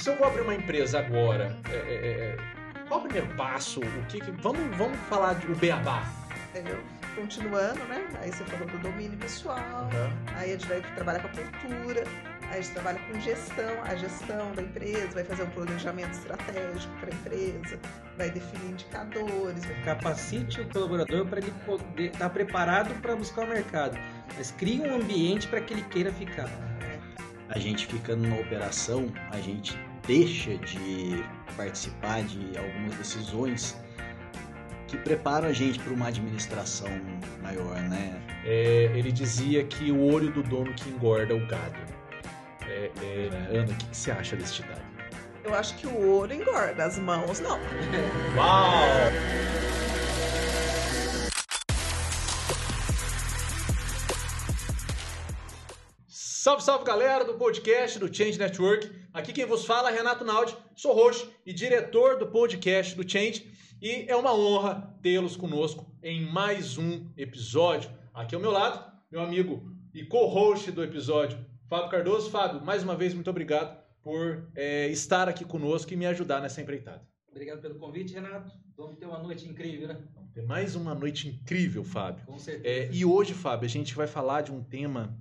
se 0.00 0.08
eu 0.08 0.16
vou 0.16 0.26
abrir 0.26 0.40
uma 0.40 0.54
empresa 0.54 0.98
agora, 0.98 1.56
é, 1.68 1.76
é, 1.76 1.76
é, 1.76 2.36
qual 2.88 3.00
o 3.00 3.02
primeiro 3.02 3.28
passo? 3.36 3.80
O 3.80 4.06
que, 4.06 4.18
que 4.18 4.30
vamos, 4.30 4.76
vamos 4.76 4.98
falar 5.08 5.34
do 5.34 5.54
beabá. 5.54 6.02
Entendeu? 6.48 6.82
Continuando, 7.14 7.80
né? 7.84 8.08
Aí 8.20 8.32
você 8.32 8.44
falou 8.44 8.66
do 8.66 8.78
domínio 8.78 9.18
pessoal, 9.18 9.58
uhum. 9.92 10.36
aí 10.36 10.50
a 10.50 10.52
gente 10.52 10.66
vai 10.66 10.80
trabalhar 10.94 11.20
com 11.20 11.28
a 11.28 11.30
cultura, 11.30 12.04
aí 12.50 12.58
a 12.58 12.60
gente 12.60 12.72
trabalha 12.72 12.98
com 13.00 13.20
gestão, 13.20 13.82
a 13.84 13.94
gestão 13.94 14.52
da 14.52 14.62
empresa, 14.62 15.08
vai 15.08 15.24
fazer 15.24 15.42
um 15.42 15.50
planejamento 15.50 16.12
estratégico 16.12 16.92
para 16.98 17.10
a 17.10 17.14
empresa, 17.14 17.78
vai 18.16 18.30
definir 18.30 18.70
indicadores. 18.70 19.64
Vai... 19.64 19.82
Capacite 19.84 20.62
o 20.62 20.68
colaborador 20.70 21.26
para 21.26 21.40
ele 21.40 21.52
poder 21.66 22.06
estar 22.06 22.18
tá 22.18 22.30
preparado 22.30 22.94
para 23.02 23.14
buscar 23.14 23.44
o 23.44 23.48
mercado, 23.48 23.98
mas 24.36 24.50
crie 24.50 24.80
um 24.80 24.94
ambiente 24.94 25.46
para 25.46 25.60
que 25.60 25.74
ele 25.74 25.82
queira 25.82 26.10
ficar. 26.12 26.48
A 27.50 27.58
gente 27.58 27.86
ficando 27.86 28.28
na 28.28 28.36
operação, 28.36 29.12
a 29.32 29.40
gente 29.40 29.76
deixa 30.10 30.56
de 30.56 31.24
participar 31.56 32.24
de 32.24 32.58
algumas 32.58 32.96
decisões 32.96 33.76
que 34.88 34.96
preparam 34.96 35.46
a 35.46 35.52
gente 35.52 35.78
para 35.78 35.92
uma 35.92 36.08
administração 36.08 36.88
maior, 37.40 37.80
né? 37.82 38.20
É, 38.44 38.90
ele 38.92 39.12
dizia 39.12 39.62
que 39.62 39.92
o 39.92 40.02
olho 40.02 40.32
do 40.32 40.42
dono 40.42 40.74
que 40.74 40.90
engorda 40.90 41.32
o 41.32 41.46
gado. 41.46 41.78
É, 42.66 42.90
é, 43.00 43.56
Ana, 43.56 43.70
o 43.70 43.74
que 43.76 43.96
você 43.96 44.10
acha 44.10 44.34
desse 44.34 44.54
ditado? 44.54 44.82
Eu 45.44 45.54
acho 45.54 45.76
que 45.76 45.86
o 45.86 46.18
olho 46.18 46.34
engorda, 46.34 46.84
as 46.84 46.98
mãos 46.98 47.38
não. 47.38 47.60
Uau! 48.36 48.80
Salve, 56.50 56.64
salve 56.64 56.84
galera 56.84 57.24
do 57.24 57.34
podcast 57.34 57.96
do 57.96 58.12
Change 58.12 58.36
Network. 58.36 58.90
Aqui 59.14 59.32
quem 59.32 59.46
vos 59.46 59.64
fala 59.64 59.88
é 59.88 59.94
Renato 59.94 60.24
Naldi, 60.24 60.56
sou 60.74 60.92
host 60.92 61.30
e 61.46 61.52
diretor 61.52 62.18
do 62.18 62.26
podcast 62.26 62.96
do 62.96 63.08
Change. 63.08 63.48
E 63.80 64.04
é 64.08 64.16
uma 64.16 64.34
honra 64.34 64.98
tê-los 65.00 65.36
conosco 65.36 65.86
em 66.02 66.28
mais 66.28 66.76
um 66.76 67.08
episódio. 67.16 67.88
Aqui 68.12 68.34
ao 68.34 68.40
meu 68.40 68.50
lado, 68.50 68.84
meu 69.12 69.20
amigo 69.20 69.62
e 69.94 70.04
co-host 70.04 70.72
do 70.72 70.82
episódio, 70.82 71.38
Fábio 71.68 71.88
Cardoso. 71.88 72.28
Fábio, 72.32 72.64
mais 72.64 72.82
uma 72.82 72.96
vez, 72.96 73.14
muito 73.14 73.30
obrigado 73.30 73.80
por 74.02 74.50
é, 74.56 74.88
estar 74.88 75.28
aqui 75.28 75.44
conosco 75.44 75.92
e 75.92 75.96
me 75.96 76.06
ajudar 76.06 76.40
nessa 76.40 76.60
empreitada. 76.60 77.06
Obrigado 77.30 77.60
pelo 77.60 77.76
convite, 77.76 78.12
Renato. 78.12 78.50
Vamos 78.76 78.98
ter 78.98 79.06
uma 79.06 79.20
noite 79.20 79.46
incrível, 79.46 79.86
né? 79.86 80.02
Vamos 80.16 80.32
ter 80.32 80.42
mais 80.42 80.74
uma 80.74 80.96
noite 80.96 81.28
incrível, 81.28 81.84
Fábio. 81.84 82.26
Com 82.26 82.40
certeza. 82.40 82.68
É, 82.68 82.90
e 82.92 83.04
hoje, 83.04 83.34
Fábio, 83.34 83.66
a 83.66 83.70
gente 83.70 83.94
vai 83.94 84.08
falar 84.08 84.40
de 84.40 84.50
um 84.50 84.64
tema 84.64 85.16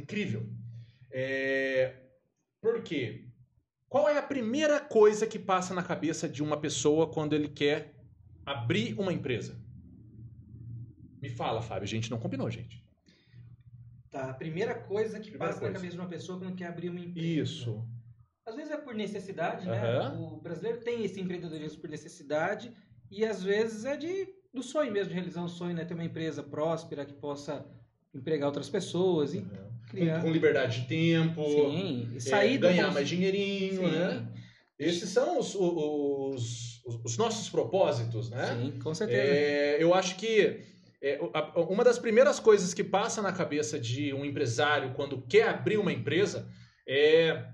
incrível. 0.00 0.48
É, 1.10 1.94
por 2.60 2.82
quê? 2.82 3.26
Qual 3.88 4.08
é 4.08 4.18
a 4.18 4.22
primeira 4.22 4.80
coisa 4.80 5.26
que 5.26 5.38
passa 5.38 5.72
na 5.72 5.82
cabeça 5.82 6.28
de 6.28 6.42
uma 6.42 6.56
pessoa 6.60 7.10
quando 7.10 7.34
ele 7.34 7.48
quer 7.48 7.94
abrir 8.44 8.98
uma 8.98 9.12
empresa? 9.12 9.58
Me 11.22 11.28
fala, 11.30 11.62
Fábio. 11.62 11.84
A 11.84 11.88
gente 11.88 12.10
não 12.10 12.18
combinou, 12.18 12.50
gente. 12.50 12.84
Tá, 14.10 14.30
a 14.30 14.34
primeira 14.34 14.74
coisa 14.74 15.18
que 15.18 15.30
primeira 15.30 15.46
passa 15.46 15.60
coisa. 15.60 15.72
na 15.72 15.78
cabeça 15.78 15.96
de 15.96 16.00
uma 16.00 16.08
pessoa 16.08 16.38
quando 16.38 16.56
quer 16.56 16.66
abrir 16.66 16.90
uma 16.90 17.00
empresa. 17.00 17.26
Isso. 17.26 17.88
Às 18.44 18.54
vezes 18.54 18.70
é 18.70 18.76
por 18.76 18.94
necessidade, 18.94 19.66
né? 19.66 20.08
O 20.10 20.40
brasileiro 20.40 20.80
tem 20.80 21.04
esse 21.04 21.20
empreendedorismo 21.20 21.80
por 21.80 21.90
necessidade 21.90 22.72
e 23.10 23.24
às 23.24 23.42
vezes 23.42 23.84
é 23.84 23.96
de 23.96 24.34
do 24.52 24.62
sonho 24.62 24.90
mesmo, 24.90 25.08
de 25.08 25.14
realizar 25.14 25.42
um 25.42 25.48
sonho, 25.48 25.74
né? 25.74 25.84
Ter 25.84 25.94
uma 25.94 26.04
empresa 26.04 26.42
próspera 26.42 27.04
que 27.04 27.12
possa 27.12 27.66
empregar 28.14 28.46
outras 28.46 28.70
pessoas 28.70 29.34
e 29.34 29.38
uhum 29.38 29.75
criar. 29.96 30.16
Com, 30.16 30.26
com 30.26 30.32
liberdade 30.32 30.82
de 30.82 30.88
tempo. 30.88 31.44
Sim, 31.44 32.10
e 32.14 32.20
sair 32.20 32.54
é, 32.54 32.58
ganhar 32.58 32.92
mais 32.92 33.08
dinheirinho, 33.08 33.88
Sim. 33.88 33.90
né? 33.90 34.28
Esses 34.78 35.08
são 35.08 35.38
os, 35.38 35.54
os, 35.54 36.84
os, 37.04 37.16
nossos 37.16 37.48
propósitos, 37.48 38.28
né? 38.28 38.46
Sim, 38.46 38.78
com 38.78 38.94
certeza. 38.94 39.22
É, 39.22 39.82
eu 39.82 39.94
acho 39.94 40.16
que 40.16 40.60
é, 41.02 41.18
uma 41.56 41.82
das 41.82 41.98
primeiras 41.98 42.38
coisas 42.38 42.74
que 42.74 42.84
passa 42.84 43.22
na 43.22 43.32
cabeça 43.32 43.78
de 43.78 44.12
um 44.12 44.24
empresário 44.24 44.92
quando 44.94 45.22
quer 45.22 45.48
abrir 45.48 45.78
uma 45.78 45.92
empresa 45.92 46.46
é 46.86 47.44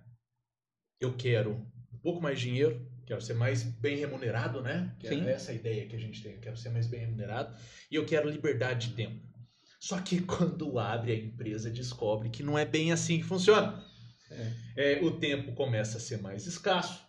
eu 1.01 1.15
quero 1.17 1.53
um 1.93 1.99
pouco 1.99 2.21
mais 2.21 2.41
de 2.41 2.47
dinheiro, 2.47 2.87
quero 3.07 3.21
ser 3.21 3.35
mais 3.35 3.63
bem 3.63 3.97
remunerado, 3.97 4.61
né? 4.61 4.95
Que 4.99 5.09
é 5.09 5.31
essa 5.31 5.53
ideia 5.53 5.87
que 5.87 5.95
a 5.95 5.99
gente 5.99 6.23
tem, 6.23 6.33
eu 6.33 6.41
quero 6.41 6.57
ser 6.57 6.71
mais 6.71 6.87
bem 6.87 7.01
remunerado 7.01 7.55
e 7.91 7.95
eu 7.95 8.05
quero 8.05 8.29
liberdade 8.29 8.89
de 8.89 8.95
tempo. 8.95 9.32
Só 9.83 10.01
que 10.01 10.21
quando 10.23 10.79
abre 10.79 11.11
a 11.11 11.17
empresa, 11.17 11.69
descobre 11.69 12.31
que 12.31 12.41
não 12.41 12.57
é 12.57 12.65
bem 12.65 12.93
assim 12.93 13.19
que 13.19 13.25
funciona. 13.25 13.85
É. 14.31 14.53
É, 14.77 15.05
o 15.05 15.11
tempo 15.11 15.53
começa 15.55 15.99
a 15.99 16.01
ser 16.01 16.23
mais 16.23 16.47
escasso, 16.47 17.05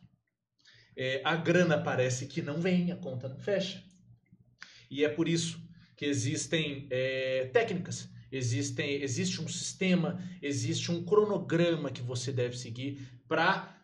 é, 0.98 1.22
a 1.24 1.36
grana 1.36 1.78
parece 1.78 2.26
que 2.26 2.42
não 2.42 2.60
vem, 2.60 2.92
a 2.92 2.96
conta 2.96 3.30
não 3.30 3.38
fecha. 3.38 3.84
E 4.90 5.06
é 5.06 5.10
por 5.10 5.28
isso 5.28 5.62
que 5.96 6.04
existem 6.04 6.88
é, 6.90 7.48
técnicas, 7.54 8.10
existem, 8.32 9.04
existe 9.04 9.40
um 9.40 9.48
sistema, 9.48 10.20
existe 10.42 10.92
um 10.92 11.06
cronograma 11.06 11.92
que 11.92 12.02
você 12.02 12.32
deve 12.32 12.58
seguir 12.58 13.08
para, 13.28 13.78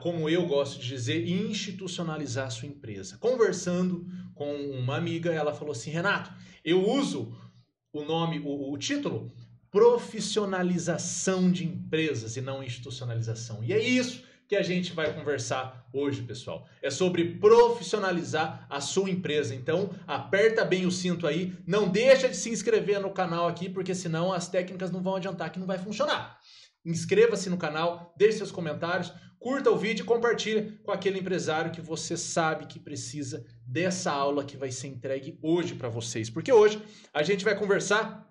como 0.00 0.30
eu 0.30 0.46
gosto 0.46 0.80
de 0.80 0.88
dizer, 0.88 1.28
institucionalizar 1.28 2.46
a 2.46 2.50
sua 2.50 2.68
empresa. 2.68 3.18
Conversando 3.18 4.06
com 4.34 4.54
uma 4.54 4.96
amiga, 4.96 5.30
ela 5.30 5.54
falou 5.54 5.72
assim: 5.72 5.90
Renato, 5.90 6.32
eu 6.64 6.88
uso 6.88 7.36
o 7.92 8.04
nome, 8.04 8.40
o, 8.40 8.72
o 8.72 8.78
título, 8.78 9.32
profissionalização 9.70 11.50
de 11.50 11.64
empresas 11.64 12.36
e 12.36 12.40
não 12.40 12.62
institucionalização. 12.62 13.62
E 13.62 13.72
é 13.72 13.78
isso 13.78 14.22
que 14.48 14.56
a 14.56 14.62
gente 14.62 14.94
vai 14.94 15.12
conversar 15.12 15.86
hoje, 15.92 16.22
pessoal. 16.22 16.66
É 16.82 16.90
sobre 16.90 17.34
profissionalizar 17.34 18.66
a 18.70 18.80
sua 18.80 19.10
empresa. 19.10 19.54
Então, 19.54 19.90
aperta 20.06 20.64
bem 20.64 20.86
o 20.86 20.90
cinto 20.90 21.26
aí, 21.26 21.52
não 21.66 21.86
deixa 21.86 22.28
de 22.28 22.36
se 22.36 22.48
inscrever 22.48 22.98
no 22.98 23.10
canal 23.10 23.46
aqui, 23.46 23.68
porque 23.68 23.94
senão 23.94 24.32
as 24.32 24.48
técnicas 24.48 24.90
não 24.90 25.02
vão 25.02 25.16
adiantar 25.16 25.52
que 25.52 25.58
não 25.58 25.66
vai 25.66 25.78
funcionar. 25.78 26.38
Inscreva-se 26.82 27.50
no 27.50 27.58
canal, 27.58 28.14
deixe 28.16 28.38
seus 28.38 28.50
comentários, 28.50 29.12
curta 29.38 29.70
o 29.70 29.76
vídeo 29.76 30.02
e 30.02 30.06
compartilhe 30.06 30.78
com 30.82 30.90
aquele 30.90 31.18
empresário 31.18 31.70
que 31.70 31.80
você 31.80 32.16
sabe 32.16 32.66
que 32.66 32.78
precisa 32.78 33.44
dessa 33.66 34.10
aula 34.10 34.44
que 34.44 34.56
vai 34.56 34.70
ser 34.70 34.88
entregue 34.88 35.38
hoje 35.42 35.74
para 35.74 35.88
vocês. 35.88 36.28
Porque 36.28 36.52
hoje 36.52 36.82
a 37.12 37.22
gente 37.22 37.44
vai 37.44 37.56
conversar 37.56 38.26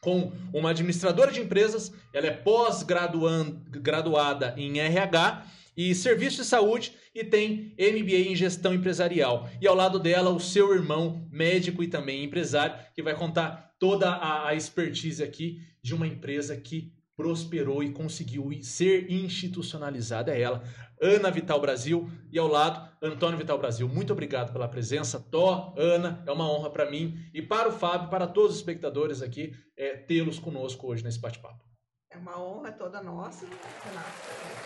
com 0.00 0.32
uma 0.52 0.70
administradora 0.70 1.32
de 1.32 1.40
empresas, 1.40 1.92
ela 2.12 2.26
é 2.26 2.30
pós-graduada 2.30 4.54
em 4.56 4.78
RH 4.78 5.46
e 5.76 5.94
serviço 5.94 6.38
de 6.38 6.44
saúde 6.44 6.92
e 7.14 7.24
tem 7.24 7.74
MBA 7.78 8.30
em 8.30 8.36
gestão 8.36 8.72
empresarial. 8.72 9.48
E 9.60 9.66
ao 9.66 9.74
lado 9.74 9.98
dela, 9.98 10.30
o 10.30 10.40
seu 10.40 10.72
irmão, 10.72 11.28
médico 11.30 11.82
e 11.82 11.88
também 11.88 12.24
empresário, 12.24 12.76
que 12.94 13.02
vai 13.02 13.14
contar 13.14 13.74
toda 13.78 14.08
a, 14.08 14.48
a 14.48 14.54
expertise 14.54 15.22
aqui 15.22 15.60
de 15.82 15.94
uma 15.94 16.06
empresa 16.06 16.56
que 16.56 16.92
prosperou 17.16 17.82
e 17.82 17.92
conseguiu 17.92 18.50
ser 18.62 19.10
institucionalizada 19.10 20.32
é 20.32 20.40
ela, 20.40 20.62
Ana 21.00 21.30
Vital 21.30 21.60
Brasil, 21.60 22.10
e 22.30 22.38
ao 22.38 22.46
lado, 22.46 22.94
Antônio 23.02 23.38
Vital 23.38 23.58
Brasil. 23.58 23.88
Muito 23.88 24.12
obrigado 24.12 24.52
pela 24.52 24.68
presença, 24.68 25.18
Tó, 25.18 25.74
Ana, 25.76 26.22
é 26.26 26.30
uma 26.30 26.50
honra 26.50 26.70
para 26.70 26.90
mim 26.90 27.16
e 27.32 27.40
para 27.40 27.68
o 27.68 27.72
Fábio, 27.72 28.10
para 28.10 28.26
todos 28.26 28.52
os 28.52 28.56
espectadores 28.58 29.22
aqui, 29.22 29.52
é, 29.76 29.96
tê-los 29.96 30.38
conosco 30.38 30.86
hoje 30.86 31.02
nesse 31.02 31.18
bate-papo. 31.18 31.64
É 32.10 32.18
uma 32.18 32.38
honra 32.42 32.72
toda 32.72 33.02
nossa, 33.02 33.46
Renato. 33.46 34.56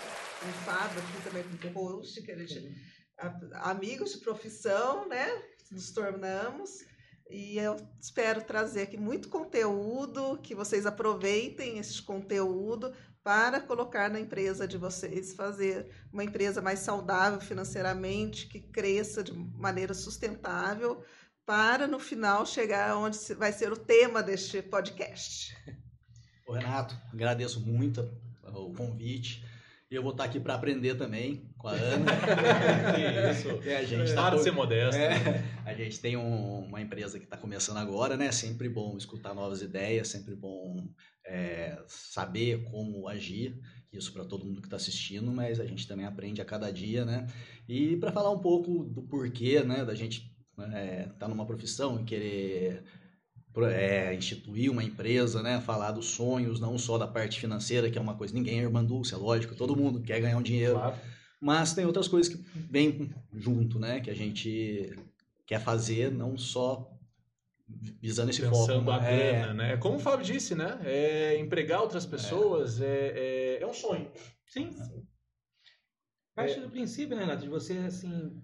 O 0.43 0.53
Fábio 0.65 0.99
aqui 0.99 1.23
também 1.23 1.73
como 1.73 1.97
host, 1.97 2.23
que 2.23 2.33
a 2.33 2.37
gente, 2.37 2.75
amigos 3.55 4.13
de 4.13 4.19
profissão, 4.19 5.09
né? 5.09 5.27
Nos 5.71 5.93
tornamos. 5.93 6.90
E 7.31 7.59
eu 7.59 7.77
espero 8.01 8.43
trazer 8.43 8.83
aqui 8.83 8.97
muito 8.97 9.29
conteúdo, 9.29 10.39
que 10.43 10.55
vocês 10.55 10.85
aproveitem 10.85 11.79
esse 11.79 12.03
conteúdo 12.03 12.93
para 13.23 13.61
colocar 13.61 14.11
na 14.11 14.19
empresa 14.19 14.67
de 14.67 14.77
vocês, 14.77 15.35
fazer 15.35 15.89
uma 16.13 16.25
empresa 16.25 16.61
mais 16.61 16.81
saudável 16.81 17.41
financeiramente, 17.41 18.49
que 18.49 18.59
cresça 18.59 19.23
de 19.23 19.33
maneira 19.33 19.95
sustentável, 19.95 21.05
para 21.47 21.87
no 21.87 22.01
final 22.01 22.45
chegar 22.45 22.97
onde 22.97 23.19
vai 23.35 23.53
ser 23.53 23.73
o 23.73 23.77
tema 23.77 24.23
deste 24.23 24.61
podcast. 24.63 25.57
Ô 26.49 26.53
Renato, 26.53 26.99
agradeço 27.13 27.61
muito 27.61 28.11
o 28.43 28.73
convite. 28.73 29.45
Eu 29.89 30.03
vou 30.03 30.13
estar 30.13 30.25
aqui 30.25 30.41
para 30.41 30.55
aprender 30.55 30.97
também 30.97 31.50
com 31.61 31.69
a 31.69 31.73
Ana. 31.73 32.07
Isso. 33.33 33.49
É, 33.69 33.77
a 33.77 33.85
gente 33.85 34.15
tá 34.15 34.31
de 34.31 34.43
ser 34.43 34.51
modesto. 34.51 34.97
É, 34.97 35.45
a 35.65 35.75
gente 35.75 36.01
tem 36.01 36.17
um, 36.17 36.61
uma 36.61 36.81
empresa 36.81 37.19
que 37.19 37.25
está 37.25 37.37
começando 37.37 37.77
agora, 37.77 38.17
né? 38.17 38.33
Sempre 38.33 38.69
bom 38.69 38.97
escutar 38.97 39.35
novas 39.35 39.61
ideias, 39.61 40.09
sempre 40.09 40.35
bom 40.35 40.89
é, 41.27 41.79
saber 41.87 42.65
como 42.65 43.07
agir. 43.07 43.61
Isso 43.93 44.13
para 44.13 44.25
todo 44.25 44.47
mundo 44.47 44.61
que 44.63 44.69
está 44.69 44.77
assistindo, 44.77 45.31
mas 45.31 45.61
a 45.61 45.67
gente 45.67 45.87
também 45.87 46.07
aprende 46.07 46.41
a 46.41 46.45
cada 46.45 46.73
dia, 46.73 47.05
né? 47.05 47.27
E 47.69 47.97
para 47.97 48.11
falar 48.13 48.31
um 48.31 48.39
pouco 48.39 48.85
do 48.85 49.03
porquê, 49.03 49.61
né? 49.63 49.85
Da 49.85 49.95
gente 49.95 50.33
estar 50.51 50.67
né, 50.67 51.13
tá 51.19 51.29
numa 51.29 51.45
profissão 51.45 52.01
e 52.01 52.05
querer 52.05 52.85
é, 53.67 54.15
instituir 54.15 54.71
uma 54.71 54.83
empresa, 54.83 55.43
né? 55.43 55.61
Falar 55.61 55.91
dos 55.91 56.07
sonhos, 56.07 56.59
não 56.59 56.79
só 56.79 56.97
da 56.97 57.07
parte 57.07 57.39
financeira, 57.39 57.91
que 57.91 57.99
é 57.99 58.01
uma 58.01 58.15
coisa, 58.15 58.33
ninguém 58.33 58.61
é 58.61 58.63
irmandúcia, 58.63 59.15
é 59.15 59.19
lógico, 59.19 59.55
todo 59.55 59.77
mundo 59.77 60.01
quer 60.01 60.21
ganhar 60.21 60.39
um 60.39 60.43
dinheiro. 60.43 60.77
Claro. 60.77 60.97
Mas 61.41 61.73
tem 61.73 61.87
outras 61.87 62.07
coisas 62.07 62.33
que 62.33 62.43
vêm 62.55 63.11
junto, 63.35 63.79
né? 63.79 64.01
Que 64.01 64.11
a 64.11 64.15
gente 64.15 64.93
quer 65.47 65.61
fazer, 65.61 66.13
não 66.13 66.37
só 66.37 66.93
visando 68.01 68.31
esse 68.31 68.43
Pensando 68.43 68.85
foco. 68.85 68.91
a 68.91 69.05
é, 69.05 69.33
grana, 69.33 69.55
né? 69.55 69.77
Como 69.77 69.97
o 69.97 70.01
Fábio 70.01 70.25
disse, 70.25 70.55
né? 70.55 70.79
É 70.85 71.39
empregar 71.39 71.81
outras 71.81 72.05
pessoas 72.05 72.81
é, 72.81 73.59
é, 73.59 73.63
é 73.63 73.67
um 73.67 73.73
sonho. 73.73 74.11
Sim. 74.47 74.71
Parte 76.35 76.61
do 76.61 76.71
princípio, 76.71 77.17
né, 77.17 77.23
Renato, 77.23 77.43
de 77.43 77.49
você, 77.49 77.79
assim, 77.79 78.43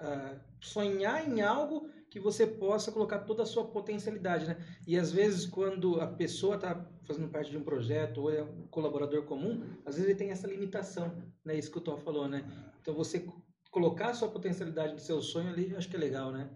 uh, 0.00 0.40
sonhar 0.60 1.28
em 1.28 1.40
algo 1.40 1.90
que 2.10 2.18
você 2.18 2.46
possa 2.46 2.90
colocar 2.90 3.20
toda 3.20 3.42
a 3.42 3.46
sua 3.46 3.64
potencialidade, 3.64 4.46
né? 4.46 4.56
E 4.86 4.96
às 4.96 5.12
vezes, 5.12 5.46
quando 5.46 6.00
a 6.00 6.06
pessoa 6.06 6.56
está 6.56 6.86
fazendo 7.04 7.28
parte 7.28 7.50
de 7.50 7.56
um 7.56 7.62
projeto 7.62 8.22
ou 8.22 8.32
é 8.32 8.42
um 8.42 8.66
colaborador 8.68 9.24
comum, 9.24 9.62
às 9.84 9.94
vezes 9.94 10.08
ele 10.08 10.18
tem 10.18 10.30
essa 10.30 10.46
limitação, 10.46 11.14
né? 11.44 11.56
Isso 11.56 11.70
que 11.70 11.78
o 11.78 11.82
Tom 11.82 11.96
falou, 11.98 12.28
né? 12.28 12.44
Então, 12.80 12.94
você 12.94 13.26
colocar 13.70 14.10
a 14.10 14.14
sua 14.14 14.28
potencialidade 14.28 14.94
no 14.94 14.98
seu 14.98 15.20
sonho 15.20 15.50
ali, 15.50 15.74
acho 15.76 15.88
que 15.88 15.96
é 15.96 15.98
legal, 15.98 16.32
né? 16.32 16.48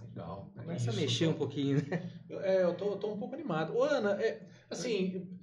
Legal. 0.00 0.52
Começa 0.56 0.90
a 0.90 0.94
mexer 0.94 1.28
um 1.28 1.34
pouquinho, 1.34 1.76
né? 1.88 2.10
É, 2.42 2.62
eu 2.64 2.74
tô, 2.74 2.96
tô 2.96 3.12
um 3.12 3.18
pouco 3.18 3.34
animado. 3.34 3.76
Ô, 3.76 3.84
Ana, 3.84 4.20
é, 4.20 4.48
assim, 4.68 5.38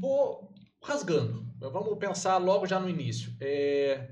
vou 0.00 0.52
rasgando. 0.82 1.44
Vamos 1.58 1.98
pensar 1.98 2.38
logo 2.38 2.66
já 2.66 2.78
no 2.78 2.88
início. 2.88 3.34
É, 3.40 4.10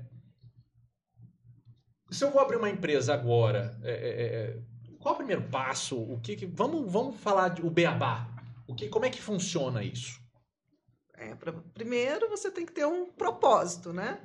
se 2.11 2.23
eu 2.23 2.31
vou 2.31 2.41
abrir 2.41 2.57
uma 2.57 2.69
empresa 2.69 3.13
agora, 3.13 3.77
é, 3.83 3.91
é, 3.91 4.25
é 4.25 4.57
qual 4.99 5.13
é 5.13 5.15
o 5.15 5.17
primeiro 5.17 5.43
passo? 5.43 5.97
O 5.97 6.19
que, 6.19 6.35
que 6.35 6.45
vamos, 6.45 6.91
vamos 6.91 7.19
falar 7.19 7.49
de, 7.49 7.65
o 7.65 7.69
beabá. 7.69 8.27
O 8.67 8.75
que, 8.75 8.89
como 8.89 9.05
é 9.05 9.09
que 9.09 9.21
funciona 9.21 9.83
isso? 9.83 10.19
É, 11.15 11.33
pra, 11.35 11.53
primeiro 11.73 12.29
você 12.29 12.51
tem 12.51 12.65
que 12.65 12.71
ter 12.71 12.85
um 12.85 13.09
propósito, 13.11 13.93
né? 13.93 14.19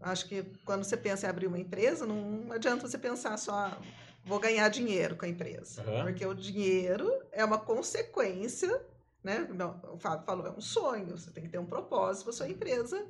Acho 0.00 0.28
que 0.28 0.42
quando 0.64 0.84
você 0.84 0.96
pensa 0.96 1.26
em 1.26 1.30
abrir 1.30 1.46
uma 1.46 1.58
empresa, 1.58 2.06
não 2.06 2.52
adianta 2.52 2.86
você 2.86 2.98
pensar 2.98 3.36
só 3.38 3.80
vou 4.24 4.38
ganhar 4.38 4.68
dinheiro 4.68 5.16
com 5.16 5.24
a 5.24 5.28
empresa. 5.28 5.82
Uhum. 5.82 6.04
Porque 6.04 6.24
o 6.26 6.34
dinheiro 6.34 7.10
é 7.32 7.44
uma 7.44 7.58
consequência, 7.58 8.80
né? 9.22 9.46
Não, 9.54 9.80
o 9.92 9.98
Fábio 9.98 10.26
falou, 10.26 10.46
é 10.46 10.50
um 10.50 10.60
sonho. 10.60 11.16
Você 11.16 11.30
tem 11.30 11.44
que 11.44 11.50
ter 11.50 11.58
um 11.58 11.66
propósito 11.66 12.24
para 12.24 12.32
sua 12.32 12.48
empresa 12.48 13.06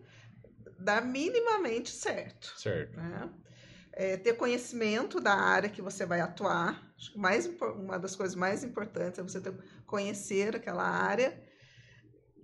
dar 0.79 1.03
minimamente 1.03 1.91
certo. 1.91 2.53
Certo. 2.57 2.97
Né? 2.97 3.31
É, 3.97 4.17
ter 4.17 4.35
conhecimento 4.35 5.21
da 5.21 5.35
área 5.35 5.71
que 5.71 5.81
você 5.81 6.05
vai 6.05 6.21
atuar. 6.21 6.83
Acho 6.97 7.13
que 7.13 7.19
mais, 7.19 7.47
uma 7.47 7.99
das 7.99 8.17
coisas 8.17 8.35
mais 8.35 8.65
importantes 8.65 9.19
é 9.19 9.23
você 9.23 9.41
ter, 9.41 9.55
conhecer 9.87 10.57
aquela 10.57 10.83
área 10.83 11.41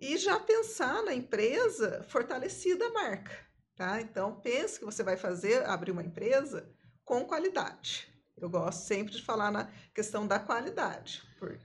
e 0.01 0.17
já 0.17 0.39
pensar 0.39 1.03
na 1.03 1.13
empresa 1.13 2.05
fortalecida 2.09 2.87
a 2.87 2.93
marca. 2.93 3.33
Tá? 3.77 4.01
Então, 4.01 4.41
pense 4.41 4.79
que 4.79 4.85
você 4.85 5.03
vai 5.03 5.17
fazer, 5.17 5.65
abrir 5.67 5.91
uma 5.91 6.03
empresa 6.03 6.69
com 7.05 7.25
qualidade. 7.25 8.09
Eu 8.37 8.49
gosto 8.49 8.87
sempre 8.87 9.15
de 9.15 9.23
falar 9.23 9.51
na 9.51 9.71
questão 9.95 10.27
da 10.27 10.39
qualidade. 10.39 11.23
Por... 11.39 11.59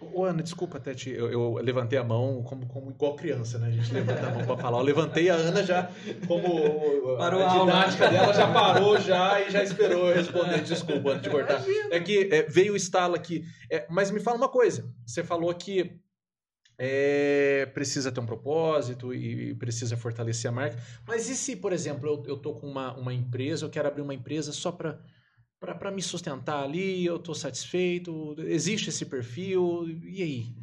Ô, 0.00 0.24
Ana, 0.24 0.42
desculpa, 0.42 0.80
Tete, 0.80 1.10
eu, 1.10 1.30
eu, 1.30 1.54
levantei 1.56 1.98
a 1.98 2.04
mão 2.04 2.42
como, 2.42 2.66
como 2.66 2.90
igual 2.90 3.16
criança, 3.16 3.58
né? 3.58 3.68
A 3.68 3.70
gente 3.70 3.92
levanta 3.92 4.26
a 4.26 4.30
mão 4.30 4.46
para 4.46 4.56
falar. 4.56 4.78
Eu 4.78 4.84
levantei 4.84 5.28
a 5.28 5.34
Ana 5.34 5.62
já, 5.62 5.90
como 6.26 7.16
parou 7.18 7.42
a, 7.42 7.46
a 7.46 7.58
didática 7.58 8.06
aula. 8.06 8.18
dela 8.18 8.32
já 8.32 8.52
parou 8.52 8.98
já 8.98 9.40
e 9.42 9.50
já 9.50 9.62
esperou 9.62 10.08
eu 10.08 10.14
responder. 10.14 10.62
Desculpa, 10.62 11.10
antes 11.10 11.22
de 11.22 11.30
cortar. 11.30 11.62
Imagina. 11.62 11.94
É 11.94 12.00
que 12.00 12.28
é, 12.32 12.42
veio 12.44 12.72
o 12.72 12.76
estalo 12.76 13.14
aqui. 13.14 13.44
É, 13.70 13.86
mas 13.90 14.10
me 14.10 14.20
fala 14.20 14.38
uma 14.38 14.48
coisa. 14.48 14.90
Você 15.06 15.22
falou 15.22 15.52
que 15.54 16.00
é, 16.78 17.66
precisa 17.74 18.10
ter 18.10 18.20
um 18.20 18.26
propósito 18.26 19.12
e 19.12 19.54
precisa 19.56 19.98
fortalecer 19.98 20.50
a 20.50 20.52
marca. 20.52 20.82
Mas 21.06 21.28
e 21.28 21.36
se, 21.36 21.56
por 21.56 21.74
exemplo, 21.74 22.08
eu, 22.08 22.22
eu 22.26 22.36
tô 22.38 22.54
com 22.54 22.66
uma, 22.66 22.96
uma 22.96 23.12
empresa, 23.12 23.66
eu 23.66 23.70
quero 23.70 23.86
abrir 23.86 24.00
uma 24.00 24.14
empresa 24.14 24.50
só 24.50 24.72
para 24.72 24.98
para 25.60 25.90
me 25.90 26.00
sustentar 26.00 26.64
ali, 26.64 27.04
eu 27.04 27.16
estou 27.16 27.34
satisfeito, 27.34 28.34
existe 28.38 28.88
esse 28.88 29.04
perfil, 29.04 29.86
e 30.02 30.22
aí? 30.22 30.54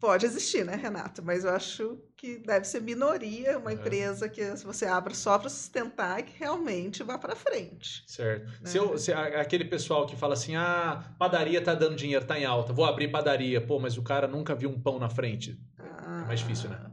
Pode 0.00 0.26
existir, 0.26 0.64
né, 0.64 0.74
Renato? 0.74 1.22
Mas 1.22 1.44
eu 1.44 1.50
acho 1.50 1.96
que 2.16 2.38
deve 2.38 2.64
ser 2.64 2.82
minoria 2.82 3.56
uma 3.56 3.70
é. 3.70 3.74
empresa 3.74 4.28
que 4.28 4.44
você 4.64 4.84
abre 4.84 5.14
só 5.14 5.38
para 5.38 5.48
sustentar 5.48 6.18
e 6.18 6.24
que 6.24 6.36
realmente 6.36 7.04
vá 7.04 7.16
para 7.16 7.36
frente. 7.36 8.02
Certo. 8.08 8.46
Né? 8.60 8.68
Se, 8.68 8.76
eu, 8.76 8.98
se 8.98 9.12
aquele 9.12 9.64
pessoal 9.64 10.04
que 10.04 10.16
fala 10.16 10.34
assim, 10.34 10.56
ah, 10.56 11.14
padaria 11.16 11.60
está 11.60 11.72
dando 11.72 11.94
dinheiro, 11.94 12.24
está 12.24 12.36
em 12.36 12.44
alta, 12.44 12.72
vou 12.72 12.84
abrir 12.84 13.12
padaria, 13.12 13.60
pô, 13.60 13.78
mas 13.78 13.96
o 13.96 14.02
cara 14.02 14.26
nunca 14.26 14.56
viu 14.56 14.70
um 14.70 14.80
pão 14.80 14.98
na 14.98 15.08
frente. 15.08 15.56
Ah. 15.78 16.22
É 16.24 16.26
mais 16.26 16.40
difícil, 16.40 16.68
né? 16.68 16.91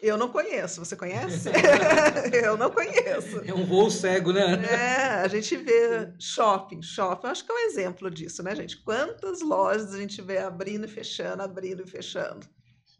Eu 0.00 0.16
não 0.16 0.28
conheço. 0.28 0.84
Você 0.84 0.96
conhece? 0.96 1.48
eu 2.32 2.56
não 2.56 2.70
conheço. 2.70 3.40
É 3.44 3.54
um 3.54 3.64
voo 3.64 3.90
cego, 3.90 4.32
né? 4.32 4.62
É, 4.66 4.96
a 5.22 5.28
gente 5.28 5.56
vê 5.56 6.12
shopping. 6.18 6.82
Shopping, 6.82 7.28
acho 7.28 7.44
que 7.44 7.52
é 7.52 7.54
um 7.54 7.66
exemplo 7.70 8.10
disso, 8.10 8.42
né, 8.42 8.54
gente? 8.54 8.82
Quantas 8.82 9.40
lojas 9.40 9.94
a 9.94 9.98
gente 9.98 10.20
vê 10.20 10.38
abrindo 10.38 10.84
e 10.84 10.88
fechando, 10.88 11.42
abrindo 11.42 11.82
e 11.82 11.86
fechando? 11.86 12.46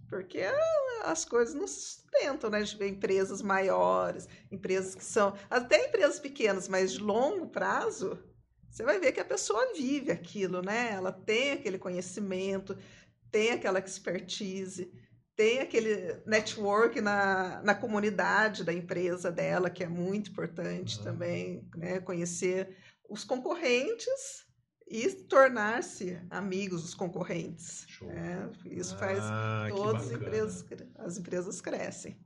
Porque 0.08 0.44
as 1.05 1.25
coisas 1.25 1.55
não 1.55 1.67
se 1.67 1.81
sustentam, 1.81 2.49
né? 2.49 2.58
A 2.58 2.64
gente 2.64 2.79
vê 2.79 2.88
empresas 2.88 3.43
maiores, 3.43 4.29
empresas 4.50 4.94
que 4.94 5.05
são. 5.05 5.35
Até 5.50 5.87
empresas 5.87 6.19
pequenas, 6.19 6.69
mas 6.69 6.93
de 6.93 7.00
longo 7.00 7.49
prazo, 7.49 8.19
você 8.70 8.82
vai 8.82 8.99
ver 8.99 9.12
que 9.12 9.20
a 9.20 9.25
pessoa 9.25 9.73
vive 9.75 10.11
aquilo, 10.11 10.62
né? 10.62 10.93
Ela 10.93 11.12
tem 11.12 11.52
aquele 11.52 11.79
conhecimento, 11.79 12.76
tem 13.31 13.50
aquela 13.50 13.79
expertise 13.79 14.93
tem 15.37 15.61
aquele 15.61 16.21
network 16.27 17.01
na, 17.01 17.61
na 17.63 17.75
comunidade 17.75 18.63
da 18.63 18.73
empresa 18.73 19.33
dela, 19.33 19.69
que 19.69 19.83
é 19.83 19.89
muito 19.89 20.31
importante 20.31 20.99
uhum. 20.99 21.05
também, 21.05 21.69
né? 21.77 22.01
Conhecer 22.01 22.77
os 23.09 23.25
concorrentes 23.25 24.45
e 24.87 25.09
tornar-se 25.11 26.21
amigos 26.31 26.83
dos 26.83 26.95
concorrentes. 26.95 27.87
Né? 28.03 28.51
Isso 28.67 28.97
faz 28.97 29.19
ah, 29.23 29.67
todas 29.71 30.07
as 30.07 30.13
empresas, 30.13 30.65
as 30.97 31.19
empresas 31.19 31.61
crescem. 31.61 32.17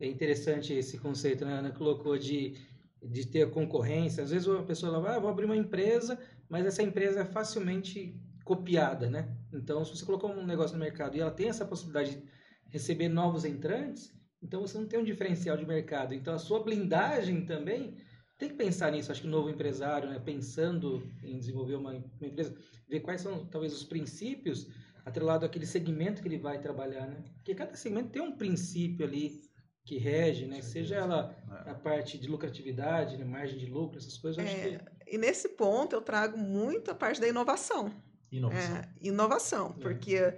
É 0.00 0.06
interessante 0.06 0.72
esse 0.72 0.98
conceito, 0.98 1.44
né? 1.44 1.54
A 1.54 1.58
Ana 1.58 1.72
colocou 1.72 2.16
de, 2.16 2.54
de 3.02 3.26
ter 3.26 3.50
concorrência. 3.50 4.22
Às 4.22 4.30
vezes 4.30 4.46
uma 4.46 4.64
pessoa 4.64 5.00
vai, 5.00 5.16
ah, 5.16 5.18
vou 5.18 5.30
abrir 5.30 5.44
uma 5.44 5.56
empresa, 5.56 6.18
mas 6.48 6.64
essa 6.64 6.82
empresa 6.82 7.20
é 7.20 7.24
facilmente 7.24 8.18
copiada, 8.44 9.10
né? 9.10 9.28
Então, 9.52 9.84
se 9.84 9.96
você 9.96 10.06
colocou 10.06 10.30
um 10.30 10.46
negócio 10.46 10.76
no 10.76 10.82
mercado 10.82 11.16
e 11.16 11.20
ela 11.20 11.30
tem 11.30 11.48
essa 11.48 11.64
possibilidade 11.64 12.22
receber 12.70 13.08
novos 13.08 13.44
entrantes, 13.44 14.12
então 14.42 14.60
você 14.60 14.78
não 14.78 14.86
tem 14.86 14.98
um 14.98 15.04
diferencial 15.04 15.56
de 15.56 15.66
mercado. 15.66 16.14
Então 16.14 16.34
a 16.34 16.38
sua 16.38 16.62
blindagem 16.62 17.44
também 17.44 17.96
tem 18.38 18.48
que 18.50 18.54
pensar 18.54 18.92
nisso. 18.92 19.10
Acho 19.10 19.22
que 19.22 19.26
o 19.26 19.30
novo 19.30 19.48
empresário, 19.48 20.08
né, 20.08 20.18
pensando 20.18 21.10
em 21.22 21.38
desenvolver 21.38 21.76
uma, 21.76 21.90
uma, 21.90 22.26
empresa, 22.26 22.54
ver 22.88 23.00
quais 23.00 23.20
são 23.20 23.46
talvez 23.46 23.72
os 23.72 23.84
princípios 23.84 24.68
atrelado 25.04 25.46
àquele 25.46 25.66
segmento 25.66 26.20
que 26.20 26.28
ele 26.28 26.38
vai 26.38 26.60
trabalhar, 26.60 27.06
né? 27.06 27.22
Porque 27.36 27.54
cada 27.54 27.74
segmento 27.76 28.10
tem 28.10 28.20
um 28.20 28.36
princípio 28.36 29.06
ali 29.06 29.40
que 29.84 29.98
rege, 29.98 30.46
né? 30.46 30.60
Seja 30.60 30.96
ela 30.96 31.34
é. 31.64 31.70
a 31.70 31.74
parte 31.74 32.18
de 32.18 32.28
lucratividade, 32.28 33.16
né? 33.16 33.24
margem 33.24 33.56
de 33.56 33.66
lucro, 33.66 33.98
essas 33.98 34.18
coisas. 34.18 34.44
É, 34.44 34.78
que... 34.78 35.14
E 35.14 35.16
nesse 35.16 35.50
ponto 35.50 35.94
eu 35.94 36.02
trago 36.02 36.36
muito 36.36 36.90
a 36.90 36.94
parte 36.94 37.20
da 37.20 37.28
inovação. 37.28 37.92
Inovação. 38.30 38.76
É, 38.76 38.88
inovação, 39.00 39.74
é. 39.78 39.80
porque 39.80 40.34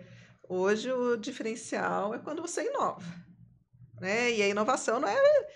Hoje 0.48 0.90
o 0.90 1.16
diferencial 1.16 2.14
é 2.14 2.18
quando 2.18 2.40
você 2.40 2.66
inova. 2.66 3.04
Né? 4.00 4.32
E 4.32 4.42
a 4.42 4.48
inovação 4.48 4.98
não 4.98 5.08
é, 5.08 5.48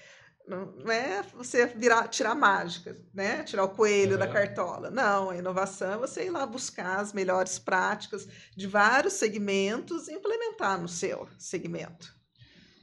não 0.46 0.92
é 0.92 1.22
você 1.34 1.66
virar, 1.66 2.08
tirar 2.08 2.34
mágica, 2.34 2.96
né? 3.14 3.42
tirar 3.44 3.64
o 3.64 3.70
coelho 3.70 4.14
é. 4.14 4.18
da 4.18 4.26
cartola. 4.26 4.90
Não, 4.90 5.30
a 5.30 5.37
inovação 5.37 5.92
é 5.92 5.96
você 5.96 6.26
ir 6.26 6.30
lá 6.30 6.44
buscar 6.44 6.99
as 6.99 7.12
melhores 7.12 7.58
práticas 7.58 8.28
de 8.54 8.66
vários 8.66 9.14
segmentos 9.14 10.08
e 10.08 10.12
implementar 10.12 10.80
no 10.80 10.88
seu 10.88 11.26
segmento. 11.38 12.14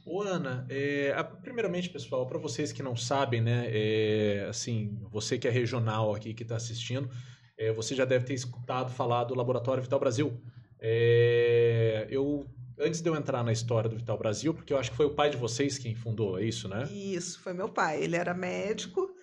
Ô, 0.04 0.22
Ana, 0.22 0.66
é, 0.68 1.14
primeiramente, 1.42 1.90
pessoal, 1.90 2.26
para 2.26 2.38
vocês 2.38 2.72
que 2.72 2.82
não 2.82 2.96
sabem, 2.96 3.40
né, 3.40 3.66
é, 3.68 4.46
assim, 4.48 4.98
você 5.10 5.38
que 5.38 5.46
é 5.46 5.50
regional 5.50 6.14
aqui, 6.14 6.34
que 6.34 6.42
está 6.42 6.56
assistindo, 6.56 7.08
é, 7.56 7.70
você 7.70 7.94
já 7.94 8.04
deve 8.04 8.24
ter 8.24 8.34
escutado 8.34 8.90
falar 8.90 9.24
do 9.24 9.34
Laboratório 9.34 9.82
Vital 9.82 10.00
Brasil. 10.00 10.42
É, 10.80 12.06
eu 12.10 12.48
antes 12.80 13.00
de 13.00 13.08
eu 13.08 13.14
entrar 13.14 13.44
na 13.44 13.52
história 13.52 13.88
do 13.88 13.96
Vital 13.96 14.16
Brasil, 14.16 14.54
porque 14.54 14.72
eu 14.72 14.78
acho 14.78 14.90
que 14.90 14.96
foi 14.96 15.06
o 15.06 15.14
pai 15.14 15.30
de 15.30 15.36
vocês 15.36 15.78
quem 15.78 15.94
fundou, 15.94 16.38
é 16.38 16.44
isso, 16.44 16.68
né? 16.68 16.84
Isso, 16.90 17.38
foi 17.40 17.52
meu 17.52 17.68
pai. 17.68 18.02
Ele 18.02 18.16
era 18.16 18.32
médico 18.32 19.14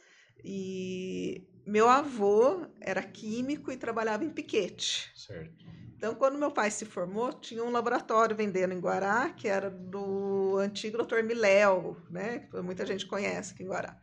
e 0.44 1.44
meu 1.66 1.90
avô 1.90 2.66
era 2.80 3.02
químico 3.02 3.72
e 3.72 3.78
trabalhava 3.78 4.24
em 4.24 4.30
piquete. 4.30 5.12
Certo. 5.16 5.66
Então, 5.98 6.14
quando 6.14 6.38
meu 6.38 6.52
pai 6.52 6.70
se 6.70 6.86
formou, 6.86 7.34
tinha 7.34 7.64
um 7.64 7.72
laboratório 7.72 8.36
vendendo 8.36 8.72
em 8.72 8.80
Guará, 8.80 9.32
que 9.32 9.48
era 9.48 9.68
do 9.68 10.58
antigo 10.60 11.04
Dr. 11.04 11.24
Miléo, 11.24 11.98
né? 12.08 12.40
Que 12.40 12.62
muita 12.62 12.86
gente 12.86 13.08
conhece 13.08 13.54
aqui 13.54 13.64
em 13.64 13.68
Guará. 13.68 14.00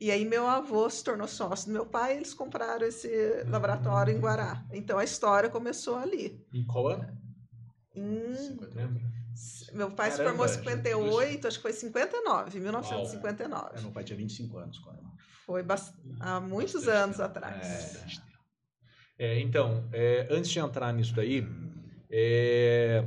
E 0.00 0.10
aí 0.10 0.24
meu 0.24 0.46
avô 0.46 0.88
se 0.90 1.02
tornou 1.02 1.26
sócio 1.26 1.68
do 1.68 1.72
meu 1.72 1.86
pai 1.86 2.14
e 2.14 2.16
eles 2.18 2.34
compraram 2.34 2.86
esse 2.86 3.08
laboratório 3.48 4.14
em 4.14 4.20
Guará. 4.20 4.64
Então 4.72 4.98
a 4.98 5.04
história 5.04 5.48
começou 5.48 5.96
ali. 5.96 6.44
Em 6.52 6.64
qual 6.66 6.88
ano? 6.88 7.18
Em... 7.94 8.34
Você 8.34 8.54
lembra? 8.74 9.02
Meu 9.72 9.90
pai 9.90 10.10
Caramba, 10.10 10.48
se 10.48 10.60
formou 10.62 10.72
em 10.72 10.78
58, 10.80 11.46
acho 11.46 11.58
que 11.58 11.62
foi 11.62 11.72
59, 11.72 12.60
1959. 12.60 13.70
É, 13.74 13.80
meu 13.82 13.90
pai 13.90 14.04
tinha 14.04 14.16
25 14.16 14.58
anos 14.58 14.78
quando. 14.78 15.06
Foi 15.44 15.64
há 16.20 16.40
muitos 16.40 16.88
anos 16.88 17.16
tempo. 17.16 17.28
atrás. 17.28 18.18
É, 19.18 19.26
é 19.26 19.40
então, 19.40 19.88
é, 19.92 20.26
antes 20.30 20.50
de 20.50 20.58
entrar 20.58 20.92
nisso 20.92 21.14
daí, 21.14 21.46
é, 22.10 23.04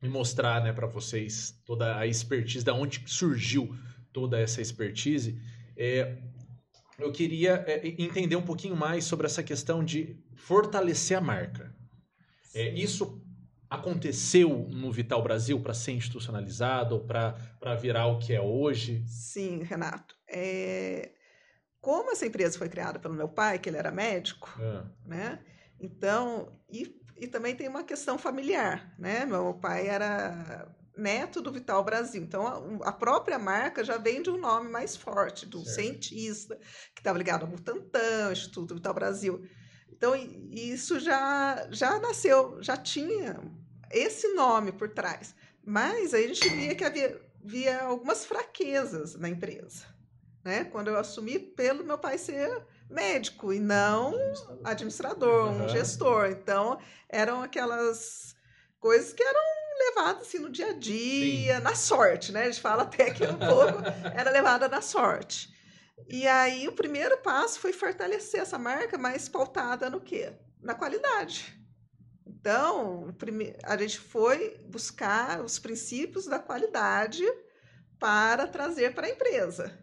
me 0.00 0.08
mostrar 0.08 0.62
né, 0.62 0.72
para 0.72 0.86
vocês 0.86 1.60
toda 1.64 1.96
a 1.96 2.06
expertise, 2.06 2.64
da 2.64 2.72
onde 2.72 3.02
surgiu 3.06 3.76
toda 4.12 4.38
essa 4.38 4.60
expertise, 4.60 5.40
é, 5.78 6.18
eu 6.98 7.12
queria 7.12 7.64
é, 7.66 7.86
entender 7.86 8.34
um 8.34 8.44
pouquinho 8.44 8.74
mais 8.74 9.04
sobre 9.04 9.26
essa 9.26 9.42
questão 9.42 9.84
de 9.84 10.18
fortalecer 10.34 11.16
a 11.16 11.20
marca. 11.20 11.72
É, 12.52 12.70
isso 12.70 13.22
aconteceu 13.70 14.66
no 14.70 14.90
Vital 14.90 15.22
Brasil 15.22 15.60
para 15.60 15.74
ser 15.74 15.92
institucionalizado 15.92 16.96
ou 16.96 17.04
para 17.04 17.74
virar 17.80 18.06
o 18.06 18.18
que 18.18 18.34
é 18.34 18.40
hoje? 18.40 19.04
Sim, 19.06 19.62
Renato. 19.62 20.16
É... 20.26 21.12
Como 21.80 22.10
essa 22.10 22.26
empresa 22.26 22.58
foi 22.58 22.68
criada 22.68 22.98
pelo 22.98 23.14
meu 23.14 23.28
pai, 23.28 23.58
que 23.58 23.68
ele 23.68 23.76
era 23.76 23.92
médico, 23.92 24.50
é. 24.60 24.84
né? 25.06 25.44
Então, 25.78 26.58
e, 26.68 27.00
e 27.16 27.28
também 27.28 27.54
tem 27.54 27.68
uma 27.68 27.84
questão 27.84 28.18
familiar, 28.18 28.94
né? 28.98 29.24
Meu 29.24 29.54
pai 29.54 29.86
era 29.86 30.66
neto 30.98 31.40
do 31.40 31.52
Vital 31.52 31.82
Brasil. 31.84 32.22
Então, 32.22 32.46
a, 32.82 32.88
a 32.88 32.92
própria 32.92 33.38
marca 33.38 33.84
já 33.84 33.96
vem 33.96 34.20
de 34.20 34.30
um 34.30 34.36
nome 34.36 34.68
mais 34.70 34.96
forte, 34.96 35.46
do 35.46 35.64
certo. 35.64 35.74
cientista, 35.74 36.56
que 36.94 37.00
estava 37.00 37.16
ligado 37.16 37.42
ao 37.42 37.48
Butantan, 37.48 38.32
Instituto 38.32 38.74
Vital 38.74 38.92
Brasil. 38.92 39.46
Então, 39.90 40.14
isso 40.50 40.98
já, 41.00 41.68
já 41.70 41.98
nasceu, 41.98 42.62
já 42.62 42.76
tinha 42.76 43.40
esse 43.90 44.28
nome 44.34 44.72
por 44.72 44.88
trás. 44.90 45.34
Mas 45.64 46.14
aí 46.14 46.24
a 46.24 46.28
gente 46.28 46.48
via 46.48 46.74
que 46.74 46.84
havia, 46.84 47.20
havia 47.44 47.82
algumas 47.82 48.24
fraquezas 48.24 49.14
na 49.14 49.28
empresa. 49.28 49.86
Né? 50.44 50.64
Quando 50.64 50.88
eu 50.88 50.96
assumi, 50.96 51.38
pelo 51.38 51.84
meu 51.84 51.98
pai 51.98 52.16
ser 52.16 52.64
médico 52.88 53.52
e 53.52 53.60
não 53.60 54.14
administrador, 54.64 55.50
um 55.50 55.68
gestor. 55.68 56.26
Então, 56.26 56.78
eram 57.08 57.42
aquelas 57.42 58.34
coisas 58.80 59.12
que 59.12 59.22
eram 59.22 59.57
levadas 59.88 60.22
assim, 60.22 60.38
no 60.38 60.50
dia 60.50 60.70
a 60.70 60.72
dia, 60.72 61.56
Sim. 61.56 61.62
na 61.62 61.74
sorte, 61.74 62.32
né? 62.32 62.42
A 62.42 62.46
gente 62.46 62.60
fala 62.60 62.82
até 62.82 63.10
que 63.10 63.24
um 63.24 63.36
pouco 63.38 63.82
era 64.14 64.30
levada 64.30 64.68
na 64.68 64.80
sorte. 64.80 65.52
E 66.08 66.26
aí 66.26 66.68
o 66.68 66.72
primeiro 66.72 67.18
passo 67.18 67.58
foi 67.58 67.72
fortalecer 67.72 68.40
essa 68.40 68.58
marca 68.58 68.96
mais 68.96 69.28
pautada 69.28 69.90
no 69.90 70.00
quê? 70.00 70.32
Na 70.60 70.74
qualidade. 70.74 71.58
Então, 72.26 73.14
a 73.64 73.76
gente 73.76 73.98
foi 73.98 74.58
buscar 74.68 75.40
os 75.40 75.58
princípios 75.58 76.26
da 76.26 76.38
qualidade 76.38 77.24
para 77.98 78.46
trazer 78.46 78.94
para 78.94 79.06
a 79.06 79.10
empresa. 79.10 79.76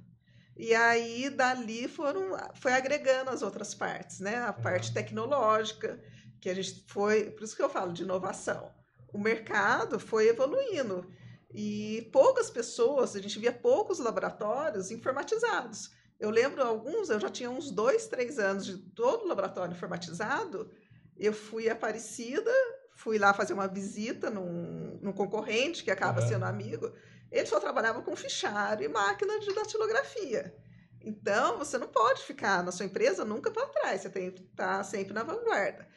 E 0.55 0.73
aí, 0.73 1.29
dali, 1.29 1.87
foram, 1.87 2.37
foi 2.55 2.71
agregando 2.73 3.29
as 3.29 3.41
outras 3.41 3.75
partes, 3.75 4.21
né? 4.21 4.37
A 4.37 4.53
parte 4.53 4.93
tecnológica, 4.93 6.01
que 6.39 6.49
a 6.49 6.53
gente 6.53 6.85
foi... 6.87 7.31
Por 7.31 7.43
isso 7.43 7.55
que 7.55 7.61
eu 7.61 7.69
falo 7.69 7.91
de 7.91 8.03
inovação. 8.03 8.71
O 9.15 9.17
mercado 9.17 9.97
foi 9.97 10.27
evoluindo. 10.27 11.09
E 11.49 12.09
poucas 12.11 12.49
pessoas, 12.49 13.15
a 13.15 13.21
gente 13.21 13.39
via 13.39 13.53
poucos 13.53 13.97
laboratórios 13.97 14.91
informatizados. 14.91 15.89
Eu 16.19 16.29
lembro 16.29 16.61
alguns, 16.61 17.09
eu 17.09 17.17
já 17.17 17.29
tinha 17.29 17.49
uns 17.49 17.71
dois, 17.71 18.07
três 18.07 18.37
anos 18.37 18.65
de 18.65 18.77
todo 18.77 19.23
o 19.23 19.27
laboratório 19.29 19.71
informatizado. 19.71 20.69
Eu 21.15 21.31
fui 21.31 21.69
Aparecida, 21.69 22.51
fui 22.93 23.17
lá 23.17 23.33
fazer 23.33 23.53
uma 23.53 23.69
visita 23.69 24.29
num, 24.29 24.99
num 25.01 25.13
concorrente 25.13 25.81
que 25.81 25.91
acaba 25.91 26.19
uhum. 26.21 26.27
sendo 26.27 26.43
amigo. 26.43 26.91
Ele 27.31 27.45
só 27.45 27.57
trabalhava 27.57 28.01
com 28.01 28.17
fichário 28.17 28.83
e 28.83 28.89
máquina 28.89 29.39
de 29.39 29.55
datilografia. 29.55 30.53
Então, 31.01 31.57
você 31.57 31.77
não 31.77 31.87
pode 31.87 32.21
ficar 32.21 32.61
na 32.65 32.71
sua 32.73 32.85
empresa 32.85 33.23
nunca 33.23 33.49
para 33.49 33.65
trás, 33.67 34.01
você 34.01 34.09
tem 34.09 34.29
que 34.29 34.41
estar 34.41 34.83
sempre 34.83 35.13
na 35.13 35.23
vanguarda. 35.23 35.87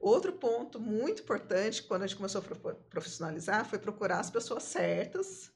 Outro 0.00 0.32
ponto 0.32 0.80
muito 0.80 1.20
importante, 1.20 1.82
quando 1.82 2.04
a 2.04 2.06
gente 2.06 2.16
começou 2.16 2.40
a 2.40 2.74
profissionalizar, 2.88 3.68
foi 3.68 3.78
procurar 3.78 4.18
as 4.20 4.30
pessoas 4.30 4.62
certas. 4.62 5.52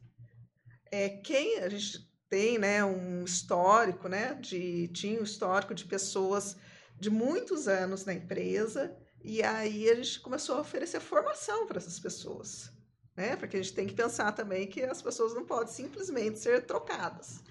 É, 0.91 1.09
quem 1.09 1.61
a 1.61 1.69
gente 1.71 2.07
tem 2.29 2.59
né, 2.59 2.85
um 2.85 3.25
histórico, 3.25 4.07
né, 4.07 4.35
de, 4.35 4.89
tinha 4.89 5.19
um 5.19 5.25
histórico 5.25 5.75
de 5.75 5.87
pessoas 5.87 6.57
de 7.01 7.09
muitos 7.09 7.67
anos 7.67 8.05
na 8.05 8.13
empresa, 8.13 8.95
e 9.23 9.43
aí 9.43 9.89
a 9.89 9.95
gente 9.95 10.21
começou 10.21 10.57
a 10.57 10.61
oferecer 10.61 11.01
formação 11.01 11.67
para 11.67 11.79
essas 11.79 11.99
pessoas. 11.99 12.71
Né? 13.17 13.37
Porque 13.37 13.57
a 13.57 13.63
gente 13.63 13.75
tem 13.75 13.87
que 13.87 13.95
pensar 13.95 14.33
também 14.33 14.67
que 14.67 14.83
as 14.83 15.01
pessoas 15.01 15.33
não 15.33 15.47
podem 15.47 15.73
simplesmente 15.73 16.39
ser 16.39 16.67
trocadas. 16.67 17.43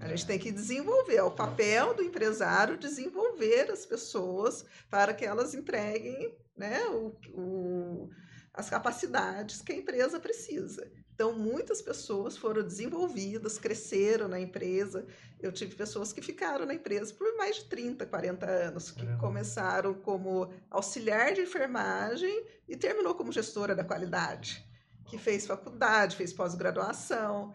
A 0.00 0.06
gente 0.08 0.26
tem 0.26 0.38
que 0.38 0.52
desenvolver, 0.52 1.16
é 1.16 1.22
o 1.22 1.30
papel 1.30 1.92
do 1.92 2.02
empresário 2.02 2.76
desenvolver 2.76 3.70
as 3.70 3.84
pessoas 3.84 4.64
para 4.88 5.12
que 5.12 5.24
elas 5.24 5.54
entreguem 5.54 6.36
né, 6.56 6.84
o, 6.86 7.16
o, 7.34 8.10
as 8.54 8.70
capacidades 8.70 9.60
que 9.60 9.72
a 9.72 9.76
empresa 9.76 10.20
precisa. 10.20 10.88
Então, 11.18 11.32
muitas 11.32 11.82
pessoas 11.82 12.36
foram 12.36 12.62
desenvolvidas, 12.62 13.58
cresceram 13.58 14.28
na 14.28 14.38
empresa. 14.38 15.04
Eu 15.40 15.50
tive 15.50 15.74
pessoas 15.74 16.12
que 16.12 16.22
ficaram 16.22 16.64
na 16.64 16.74
empresa 16.74 17.12
por 17.12 17.36
mais 17.36 17.56
de 17.56 17.64
30, 17.64 18.06
40 18.06 18.46
anos, 18.46 18.92
que 18.92 19.00
Caramba. 19.00 19.18
começaram 19.18 19.94
como 19.94 20.48
auxiliar 20.70 21.32
de 21.34 21.40
enfermagem 21.40 22.46
e 22.68 22.76
terminou 22.76 23.16
como 23.16 23.32
gestora 23.32 23.74
da 23.74 23.82
qualidade, 23.82 24.64
que 25.06 25.18
fez 25.18 25.44
faculdade, 25.44 26.14
fez 26.14 26.32
pós-graduação. 26.32 27.52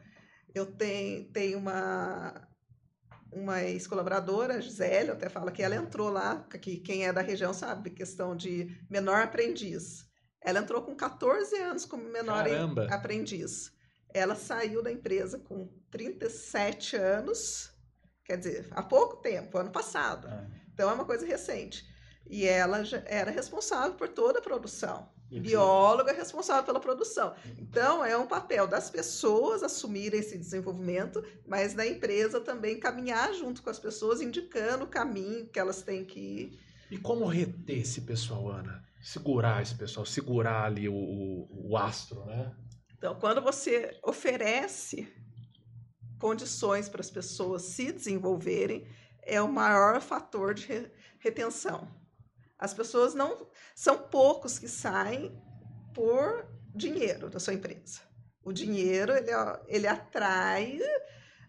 Eu 0.54 0.66
tenho, 0.66 1.26
tenho 1.32 1.58
uma, 1.58 2.48
uma 3.32 3.64
ex-colaboradora, 3.64 4.62
Gisele, 4.62 5.12
até 5.12 5.30
falo 5.30 5.52
que 5.52 5.64
ela 5.64 5.76
entrou 5.76 6.10
lá, 6.10 6.46
que 6.62 6.78
quem 6.78 7.06
é 7.06 7.14
da 7.14 7.22
região 7.22 7.54
sabe, 7.54 7.90
questão 7.90 8.36
de 8.36 8.78
menor 8.90 9.24
aprendiz. 9.24 10.06
Ela 10.42 10.60
entrou 10.60 10.82
com 10.82 10.96
14 10.96 11.56
anos 11.58 11.86
como 11.86 12.04
menor 12.04 12.44
Caramba. 12.44 12.88
aprendiz. 12.92 13.72
Ela 14.14 14.36
saiu 14.36 14.84
da 14.84 14.92
empresa 14.92 15.40
com 15.40 15.68
37 15.90 16.96
anos, 16.96 17.74
quer 18.26 18.38
dizer, 18.38 18.68
há 18.72 18.84
pouco 18.84 19.18
tempo, 19.18 19.58
ano 19.58 19.72
passado. 19.72 20.28
É. 20.28 20.48
Então 20.72 20.90
é 20.90 20.94
uma 20.94 21.06
coisa 21.06 21.26
recente. 21.26 21.84
E 22.30 22.46
ela 22.46 22.84
era 23.06 23.32
responsável 23.32 23.96
por 23.96 24.08
toda 24.10 24.40
a 24.40 24.42
produção. 24.42 25.10
Bióloga 25.40 26.12
responsável 26.12 26.64
pela 26.64 26.80
produção. 26.80 27.34
Então, 27.58 28.04
é 28.04 28.18
um 28.18 28.28
papel 28.28 28.68
das 28.68 28.90
pessoas 28.90 29.64
assumirem 29.64 30.20
esse 30.20 30.38
desenvolvimento, 30.38 31.24
mas 31.46 31.74
da 31.74 31.86
empresa 31.86 32.40
também 32.40 32.80
caminhar 32.80 33.34
junto 33.34 33.62
com 33.62 33.70
as 33.70 33.80
pessoas, 33.80 34.22
indicando 34.22 34.86
o 34.86 34.88
caminho 34.88 35.48
que 35.48 35.60
elas 35.60 35.82
têm 35.82 36.06
que 36.06 36.20
ir. 36.20 36.60
E 36.92 36.98
como 36.98 37.26
reter 37.26 37.80
esse 37.80 38.02
pessoal, 38.02 38.50
Ana? 38.50 38.84
segurar 39.04 39.62
esse 39.62 39.76
pessoal, 39.76 40.06
segurar 40.06 40.64
ali 40.64 40.88
o, 40.88 40.96
o, 40.96 41.72
o 41.72 41.78
astro, 41.78 42.24
né? 42.26 42.56
Então, 42.98 43.14
quando 43.16 43.42
você 43.42 44.00
oferece 44.02 45.12
condições 46.18 46.88
para 46.88 47.02
as 47.02 47.12
pessoas 47.12 47.64
se 47.64 47.92
desenvolverem, 47.92 48.88
é 49.22 49.42
o 49.42 49.52
maior 49.52 50.00
fator 50.00 50.54
de 50.54 50.68
re 50.68 50.92
retenção. 51.20 51.88
As 52.64 52.74
pessoas 52.74 53.14
não 53.14 53.46
são 53.76 53.98
poucos 53.98 54.58
que 54.58 54.70
saem 54.70 55.38
por 55.94 56.48
dinheiro 56.74 57.30
da 57.30 57.38
sua 57.38 57.54
empresa. 57.54 58.00
O 58.42 58.54
dinheiro 58.54 59.12
ele, 59.12 59.32
ele 59.68 59.86
atrai 59.86 60.80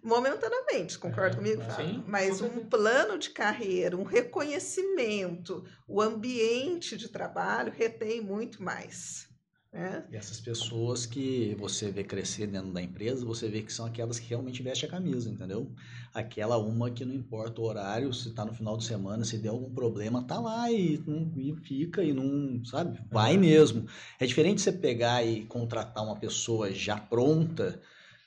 momentaneamente, 0.02 0.98
concorda 0.98 1.36
comigo? 1.36 1.62
Sim, 1.76 2.02
Mas 2.08 2.40
um 2.40 2.68
plano 2.68 3.16
de 3.16 3.30
carreira, 3.30 3.96
um 3.96 4.02
reconhecimento, 4.02 5.64
o 5.86 6.02
ambiente 6.02 6.96
de 6.96 7.08
trabalho 7.08 7.72
retém 7.72 8.20
muito 8.20 8.60
mais. 8.60 9.28
Né? 9.74 10.04
E 10.08 10.16
essas 10.16 10.40
pessoas 10.40 11.04
que 11.04 11.56
você 11.58 11.90
vê 11.90 12.04
crescer 12.04 12.46
dentro 12.46 12.70
da 12.70 12.80
empresa, 12.80 13.26
você 13.26 13.48
vê 13.48 13.60
que 13.60 13.72
são 13.72 13.84
aquelas 13.84 14.20
que 14.20 14.28
realmente 14.28 14.62
vestem 14.62 14.88
a 14.88 14.92
camisa, 14.92 15.28
entendeu? 15.28 15.68
Aquela 16.14 16.56
uma 16.56 16.92
que 16.92 17.04
não 17.04 17.12
importa 17.12 17.60
o 17.60 17.64
horário, 17.64 18.14
se 18.14 18.30
tá 18.30 18.44
no 18.44 18.54
final 18.54 18.76
de 18.76 18.84
semana, 18.84 19.24
se 19.24 19.36
der 19.36 19.48
algum 19.48 19.74
problema, 19.74 20.22
tá 20.22 20.38
lá 20.38 20.70
e, 20.70 21.02
não, 21.04 21.28
e 21.36 21.52
fica 21.56 22.04
e 22.04 22.12
não, 22.12 22.64
sabe? 22.64 23.00
Vai 23.10 23.36
mesmo. 23.36 23.84
É 24.20 24.26
diferente 24.26 24.60
você 24.60 24.70
pegar 24.70 25.26
e 25.26 25.44
contratar 25.46 26.04
uma 26.04 26.20
pessoa 26.20 26.72
já 26.72 26.96
pronta, 26.96 27.82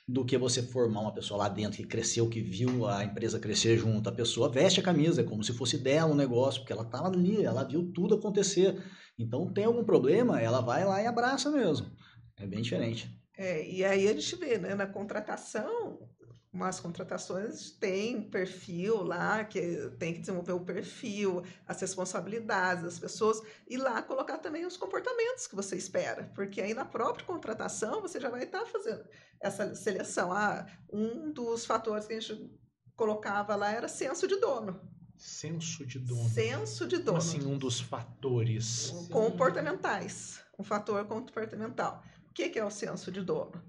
do 0.08 0.24
que 0.24 0.38
você 0.38 0.62
formar 0.62 1.02
uma 1.02 1.12
pessoa 1.12 1.36
lá 1.36 1.48
dentro 1.50 1.76
que 1.76 1.86
cresceu, 1.86 2.30
que 2.30 2.40
viu 2.40 2.86
a 2.86 3.04
empresa 3.04 3.38
crescer 3.38 3.76
junto. 3.76 4.08
A 4.08 4.12
pessoa 4.12 4.48
veste 4.48 4.80
a 4.80 4.82
camisa, 4.82 5.20
é 5.20 5.24
como 5.24 5.44
se 5.44 5.52
fosse 5.52 5.76
dela 5.76 6.10
o 6.10 6.14
um 6.14 6.16
negócio, 6.16 6.62
porque 6.62 6.72
ela 6.72 6.82
estava 6.82 7.08
ali, 7.08 7.44
ela 7.44 7.62
viu 7.62 7.92
tudo 7.92 8.14
acontecer. 8.14 8.82
Então, 9.18 9.52
tem 9.52 9.64
algum 9.64 9.84
problema, 9.84 10.40
ela 10.40 10.60
vai 10.60 10.84
lá 10.84 11.02
e 11.02 11.06
abraça 11.06 11.50
mesmo. 11.50 11.90
É 12.36 12.46
bem 12.46 12.62
diferente. 12.62 13.10
É, 13.36 13.68
e 13.68 13.84
aí 13.84 14.08
a 14.08 14.12
gente 14.12 14.36
vê, 14.36 14.58
né, 14.58 14.74
na 14.74 14.86
contratação, 14.86 16.08
umas 16.52 16.80
contratações 16.80 17.70
tem 17.70 18.22
perfil 18.22 19.02
lá, 19.02 19.44
que 19.44 19.90
tem 19.98 20.14
que 20.14 20.20
desenvolver 20.20 20.52
o 20.52 20.64
perfil, 20.64 21.42
as 21.66 21.80
responsabilidades 21.80 22.84
das 22.84 22.98
pessoas, 22.98 23.40
e 23.68 23.76
lá 23.76 24.02
colocar 24.02 24.38
também 24.38 24.66
os 24.66 24.76
comportamentos 24.76 25.46
que 25.46 25.54
você 25.54 25.76
espera, 25.76 26.30
porque 26.34 26.60
aí 26.60 26.74
na 26.74 26.84
própria 26.84 27.26
contratação 27.26 28.00
você 28.00 28.20
já 28.20 28.28
vai 28.28 28.44
estar 28.44 28.64
fazendo 28.66 29.04
essa 29.40 29.74
seleção. 29.74 30.32
Ah, 30.32 30.66
um 30.92 31.32
dos 31.32 31.64
fatores 31.64 32.06
que 32.06 32.14
a 32.14 32.20
gente 32.20 32.50
colocava 32.96 33.54
lá 33.54 33.70
era 33.70 33.86
senso 33.86 34.26
de 34.26 34.36
dono. 34.36 34.80
Senso 35.18 35.84
de 35.84 35.98
dono. 35.98 36.28
Senso 36.28 36.86
de 36.86 36.98
dono. 36.98 37.18
Assim, 37.18 37.44
um 37.44 37.58
dos 37.58 37.80
fatores. 37.80 38.94
Comportamentais. 39.10 40.40
Um 40.56 40.62
fator 40.62 41.04
comportamental. 41.06 42.02
O 42.30 42.32
que, 42.32 42.48
que 42.48 42.58
é 42.58 42.64
o 42.64 42.70
senso 42.70 43.10
de 43.10 43.20
dono? 43.20 43.60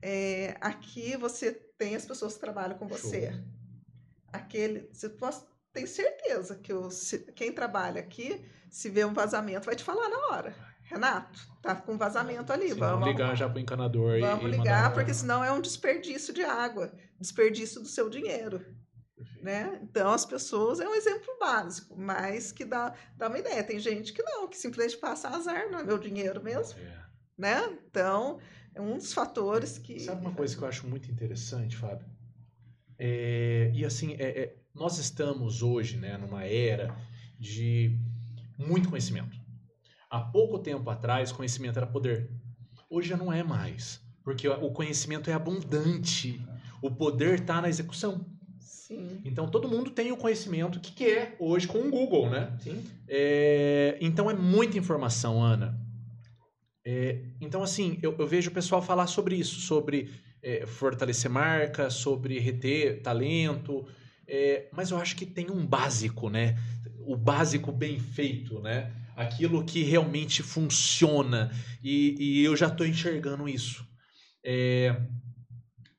É, 0.00 0.56
aqui 0.60 1.16
você 1.16 1.50
tem 1.52 1.96
as 1.96 2.06
pessoas 2.06 2.34
que 2.34 2.40
trabalham 2.40 2.78
com 2.78 2.86
você. 2.86 3.32
Show. 3.32 3.40
Aquele, 4.32 4.88
você 4.92 5.08
pode, 5.08 5.38
tem 5.72 5.86
certeza 5.86 6.54
que 6.56 6.72
o, 6.72 6.90
se, 6.90 7.18
quem 7.32 7.52
trabalha 7.52 8.00
aqui, 8.00 8.44
se 8.70 8.88
vê 8.88 9.04
um 9.04 9.12
vazamento, 9.12 9.66
vai 9.66 9.74
te 9.74 9.82
falar 9.82 10.08
na 10.08 10.28
hora. 10.28 10.54
Renato, 10.82 11.40
tá 11.60 11.74
com 11.74 11.98
vazamento 11.98 12.52
ali. 12.52 12.68
Sim, 12.68 12.78
vamos 12.78 13.08
ligar 13.08 13.36
já 13.36 13.48
para 13.48 13.58
o 13.58 13.60
encanador. 13.60 14.20
Vamos 14.20 14.44
e, 14.44 14.56
ligar, 14.56 14.94
porque 14.94 15.12
senão 15.12 15.42
é 15.42 15.50
um 15.50 15.60
desperdício 15.60 16.32
de 16.32 16.42
água, 16.42 16.92
desperdício 17.18 17.80
do 17.80 17.88
seu 17.88 18.08
dinheiro. 18.08 18.64
Né? 19.40 19.80
Então, 19.82 20.12
as 20.12 20.26
pessoas 20.26 20.78
é 20.78 20.88
um 20.88 20.94
exemplo 20.94 21.36
básico, 21.40 21.98
mas 21.98 22.52
que 22.52 22.64
dá, 22.64 22.94
dá 23.16 23.28
uma 23.28 23.38
ideia. 23.38 23.64
Tem 23.64 23.78
gente 23.78 24.12
que 24.12 24.22
não, 24.22 24.46
que 24.48 24.58
simplesmente 24.58 24.98
passa 24.98 25.28
azar, 25.28 25.70
não 25.70 25.78
é 25.78 25.84
meu 25.84 25.98
dinheiro 25.98 26.42
mesmo. 26.42 26.78
É. 26.78 27.06
Né? 27.38 27.78
Então, 27.88 28.38
é 28.74 28.80
um 28.80 28.96
dos 28.96 29.12
fatores 29.12 29.78
que. 29.78 29.98
Sabe 30.00 30.20
uma 30.20 30.34
coisa 30.34 30.56
que 30.56 30.62
eu 30.62 30.68
acho 30.68 30.86
muito 30.86 31.10
interessante, 31.10 31.76
Fábio? 31.76 32.06
É, 32.98 33.70
e 33.74 33.84
assim, 33.84 34.14
é, 34.14 34.42
é, 34.42 34.56
nós 34.74 34.98
estamos 34.98 35.62
hoje 35.62 35.96
né, 35.96 36.16
numa 36.18 36.44
era 36.44 36.94
de 37.38 37.98
muito 38.58 38.88
conhecimento. 38.88 39.36
Há 40.10 40.20
pouco 40.20 40.58
tempo 40.58 40.88
atrás, 40.88 41.32
conhecimento 41.32 41.78
era 41.78 41.86
poder. 41.86 42.30
Hoje 42.88 43.08
já 43.08 43.16
não 43.16 43.32
é 43.32 43.42
mais. 43.42 44.00
Porque 44.22 44.48
o 44.48 44.70
conhecimento 44.72 45.30
é 45.30 45.34
abundante. 45.34 46.44
O 46.82 46.90
poder 46.90 47.40
está 47.40 47.60
na 47.60 47.68
execução. 47.68 48.26
Sim. 48.66 49.20
Então 49.24 49.48
todo 49.48 49.68
mundo 49.68 49.90
tem 49.90 50.10
o 50.10 50.16
conhecimento 50.16 50.80
que 50.80 50.92
quer 50.92 51.36
hoje 51.38 51.68
com 51.68 51.78
o 51.78 51.90
Google, 51.90 52.28
né? 52.28 52.56
Sim. 52.60 52.84
É, 53.08 53.96
então 54.00 54.28
é 54.28 54.34
muita 54.34 54.76
informação, 54.76 55.40
Ana. 55.40 55.80
É, 56.84 57.20
então, 57.40 57.62
assim, 57.62 57.98
eu, 58.02 58.14
eu, 58.16 58.26
vejo 58.26 58.50
o 58.50 58.54
pessoal 58.54 58.80
falar 58.80 59.08
sobre 59.08 59.34
isso, 59.34 59.60
sobre 59.60 60.08
é, 60.42 60.66
fortalecer 60.66 61.28
marca, 61.28 61.90
sobre 61.90 62.38
reter 62.38 63.02
talento, 63.02 63.84
é, 64.26 64.68
mas 64.72 64.90
eu 64.90 64.98
acho 64.98 65.16
que 65.16 65.26
tem 65.26 65.50
um 65.50 65.66
básico, 65.66 66.28
né? 66.28 66.56
O 67.04 67.16
básico 67.16 67.72
bem 67.72 67.98
feito, 67.98 68.60
né? 68.60 68.92
Aquilo 69.16 69.64
que 69.64 69.82
realmente 69.82 70.42
funciona 70.42 71.50
e, 71.82 72.14
e 72.18 72.44
eu 72.44 72.56
já 72.56 72.66
estou 72.66 72.86
enxergando 72.86 73.48
isso. 73.48 73.84
É, 74.44 74.94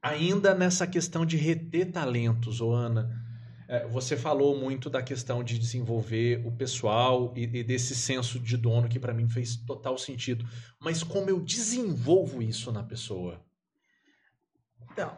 ainda 0.07 0.53
nessa 0.53 0.87
questão 0.87 1.25
de 1.25 1.37
reter 1.37 1.91
talentos, 1.91 2.61
Ana, 2.61 3.09
é, 3.67 3.85
você 3.87 4.15
falou 4.15 4.57
muito 4.57 4.89
da 4.89 5.03
questão 5.03 5.43
de 5.43 5.59
desenvolver 5.59 6.41
o 6.45 6.51
pessoal 6.51 7.33
e, 7.35 7.43
e 7.43 7.63
desse 7.63 7.93
senso 7.93 8.39
de 8.39 8.55
dono 8.55 8.87
que 8.87 8.99
para 8.99 9.13
mim 9.13 9.27
fez 9.27 9.57
total 9.57 9.97
sentido. 9.97 10.47
Mas 10.79 11.03
como 11.03 11.29
eu 11.29 11.39
desenvolvo 11.39 12.41
isso 12.41 12.71
na 12.71 12.83
pessoa? 12.83 13.43
Então, 14.91 15.15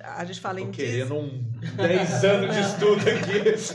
a 0.00 0.24
gente 0.24 0.40
fala 0.40 0.60
em. 0.60 0.70
querendo 0.70 1.14
um 1.14 1.44
10 1.76 2.24
anos 2.24 2.54
de 2.54 2.60
estudo 2.60 3.02
aqui. 3.08 3.58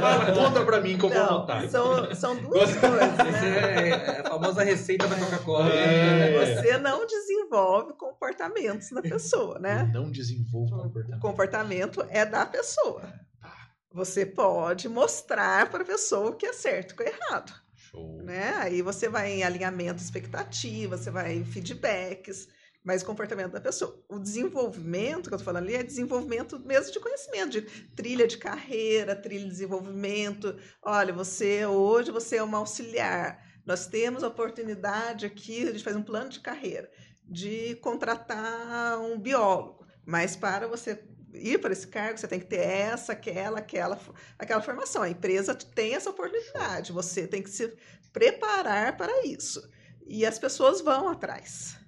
Fala, 0.00 0.32
conta 0.32 0.64
pra 0.64 0.80
mim 0.80 0.96
como 0.96 1.12
eu 1.12 1.26
vou 1.26 1.36
anotar. 1.36 1.68
São, 1.68 2.14
são 2.14 2.36
duas 2.36 2.74
coisas. 2.74 3.16
Né? 3.16 3.90
É 3.90 4.20
a 4.20 4.24
famosa 4.24 4.62
receita 4.62 5.06
da 5.06 5.16
Coca-Cola. 5.16 5.70
É. 5.72 6.54
Você 6.54 6.78
não 6.78 7.06
desenvolve 7.06 7.92
comportamentos 7.94 8.90
na 8.92 9.02
pessoa, 9.02 9.58
né? 9.58 9.90
Eu 9.94 10.02
não 10.02 10.10
desenvolve 10.10 10.70
comportamento. 10.70 11.18
O 11.18 11.20
comportamento 11.20 12.06
é 12.08 12.24
da 12.24 12.46
pessoa. 12.46 13.02
Tá. 13.40 13.52
Você 13.92 14.24
pode 14.24 14.88
mostrar 14.88 15.68
para 15.70 15.82
a 15.82 15.86
pessoa 15.86 16.30
o 16.30 16.34
que 16.34 16.46
é 16.46 16.52
certo 16.52 16.92
e 16.92 16.94
o 16.94 16.96
que 16.96 17.02
é 17.02 17.14
errado. 17.14 17.52
Show. 17.74 18.22
Né? 18.22 18.54
Aí 18.58 18.80
você 18.80 19.08
vai 19.08 19.32
em 19.32 19.44
alinhamento 19.44 20.02
expectativa, 20.02 20.96
você 20.96 21.10
vai 21.10 21.34
em 21.34 21.44
feedbacks 21.44 22.48
mas 22.86 23.02
o 23.02 23.04
comportamento 23.04 23.50
da 23.50 23.60
pessoa. 23.60 24.00
O 24.08 24.16
desenvolvimento 24.16 25.28
que 25.28 25.34
eu 25.34 25.38
estou 25.38 25.52
falando 25.52 25.64
ali 25.64 25.74
é 25.74 25.82
desenvolvimento 25.82 26.56
mesmo 26.60 26.92
de 26.92 27.00
conhecimento, 27.00 27.50
de 27.50 27.62
trilha 27.96 28.28
de 28.28 28.38
carreira, 28.38 29.16
trilha 29.16 29.42
de 29.42 29.50
desenvolvimento. 29.50 30.56
Olha, 30.80 31.12
você 31.12 31.66
hoje 31.66 32.12
você 32.12 32.36
é 32.36 32.42
uma 32.44 32.58
auxiliar. 32.58 33.44
Nós 33.66 33.88
temos 33.88 34.22
a 34.22 34.28
oportunidade 34.28 35.26
aqui, 35.26 35.64
a 35.64 35.72
gente 35.72 35.82
faz 35.82 35.96
um 35.96 36.02
plano 36.02 36.28
de 36.28 36.38
carreira, 36.38 36.88
de 37.24 37.74
contratar 37.82 39.00
um 39.00 39.18
biólogo. 39.18 39.84
Mas 40.04 40.36
para 40.36 40.68
você 40.68 41.04
ir 41.34 41.58
para 41.58 41.72
esse 41.72 41.88
cargo, 41.88 42.16
você 42.16 42.28
tem 42.28 42.38
que 42.38 42.46
ter 42.46 42.60
essa, 42.60 43.14
aquela, 43.14 43.58
aquela, 43.58 43.98
aquela 44.38 44.62
formação. 44.62 45.02
A 45.02 45.10
empresa 45.10 45.56
tem 45.56 45.96
essa 45.96 46.10
oportunidade, 46.10 46.92
você 46.92 47.26
tem 47.26 47.42
que 47.42 47.50
se 47.50 47.76
preparar 48.12 48.96
para 48.96 49.26
isso. 49.26 49.68
E 50.06 50.24
as 50.24 50.38
pessoas 50.38 50.80
vão 50.80 51.08
atrás 51.08 51.84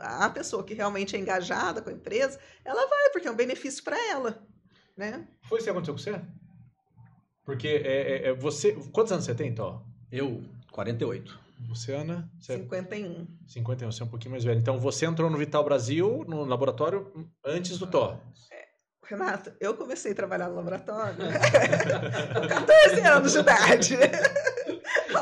a 0.00 0.30
pessoa 0.30 0.64
que 0.64 0.74
realmente 0.74 1.16
é 1.16 1.18
engajada 1.18 1.82
com 1.82 1.90
a 1.90 1.92
empresa, 1.92 2.38
ela 2.64 2.86
vai, 2.86 3.10
porque 3.10 3.28
é 3.28 3.30
um 3.30 3.36
benefício 3.36 3.82
para 3.84 3.98
ela. 4.10 4.42
Né? 4.96 5.26
Foi 5.48 5.58
isso 5.58 5.64
que 5.64 5.70
aconteceu 5.70 5.94
com 5.94 6.00
você? 6.00 6.20
Porque 7.44 7.68
é, 7.68 7.80
é, 7.80 8.28
é, 8.28 8.34
você. 8.34 8.72
Quantos 8.92 9.12
anos 9.12 9.24
você 9.24 9.34
tem, 9.34 9.54
Tó? 9.54 9.82
Eu, 10.10 10.44
48. 10.70 11.40
Você, 11.68 11.92
Ana? 11.92 12.30
Você 12.40 12.58
51. 12.58 13.26
51, 13.46 13.92
você 13.92 14.02
é 14.02 14.04
um 14.04 14.08
pouquinho 14.08 14.32
mais 14.32 14.44
velho. 14.44 14.58
Então 14.58 14.78
você 14.78 15.06
entrou 15.06 15.30
no 15.30 15.38
Vital 15.38 15.64
Brasil, 15.64 16.24
no 16.26 16.44
laboratório, 16.44 17.28
antes 17.44 17.78
do 17.78 17.86
Tó. 17.86 18.20
É. 18.50 18.62
Renato, 19.04 19.52
eu 19.60 19.74
comecei 19.74 20.12
a 20.12 20.14
trabalhar 20.14 20.48
no 20.48 20.56
laboratório 20.56 21.16
com 21.18 22.48
14 22.48 23.00
anos 23.00 23.32
de 23.32 23.38
idade. 23.38 23.96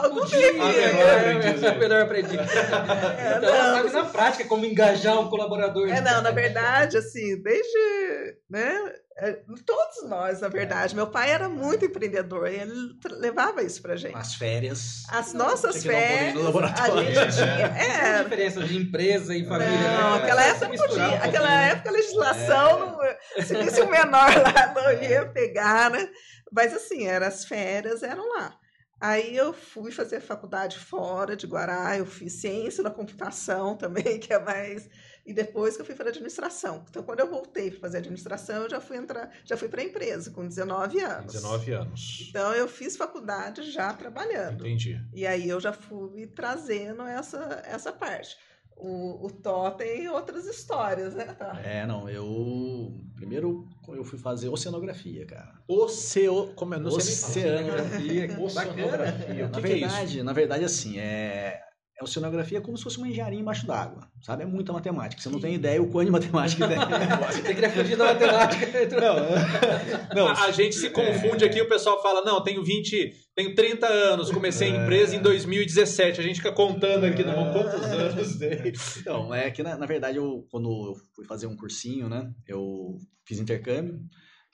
Algum 0.05 0.25
dia. 0.27 0.47
É 0.47 1.71
o 1.71 1.79
melhor 1.79 2.03
aprendiz. 2.03 2.39
É, 2.39 3.37
então, 3.39 3.55
ela 3.55 3.77
sabe 3.77 3.93
na 3.93 4.05
prática 4.05 4.45
como 4.45 4.65
engajar 4.65 5.19
um 5.21 5.29
colaborador. 5.29 5.89
É, 5.89 6.01
não, 6.01 6.23
na 6.23 6.31
verdade, 6.31 6.97
assim, 6.97 7.41
desde, 7.43 8.37
né, 8.49 8.93
é, 9.23 9.39
todos 9.67 10.09
nós, 10.09 10.41
na 10.41 10.49
verdade. 10.49 10.97
Meu 10.97 11.07
pai 11.07 11.31
era 11.31 11.47
muito 11.47 11.85
empreendedor 11.85 12.49
e 12.49 12.57
ele 12.57 12.99
levava 13.19 13.63
isso 13.63 13.83
pra 13.83 13.95
gente. 13.95 14.17
As 14.17 14.35
férias. 14.35 15.05
As 15.11 15.35
nossas 15.35 15.83
férias. 15.85 16.35
No 16.35 16.43
laboratório. 16.43 17.01
A 17.01 17.05
gente 17.05 17.37
tinha. 17.37 17.71
É. 17.81 18.21
a 18.21 18.23
diferença 18.23 18.63
de 18.63 18.77
empresa 18.79 19.35
e 19.37 19.45
família. 19.45 19.73
Não, 19.73 20.17
né? 20.17 20.23
aquela 20.23 20.43
época 20.43 20.69
podia. 20.69 21.03
Um 21.03 21.15
aquela 21.17 21.63
época 21.63 21.89
a 21.89 21.93
legislação, 21.93 23.03
é. 23.03 23.19
não, 23.37 23.45
se 23.45 23.55
visse 23.57 23.83
um 23.83 23.91
menor 23.91 24.31
lá, 24.37 24.73
não 24.75 24.93
ia 25.03 25.27
pegar, 25.27 25.91
né? 25.91 26.09
Mas 26.51 26.75
assim, 26.75 27.07
era, 27.07 27.27
as 27.27 27.45
férias 27.45 28.03
eram 28.03 28.27
lá. 28.29 28.57
Aí 29.01 29.35
eu 29.35 29.55
fui 29.55 29.91
fazer 29.91 30.21
faculdade 30.21 30.79
fora 30.79 31.35
de 31.35 31.47
Guará, 31.47 31.97
eu 31.97 32.05
fiz 32.05 32.35
ciência 32.35 32.83
da 32.85 32.91
computação 32.91 33.75
também, 33.79 34.19
que 34.21 34.33
é 34.33 34.39
mais. 34.39 34.91
E 35.25 35.33
depois 35.33 35.77
que 35.77 35.83
eu 35.83 35.87
fui 35.87 35.95
para 35.95 36.11
administração. 36.11 36.85
Então, 36.89 37.03
quando 37.03 37.21
eu 37.21 37.31
voltei 37.31 37.71
para 37.71 37.81
fazer 37.81 37.99
administração, 37.99 38.65
eu 38.65 38.71
já 38.71 38.81
fui 38.81 38.97
entrar, 38.97 39.31
já 39.45 39.57
fui 39.57 39.69
para 39.69 39.81
a 39.81 39.85
empresa 39.85 40.31
com 40.31 40.47
19 40.47 41.01
anos. 41.01 41.33
19 41.33 41.73
anos. 41.73 42.27
Então, 42.29 42.53
eu 42.53 42.67
fiz 42.69 42.97
faculdade 42.97 43.71
já 43.71 43.93
trabalhando. 43.93 44.67
Entendi. 44.67 45.01
E 45.15 45.27
aí 45.27 45.49
eu 45.49 45.61
já 45.61 45.73
fui 45.73 46.27
trazendo 46.27 47.03
essa, 47.03 47.63
essa 47.65 47.93
parte. 47.93 48.37
O, 48.83 49.27
o 49.27 49.31
tem 49.77 50.09
outras 50.09 50.47
histórias, 50.47 51.15
né, 51.15 51.25
Tá? 51.25 51.61
É, 51.63 51.87
não, 51.87 52.09
eu. 52.09 52.93
Primeiro 53.15 53.69
eu 53.89 54.05
fui 54.05 54.19
fazer 54.19 54.49
oceanografia, 54.49 55.27
cara. 55.27 55.53
Oceo... 55.69 56.53
Como 56.55 56.75
é? 56.75 56.79
Não 56.79 56.91
oceanografia. 56.91 58.41
Oceanografia. 58.41 59.49
Na 59.49 59.61
verdade, 59.61 60.23
na 60.23 60.33
verdade, 60.33 60.65
assim, 60.65 60.99
é 60.99 61.63
é 62.01 62.05
oceanografia 62.05 62.61
como 62.61 62.77
se 62.77 62.83
fosse 62.83 62.97
uma 62.97 63.09
engenharia 63.09 63.39
embaixo 63.39 63.67
d'água, 63.67 64.09
sabe? 64.23 64.43
É 64.43 64.47
muita 64.47 64.73
matemática. 64.73 65.21
Você 65.21 65.29
não 65.29 65.39
tem 65.39 65.55
ideia 65.55 65.83
o 65.83 65.89
quanto 65.89 66.07
de 66.07 66.13
matemática 66.13 66.67
tem. 66.67 66.79
Você 66.79 67.55
queria 67.55 67.71
fugir 67.71 67.97
da 67.97 68.07
matemática. 68.07 68.67
Não, 69.01 70.15
não. 70.15 70.29
A, 70.29 70.45
a, 70.45 70.51
gente 70.51 70.75
se 70.75 70.89
confunde 70.91 71.45
é... 71.45 71.47
aqui, 71.47 71.61
o 71.61 71.69
pessoal 71.69 72.03
fala, 72.03 72.25
não, 72.25 72.43
tenho 72.43 72.65
20, 72.65 73.13
tenho 73.35 73.55
30 73.55 73.87
anos, 73.87 74.31
comecei 74.31 74.73
a 74.73 74.75
é... 74.75 74.83
empresa 74.83 75.15
em 75.15 75.21
2017. 75.21 76.21
A 76.21 76.23
gente 76.23 76.37
fica 76.37 76.53
contando 76.53 77.05
aqui, 77.05 77.23
não, 77.23 77.53
quantos 77.53 77.83
anos 77.83 78.37
tem. 78.37 78.73
Então, 79.01 79.35
é 79.35 79.51
que 79.51 79.63
na, 79.63 79.77
na 79.77 79.87
verdade, 79.87 80.17
eu, 80.17 80.47
quando 80.51 80.69
eu 80.71 80.95
fui 81.15 81.27
fazer 81.27 81.47
um 81.47 81.57
cursinho, 81.57 82.09
né, 82.09 82.31
eu 82.47 82.97
fiz 83.27 83.39
intercâmbio, 83.39 84.01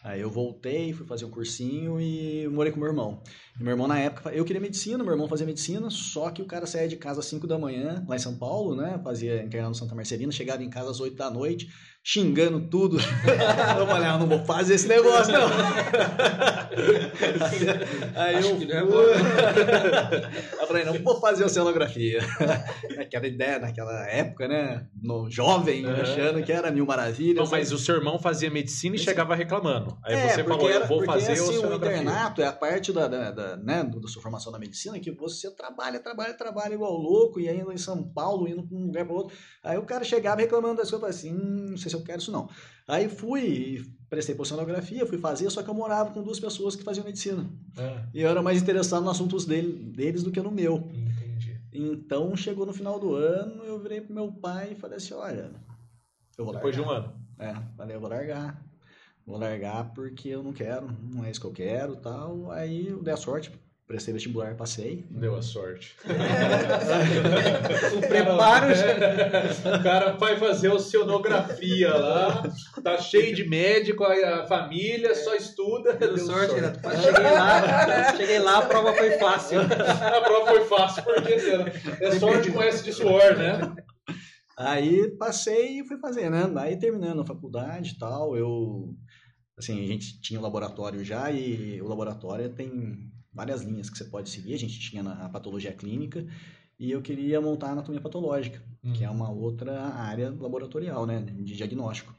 Aí 0.06 0.20
eu 0.20 0.30
voltei, 0.30 0.92
fui 0.92 1.04
fazer 1.04 1.24
um 1.24 1.30
cursinho 1.30 2.00
e 2.00 2.46
morei 2.46 2.70
com 2.70 2.78
meu 2.78 2.88
irmão. 2.88 3.20
E 3.58 3.62
meu 3.62 3.72
irmão, 3.72 3.88
na 3.88 3.98
época, 3.98 4.30
eu 4.30 4.44
queria 4.44 4.62
medicina, 4.62 5.02
meu 5.02 5.12
irmão 5.12 5.26
fazia 5.26 5.44
medicina, 5.44 5.90
só 5.90 6.30
que 6.30 6.40
o 6.40 6.46
cara 6.46 6.64
saía 6.64 6.86
de 6.86 6.96
casa 6.96 7.18
às 7.18 7.26
5 7.26 7.44
da 7.44 7.58
manhã, 7.58 8.04
lá 8.06 8.14
em 8.14 8.18
São 8.20 8.38
Paulo, 8.38 8.76
né? 8.76 9.00
Fazia 9.02 9.42
internado 9.42 9.70
no 9.70 9.74
Santa 9.74 9.96
Marcelina, 9.96 10.30
chegava 10.30 10.62
em 10.62 10.70
casa 10.70 10.92
às 10.92 11.00
8 11.00 11.16
da 11.16 11.28
noite, 11.28 11.68
xingando 12.08 12.60
tudo. 12.60 12.98
eu 13.00 13.86
falei, 13.88 14.06
ah, 14.08 14.16
não 14.16 14.28
vou 14.28 14.38
fazer 14.44 14.74
esse 14.74 14.86
negócio, 14.86 15.32
não. 15.32 15.48
Aí 18.14 18.36
Acho 18.36 18.50
eu, 18.50 18.58
que 18.58 18.64
não 18.66 18.76
é 18.76 18.84
bom. 18.84 19.02
eu 20.60 20.66
falei, 20.68 20.84
não 20.84 20.92
vou 21.02 21.20
fazer 21.20 21.42
oceanografia. 21.44 22.20
Aquela 23.00 23.26
ideia 23.26 23.58
naquela 23.58 24.06
época, 24.08 24.46
né? 24.46 24.86
No 25.02 25.28
jovem, 25.28 25.84
Uhum. 25.84 26.00
achando 26.00 26.42
que 26.44 26.52
era 26.52 26.70
mil 26.70 26.86
maravilhas. 26.86 27.42
Não, 27.44 27.50
mas 27.50 27.72
o 27.72 27.78
seu 27.78 27.96
irmão 27.96 28.20
fazia 28.20 28.48
medicina 28.50 28.94
e 28.94 28.98
chegava 29.00 29.34
reclamando. 29.34 29.98
Aí 30.04 30.14
É, 30.14 30.28
você 30.28 30.44
falou, 30.44 30.70
era- 30.70 30.84
eu 30.84 30.88
vou 30.88 30.98
porque, 30.98 31.12
fazer 31.12 31.32
assim, 31.32 31.58
o 31.58 31.74
internato 31.74 32.40
é 32.40 32.46
a 32.46 32.52
parte 32.52 32.92
da, 32.92 33.08
da, 33.08 33.32
da, 33.32 33.56
né, 33.56 33.82
da 33.82 34.06
sua 34.08 34.22
formação 34.22 34.52
na 34.52 34.58
medicina 34.60 35.00
que 35.00 35.10
você 35.10 35.50
trabalha, 35.50 35.98
trabalha, 35.98 36.34
trabalha 36.34 36.74
igual 36.74 36.92
louco 36.92 37.40
e 37.40 37.48
ainda 37.48 37.72
em 37.72 37.76
São 37.78 38.00
Paulo, 38.04 38.46
indo 38.48 38.62
para 38.62 38.76
um 38.78 38.86
lugar 38.86 39.04
para 39.04 39.14
outro. 39.14 39.36
Aí 39.64 39.76
o 39.76 39.82
cara 39.82 40.04
chegava 40.04 40.40
reclamando 40.40 40.76
das 40.76 40.88
coisas, 40.90 41.08
assim, 41.10 41.32
hum, 41.34 41.66
não 41.70 41.76
sei 41.76 41.90
se 41.90 41.95
eu 41.96 42.02
quero 42.02 42.18
isso 42.20 42.30
não. 42.32 42.48
Aí 42.86 43.08
fui 43.08 43.84
prestei 44.08 44.34
por 44.36 44.42
oceanografia, 44.42 45.04
fui 45.04 45.18
fazer, 45.18 45.50
só 45.50 45.62
que 45.62 45.68
eu 45.68 45.74
morava 45.74 46.12
com 46.12 46.22
duas 46.22 46.38
pessoas 46.38 46.76
que 46.76 46.84
faziam 46.84 47.04
medicina. 47.04 47.50
Ah, 47.76 48.06
E 48.14 48.20
eu 48.22 48.28
era 48.28 48.40
mais 48.40 48.62
interessado 48.62 49.02
nos 49.02 49.10
assuntos 49.12 49.44
dele, 49.44 49.72
deles 49.90 50.22
do 50.22 50.30
que 50.30 50.40
no 50.40 50.50
meu. 50.52 50.76
entendi. 50.94 51.60
Então, 51.72 52.34
chegou 52.36 52.64
no 52.64 52.72
final 52.72 53.00
do 53.00 53.14
ano, 53.14 53.64
eu 53.64 53.78
virei 53.80 54.00
pro 54.00 54.14
meu 54.14 54.30
pai 54.32 54.72
e 54.72 54.74
falei 54.76 54.98
assim, 54.98 55.12
olha, 55.14 55.50
eu 56.38 56.44
vou 56.44 56.54
Depois 56.54 56.74
de 56.74 56.80
largar. 56.80 57.00
um 57.02 57.04
ano. 57.04 57.26
É, 57.38 57.54
falei, 57.76 57.96
eu 57.96 58.00
vou 58.00 58.08
largar. 58.08 58.64
Vou 59.26 59.36
largar 59.38 59.92
porque 59.92 60.28
eu 60.28 60.42
não 60.44 60.52
quero, 60.52 60.88
não 61.12 61.24
é 61.24 61.30
isso 61.32 61.40
que 61.40 61.46
eu 61.48 61.52
quero 61.52 61.96
tal. 61.96 62.50
Aí 62.52 62.86
eu 62.86 63.02
dei 63.02 63.12
a 63.12 63.16
sorte, 63.16 63.50
prestei 63.86 64.12
vestibular, 64.12 64.56
passei. 64.56 65.04
Deu 65.10 65.36
a 65.36 65.42
sorte. 65.42 65.96
O 67.96 68.00
preparo 68.00 68.74
já... 68.74 69.78
O 69.78 69.82
cara 69.82 70.12
vai 70.12 70.36
fazer 70.38 70.68
oceanografia 70.68 71.94
lá, 71.94 72.42
tá 72.82 72.98
cheio 72.98 73.34
de 73.34 73.48
médico, 73.48 74.04
a 74.04 74.16
a 74.26 74.46
família 74.46 75.14
só 75.14 75.34
estuda. 75.34 75.94
Deu 75.94 76.16
sorte, 76.18 76.54
Renato. 76.54 76.80
Cheguei 76.80 77.30
lá, 77.30 78.16
cheguei 78.16 78.38
lá, 78.38 78.58
a 78.58 78.62
prova 78.62 78.92
foi 78.94 79.10
fácil. 79.18 79.60
A 79.60 80.20
prova 80.20 80.46
foi 80.46 80.64
fácil, 80.64 81.02
porque 81.04 81.38
será? 81.38 81.64
é 82.00 82.18
sorte 82.18 82.50
com 82.50 82.62
S 82.62 82.84
de 82.84 82.92
suor, 82.92 83.36
né? 83.36 83.74
Aí 84.58 85.10
passei 85.18 85.80
e 85.80 85.86
fui 85.86 85.98
fazer, 85.98 86.30
né? 86.30 86.50
Aí 86.56 86.78
terminando 86.78 87.20
a 87.20 87.26
faculdade 87.26 87.92
e 87.92 87.98
tal, 87.98 88.36
eu. 88.36 88.94
Assim, 89.58 89.82
a 89.82 89.86
gente 89.86 90.20
tinha 90.20 90.38
o 90.38 90.42
laboratório 90.42 91.04
já 91.04 91.30
e 91.30 91.80
o 91.80 91.88
laboratório 91.88 92.54
tem 92.54 93.10
várias 93.36 93.62
linhas 93.62 93.88
que 93.90 93.98
você 93.98 94.04
pode 94.04 94.30
seguir. 94.30 94.54
A 94.54 94.58
gente 94.58 94.80
tinha 94.80 95.02
na- 95.02 95.26
a 95.26 95.28
patologia 95.28 95.72
clínica 95.72 96.26
e 96.78 96.90
eu 96.90 97.00
queria 97.02 97.40
montar 97.40 97.68
a 97.68 97.72
anatomia 97.72 98.00
patológica. 98.00 98.60
que 98.94 99.02
é 99.04 99.10
uma 99.10 99.28
outra 99.30 99.80
área 99.82 100.30
laboratorial, 100.30 101.04
né, 101.06 101.20
de 101.20 101.56
diagnóstico. 101.56 102.14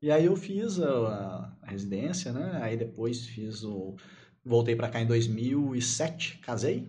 E 0.00 0.10
aí 0.12 0.26
eu 0.26 0.36
fiz 0.36 0.78
a, 0.80 1.56
a 1.60 1.66
residência, 1.66 2.32
né, 2.32 2.60
aí 2.62 2.76
depois 2.76 3.26
fiz 3.26 3.64
o... 3.64 3.96
Voltei 4.44 4.76
para 4.76 4.88
cá 4.88 5.00
em 5.00 5.06
2007, 5.06 6.38
casei 6.38 6.86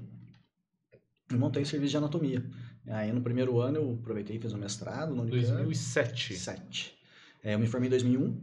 e 1.32 1.36
montei 1.36 1.64
o 1.64 1.66
serviço 1.66 1.92
de 1.92 1.98
anatomia. 1.98 2.46
Aí 2.88 3.12
no 3.12 3.22
primeiro 3.22 3.60
ano 3.60 3.78
eu 3.78 3.98
aproveitei 4.00 4.36
e 4.36 4.40
fiz 4.40 4.54
um 4.54 4.58
mestrado 4.60 5.10
Unicamp. 5.14 5.32
2007. 5.32 6.30
2007. 6.30 6.96
É, 7.44 7.54
eu 7.56 7.60
me 7.60 7.66
formei 7.68 7.88
em 7.88 7.90
2001, 7.92 8.40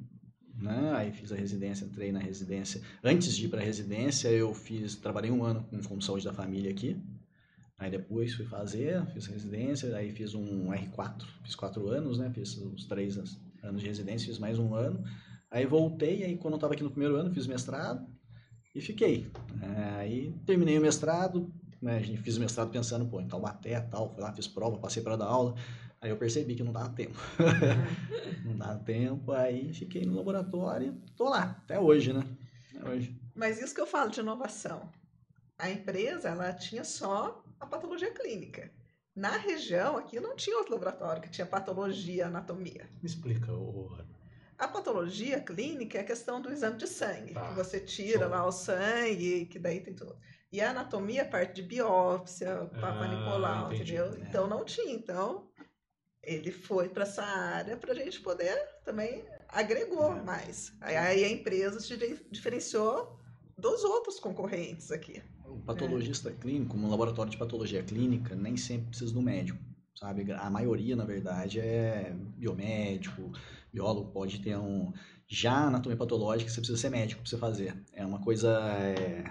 né? 0.56 0.92
Aí 0.94 1.12
fiz 1.12 1.32
a 1.32 1.36
residência, 1.36 1.84
entrei 1.84 2.12
na 2.12 2.18
residência. 2.18 2.80
Antes 3.02 3.36
de 3.36 3.46
ir 3.46 3.48
para 3.48 3.60
a 3.60 3.64
residência, 3.64 4.28
eu 4.28 4.52
fiz, 4.54 4.96
trabalhei 4.96 5.30
um 5.30 5.44
ano 5.44 5.66
com 5.88 6.00
Saúde 6.00 6.24
da 6.24 6.32
Família 6.32 6.70
aqui. 6.70 6.96
Aí 7.78 7.90
depois 7.90 8.32
fui 8.34 8.46
fazer, 8.46 9.04
fiz 9.06 9.26
residência, 9.26 9.94
aí 9.96 10.12
fiz 10.12 10.34
um 10.34 10.70
R4, 10.70 11.24
fiz 11.42 11.56
quatro 11.56 11.88
anos, 11.88 12.18
né? 12.18 12.30
Fiz 12.32 12.56
os 12.56 12.84
três 12.84 13.18
anos 13.62 13.80
de 13.80 13.86
residência, 13.86 14.28
fiz 14.28 14.38
mais 14.38 14.58
um 14.58 14.74
ano. 14.74 15.02
Aí 15.50 15.66
voltei, 15.66 16.22
aí 16.22 16.36
quando 16.36 16.54
eu 16.54 16.58
estava 16.58 16.74
aqui 16.74 16.82
no 16.82 16.90
primeiro 16.90 17.16
ano, 17.16 17.34
fiz 17.34 17.46
mestrado 17.46 18.06
e 18.74 18.80
fiquei. 18.80 19.26
É, 19.60 19.96
aí 19.96 20.34
terminei 20.46 20.78
o 20.78 20.80
mestrado, 20.80 21.52
né? 21.80 22.00
Fiz 22.00 22.36
o 22.36 22.40
mestrado 22.40 22.70
pensando, 22.70 23.04
pô, 23.06 23.20
em 23.20 23.26
Taubaté, 23.26 23.80
tal, 23.80 24.08
fui 24.14 24.22
lá, 24.22 24.32
fiz 24.32 24.46
prova, 24.46 24.78
passei 24.78 25.02
para 25.02 25.16
dar 25.16 25.26
aula. 25.26 25.56
Aí 26.02 26.10
eu 26.10 26.16
percebi 26.16 26.56
que 26.56 26.64
não 26.64 26.72
dava 26.72 26.88
tempo. 26.90 27.16
não 28.44 28.56
dava 28.56 28.78
tempo, 28.80 29.30
aí 29.32 29.72
fiquei 29.72 30.04
no 30.04 30.16
laboratório 30.16 30.88
e 31.06 31.10
tô 31.12 31.28
lá, 31.28 31.56
até 31.64 31.78
hoje, 31.78 32.12
né? 32.12 32.26
Até 32.74 32.88
hoje. 32.90 33.16
Mas 33.34 33.60
isso 33.62 33.72
que 33.74 33.80
eu 33.80 33.86
falo 33.86 34.10
de 34.10 34.18
inovação. 34.20 34.90
A 35.56 35.70
empresa, 35.70 36.28
ela 36.30 36.52
tinha 36.52 36.82
só 36.82 37.42
a 37.60 37.66
patologia 37.66 38.10
clínica. 38.12 38.68
Na 39.14 39.36
região, 39.36 39.96
aqui 39.96 40.18
não 40.18 40.34
tinha 40.34 40.56
outro 40.56 40.72
laboratório 40.72 41.22
que 41.22 41.30
tinha 41.30 41.46
patologia, 41.46 42.26
anatomia. 42.26 42.88
Me 43.00 43.06
explica, 43.08 43.52
ô, 43.52 43.96
A 44.58 44.66
patologia 44.66 45.38
clínica 45.40 45.98
é 45.98 46.00
a 46.00 46.04
questão 46.04 46.40
do 46.42 46.50
exame 46.50 46.78
de 46.78 46.88
sangue, 46.88 47.32
Tá. 47.34 47.48
que 47.48 47.54
você 47.54 47.78
tira 47.78 48.26
lá 48.26 48.44
o 48.44 48.50
sangue, 48.50 49.46
que 49.46 49.58
daí 49.58 49.80
tem 49.80 49.94
tudo. 49.94 50.16
E 50.50 50.60
a 50.60 50.70
anatomia 50.70 51.22
é 51.22 51.24
parte 51.24 51.54
de 51.54 51.62
biópsia, 51.62 52.56
Papa 52.80 53.04
Ah, 53.04 53.08
Nicolau, 53.08 53.72
entendi. 53.72 53.94
entendeu? 53.96 54.18
Então 54.28 54.46
não 54.46 54.64
tinha. 54.64 54.94
Então 54.94 55.48
ele 56.22 56.50
foi 56.50 56.88
para 56.88 57.02
essa 57.02 57.22
área 57.22 57.76
para 57.76 57.92
a 57.92 57.94
gente 57.94 58.20
poder 58.20 58.56
também 58.84 59.24
agregou 59.48 60.16
É. 60.16 60.22
mais. 60.22 60.72
Aí, 60.80 60.96
aí 60.96 61.24
a 61.24 61.30
empresa 61.30 61.80
se 61.80 61.96
di- 61.96 62.20
diferenciou 62.30 63.18
dos 63.58 63.84
outros 63.84 64.18
concorrentes 64.18 64.90
aqui. 64.90 65.22
O 65.44 65.58
patologista 65.58 66.30
clínico, 66.30 66.76
no 66.76 66.88
laboratório 66.88 67.30
de 67.30 67.36
patologia 67.36 67.82
clínica, 67.82 68.34
nem 68.34 68.56
sempre 68.56 68.88
precisa 68.88 69.12
do 69.12 69.20
médico, 69.20 69.58
sabe? 69.94 70.32
A 70.32 70.48
maioria, 70.48 70.96
na 70.96 71.04
verdade, 71.04 71.60
é 71.60 72.12
biomédico, 72.36 73.30
biólogo, 73.72 74.10
pode 74.10 74.40
ter 74.40 74.56
um... 74.56 74.92
Já 75.28 75.52
a 75.52 75.66
anatomia 75.66 75.96
patológica, 75.96 76.50
você 76.50 76.60
precisa 76.60 76.78
ser 76.78 76.90
médico 76.90 77.20
para 77.22 77.30
você 77.30 77.36
fazer. 77.36 77.74
É 77.92 78.04
uma 78.04 78.20
coisa... 78.20 78.58
É... 78.70 79.24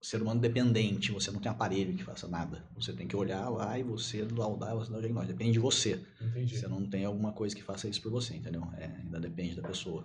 Ser 0.00 0.22
humano 0.22 0.40
dependente, 0.40 1.10
você 1.10 1.30
não 1.30 1.40
tem 1.40 1.50
aparelho 1.50 1.94
que 1.96 2.04
faça 2.04 2.28
nada. 2.28 2.64
Você 2.76 2.92
tem 2.92 3.08
que 3.08 3.16
olhar 3.16 3.48
lá 3.48 3.78
e 3.78 3.82
você 3.82 4.22
laudar, 4.22 4.74
você 4.74 4.90
dar 4.90 4.98
o 4.98 5.00
diagnóstico. 5.00 5.32
Depende 5.36 5.52
de 5.52 5.58
você. 5.58 6.00
Entendi. 6.20 6.56
Você 6.56 6.68
não 6.68 6.86
tem 6.86 7.04
alguma 7.04 7.32
coisa 7.32 7.56
que 7.56 7.62
faça 7.62 7.88
isso 7.88 8.00
por 8.02 8.12
você, 8.12 8.36
entendeu? 8.36 8.62
É, 8.76 8.86
ainda 8.86 9.18
depende 9.18 9.56
da 9.56 9.66
pessoa. 9.66 10.04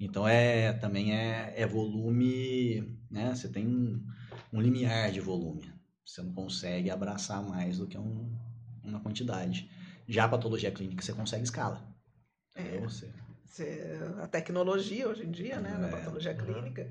Então 0.00 0.26
é 0.26 0.72
também 0.72 1.14
é, 1.14 1.54
é 1.56 1.66
volume, 1.66 2.98
né? 3.10 3.34
Você 3.34 3.48
tem 3.48 3.66
um, 3.66 4.04
um 4.52 4.60
limiar 4.60 5.12
de 5.12 5.20
volume. 5.20 5.70
Você 6.04 6.22
não 6.22 6.32
consegue 6.32 6.90
abraçar 6.90 7.42
mais 7.42 7.78
do 7.78 7.86
que 7.86 7.96
um, 7.96 8.30
uma 8.82 9.00
quantidade. 9.00 9.70
Já 10.08 10.24
a 10.24 10.28
patologia 10.28 10.70
clínica 10.70 11.02
você 11.02 11.12
consegue 11.12 11.44
escala. 11.44 11.82
É. 12.54 12.78
Você, 12.80 13.10
a 14.22 14.26
tecnologia 14.26 15.08
hoje 15.08 15.24
em 15.24 15.30
dia, 15.30 15.60
né, 15.60 15.76
na 15.78 15.88
É, 15.88 15.90
patologia 15.90 16.32
uhum. 16.32 16.86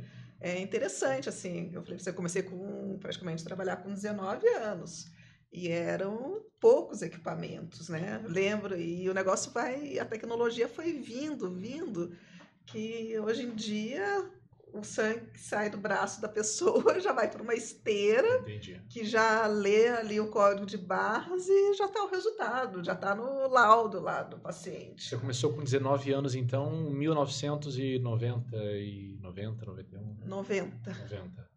É 0.46 0.62
interessante, 0.62 1.28
assim, 1.28 1.72
eu 1.74 1.82
falei, 1.82 2.00
eu 2.06 2.14
comecei 2.14 2.44
com, 2.44 3.00
praticamente, 3.00 3.42
a 3.42 3.48
trabalhar 3.48 3.78
com 3.78 3.92
19 3.92 4.48
anos, 4.50 5.08
e 5.52 5.70
eram 5.70 6.40
poucos 6.60 7.02
equipamentos, 7.02 7.90
né, 7.90 8.24
lembro, 8.28 8.80
e 8.80 9.10
o 9.10 9.14
negócio 9.14 9.52
vai, 9.52 9.98
a 9.98 10.06
tecnologia 10.06 10.68
foi 10.68 10.94
vindo, 10.94 11.52
vindo, 11.56 12.16
que 12.64 13.20
hoje 13.20 13.42
em 13.42 13.56
dia 13.56 14.32
o 14.80 14.84
sangue 14.84 15.32
que 15.32 15.40
sai 15.40 15.70
do 15.70 15.78
braço 15.78 16.22
da 16.22 16.28
pessoa 16.28 17.00
já 17.00 17.14
vai 17.14 17.30
para 17.30 17.42
uma 17.42 17.54
esteira, 17.54 18.40
Entendi. 18.40 18.82
que 18.90 19.06
já 19.06 19.48
lê 19.48 19.88
ali 19.90 20.20
o 20.20 20.28
código 20.30 20.66
de 20.66 20.78
barras 20.78 21.48
e 21.48 21.74
já 21.74 21.86
está 21.86 22.04
o 22.04 22.10
resultado, 22.10 22.84
já 22.84 22.94
está 22.94 23.16
no 23.16 23.48
laudo 23.48 24.00
lá 24.00 24.24
do 24.24 24.38
paciente. 24.38 25.04
Você 25.10 25.18
começou 25.18 25.54
com 25.54 25.64
19 25.64 26.12
anos, 26.12 26.36
então, 26.36 26.72
1990 26.92 28.56
e 28.58 29.18
90, 29.22 29.66
91, 29.66 30.18
90. 30.26 30.90
90. 30.90 31.56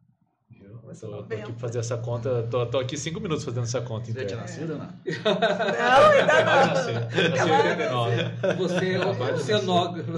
Eu 0.61 0.77
tô, 0.79 0.93
tô 0.95 1.07
90. 1.09 1.35
aqui 1.35 1.53
pra 1.53 1.61
fazer 1.61 1.79
essa 1.79 1.97
conta, 1.97 2.47
tô, 2.51 2.67
tô 2.67 2.79
aqui 2.79 2.97
cinco 2.99 3.21
minutos 3.21 3.45
fazendo 3.45 3.63
essa 3.65 3.81
conta 3.81 4.07
você 4.07 4.21
já 4.21 4.27
tinha 4.27 4.41
interna. 4.41 4.43
nascido 4.43 4.73
ou 4.73 4.79
não? 4.79 4.87
Não, 4.87 6.11
ainda 6.11 6.45
não. 6.45 6.67
nasci. 6.67 6.93
Nasci 7.31 7.49
em 7.49 7.53
89. 7.53 8.57
Você 8.59 8.93
é 8.93 8.99
o 8.99 9.15
de 9.15 9.23
oceanógrafo. 9.33 10.13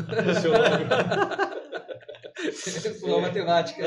O 2.66 2.70
seu 2.70 2.90
nome. 2.92 2.98
Sua 3.00 3.20
matemática. 3.20 3.82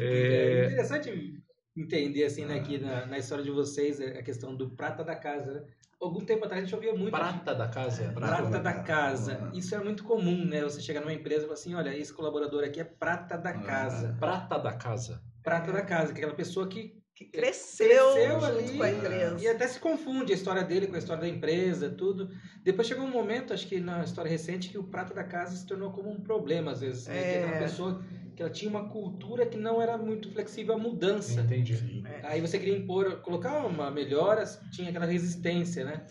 É 0.00 0.62
É, 0.62 0.66
interessante 0.66 1.34
entender, 1.76 2.24
assim, 2.24 2.44
né, 2.44 2.56
aqui 2.56 2.78
na, 2.78 3.06
na 3.06 3.18
história 3.18 3.44
de 3.44 3.50
vocês, 3.50 4.00
a 4.00 4.22
questão 4.22 4.54
do 4.56 4.70
prata 4.70 5.04
da 5.04 5.14
casa, 5.14 5.52
né? 5.52 5.62
Algum 6.00 6.24
tempo 6.24 6.44
atrás 6.46 6.62
a 6.62 6.64
gente 6.64 6.74
ouvia 6.74 6.94
muito... 6.94 7.10
prata 7.10 7.54
da 7.54 7.68
casa. 7.68 8.10
Prata, 8.14 8.36
Prata 8.36 8.58
da 8.58 8.72
casa. 8.72 9.36
casa. 9.36 9.50
Isso 9.54 9.74
é 9.74 9.78
muito 9.84 10.02
comum, 10.04 10.44
né? 10.46 10.62
Você 10.62 10.80
chegar 10.80 11.00
numa 11.00 11.12
empresa 11.12 11.40
e 11.40 11.42
falar 11.42 11.54
assim, 11.54 11.74
olha, 11.74 11.94
esse 11.96 12.12
colaborador 12.12 12.64
aqui 12.64 12.80
é 12.80 12.84
prata 12.84 13.36
da 13.36 13.50
Ah. 13.50 13.60
casa. 13.62 14.16
Prata 14.18 14.58
da 14.58 14.72
casa. 14.72 15.22
Prata 15.42 15.70
da 15.72 15.82
casa, 15.82 16.12
que 16.14 16.20
é 16.20 16.22
aquela 16.24 16.34
pessoa 16.36 16.66
que 16.68 16.99
que 17.20 17.26
cresceu, 17.26 18.14
Cresceu 18.14 18.32
junto 18.32 18.44
ali 18.46 18.76
com 18.78 18.82
a 18.82 18.90
empresa. 18.90 19.38
E 19.38 19.46
até 19.46 19.68
se 19.68 19.78
confunde 19.78 20.32
a 20.32 20.34
história 20.34 20.64
dele 20.64 20.86
com 20.86 20.94
a 20.94 20.98
história 20.98 21.20
da 21.20 21.28
empresa, 21.28 21.90
tudo. 21.90 22.30
Depois 22.64 22.88
chegou 22.88 23.04
um 23.04 23.10
momento, 23.10 23.52
acho 23.52 23.66
que 23.66 23.78
na 23.78 24.02
história 24.02 24.30
recente, 24.30 24.70
que 24.70 24.78
o 24.78 24.84
prata 24.84 25.12
da 25.12 25.22
casa 25.22 25.54
se 25.54 25.66
tornou 25.66 25.92
como 25.92 26.10
um 26.10 26.18
problema, 26.18 26.72
às 26.72 26.80
vezes. 26.80 27.06
Né? 27.06 27.56
É. 27.56 27.58
pessoa 27.58 28.02
que 28.34 28.42
ela 28.42 28.50
tinha 28.50 28.70
uma 28.70 28.88
cultura 28.88 29.44
que 29.44 29.58
não 29.58 29.82
era 29.82 29.98
muito 29.98 30.32
flexível 30.32 30.74
à 30.74 30.78
mudança. 30.78 31.42
Entendi. 31.42 32.02
Aí 32.22 32.40
você 32.40 32.58
queria 32.58 32.78
impor, 32.78 33.20
colocar 33.20 33.66
uma 33.66 33.90
melhora, 33.90 34.42
tinha 34.72 34.88
aquela 34.88 35.04
resistência, 35.04 35.84
né? 35.84 36.06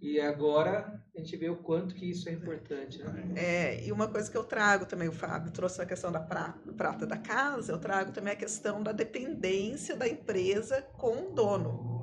E 0.00 0.18
agora 0.18 1.02
a 1.16 1.20
gente 1.20 1.36
vê 1.36 1.48
o 1.48 1.56
quanto 1.56 1.94
que 1.94 2.10
isso 2.10 2.28
é 2.28 2.32
importante, 2.32 2.98
né? 3.02 3.32
É, 3.34 3.86
e 3.86 3.90
uma 3.90 4.06
coisa 4.06 4.30
que 4.30 4.36
eu 4.36 4.44
trago 4.44 4.84
também, 4.86 5.08
o 5.08 5.12
Fábio 5.12 5.50
trouxe 5.50 5.80
a 5.80 5.86
questão 5.86 6.12
da 6.12 6.20
prata, 6.20 6.72
prata 6.74 7.06
da 7.06 7.16
casa, 7.16 7.72
eu 7.72 7.78
trago 7.78 8.12
também 8.12 8.32
a 8.34 8.36
questão 8.36 8.82
da 8.82 8.92
dependência 8.92 9.96
da 9.96 10.06
empresa 10.06 10.82
com 10.96 11.30
o 11.30 11.34
dono. 11.34 11.96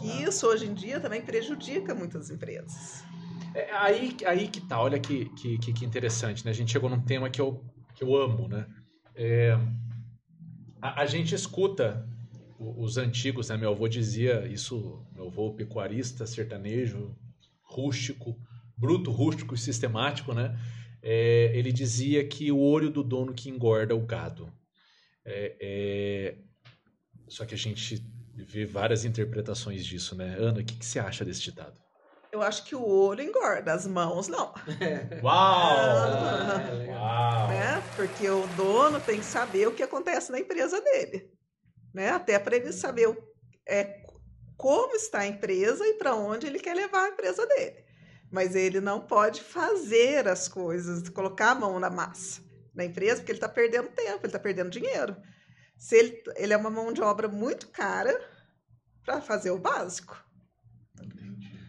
Que 0.00 0.06
isso 0.24 0.46
hoje 0.46 0.66
em 0.66 0.74
dia 0.74 0.98
também 0.98 1.22
prejudica 1.22 1.94
muitas 1.94 2.30
empresas. 2.30 3.04
É, 3.54 3.70
aí, 3.72 4.16
aí 4.26 4.48
que 4.48 4.60
tá, 4.60 4.80
olha 4.80 4.98
que, 4.98 5.26
que, 5.36 5.58
que- 5.58 5.72
que 5.72 5.84
interessante, 5.84 6.44
né? 6.44 6.50
A 6.50 6.54
gente 6.54 6.72
chegou 6.72 6.90
num 6.90 7.00
tema 7.00 7.30
que 7.30 7.40
eu, 7.40 7.62
que 7.94 8.02
eu 8.02 8.16
amo, 8.16 8.48
né? 8.48 8.66
É, 9.14 9.56
a, 10.80 11.02
a 11.02 11.06
gente 11.06 11.34
escuta 11.34 12.08
os 12.58 12.96
antigos, 12.96 13.48
né? 13.50 13.56
Meu 13.56 13.72
avô 13.72 13.86
dizia 13.88 14.46
isso, 14.46 15.04
meu 15.14 15.26
avô 15.26 15.52
pecuarista, 15.52 16.26
sertanejo, 16.26 17.14
rústico, 17.62 18.36
bruto, 18.76 19.10
rústico 19.10 19.54
e 19.54 19.58
sistemático, 19.58 20.32
né? 20.34 20.58
É, 21.02 21.52
ele 21.54 21.70
dizia 21.72 22.26
que 22.26 22.50
o 22.50 22.58
olho 22.58 22.90
do 22.90 23.02
dono 23.02 23.34
que 23.34 23.50
engorda 23.50 23.94
o 23.94 24.00
gado. 24.00 24.50
É, 25.24 25.56
é, 25.60 26.36
Só 27.28 27.44
que 27.44 27.54
a 27.54 27.58
gente 27.58 28.02
vê 28.34 28.64
várias 28.66 29.04
interpretações 29.04 29.84
disso, 29.84 30.16
né? 30.16 30.36
Ana, 30.38 30.60
o 30.60 30.64
que, 30.64 30.76
que 30.76 30.84
você 30.84 30.98
acha 30.98 31.24
desse 31.24 31.42
ditado? 31.42 31.78
Eu 32.32 32.42
acho 32.42 32.64
que 32.64 32.74
o 32.74 32.84
olho 32.84 33.22
engorda, 33.22 33.72
as 33.72 33.86
mãos 33.86 34.26
não. 34.26 34.52
Uau! 35.22 35.32
Ah, 35.32 36.66
é 36.68 36.72
legal. 36.74 36.96
Uau! 37.00 37.48
né? 37.48 37.82
Porque 37.96 38.28
o 38.28 38.46
dono 38.56 38.98
tem 39.00 39.20
que 39.20 39.24
saber 39.26 39.68
o 39.68 39.74
que 39.74 39.82
acontece 39.84 40.32
na 40.32 40.40
empresa 40.40 40.80
dele, 40.80 41.30
né? 41.92 42.10
Até 42.10 42.38
para 42.38 42.56
ele 42.56 42.72
saber 42.72 43.08
o- 43.08 43.16
é, 43.68 44.02
como 44.56 44.94
está 44.96 45.20
a 45.20 45.26
empresa 45.28 45.86
e 45.86 45.94
para 45.94 46.16
onde 46.16 46.46
ele 46.46 46.58
quer 46.58 46.74
levar 46.74 47.04
a 47.04 47.08
empresa 47.10 47.46
dele. 47.46 47.83
Mas 48.30 48.54
ele 48.54 48.80
não 48.80 49.00
pode 49.00 49.42
fazer 49.42 50.26
as 50.26 50.48
coisas, 50.48 51.08
colocar 51.08 51.50
a 51.50 51.54
mão 51.54 51.78
na 51.78 51.90
massa 51.90 52.44
na 52.74 52.84
empresa, 52.84 53.16
porque 53.16 53.32
ele 53.32 53.36
está 53.36 53.48
perdendo 53.48 53.88
tempo, 53.88 54.18
ele 54.18 54.26
está 54.26 54.38
perdendo 54.38 54.70
dinheiro. 54.70 55.16
Se 55.78 55.96
ele, 55.96 56.22
ele 56.36 56.52
é 56.52 56.56
uma 56.56 56.70
mão 56.70 56.92
de 56.92 57.00
obra 57.00 57.28
muito 57.28 57.68
cara 57.68 58.18
para 59.04 59.20
fazer 59.20 59.50
o 59.50 59.58
básico. 59.58 60.22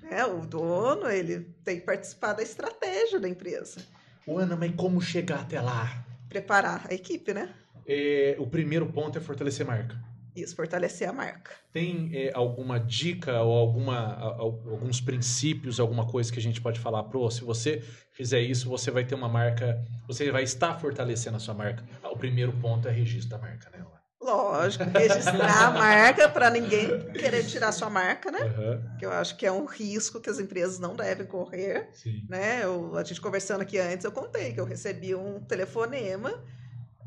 né? 0.01 0.25
o 0.25 0.45
dono 0.45 1.07
ele 1.09 1.41
tem 1.63 1.79
que 1.79 1.85
participar 1.85 2.33
da 2.33 2.41
estratégia 2.41 3.19
da 3.19 3.29
empresa, 3.29 3.85
Ô, 4.27 4.39
Ana, 4.39 4.55
mas 4.55 4.73
como 4.75 4.99
chegar 4.99 5.41
até 5.41 5.61
lá? 5.61 6.03
preparar 6.27 6.87
a 6.89 6.93
equipe, 6.93 7.31
né? 7.31 7.53
É, 7.87 8.35
o 8.39 8.47
primeiro 8.47 8.91
ponto 8.91 9.15
é 9.17 9.21
fortalecer 9.21 9.63
marca. 9.65 9.95
Isso, 10.35 10.55
fortalecer 10.55 11.07
a 11.07 11.13
marca. 11.13 11.51
Tem 11.71 12.09
é, 12.13 12.31
alguma 12.33 12.79
dica 12.79 13.41
ou 13.41 13.57
alguma, 13.57 14.15
alguns 14.19 14.99
princípios, 14.99 15.79
alguma 15.79 16.05
coisa 16.05 16.31
que 16.31 16.39
a 16.39 16.41
gente 16.41 16.59
pode 16.61 16.79
falar? 16.79 17.03
Pro, 17.03 17.29
se 17.31 17.43
você 17.43 17.81
fizer 18.11 18.41
isso, 18.41 18.67
você 18.69 18.91
vai 18.91 19.05
ter 19.05 19.15
uma 19.15 19.29
marca, 19.29 19.81
você 20.07 20.31
vai 20.31 20.43
estar 20.43 20.79
fortalecendo 20.79 21.37
a 21.37 21.39
sua 21.39 21.53
marca. 21.53 21.83
Ah, 22.03 22.09
o 22.09 22.17
primeiro 22.17 22.51
ponto 22.53 22.87
é 22.87 22.91
registro 22.91 23.29
da 23.29 23.37
marca, 23.37 23.69
né? 23.69 23.85
Lógico, 24.21 24.85
registrar 24.85 25.67
a 25.67 25.71
marca 25.71 26.27
para 26.27 26.49
ninguém 26.49 26.87
querer 27.11 27.45
tirar 27.45 27.71
sua 27.71 27.91
marca, 27.91 28.31
né? 28.31 28.39
Aham, 28.39 28.97
Que 28.97 29.05
eu 29.05 29.11
acho 29.11 29.37
que 29.37 29.45
é 29.45 29.51
um 29.51 29.65
risco 29.65 30.19
que 30.19 30.29
as 30.29 30.39
empresas 30.39 30.79
não 30.79 30.95
devem 30.95 31.27
correr, 31.27 31.89
sim. 31.93 32.25
né? 32.27 32.63
Eu, 32.63 32.97
a 32.97 33.03
gente 33.03 33.21
conversando 33.21 33.61
aqui 33.61 33.77
antes, 33.77 34.03
eu 34.03 34.11
contei 34.11 34.51
que 34.51 34.59
eu 34.59 34.65
recebi 34.65 35.13
um 35.13 35.39
telefonema 35.41 36.43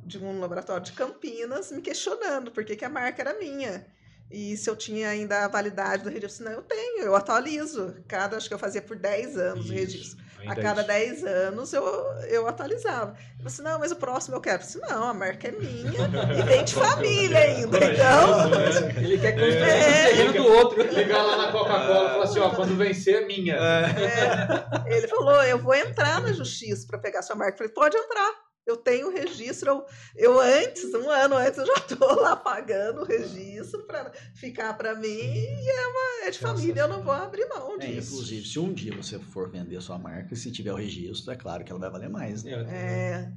de 0.08 0.18
um 0.18 0.40
laboratório 0.40 0.82
de 0.82 0.92
Campinas 0.92 1.70
me 1.70 1.82
questionando 1.82 2.50
por 2.50 2.64
que, 2.64 2.74
que 2.74 2.84
a 2.84 2.88
marca 2.88 3.22
era 3.22 3.34
minha. 3.38 3.86
E 4.30 4.56
se 4.58 4.68
eu 4.68 4.76
tinha 4.76 5.08
ainda 5.08 5.44
a 5.44 5.48
validade 5.48 6.02
do 6.02 6.10
registro. 6.10 6.44
Não, 6.44 6.52
eu 6.52 6.62
tenho, 6.62 7.02
eu 7.02 7.16
atualizo. 7.16 7.94
Cada, 8.06 8.36
acho 8.36 8.46
que 8.46 8.52
eu 8.54 8.58
fazia 8.58 8.82
por 8.82 8.94
10 8.96 9.38
anos 9.38 9.64
o 9.70 9.72
Isso, 9.72 9.74
registro. 9.74 10.28
A 10.46 10.54
cada 10.54 10.80
isso. 10.82 10.88
10 10.88 11.24
anos 11.24 11.72
eu, 11.72 11.82
eu 12.28 12.46
atualizava. 12.46 13.12
Eu 13.12 13.16
falei 13.38 13.46
assim, 13.46 13.62
não, 13.62 13.78
mas 13.78 13.90
o 13.90 13.96
próximo 13.96 14.36
eu 14.36 14.40
quero. 14.42 14.62
Eu 14.62 14.66
falei 14.66 14.84
assim, 14.84 14.94
não, 14.94 15.04
a 15.08 15.14
marca 15.14 15.48
é 15.48 15.52
minha 15.52 16.10
e 16.38 16.42
vem 16.42 16.62
de 16.62 16.74
família 16.76 17.38
ainda. 17.38 17.78
Então, 17.78 18.50
né? 18.50 18.94
Ele 18.98 19.18
quer 19.18 19.32
construir 19.32 19.62
É. 19.62 20.04
o 20.04 20.08
terreno 20.10 20.32
do 20.34 20.44
outro. 20.46 20.82
Ligar 20.82 21.22
lá 21.22 21.36
na 21.38 21.50
Coca-Cola 21.52 22.08
e 22.08 22.12
falar 22.12 22.24
assim, 22.24 22.38
ó, 22.40 22.50
quando 22.50 22.76
vencer 22.76 23.22
é 23.22 23.26
minha. 23.26 23.54
é, 23.56 24.94
ele 24.94 25.08
falou, 25.08 25.42
eu 25.44 25.58
vou 25.58 25.74
entrar 25.74 26.20
na 26.20 26.32
justiça 26.34 26.86
para 26.86 26.98
pegar 26.98 27.22
sua 27.22 27.34
marca. 27.34 27.54
Eu 27.54 27.58
falei, 27.58 27.72
pode 27.72 27.96
entrar. 27.96 28.47
Eu 28.68 28.76
tenho 28.76 29.08
o 29.08 29.10
registro. 29.10 29.70
Eu, 29.70 29.86
eu 30.16 30.40
antes, 30.40 30.84
um 30.94 31.10
ano 31.10 31.36
antes, 31.36 31.58
eu 31.58 31.66
já 31.66 31.74
estou 31.74 32.14
lá 32.20 32.36
pagando 32.36 33.00
o 33.00 33.04
registro 33.04 33.86
para 33.86 34.12
ficar 34.34 34.76
para 34.76 34.94
mim. 34.94 35.08
E 35.08 35.68
é, 35.70 35.86
uma, 35.86 36.26
é 36.26 36.30
de 36.30 36.38
família, 36.38 36.82
eu 36.82 36.88
não 36.88 37.02
vou 37.02 37.12
abrir 37.12 37.46
mão 37.48 37.76
É, 37.80 37.86
disso. 37.86 38.12
inclusive, 38.12 38.46
se 38.46 38.58
um 38.58 38.72
dia 38.72 38.94
você 38.94 39.18
for 39.18 39.50
vender 39.50 39.80
sua 39.80 39.98
marca, 39.98 40.36
se 40.36 40.52
tiver 40.52 40.72
o 40.72 40.76
registro, 40.76 41.32
é 41.32 41.36
claro 41.36 41.64
que 41.64 41.70
ela 41.70 41.80
vai 41.80 41.90
valer 41.90 42.10
mais. 42.10 42.44
Né? 42.44 42.52
É, 42.68 43.32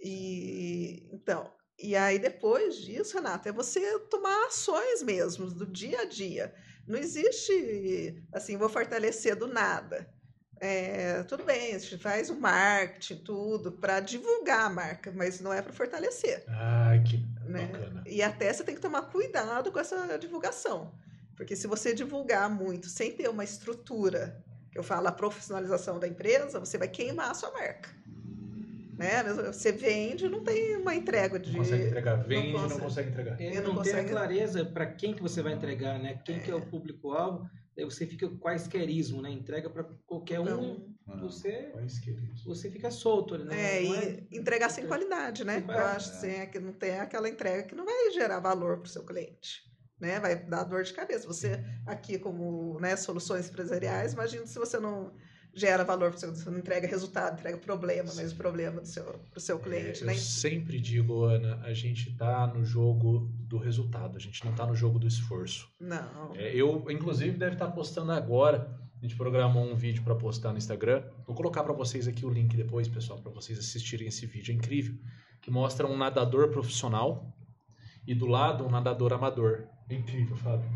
e 0.00 1.08
então, 1.12 1.52
e 1.78 1.96
aí 1.96 2.18
depois 2.18 2.76
disso, 2.76 3.16
Renata, 3.16 3.48
é 3.48 3.52
você 3.52 3.98
tomar 4.10 4.46
ações 4.46 5.02
mesmo 5.02 5.50
do 5.50 5.66
dia 5.66 6.00
a 6.02 6.04
dia. 6.04 6.54
Não 6.86 6.98
existe 6.98 8.22
assim, 8.32 8.56
vou 8.56 8.68
fortalecer 8.68 9.36
do 9.36 9.46
nada. 9.46 10.08
É, 10.60 11.22
tudo 11.24 11.44
bem, 11.44 11.74
a 11.74 11.78
gente 11.78 11.98
faz 11.98 12.30
o 12.30 12.40
marketing, 12.40 13.16
tudo, 13.22 13.72
para 13.72 14.00
divulgar 14.00 14.66
a 14.66 14.70
marca, 14.70 15.12
mas 15.14 15.40
não 15.40 15.52
é 15.52 15.62
para 15.62 15.72
fortalecer. 15.72 16.44
Ai, 16.48 17.02
que 17.02 17.24
Né? 17.46 17.66
bacana. 17.66 18.02
E 18.06 18.22
até 18.22 18.52
você 18.52 18.64
tem 18.64 18.74
que 18.74 18.80
tomar 18.80 19.02
cuidado 19.02 19.70
com 19.70 19.78
essa 19.78 20.18
divulgação. 20.18 20.92
Porque 21.36 21.54
se 21.54 21.66
você 21.68 21.94
divulgar 21.94 22.50
muito 22.50 22.88
sem 22.88 23.12
ter 23.12 23.28
uma 23.28 23.44
estrutura, 23.44 24.42
que 24.72 24.78
eu 24.78 24.82
falo 24.82 25.06
a 25.06 25.12
profissionalização 25.12 25.98
da 25.98 26.08
empresa, 26.08 26.58
você 26.58 26.76
vai 26.76 26.88
queimar 26.88 27.30
a 27.30 27.34
sua 27.34 27.52
marca. 27.52 27.90
Né? 28.98 29.22
Você 29.46 29.70
vende, 29.70 30.28
não 30.28 30.42
tem 30.42 30.76
uma 30.76 30.92
entrega 30.92 31.38
de. 31.38 31.52
Não 31.52 31.58
consegue 31.58 31.84
entregar. 31.84 32.16
Vende, 32.16 32.52
não 32.52 32.62
consegue. 32.62 32.80
consegue 32.80 33.10
entregar. 33.10 33.40
Eu 33.40 33.62
não 33.62 33.74
não, 33.74 33.82
tem 33.82 33.94
a 33.94 34.04
clareza 34.04 34.64
para 34.64 34.86
quem 34.86 35.14
que 35.14 35.22
você 35.22 35.40
vai 35.40 35.52
entregar, 35.52 36.00
né? 36.00 36.20
Quem 36.24 36.40
que 36.40 36.50
é 36.50 36.54
o 36.54 36.60
público-alvo. 36.60 37.48
Daí 37.78 37.84
você 37.84 38.04
fica 38.04 38.28
quaisquerismo, 38.28 39.22
né? 39.22 39.30
Entrega 39.30 39.70
para 39.70 39.84
qualquer 40.04 40.40
um, 40.40 40.96
Então, 41.06 41.20
você, 41.20 41.70
Mas, 41.76 42.00
querido. 42.00 42.34
você 42.44 42.68
fica 42.68 42.90
solto 42.90 43.36
ali, 43.36 43.44
né? 43.44 43.54
é, 43.54 43.82
Não 43.84 44.02
e 44.32 44.38
entregar 44.38 44.68
sem 44.68 44.84
qualidade, 44.84 45.44
né? 45.44 45.60
Sem 45.60 45.70
Eu 45.70 45.78
acho 45.86 46.10
assim, 46.10 46.30
é 46.30 46.46
que 46.46 46.58
não 46.58 46.72
tem 46.72 46.98
aquela 46.98 47.28
entrega 47.28 47.62
que 47.62 47.76
não 47.76 47.84
vai 47.84 48.10
gerar 48.10 48.40
valor 48.40 48.78
para 48.78 48.86
o 48.86 48.90
seu 48.90 49.04
cliente. 49.04 49.62
Né? 50.00 50.18
Vai 50.18 50.44
dar 50.44 50.64
dor 50.64 50.82
de 50.82 50.92
cabeça. 50.92 51.24
Você, 51.28 51.64
aqui, 51.86 52.18
como 52.18 52.80
né, 52.80 52.96
soluções 52.96 53.48
empresariais, 53.48 54.12
imagina 54.12 54.44
se 54.44 54.58
você 54.58 54.80
não 54.80 55.14
gera 55.58 55.84
valor 55.84 56.10
para 56.10 56.16
o 56.16 56.20
seu 56.20 56.34
você 56.34 56.50
não 56.50 56.58
entrega 56.58 56.86
resultado, 56.86 57.38
entrega 57.38 57.58
problema, 57.58 58.10
mas 58.14 58.32
o 58.32 58.36
problema 58.36 58.80
do 58.80 58.86
seu, 58.86 59.04
pro 59.30 59.40
seu 59.40 59.58
cliente, 59.58 60.02
É, 60.02 60.06
né? 60.06 60.12
eu 60.12 60.18
sempre 60.18 60.80
digo, 60.80 61.24
Ana, 61.24 61.60
a 61.64 61.72
gente 61.72 62.14
tá 62.16 62.46
no 62.46 62.64
jogo 62.64 63.30
do 63.40 63.58
resultado, 63.58 64.16
a 64.16 64.20
gente 64.20 64.44
não 64.44 64.52
tá 64.54 64.66
no 64.66 64.74
jogo 64.74 64.98
do 64.98 65.06
esforço. 65.06 65.68
Não. 65.80 66.32
É, 66.34 66.54
eu, 66.54 66.84
inclusive, 66.90 67.36
deve 67.36 67.54
estar 67.54 67.68
postando 67.68 68.12
agora. 68.12 68.70
A 69.00 69.00
gente 69.00 69.16
programou 69.16 69.64
um 69.64 69.76
vídeo 69.76 70.02
para 70.02 70.14
postar 70.14 70.52
no 70.52 70.58
Instagram. 70.58 71.04
Vou 71.26 71.34
colocar 71.34 71.62
para 71.62 71.72
vocês 71.72 72.08
aqui 72.08 72.26
o 72.26 72.30
link 72.30 72.56
depois, 72.56 72.88
pessoal, 72.88 73.18
para 73.20 73.30
vocês 73.30 73.58
assistirem 73.58 74.08
esse 74.08 74.26
vídeo. 74.26 74.52
É 74.52 74.54
incrível. 74.56 74.94
Que 75.40 75.50
mostra 75.50 75.86
um 75.86 75.96
nadador 75.96 76.48
profissional 76.48 77.32
e 78.06 78.14
do 78.14 78.26
lado 78.26 78.64
um 78.66 78.70
nadador 78.70 79.12
amador. 79.12 79.68
É 79.88 79.94
incrível, 79.94 80.36
Fábio. 80.36 80.68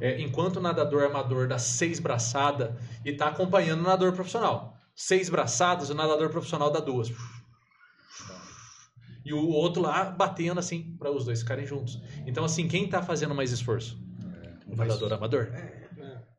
É, 0.00 0.20
enquanto 0.20 0.56
o 0.56 0.60
nadador 0.60 1.04
amador 1.04 1.46
dá 1.46 1.58
seis 1.58 2.00
braçadas 2.00 2.70
e 3.04 3.12
tá 3.12 3.28
acompanhando 3.28 3.80
o 3.80 3.82
nadador 3.82 4.12
profissional. 4.12 4.76
Seis 4.94 5.28
braçadas, 5.28 5.90
o 5.90 5.94
nadador 5.94 6.30
profissional 6.30 6.70
dá 6.70 6.80
duas. 6.80 7.12
E 9.24 9.32
o 9.34 9.48
outro 9.48 9.82
lá 9.82 10.04
batendo 10.04 10.58
assim 10.58 10.96
para 10.98 11.10
os 11.10 11.24
dois 11.24 11.40
ficarem 11.40 11.66
juntos. 11.66 12.00
Então, 12.26 12.44
assim, 12.44 12.66
quem 12.66 12.88
tá 12.88 13.02
fazendo 13.02 13.34
mais 13.34 13.52
esforço? 13.52 13.98
O 14.66 14.74
nadador 14.74 15.12
amador. 15.12 15.52
É. 15.52 15.80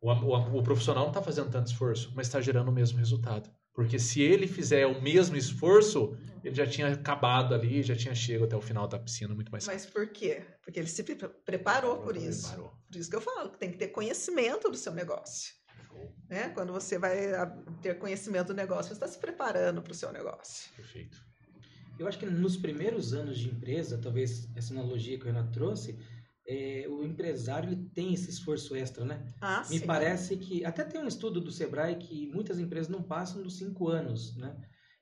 O, 0.01 0.11
o, 0.11 0.59
o 0.59 0.63
profissional 0.63 1.03
não 1.03 1.11
está 1.11 1.21
fazendo 1.21 1.51
tanto 1.51 1.67
esforço, 1.67 2.11
mas 2.15 2.27
está 2.27 2.41
gerando 2.41 2.69
o 2.69 2.71
mesmo 2.71 2.97
resultado. 2.97 3.49
Porque 3.73 3.97
se 3.97 4.21
ele 4.21 4.47
fizer 4.47 4.85
o 4.85 5.01
mesmo 5.01 5.35
esforço, 5.37 6.17
ele 6.43 6.53
já 6.55 6.67
tinha 6.67 6.87
acabado 6.93 7.53
ali, 7.55 7.81
já 7.81 7.95
tinha 7.95 8.13
chegado 8.13 8.45
até 8.45 8.55
o 8.57 8.61
final 8.61 8.87
da 8.87 8.99
piscina 8.99 9.33
muito 9.33 9.51
mais 9.51 9.65
Mas 9.65 9.85
por 9.85 10.07
quê? 10.07 10.43
Porque 10.63 10.79
ele 10.79 10.87
se 10.89 11.03
pre- 11.03 11.15
preparou 11.45 11.97
por 11.97 12.15
isso. 12.17 12.47
Preparou. 12.47 12.73
Por 12.91 12.97
isso 12.97 13.09
que 13.09 13.15
eu 13.15 13.21
falo, 13.21 13.49
que 13.51 13.57
tem 13.59 13.71
que 13.71 13.77
ter 13.77 13.87
conhecimento 13.89 14.69
do 14.69 14.75
seu 14.77 14.93
negócio. 14.93 15.53
Né? 16.29 16.49
Quando 16.49 16.73
você 16.73 16.97
vai 16.97 17.33
a- 17.33 17.45
ter 17.81 17.97
conhecimento 17.99 18.47
do 18.47 18.53
negócio, 18.53 18.87
você 18.89 18.93
está 18.93 19.07
se 19.07 19.19
preparando 19.19 19.81
para 19.81 19.91
o 19.91 19.95
seu 19.95 20.11
negócio. 20.11 20.69
Perfeito. 20.75 21.23
Eu 21.99 22.07
acho 22.07 22.17
que 22.17 22.25
nos 22.25 22.57
primeiros 22.57 23.13
anos 23.13 23.37
de 23.37 23.49
empresa, 23.49 23.97
talvez 23.97 24.49
essa 24.55 24.73
analogia 24.73 25.17
que 25.17 25.23
o 25.23 25.27
Renato 25.27 25.51
trouxe, 25.51 25.97
é, 26.47 26.85
o 26.89 27.03
empresário 27.03 27.69
ele 27.69 27.89
tem 27.93 28.13
esse 28.13 28.29
esforço 28.29 28.75
extra, 28.75 29.05
né? 29.05 29.25
Ah, 29.39 29.63
Me 29.69 29.79
sim. 29.79 29.85
parece 29.85 30.37
que 30.37 30.65
até 30.65 30.83
tem 30.83 30.99
um 31.01 31.07
estudo 31.07 31.39
do 31.39 31.51
Sebrae 31.51 31.95
que 31.97 32.27
muitas 32.33 32.59
empresas 32.59 32.89
não 32.89 33.01
passam 33.03 33.41
dos 33.43 33.57
cinco 33.57 33.87
anos, 33.87 34.35
né? 34.37 34.55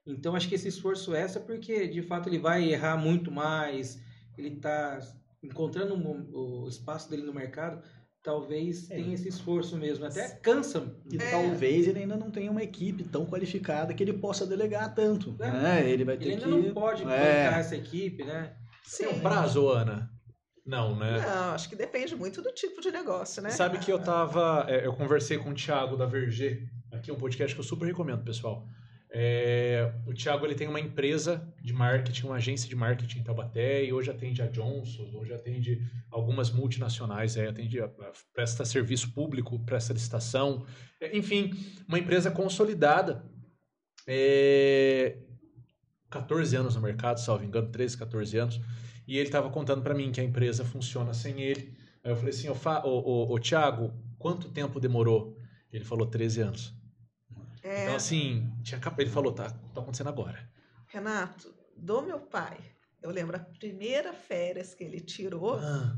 Então 0.06 0.36
acho 0.36 0.48
que 0.50 0.56
esse 0.56 0.68
esforço 0.68 1.14
extra, 1.14 1.42
porque 1.42 1.88
de 1.88 2.02
fato 2.02 2.28
ele 2.28 2.40
vai 2.40 2.70
errar 2.72 2.98
muito 2.98 3.32
mais, 3.32 4.00
ele 4.38 4.56
está 4.56 5.00
encontrando 5.44 5.96
o 6.34 6.68
espaço 6.68 7.10
dele 7.10 7.24
no 7.24 7.34
mercado, 7.34 7.82
talvez 8.22 8.90
É. 8.92 8.96
tenha 8.96 9.14
esse 9.14 9.30
esforço 9.30 9.78
mesmo, 9.78 10.06
até 10.06 10.28
cansa. 10.42 10.94
E 11.12 11.16
É. 11.18 11.32
talvez 11.32 11.88
ele 11.88 12.00
ainda 12.00 12.18
não 12.18 12.30
tenha 12.32 12.52
uma 12.52 12.62
equipe 12.64 13.04
tão 13.04 13.26
qualificada 13.26 13.94
que 13.94 14.04
ele 14.04 14.14
possa 14.14 14.46
delegar 14.46 14.94
tanto. 14.94 15.36
É. 15.40 15.52
né? 15.52 15.90
Ele 15.90 16.04
vai 16.04 16.18
ter 16.18 16.26
Ele 16.26 16.34
ainda 16.34 16.46
que. 16.46 16.52
não 16.68 16.74
pode 16.74 17.04
É. 17.04 17.46
essa 17.58 17.76
equipe, 17.78 18.26
né? 18.26 18.56
Sim. 18.84 19.06
Tem 19.08 19.16
um 19.16 19.20
prazo, 19.22 19.70
Ana? 19.70 20.10
Não, 20.70 20.96
né? 20.96 21.20
Não, 21.20 21.54
acho 21.54 21.68
que 21.68 21.76
depende 21.76 22.16
muito 22.16 22.42
do 22.42 22.52
tipo 22.54 22.80
de 22.80 22.92
negócio, 22.92 23.42
né? 23.42 23.50
Sabe 23.50 23.80
que 23.80 23.92
eu 23.92 24.00
tava. 24.00 24.66
é, 24.70 24.86
Eu 24.86 24.94
conversei 24.94 25.38
com 25.38 25.50
o 25.50 25.54
Thiago 25.54 25.98
da 25.98 26.06
Verger, 26.06 26.70
aqui 26.92 27.12
um 27.12 27.16
podcast 27.16 27.56
que 27.56 27.60
eu 27.60 27.66
super 27.66 27.86
recomendo, 27.88 28.24
pessoal. 28.24 28.68
É, 29.12 29.92
o 30.06 30.14
Thiago 30.14 30.46
ele 30.46 30.54
tem 30.54 30.68
uma 30.68 30.80
empresa 30.80 31.52
de 31.64 31.74
marketing, 31.74 32.28
uma 32.28 32.36
agência 32.36 32.70
de 32.70 32.76
marketing 32.76 33.20
em 33.20 33.24
Taubaté, 33.24 33.84
e 33.84 33.92
hoje 33.92 34.12
atende 34.12 34.40
a 34.44 34.46
Johnson, 34.46 35.10
hoje 35.16 35.34
atende 35.34 35.82
algumas 36.12 36.52
multinacionais, 36.52 37.36
é, 37.36 37.48
atende 37.48 37.82
a- 37.82 37.86
a- 37.86 38.12
presta 38.36 38.64
serviço 38.64 39.12
público, 39.12 39.58
presta 39.66 39.94
licitação, 39.94 40.64
é, 41.02 41.18
enfim, 41.18 41.52
uma 41.88 41.98
empresa 41.98 42.30
consolidada. 42.30 43.26
É, 44.08 45.18
14 46.10 46.56
anos 46.56 46.76
no 46.76 46.82
mercado, 46.82 47.20
salvo 47.20 47.44
engano, 47.44 47.70
13, 47.72 47.98
14 47.98 48.38
anos. 48.38 48.60
E 49.10 49.18
ele 49.18 49.28
estava 49.28 49.50
contando 49.50 49.82
para 49.82 49.96
mim 49.96 50.12
que 50.12 50.22
a 50.22 50.24
empresa 50.24 50.64
funciona 50.64 51.16
sem 51.16 51.42
ele. 51.42 51.76
Aí 52.04 52.12
eu 52.12 52.16
falei 52.16 52.30
assim, 52.30 52.48
ô, 52.48 52.54
Fa, 52.54 52.86
ô, 52.86 53.40
Thiago, 53.40 53.92
quanto 54.20 54.50
tempo 54.50 54.80
demorou? 54.80 55.36
Ele 55.74 55.84
falou 55.84 56.06
13 56.06 56.42
anos. 56.42 56.76
É, 57.64 57.86
Então, 57.86 57.96
assim, 57.96 58.48
tinha 58.62 58.80
ele 59.00 59.10
falou, 59.10 59.34
tá, 59.34 59.50
tá 59.50 59.82
acontecendo 59.82 60.10
agora. 60.10 60.38
Renato, 60.90 61.52
do 61.76 62.04
meu 62.04 62.20
pai, 62.20 62.60
eu 63.02 63.10
lembro 63.10 63.36
a 63.36 63.40
primeira 63.40 64.14
férias 64.14 64.76
que 64.76 64.84
ele 64.84 65.00
tirou, 65.00 65.56
Ah, 65.56 65.98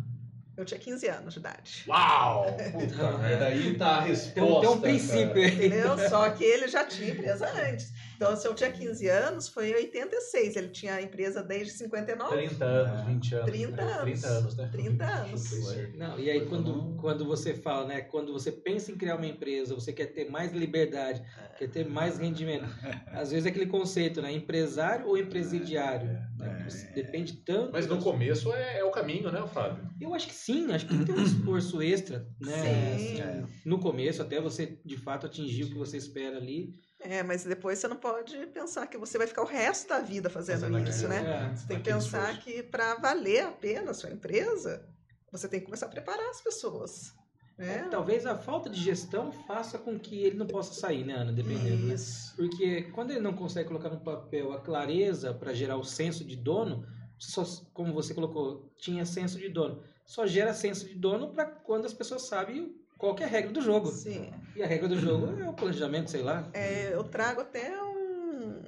eu 0.55 0.63
tinha 0.63 0.79
15 0.79 1.07
anos 1.09 1.33
de 1.33 1.39
idade. 1.41 1.83
uau! 1.89 2.45
Puta 2.71 3.17
merda, 3.17 3.45
aí 3.47 3.77
tá 3.77 3.97
a 3.97 4.01
resposta. 4.03 4.33
Tem 4.35 4.43
um, 4.43 4.61
tem 4.61 4.69
um 4.69 4.79
cara. 4.79 4.81
princípio 4.81 5.35
aí. 5.35 5.65
Entendeu? 5.67 6.09
Só 6.09 6.29
que 6.29 6.45
ele 6.45 6.69
já 6.69 6.85
tinha 6.85 7.11
empresa 7.11 7.45
antes. 7.69 7.91
Então, 8.21 8.35
se 8.35 8.47
eu 8.47 8.53
tinha 8.53 8.71
15 8.71 9.07
anos, 9.07 9.47
foi 9.47 9.71
em 9.71 9.73
86. 9.73 10.55
Ele 10.55 10.67
tinha 10.67 10.93
a 10.93 11.01
empresa 11.01 11.41
desde 11.41 11.73
59. 11.73 12.37
30 12.49 12.65
anos, 12.65 13.05
20 13.07 13.33
anos. 13.33 13.45
30 13.49 13.71
né? 13.83 14.01
30 14.01 14.27
anos, 14.27 14.55
né? 14.57 14.69
30 14.71 15.05
anos. 15.05 15.51
Não, 15.97 16.19
e 16.19 16.29
aí 16.29 16.45
quando, 16.45 16.95
quando 16.97 17.25
você 17.25 17.55
fala, 17.55 17.87
né? 17.87 18.01
Quando 18.01 18.31
você 18.31 18.51
pensa 18.51 18.91
em 18.91 18.95
criar 18.95 19.15
uma 19.15 19.25
empresa, 19.25 19.73
você 19.73 19.91
quer 19.91 20.05
ter 20.05 20.29
mais 20.29 20.53
liberdade, 20.53 21.23
quer 21.57 21.67
ter 21.67 21.83
mais 21.83 22.19
rendimento. 22.19 22.65
Às 23.07 23.31
vezes 23.31 23.47
é 23.47 23.49
aquele 23.49 23.65
conceito, 23.65 24.21
né? 24.21 24.31
Empresário 24.31 25.07
ou 25.07 25.17
empresidiário. 25.17 26.07
né? 26.37 26.67
Você 26.69 26.91
Depende 26.91 27.37
tanto. 27.37 27.71
Mas 27.71 27.87
no 27.87 27.97
começo 27.97 28.53
é, 28.53 28.79
é 28.79 28.83
o 28.83 28.91
caminho, 28.91 29.31
né, 29.31 29.43
Fábio? 29.47 29.83
Eu 29.99 30.13
acho 30.13 30.27
que 30.27 30.35
sim, 30.35 30.71
acho 30.71 30.85
que 30.85 30.93
tem 30.95 31.05
que 31.05 31.11
ter 31.11 31.19
um 31.19 31.23
esforço 31.23 31.81
extra, 31.81 32.27
né? 32.39 32.97
Sim. 32.99 33.47
No 33.65 33.79
começo, 33.79 34.21
até 34.21 34.39
você 34.39 34.77
de 34.85 34.97
fato 34.97 35.25
atingir 35.25 35.63
o 35.63 35.69
que 35.69 35.77
você 35.77 35.97
espera 35.97 36.37
ali. 36.37 36.71
É, 37.03 37.23
mas 37.23 37.43
depois 37.43 37.79
você 37.79 37.87
não 37.87 37.95
pode 37.95 38.37
pensar 38.47 38.85
que 38.87 38.97
você 38.97 39.17
vai 39.17 39.25
ficar 39.27 39.41
o 39.41 39.45
resto 39.45 39.89
da 39.89 39.99
vida 39.99 40.29
fazendo 40.29 40.61
Fazendo 40.61 40.87
isso, 40.87 41.05
aquilo. 41.07 41.09
né? 41.23 41.49
É. 41.51 41.55
Você 41.55 41.67
tem 41.67 41.81
que 41.81 41.89
Aquele 41.89 41.95
pensar 42.03 42.29
esforço. 42.33 42.41
que 42.41 42.63
para 42.63 42.95
valer 42.95 43.43
a 43.45 43.51
pena 43.51 43.91
a 43.91 43.93
sua 43.93 44.11
empresa, 44.11 44.87
você 45.31 45.47
tem 45.47 45.59
que 45.59 45.65
começar 45.65 45.87
a 45.87 45.89
preparar 45.89 46.29
as 46.29 46.41
pessoas. 46.41 47.13
Né? 47.57 47.87
Talvez 47.91 48.25
a 48.25 48.35
falta 48.37 48.69
de 48.69 48.79
gestão 48.81 49.31
faça 49.31 49.77
com 49.77 49.99
que 49.99 50.23
ele 50.23 50.35
não 50.37 50.47
possa 50.47 50.73
sair, 50.73 51.03
né, 51.05 51.13
Ana? 51.13 51.31
Dependendo, 51.31 51.85
né? 51.87 51.93
Isso. 51.93 52.35
Porque 52.35 52.83
quando 52.93 53.11
ele 53.11 53.19
não 53.19 53.33
consegue 53.33 53.67
colocar 53.67 53.89
no 53.89 53.99
papel 53.99 54.51
a 54.53 54.59
clareza 54.61 55.33
para 55.33 55.53
gerar 55.53 55.77
o 55.77 55.83
senso 55.83 56.23
de 56.23 56.35
dono, 56.35 56.85
só, 57.19 57.43
como 57.73 57.93
você 57.93 58.13
colocou, 58.15 58.71
tinha 58.77 59.05
senso 59.05 59.37
de 59.37 59.47
dono. 59.49 59.83
Só 60.05 60.25
gera 60.25 60.53
senso 60.53 60.87
de 60.87 60.95
dono 60.95 61.33
para 61.33 61.45
quando 61.45 61.85
as 61.85 61.93
pessoas 61.93 62.23
sabem 62.23 62.75
qual 62.97 63.13
que 63.15 63.21
é 63.21 63.25
a 63.27 63.29
regra 63.29 63.51
do 63.51 63.61
jogo. 63.61 63.91
Sim. 63.91 64.31
E 64.55 64.61
a 64.61 64.67
regra 64.67 64.87
do 64.87 64.99
jogo 64.99 65.39
é 65.39 65.47
o 65.47 65.53
planejamento, 65.53 66.11
sei 66.11 66.21
lá. 66.21 66.49
É, 66.53 66.93
eu 66.93 67.03
trago 67.03 67.41
até 67.41 67.81
um, 67.81 68.63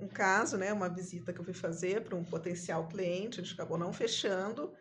um 0.00 0.08
caso, 0.08 0.56
né, 0.56 0.72
uma 0.72 0.88
visita 0.88 1.32
que 1.32 1.40
eu 1.40 1.44
fui 1.44 1.54
fazer 1.54 2.02
para 2.02 2.14
um 2.14 2.24
potencial 2.24 2.86
cliente, 2.88 3.40
a 3.40 3.42
gente 3.42 3.54
acabou 3.54 3.78
não 3.78 3.92
fechando, 3.92 4.72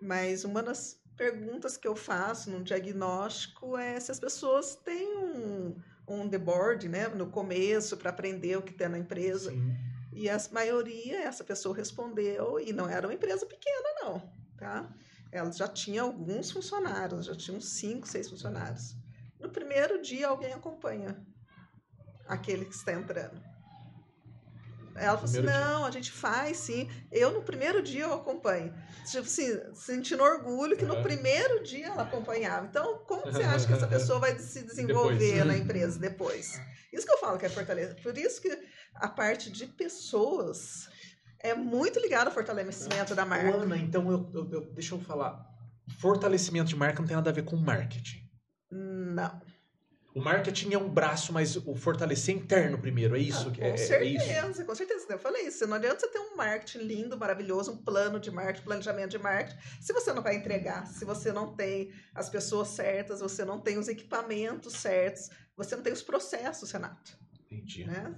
mas 0.00 0.44
uma 0.44 0.62
das 0.62 1.00
perguntas 1.16 1.76
que 1.76 1.88
eu 1.88 1.96
faço 1.96 2.50
no 2.50 2.62
diagnóstico 2.62 3.76
é 3.76 3.98
se 3.98 4.12
as 4.12 4.20
pessoas 4.20 4.76
têm 4.76 5.16
um, 5.18 5.76
um 6.06 6.28
the 6.28 6.38
board, 6.38 6.88
né, 6.88 7.08
no 7.08 7.28
começo 7.28 7.96
para 7.96 8.10
aprender 8.10 8.56
o 8.56 8.62
que 8.62 8.72
tem 8.72 8.88
na 8.88 8.98
empresa. 8.98 9.50
Sim. 9.50 9.76
E 10.12 10.28
a 10.28 10.38
maioria, 10.52 11.22
essa 11.22 11.44
pessoa 11.44 11.76
respondeu, 11.76 12.58
e 12.60 12.72
não 12.72 12.88
era 12.88 13.06
uma 13.06 13.14
empresa 13.14 13.46
pequena, 13.46 13.88
não, 14.02 14.32
tá? 14.56 14.88
Ela 15.30 15.52
já 15.52 15.68
tinha 15.68 16.02
alguns 16.02 16.50
funcionários, 16.50 17.26
já 17.26 17.34
tinha 17.34 17.56
uns 17.56 17.68
cinco, 17.68 18.08
seis 18.08 18.28
funcionários. 18.28 18.96
No 19.40 19.48
primeiro 19.48 20.00
dia, 20.02 20.28
alguém 20.28 20.52
acompanha 20.52 21.16
aquele 22.26 22.64
que 22.64 22.74
está 22.74 22.92
entrando. 22.92 23.40
Ela 24.94 25.12
falou 25.16 25.24
assim, 25.24 25.42
dia. 25.42 25.50
não, 25.50 25.84
a 25.84 25.90
gente 25.92 26.10
faz 26.10 26.56
sim. 26.56 26.90
Eu, 27.12 27.32
no 27.32 27.42
primeiro 27.42 27.80
dia, 27.82 28.02
eu 28.02 28.14
acompanho. 28.14 28.74
Tipo 29.06 29.22
assim, 29.24 29.74
sentindo 29.74 30.22
orgulho 30.22 30.76
que 30.76 30.84
no 30.84 31.00
primeiro 31.02 31.62
dia 31.62 31.86
ela 31.86 32.02
acompanhava. 32.02 32.66
Então, 32.66 32.98
como 33.06 33.22
você 33.22 33.42
acha 33.42 33.66
que 33.66 33.72
essa 33.72 33.86
pessoa 33.88 34.18
vai 34.18 34.36
se 34.38 34.62
desenvolver 34.64 35.18
Depois. 35.34 35.46
na 35.46 35.56
empresa 35.56 35.98
depois? 36.00 36.60
Isso 36.92 37.06
que 37.06 37.12
eu 37.12 37.18
falo 37.18 37.38
que 37.38 37.46
é 37.46 37.48
fortaleza. 37.48 37.94
Por 38.02 38.18
isso 38.18 38.42
que 38.42 38.58
a 38.96 39.08
parte 39.08 39.52
de 39.52 39.66
pessoas 39.66 40.88
é 41.38 41.54
muito 41.54 42.00
ligada 42.00 42.30
ao 42.30 42.34
fortalecimento 42.34 43.14
da 43.14 43.24
marca. 43.24 43.54
Ana, 43.54 43.76
então 43.76 44.10
eu, 44.10 44.28
eu- 44.34 44.50
eu- 44.50 44.72
deixa 44.72 44.96
eu 44.96 45.00
falar. 45.00 45.46
Fortalecimento 46.00 46.68
de 46.68 46.76
marca 46.76 46.98
não 47.00 47.06
tem 47.06 47.16
nada 47.16 47.30
a 47.30 47.32
ver 47.32 47.44
com 47.44 47.56
marketing. 47.56 48.27
Não, 48.70 49.40
O 50.14 50.20
marketing 50.20 50.74
é 50.74 50.78
um 50.78 50.88
braço, 50.88 51.32
mas 51.32 51.56
o 51.56 51.74
fortalecer 51.74 52.34
é 52.34 52.38
interno 52.38 52.78
primeiro, 52.78 53.16
é 53.16 53.20
isso? 53.20 53.48
Ah, 53.48 53.50
que 53.52 53.60
com 53.60 53.66
é, 53.66 53.70
é 53.70 53.76
certeza, 53.76 54.50
isso? 54.50 54.64
com 54.66 54.74
certeza. 54.74 55.06
Eu 55.10 55.18
falei 55.18 55.46
isso. 55.46 55.66
Não 55.66 55.76
adianta 55.76 56.00
você 56.00 56.08
ter 56.08 56.18
um 56.18 56.36
marketing 56.36 56.78
lindo, 56.78 57.16
maravilhoso, 57.16 57.72
um 57.72 57.76
plano 57.76 58.18
de 58.18 58.30
marketing, 58.30 58.64
planejamento 58.64 59.10
de 59.10 59.18
marketing, 59.18 59.58
se 59.80 59.92
você 59.92 60.12
não 60.12 60.22
vai 60.22 60.34
entregar, 60.34 60.86
se 60.86 61.04
você 61.04 61.32
não 61.32 61.54
tem 61.54 61.92
as 62.14 62.28
pessoas 62.28 62.68
certas, 62.68 63.20
você 63.20 63.44
não 63.44 63.60
tem 63.60 63.78
os 63.78 63.88
equipamentos 63.88 64.74
certos, 64.74 65.30
você 65.56 65.76
não 65.76 65.82
tem 65.82 65.92
os 65.92 66.02
processos, 66.02 66.70
Renato. 66.72 67.16
Entendi, 67.50 67.84
Né? 67.84 68.14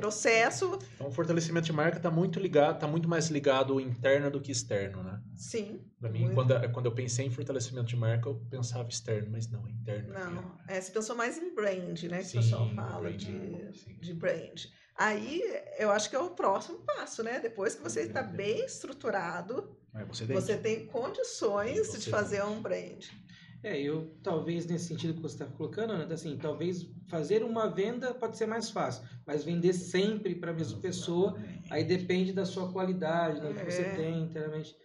Processo, 0.00 0.78
Então 0.94 1.08
o 1.08 1.10
fortalecimento 1.10 1.66
de 1.66 1.72
marca 1.72 1.96
está 1.96 2.10
muito 2.10 2.38
ligado, 2.38 2.78
tá 2.78 2.86
muito 2.86 3.08
mais 3.08 3.28
ligado 3.28 3.72
ao 3.72 3.80
interno 3.80 4.30
do 4.30 4.40
que 4.40 4.52
externo, 4.52 5.02
né? 5.02 5.20
sim. 5.34 5.80
Pra 5.98 6.08
mim, 6.08 6.20
Muito. 6.20 6.34
quando, 6.34 6.72
quando 6.72 6.86
eu 6.86 6.92
pensei 6.92 7.26
em 7.26 7.30
fortalecimento 7.30 7.88
de 7.88 7.96
marca, 7.96 8.28
eu 8.28 8.36
pensava 8.48 8.88
externo, 8.88 9.28
mas 9.32 9.50
não, 9.50 9.68
interno. 9.68 10.14
Não, 10.14 10.58
é, 10.68 10.80
você 10.80 10.92
pensou 10.92 11.16
mais 11.16 11.36
em 11.36 11.52
brand, 11.52 12.00
né? 12.04 12.18
Que 12.18 12.24
Sim, 12.24 12.38
o 12.38 12.42
pessoal 12.42 12.70
fala 12.74 13.00
brand, 13.00 13.16
de, 13.16 13.78
sim. 13.78 13.98
de 14.00 14.14
brand. 14.14 14.66
Aí 14.96 15.42
eu 15.78 15.90
acho 15.90 16.08
que 16.08 16.16
é 16.16 16.18
o 16.20 16.30
próximo 16.30 16.78
passo, 16.78 17.22
né? 17.22 17.40
Depois 17.40 17.74
que 17.74 17.82
você 17.82 18.02
está 18.02 18.22
bem 18.22 18.64
estruturado, 18.64 19.76
Aí 19.94 20.04
você 20.04 20.24
você 20.26 20.56
tem 20.56 20.86
condições 20.86 21.86
Você 21.86 21.98
de 21.98 22.10
fazer 22.10 22.44
um 22.44 22.60
brand. 22.60 23.04
É, 23.62 23.80
eu 23.80 24.14
talvez 24.22 24.66
nesse 24.66 24.86
sentido 24.86 25.14
que 25.14 25.20
você 25.20 25.34
está 25.42 25.46
colocando, 25.46 25.92
Ana, 25.92 26.14
assim, 26.14 26.36
talvez 26.36 26.86
fazer 27.08 27.42
uma 27.42 27.66
venda 27.68 28.14
pode 28.14 28.36
ser 28.36 28.46
mais 28.46 28.70
fácil, 28.70 29.02
mas 29.26 29.44
vender 29.44 29.72
sempre 29.72 30.34
para 30.36 30.52
a 30.52 30.54
mesma 30.54 30.78
pessoa, 30.80 31.36
aí 31.68 31.82
depende 31.82 32.32
da 32.32 32.44
sua 32.44 32.72
qualidade, 32.72 33.40
do 33.40 33.52
que 33.52 33.64
você 33.64 33.82
É. 33.82 33.94
tem 33.96 34.22
internamente. 34.22 34.76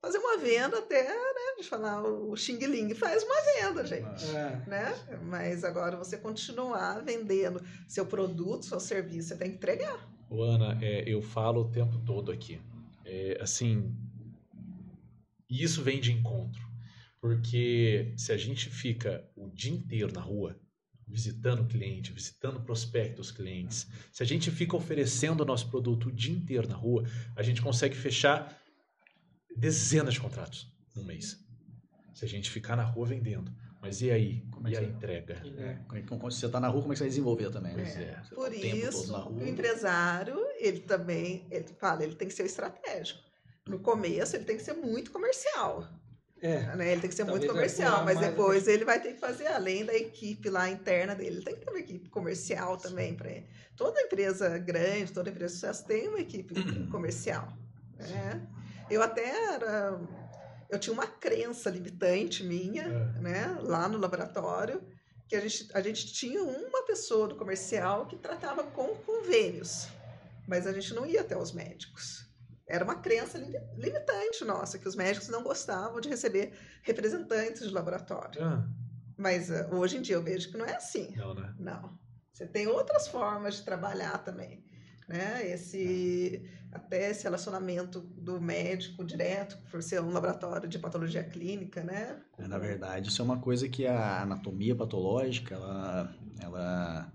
Fazer 0.00 0.18
uma 0.18 0.38
venda 0.38 0.78
até, 0.78 1.08
né? 1.08 1.56
De 1.58 1.68
falar, 1.68 2.02
o 2.02 2.34
Xing 2.34 2.64
Ling 2.66 2.94
faz 2.94 3.22
uma 3.22 3.34
venda, 3.54 3.84
gente. 3.84 4.24
É, 4.34 4.62
Né? 4.66 4.94
Mas 5.24 5.62
agora 5.62 5.96
você 5.96 6.16
continuar 6.16 7.02
vendendo 7.04 7.60
seu 7.86 8.06
produto, 8.06 8.64
seu 8.64 8.80
serviço, 8.80 9.28
você 9.28 9.36
tem 9.36 9.50
que 9.50 9.56
entregar. 9.56 10.08
Ô, 10.30 10.42
Ana, 10.42 10.78
é, 10.80 11.02
eu 11.06 11.20
falo 11.20 11.62
o 11.62 11.68
tempo 11.70 11.98
todo 12.06 12.30
aqui. 12.32 12.62
É, 13.04 13.36
assim, 13.42 13.92
e 15.50 15.62
isso 15.62 15.82
vem 15.82 16.00
de 16.00 16.12
encontro. 16.12 16.69
Porque 17.20 18.14
se 18.16 18.32
a 18.32 18.36
gente 18.36 18.70
fica 18.70 19.28
o 19.36 19.48
dia 19.50 19.72
inteiro 19.72 20.12
na 20.12 20.20
rua, 20.20 20.58
visitando 21.06 21.62
o 21.62 21.66
cliente, 21.66 22.12
visitando 22.12 22.60
prospectos 22.60 23.30
clientes, 23.30 23.86
se 24.12 24.22
a 24.22 24.26
gente 24.26 24.50
fica 24.50 24.76
oferecendo 24.76 25.42
o 25.42 25.44
nosso 25.44 25.68
produto 25.68 26.08
o 26.08 26.12
dia 26.12 26.32
inteiro 26.34 26.68
na 26.68 26.76
rua, 26.76 27.04
a 27.36 27.42
gente 27.42 27.60
consegue 27.60 27.94
fechar 27.96 28.58
dezenas 29.56 30.14
de 30.14 30.20
contratos 30.20 30.72
no 30.94 31.04
mês. 31.04 31.38
Se 32.14 32.24
a 32.24 32.28
gente 32.28 32.50
ficar 32.50 32.76
na 32.76 32.84
rua 32.84 33.06
vendendo. 33.06 33.52
Mas 33.82 34.02
e 34.02 34.10
aí? 34.10 34.42
Como 34.50 34.68
é 34.68 34.70
e 34.70 34.72
que 34.74 34.78
a 34.78 34.82
você- 34.82 34.90
entrega? 34.90 35.34
é. 35.58 35.78
Quando 36.06 36.20
você 36.34 36.48
tá 36.48 36.60
na 36.60 36.68
rua, 36.68 36.82
como 36.82 36.92
é 36.92 36.94
que 36.94 36.98
você 36.98 37.04
vai 37.04 37.08
desenvolver 37.08 37.50
também? 37.50 37.74
né? 37.74 37.82
Pois 37.82 37.96
é. 37.96 38.22
Você 38.22 38.28
tá 38.30 38.34
Por 38.36 38.48
o 38.48 38.50
tempo 38.50 38.80
todo 38.80 38.90
isso, 38.90 39.28
o 39.30 39.46
empresário, 39.48 40.36
ele 40.58 40.80
também, 40.80 41.46
ele 41.50 41.66
fala, 41.78 42.04
ele 42.04 42.14
tem 42.14 42.28
que 42.28 42.34
ser 42.34 42.44
estratégico. 42.44 43.20
No 43.66 43.78
começo, 43.78 44.36
ele 44.36 44.44
tem 44.44 44.56
que 44.56 44.62
ser 44.62 44.74
muito 44.74 45.10
comercial. 45.10 45.88
É, 46.42 46.74
né? 46.74 46.92
Ele 46.92 47.00
tem 47.02 47.10
que 47.10 47.16
ser 47.16 47.24
muito 47.24 47.46
comercial, 47.46 48.04
mas 48.04 48.18
depois 48.18 48.66
ele 48.66 48.84
vai 48.84 49.00
ter 49.00 49.12
que 49.12 49.20
fazer, 49.20 49.46
além 49.48 49.84
da 49.84 49.94
equipe 49.94 50.48
lá 50.48 50.70
interna 50.70 51.14
dele, 51.14 51.36
ele 51.36 51.44
tem 51.44 51.54
que 51.54 51.60
ter 51.64 51.70
uma 51.70 51.78
equipe 51.78 52.08
comercial 52.08 52.76
também. 52.78 53.14
Pra 53.14 53.30
ele. 53.30 53.46
Toda 53.76 54.00
empresa 54.00 54.58
grande, 54.58 55.12
toda 55.12 55.28
empresa 55.28 55.54
de 55.54 55.60
sucesso 55.60 55.84
tem 55.84 56.08
uma 56.08 56.20
equipe 56.20 56.54
comercial. 56.90 57.52
Né? 57.98 58.46
Eu 58.90 59.02
até 59.02 59.28
era. 59.54 60.00
Eu 60.70 60.78
tinha 60.78 60.94
uma 60.94 61.06
crença 61.06 61.68
limitante 61.68 62.44
minha, 62.44 62.84
é. 62.84 63.20
né, 63.20 63.58
lá 63.60 63.88
no 63.88 63.98
laboratório, 63.98 64.80
que 65.28 65.34
a 65.34 65.40
gente, 65.40 65.68
a 65.74 65.80
gente 65.80 66.12
tinha 66.12 66.42
uma 66.42 66.84
pessoa 66.84 67.26
do 67.26 67.34
comercial 67.34 68.06
que 68.06 68.16
tratava 68.16 68.62
com 68.62 68.94
convênios, 68.96 69.88
mas 70.46 70.66
a 70.66 70.72
gente 70.72 70.94
não 70.94 71.04
ia 71.04 71.22
até 71.22 71.36
os 71.36 71.52
médicos. 71.52 72.29
Era 72.70 72.84
uma 72.84 72.94
crença 72.94 73.36
limitante 73.76 74.44
nossa, 74.44 74.78
que 74.78 74.86
os 74.86 74.94
médicos 74.94 75.28
não 75.28 75.42
gostavam 75.42 76.00
de 76.00 76.08
receber 76.08 76.52
representantes 76.82 77.66
de 77.66 77.74
laboratório. 77.74 78.42
Ah. 78.42 78.64
Mas 79.16 79.50
uh, 79.50 79.74
hoje 79.74 79.96
em 79.96 80.02
dia 80.02 80.14
eu 80.14 80.22
vejo 80.22 80.50
que 80.50 80.56
não 80.56 80.64
é 80.64 80.76
assim. 80.76 81.12
Não, 81.16 81.34
né? 81.34 81.52
Não. 81.58 81.98
Você 82.32 82.46
tem 82.46 82.68
outras 82.68 83.08
formas 83.08 83.56
de 83.56 83.64
trabalhar 83.64 84.18
também. 84.18 84.64
Né? 85.08 85.50
Esse, 85.50 86.48
até 86.70 87.10
esse 87.10 87.24
relacionamento 87.24 88.00
do 88.00 88.40
médico 88.40 89.04
direto, 89.04 89.58
por 89.68 89.82
ser 89.82 90.00
um 90.00 90.12
laboratório 90.12 90.68
de 90.68 90.78
patologia 90.78 91.24
clínica, 91.24 91.82
né? 91.82 92.22
É, 92.38 92.46
na 92.46 92.56
verdade, 92.56 93.08
isso 93.08 93.20
é 93.20 93.24
uma 93.24 93.40
coisa 93.40 93.68
que 93.68 93.84
a 93.84 94.22
anatomia 94.22 94.76
patológica, 94.76 95.56
ela, 95.56 96.14
ela 96.40 97.12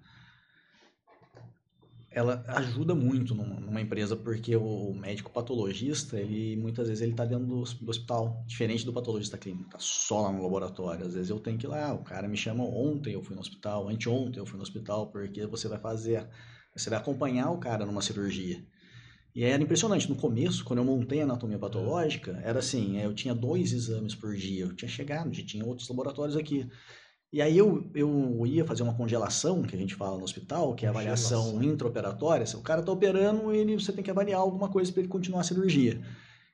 ela 2.15 2.45
ajuda 2.47 2.95
muito 2.95 3.35
numa 3.35 3.81
empresa 3.81 4.15
porque 4.15 4.55
o 4.55 4.93
médico 4.93 5.29
patologista 5.29 6.17
ele 6.17 6.55
muitas 6.55 6.87
vezes 6.87 7.01
ele 7.01 7.11
está 7.11 7.25
dentro 7.25 7.45
do, 7.45 7.59
hospital. 7.59 8.41
Diferente 8.47 8.85
do 8.85 8.93
patologista 8.93 9.37
clínico 9.37 9.69
tá 9.69 9.77
só 9.81 10.21
lá 10.21 10.31
no 10.31 10.41
laboratório. 10.41 11.05
Às 11.05 11.13
vezes 11.13 11.29
eu 11.29 11.41
tenho 11.41 11.57
que 11.57 11.65
ir 11.65 11.69
lá 11.69 11.93
o 11.93 12.05
cara 12.05 12.25
me 12.25 12.37
chama 12.37 12.63
ontem 12.63 13.13
eu 13.13 13.21
fui 13.21 13.35
no 13.35 13.41
hospital 13.41 13.89
anteontem 13.89 14.39
eu 14.39 14.45
fui 14.45 14.55
no 14.55 14.63
hospital 14.63 15.07
porque 15.07 15.45
você 15.45 15.67
vai 15.67 15.77
fazer 15.77 16.25
você 16.73 16.89
vai 16.89 16.99
acompanhar 16.99 17.51
o 17.51 17.57
cara 17.57 17.85
numa 17.85 18.01
cirurgia. 18.01 18.65
E 19.35 19.43
era 19.43 19.61
impressionante. 19.61 20.09
No 20.09 20.15
começo 20.15 20.63
quando 20.63 20.79
eu 20.79 20.85
montei 20.85 21.19
a 21.19 21.25
anatomia 21.25 21.59
patológica 21.59 22.39
era 22.45 22.59
assim 22.59 22.97
eu 22.97 23.13
tinha 23.13 23.35
dois 23.35 23.73
exames 23.73 24.15
por 24.15 24.33
dia. 24.37 24.63
Eu 24.63 24.73
tinha 24.73 24.87
chegado 24.87 25.33
já 25.33 25.45
tinha 25.45 25.65
outros 25.65 25.89
laboratórios 25.89 26.37
aqui 26.37 26.65
e 27.35 27.41
aí 27.41 27.57
eu, 27.57 27.85
eu 27.93 28.43
ia 28.45 28.63
fazer 28.63 28.81
uma 28.81 28.93
congelação, 28.93 29.61
que 29.61 29.75
a 29.75 29.77
gente 29.77 29.93
fala 29.93 30.17
no 30.17 30.23
hospital, 30.23 30.73
que 30.73 30.85
é 30.85 30.87
a 30.87 30.91
avaliação 30.91 31.61
intraoperatória. 31.61 32.45
Se 32.45 32.55
o 32.55 32.61
cara 32.61 32.79
está 32.79 32.93
operando, 32.93 33.51
ele, 33.51 33.77
você 33.77 33.91
tem 33.91 34.01
que 34.01 34.09
avaliar 34.09 34.39
alguma 34.39 34.69
coisa 34.69 34.89
para 34.89 35.01
ele 35.01 35.09
continuar 35.09 35.41
a 35.41 35.43
cirurgia. 35.43 35.99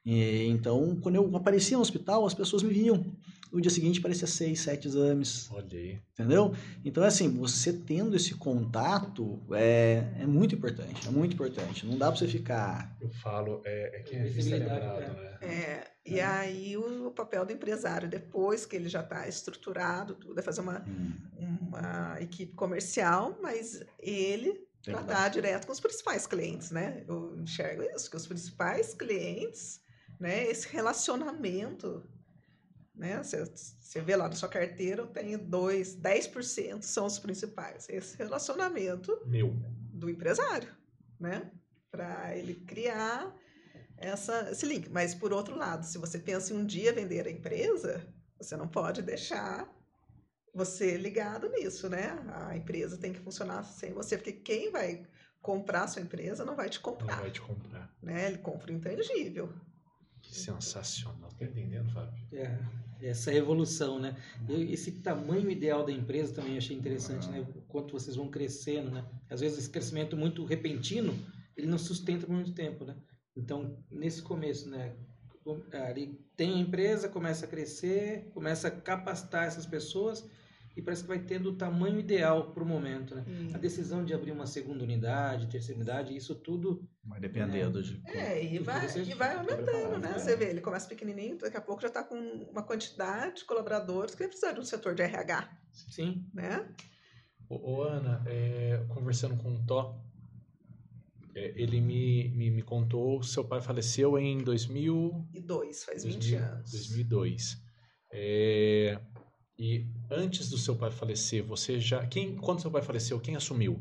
E, 0.04 0.48
então, 0.48 0.98
quando 1.00 1.18
eu 1.18 1.36
aparecia 1.38 1.78
no 1.78 1.84
hospital, 1.84 2.26
as 2.26 2.34
pessoas 2.34 2.64
me 2.64 2.74
viam. 2.74 3.06
No 3.52 3.60
dia 3.60 3.70
seguinte, 3.70 4.00
parecia 4.00 4.28
seis, 4.28 4.62
sete 4.62 4.88
exames. 4.88 5.50
Olha 5.52 5.78
aí. 5.78 6.00
Entendeu? 6.14 6.56
Então, 6.86 7.04
é 7.04 7.08
assim, 7.08 7.30
você 7.30 7.74
tendo 7.74 8.16
esse 8.16 8.36
contato 8.36 9.42
é, 9.52 10.06
é 10.20 10.26
muito 10.26 10.56
importante. 10.56 11.08
É 11.08 11.12
muito 11.12 11.34
importante. 11.34 11.86
Não 11.86 11.98
dá 11.98 12.08
para 12.08 12.20
você 12.20 12.28
ficar... 12.28 12.96
Eu 13.02 13.10
falo, 13.10 13.62
é, 13.66 14.00
é 14.00 14.04
que 14.04 14.16
é 14.16 14.24
lembrado, 14.24 15.00
né? 15.00 15.38
É, 15.42 15.92
e 16.06 16.20
é. 16.20 16.24
aí 16.24 16.78
o 16.78 17.12
papel 17.12 17.46
do 17.46 17.52
empresário, 17.52 18.08
depois 18.08 18.66
que 18.66 18.76
ele 18.76 18.88
já 18.88 19.02
está 19.02 19.28
estruturado, 19.28 20.16
tudo, 20.16 20.40
é 20.40 20.44
fazer 20.44 20.62
uma, 20.62 20.86
hum. 20.88 21.12
uma 21.68 22.22
equipe 22.22 22.54
comercial, 22.54 23.38
mas 23.42 23.84
ele 24.00 24.68
tratar 24.84 25.30
direto 25.30 25.66
com 25.66 25.74
os 25.74 25.80
principais 25.80 26.26
clientes, 26.26 26.72
né? 26.72 27.04
Eu 27.08 27.38
enxergo 27.40 27.84
isso, 27.84 28.10
que 28.10 28.18
os 28.18 28.28
principais 28.28 28.94
clientes, 28.94 29.80
né? 30.20 30.44
Esse 30.46 30.68
relacionamento, 30.70 32.04
né? 32.94 33.22
Você, 33.24 34.02
vê 34.02 34.16
lá 34.16 34.28
na 34.28 34.36
sua 34.36 34.50
carteira, 34.50 35.02
eu 35.02 35.08
tenho 35.08 35.38
dois, 35.38 35.96
10% 35.96 36.82
são 36.82 37.06
os 37.06 37.20
principais. 37.20 37.88
Esse 37.90 38.18
relacionamento 38.18 39.22
Meu. 39.26 39.54
do 39.94 40.10
empresário, 40.10 40.70
né? 41.20 41.52
Para 41.90 42.36
ele 42.38 42.56
criar 42.56 43.36
essa, 43.98 44.50
esse 44.52 44.66
link. 44.66 44.90
Mas, 44.90 45.14
por 45.14 45.34
outro 45.34 45.56
lado, 45.56 45.86
se 45.86 45.98
você 45.98 46.20
pensa 46.20 46.54
em 46.54 46.58
um 46.58 46.66
dia 46.66 46.94
vender 46.94 47.28
a 47.28 47.32
empresa, 47.32 48.06
você 48.38 48.56
não 48.56 48.68
pode 48.68 49.02
deixar 49.02 49.70
você 50.54 50.98
ligado 50.98 51.50
nisso, 51.50 51.90
né? 51.90 52.18
A 52.46 52.56
empresa 52.56 52.98
tem 52.98 53.14
que 53.14 53.20
funcionar 53.20 53.64
sem 53.64 53.94
você, 53.94 54.18
porque 54.18 54.34
quem 54.34 54.72
vai 54.72 55.06
comprar 55.42 55.84
a 55.84 55.88
sua 55.88 56.02
empresa 56.02 56.46
não 56.46 56.56
vai 56.56 56.70
te 56.70 56.80
comprar. 56.80 57.16
Não 57.16 57.24
vai 57.24 57.32
te 57.32 57.42
comprar. 57.42 57.90
Né? 58.02 58.28
Ele 58.28 58.38
compra 58.38 58.72
o 58.72 58.76
intangível. 58.76 59.54
Que 60.32 60.40
sensacional. 60.40 61.30
Tá 61.38 61.44
entendendo, 61.44 61.92
Fábio? 61.92 62.14
É, 62.32 62.58
essa 63.02 63.34
evolução, 63.34 64.00
né? 64.00 64.16
esse 64.48 64.94
tamanho 64.94 65.52
ideal 65.52 65.86
da 65.86 65.92
empresa 65.92 66.34
também 66.34 66.58
achei 66.58 66.76
interessante, 66.76 67.30
né? 67.30 67.42
O 67.42 67.62
quanto 67.64 67.92
vocês 67.92 68.16
vão 68.16 68.30
crescendo, 68.30 68.90
né? 68.92 69.06
Às 69.30 69.42
vezes 69.42 69.58
esse 69.60 69.70
crescimento 69.70 70.16
muito 70.16 70.46
repentino, 70.46 71.14
ele 71.56 71.68
não 71.68 71.78
sustenta 71.78 72.26
por 72.26 72.34
muito 72.34 72.54
tempo, 72.54 72.86
né? 72.86 72.96
Então, 73.36 73.78
nesse 73.92 74.22
começo, 74.22 74.70
né, 74.70 74.96
ali 75.86 76.18
tem 76.38 76.54
a 76.54 76.60
empresa, 76.60 77.10
começa 77.10 77.46
a 77.46 77.50
crescer, 77.50 78.32
começa 78.34 78.70
a 78.70 78.72
capacitar 78.72 79.48
essas 79.48 79.66
pessoas 79.66 80.26
e 80.76 80.82
parece 80.82 81.02
que 81.02 81.08
vai 81.08 81.20
tendo 81.20 81.50
o 81.50 81.56
tamanho 81.56 82.00
ideal 82.00 82.52
para 82.52 82.64
o 82.64 82.66
momento, 82.66 83.14
né? 83.16 83.26
Hum. 83.28 83.50
A 83.54 83.58
decisão 83.58 84.06
de 84.06 84.14
abrir 84.14 84.32
uma 84.32 84.46
segunda 84.46 84.84
unidade, 84.84 85.48
terceira 85.48 85.78
unidade, 85.78 86.16
isso 86.16 86.34
tudo 86.36 86.88
vai 87.04 87.20
dependendo 87.20 87.80
né? 87.80 87.86
de 87.86 88.02
é 88.06 88.44
e 88.44 88.60
vai 88.60 88.88
e 88.88 89.14
vai 89.14 89.36
aumentando, 89.36 89.98
né? 89.98 90.14
Você 90.18 90.36
vê, 90.36 90.50
ele 90.50 90.62
começa 90.62 90.88
pequenininho, 90.88 91.38
daqui 91.38 91.58
a 91.58 91.62
pouco 91.62 91.82
já 91.82 91.90
está 91.90 92.04
com 92.04 92.16
uma 92.16 92.64
quantidade 92.64 93.38
de 93.38 93.46
colaboradores 93.46 94.14
que 94.16 94.20
vai 94.20 94.30
precisar 94.30 94.54
de 94.54 94.60
um 94.62 94.64
setor 94.64 94.96
de 94.96 95.04
RH, 95.04 95.50
sim, 95.90 96.26
né? 96.34 96.68
Ô, 97.50 97.74
ô 97.74 97.84
Ana, 97.84 98.24
é, 98.28 98.86
conversando 98.88 99.36
com 99.36 99.54
o 99.54 99.66
Tó, 99.66 100.02
é, 101.36 101.54
ele 101.62 101.82
me, 101.82 102.30
me, 102.30 102.50
me 102.50 102.62
contou, 102.62 103.22
seu 103.24 103.44
pai 103.44 103.62
faleceu 103.62 104.18
em 104.18 104.38
2002, 104.38 105.84
faz 105.84 106.04
20 106.06 106.14
2000, 106.14 106.40
anos. 106.40 106.72
2002. 106.72 107.72
É, 108.14 109.00
e 109.62 109.86
antes 110.10 110.50
do 110.50 110.58
seu 110.58 110.76
pai 110.76 110.90
falecer, 110.90 111.44
você 111.44 111.80
já, 111.80 112.06
quem, 112.08 112.36
quando 112.36 112.62
seu 112.62 112.72
pai 112.72 112.82
faleceu, 112.82 113.20
quem 113.20 113.36
assumiu? 113.36 113.80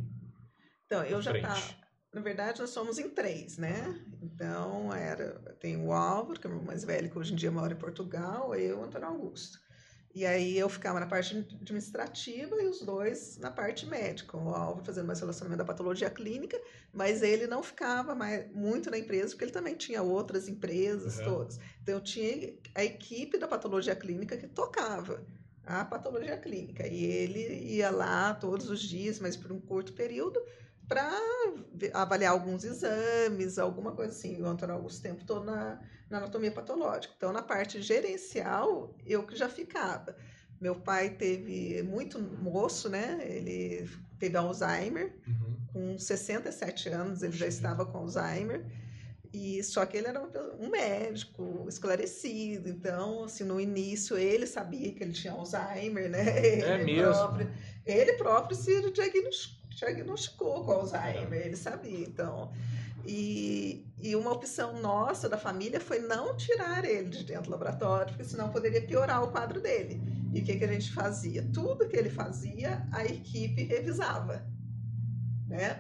Então, 0.85 1.03
eu 1.05 1.23
já 1.23 1.35
estava 1.35 1.81
na 2.13 2.21
verdade, 2.21 2.61
nós 2.61 2.71
somos 2.71 2.99
em 2.99 3.09
três, 3.09 3.57
né? 3.57 4.05
Então, 4.21 4.93
era, 4.93 5.39
tem 5.61 5.77
o 5.77 5.93
Álvaro, 5.93 6.41
que 6.41 6.47
é 6.47 6.51
o 6.51 6.63
mais 6.63 6.85
velho, 6.85 7.09
que 7.09 7.17
hoje 7.17 7.33
em 7.33 7.37
dia 7.37 7.53
mora 7.53 7.73
em 7.73 7.77
Portugal, 7.77 8.53
eu 8.55 8.77
e 8.77 8.81
o 8.81 8.83
Antônio 8.83 9.07
Augusto. 9.07 9.61
E 10.13 10.27
aí 10.27 10.59
eu 10.59 10.69
ficava 10.69 10.99
na 10.99 11.07
parte 11.07 11.37
administrativa 11.37 12.61
e 12.61 12.67
os 12.67 12.81
dois 12.81 13.39
na 13.39 13.49
parte 13.49 13.87
médica. 13.87 14.37
O 14.37 14.49
Álvaro 14.49 14.85
fazendo 14.85 15.07
mais 15.07 15.21
relacionamento 15.21 15.59
da 15.59 15.65
patologia 15.65 16.11
clínica, 16.11 16.61
mas 16.93 17.23
ele 17.23 17.47
não 17.47 17.63
ficava 17.63 18.13
mais, 18.13 18.53
muito 18.53 18.91
na 18.91 18.99
empresa, 18.99 19.29
porque 19.29 19.45
ele 19.45 19.53
também 19.53 19.77
tinha 19.77 20.03
outras 20.03 20.49
empresas 20.49 21.19
uhum. 21.19 21.25
todas. 21.25 21.61
Então 21.81 21.95
eu 21.95 22.01
tinha 22.01 22.59
a 22.75 22.85
equipe 22.85 23.39
da 23.39 23.47
patologia 23.47 23.95
clínica 23.95 24.37
que 24.37 24.49
tocava 24.49 25.25
a 25.67 25.85
patologia 25.85 26.37
clínica. 26.37 26.87
E 26.87 27.05
ele 27.05 27.41
ia 27.75 27.91
lá 27.91 28.35
todos 28.35 28.71
os 28.71 28.81
dias, 28.81 29.19
mas 29.21 29.37
por 29.37 29.53
um 29.53 29.61
curto 29.61 29.93
período, 29.93 30.41
para 30.89 31.09
avaliar 31.95 32.33
alguns 32.33 32.65
exames, 32.65 33.59
alguma 33.59 33.93
coisa 33.93 34.13
assim. 34.13 34.41
O 34.43 34.47
Antônio 34.47 34.75
Augusto 34.75 35.03
tempo 35.03 35.25
todo 35.25 35.45
na, 35.45 35.81
na 36.09 36.19
anatomia 36.19 36.51
patológica. 36.51 37.15
Então, 37.17 37.33
na 37.33 37.43
parte 37.43 37.81
gerencial, 37.81 38.95
eu 39.07 39.25
que 39.25 39.37
já 39.37 39.49
ficava. 39.49 40.17
Meu 40.61 40.75
pai 40.75 41.11
teve 41.11 41.83
muito 41.85 42.21
moço, 42.21 42.89
né? 42.89 43.19
Ele 43.23 43.89
teve 44.19 44.37
Alzheimer. 44.37 45.15
Uhum. 45.27 45.57
Com 45.73 45.99
67 45.99 46.89
anos, 46.89 47.23
ele 47.23 47.37
já 47.37 47.47
estava 47.47 47.87
com 47.87 47.99
Alzheimer. 47.99 48.67
E 49.33 49.63
só 49.63 49.87
que 49.87 49.97
ele 49.97 50.09
era 50.09 50.21
um 50.59 50.69
médico 50.69 51.65
esclarecido, 51.69 52.69
então, 52.69 53.25
assim, 53.25 53.45
no 53.45 53.61
início 53.61 54.19
ele 54.19 54.45
sabia 54.45 54.93
que 54.93 55.05
ele 55.05 55.13
tinha 55.13 55.33
Alzheimer, 55.33 56.11
né? 56.11 56.39
É 56.39 56.75
ele 56.75 56.85
mesmo. 56.85 57.13
Próprio, 57.13 57.51
ele 57.87 58.13
próprio 58.15 58.57
se 58.57 58.83
diagnosticou 59.71 60.65
com 60.65 60.73
Alzheimer, 60.73 61.47
ele 61.47 61.57
sabia, 61.57 62.01
então. 62.01 62.51
E, 63.07 63.87
e 63.99 64.15
uma 64.17 64.33
opção 64.33 64.81
nossa 64.81 65.29
da 65.29 65.39
família 65.39 65.81
foi 65.81 66.01
não 66.01 66.37
tirar 66.37 66.85
ele 66.85 67.09
de 67.09 67.25
dentro 67.25 67.45
do 67.45 67.51
laboratório, 67.51 68.09
porque 68.09 68.25
senão 68.25 68.51
poderia 68.51 68.83
piorar 68.83 69.23
o 69.23 69.31
quadro 69.31 69.61
dele. 69.61 70.03
E 70.33 70.41
o 70.41 70.45
que, 70.45 70.57
que 70.57 70.65
a 70.65 70.69
gente 70.73 70.93
fazia? 70.93 71.49
Tudo 71.53 71.89
que 71.89 71.97
ele 71.97 72.11
fazia, 72.11 72.87
a 72.93 73.05
equipe 73.05 73.63
revisava, 73.63 74.45
né? 75.47 75.75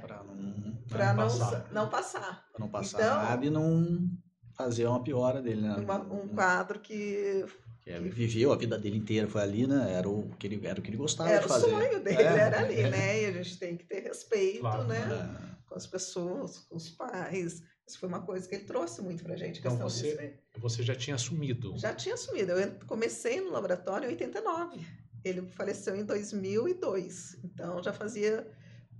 Para 0.91 1.14
não, 1.14 1.14
pra 1.14 1.24
não, 1.24 1.38
passar. 1.38 1.68
não 1.72 1.88
passar. 1.88 2.49
Para 2.53 2.61
não 2.61 2.68
passar 2.68 2.99
então, 2.99 3.16
nada 3.16 3.47
e 3.47 3.51
não 3.51 4.11
fazer 4.55 4.86
uma 4.86 5.03
piora 5.03 5.41
dele, 5.41 5.62
né? 5.62 5.76
Uma, 5.76 5.99
um 6.01 6.28
quadro 6.28 6.78
que 6.80 7.47
que 7.82 7.99
viveu 7.99 8.53
a 8.53 8.57
vida 8.57 8.78
dele 8.78 8.99
inteira, 8.99 9.26
foi 9.26 9.41
ali, 9.41 9.66
né? 9.66 9.95
Era 9.95 10.09
o 10.09 10.28
que 10.38 10.47
ele, 10.47 10.66
era 10.66 10.78
o 10.78 10.82
que 10.82 10.91
ele 10.91 10.97
gostava 10.99 11.30
era 11.30 11.41
de 11.41 11.49
fazer. 11.49 11.68
Era 11.68 11.76
o 11.76 11.80
sonho 11.80 12.05
dele, 12.05 12.22
é. 12.22 12.38
era 12.38 12.61
ali, 12.61 12.82
né? 12.82 13.22
E 13.22 13.26
a 13.26 13.32
gente 13.43 13.59
tem 13.59 13.76
que 13.76 13.84
ter 13.84 14.01
respeito, 14.01 14.61
claro, 14.61 14.84
né? 14.84 14.99
É. 14.99 15.51
Com 15.66 15.74
as 15.74 15.86
pessoas, 15.86 16.59
com 16.59 16.76
os 16.76 16.91
pais. 16.91 17.62
Isso 17.86 17.99
foi 17.99 18.09
uma 18.09 18.20
coisa 18.20 18.47
que 18.47 18.55
ele 18.55 18.64
trouxe 18.64 19.03
muito 19.03 19.24
pra 19.24 19.34
gente. 19.34 19.59
Então 19.59 19.76
você, 19.76 20.38
você 20.59 20.82
já 20.82 20.95
tinha 20.95 21.16
assumido? 21.16 21.76
Já 21.76 21.95
tinha 21.95 22.14
assumido. 22.14 22.53
Eu 22.53 22.72
comecei 22.86 23.41
no 23.41 23.51
laboratório 23.51 24.07
em 24.07 24.12
89. 24.12 24.86
Ele 25.24 25.43
faleceu 25.51 25.97
em 25.97 26.05
2002. 26.05 27.38
Então 27.43 27.82
já 27.82 27.93
fazia 27.93 28.47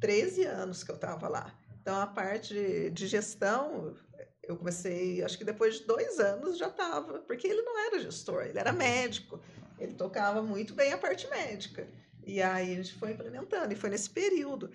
13 0.01 0.45
anos 0.45 0.82
que 0.82 0.91
eu 0.91 0.97
estava 0.97 1.28
lá. 1.28 1.55
Então 1.81 2.01
a 2.01 2.07
parte 2.07 2.91
de, 2.91 3.07
gestão, 3.07 3.97
eu 4.43 4.57
comecei, 4.57 5.22
acho 5.22 5.39
que 5.39 5.45
depois 5.45 5.81
de 5.81 5.87
dois 5.87 6.18
anos 6.18 6.59
já 6.59 6.68
estava, 6.68 7.20
porque 7.20 7.47
ele 7.47 7.62
não 7.62 7.78
era 7.87 8.01
gestor, 8.01 8.43
ele 8.43 8.59
era 8.59 8.72
médico. 8.72 9.41
Ele 9.78 9.95
tocava 9.95 10.43
muito 10.43 10.74
bem 10.74 10.93
a 10.93 10.99
parte 10.99 11.28
médica. 11.28 11.89
E 12.26 12.43
aí 12.43 12.72
a 12.72 12.76
gente 12.76 12.95
foi 12.95 13.12
implementando, 13.12 13.72
e 13.72 13.76
foi 13.76 13.89
nesse 13.89 14.11
período. 14.11 14.70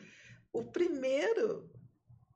O 0.52 0.64
primeiro, 0.64 1.70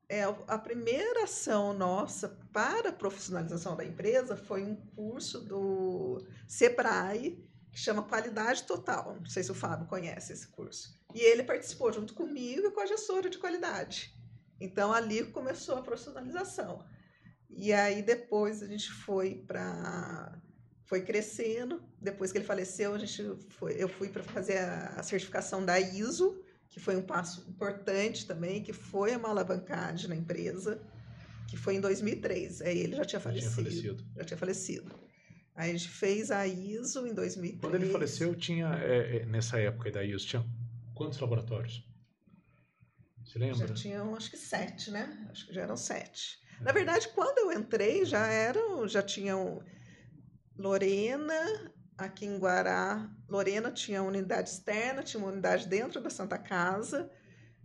é, 0.08 0.24
a 0.24 0.58
primeira 0.58 1.24
ação 1.24 1.74
nossa 1.74 2.30
para 2.54 2.90
a 2.90 2.94
profissionalização 2.94 3.76
da 3.76 3.84
empresa 3.84 4.38
foi 4.38 4.64
um 4.64 4.76
curso 4.76 5.40
do 5.42 6.24
Sebrae, 6.48 7.44
que 7.72 7.80
chama 7.80 8.04
Qualidade 8.04 8.64
Total. 8.64 9.16
Não 9.16 9.26
sei 9.26 9.42
se 9.42 9.52
o 9.52 9.56
Fábio 9.56 9.88
conhece 9.88 10.34
esse 10.34 10.48
curso. 10.48 11.00
E 11.14 11.22
ele 11.22 11.44
participou 11.44 11.92
junto 11.92 12.14
comigo 12.14 12.68
e 12.68 12.72
com 12.72 12.82
a 12.82 12.86
gestora 12.86 13.30
de 13.30 13.38
qualidade. 13.40 14.19
Então 14.60 14.94
ali 14.94 15.24
começou 15.26 15.76
a 15.78 15.82
profissionalização. 15.82 16.84
E 17.50 17.74
aí 17.74 18.02
depois 18.02 18.62
a 18.62 18.68
gente 18.68 18.92
foi 18.92 19.36
para 19.36 20.40
foi 20.90 21.02
crescendo. 21.02 21.82
Depois 22.02 22.32
que 22.32 22.40
ele 22.40 22.46
faleceu, 22.46 22.96
a 22.96 22.98
gente 22.98 23.24
foi, 23.50 23.76
eu 23.78 23.88
fui 23.88 24.10
para 24.10 24.24
fazer 24.24 24.58
a, 24.58 25.04
certificação 25.04 25.64
da 25.64 25.80
ISO, 25.80 26.42
que 26.68 26.80
foi 26.80 26.96
um 26.96 27.02
passo 27.04 27.48
importante 27.48 28.26
também, 28.26 28.64
que 28.64 28.74
foi 28.74 29.16
uma 29.16 29.30
alavancagem 29.30 30.10
na 30.10 30.16
empresa, 30.16 30.82
que 31.48 31.56
foi 31.56 31.76
em 31.76 31.82
2003. 31.82 32.62
Aí 32.62 32.80
ele 32.80 32.96
já 32.96 33.06
tinha 33.06 33.20
falecido. 33.20 33.50
Já 33.50 33.56
tinha 33.56 33.66
falecido. 33.66 34.06
Já 34.18 34.24
tinha 34.24 34.38
falecido. 34.38 34.92
Aí 35.56 35.70
a 35.70 35.74
gente 35.74 35.90
fez 35.90 36.32
a 36.32 36.48
ISO 36.48 37.06
em 37.06 37.14
2003. 37.14 37.62
Quando 37.62 37.76
ele 37.76 37.92
faleceu, 37.92 38.34
tinha 38.34 38.74
é, 38.82 39.18
é, 39.18 39.26
nessa 39.26 39.60
época 39.60 39.92
da 39.92 40.04
ISO 40.04 40.26
tinha 40.26 40.46
quantos 40.96 41.20
laboratórios? 41.20 41.88
Você 43.30 43.38
lembra? 43.38 43.68
Já 43.68 43.74
tinham, 43.76 44.16
acho 44.16 44.32
que 44.32 44.38
sete, 44.38 44.90
né? 44.90 45.28
Acho 45.30 45.46
que 45.46 45.54
já 45.54 45.62
eram 45.62 45.78
sete. 45.78 46.42
É. 46.60 46.64
Na 46.64 46.72
verdade, 46.72 47.10
quando 47.10 47.38
eu 47.38 47.52
entrei, 47.52 48.04
já 48.04 48.26
eram, 48.26 48.88
já 48.88 49.04
tinham 49.04 49.64
Lorena, 50.58 51.72
aqui 51.96 52.26
em 52.26 52.40
Guará, 52.40 53.08
Lorena 53.28 53.72
tinha 53.72 54.02
unidade 54.02 54.50
externa, 54.50 55.04
tinha 55.04 55.22
uma 55.22 55.32
unidade 55.32 55.68
dentro 55.68 56.02
da 56.02 56.10
Santa 56.10 56.40
Casa. 56.40 57.08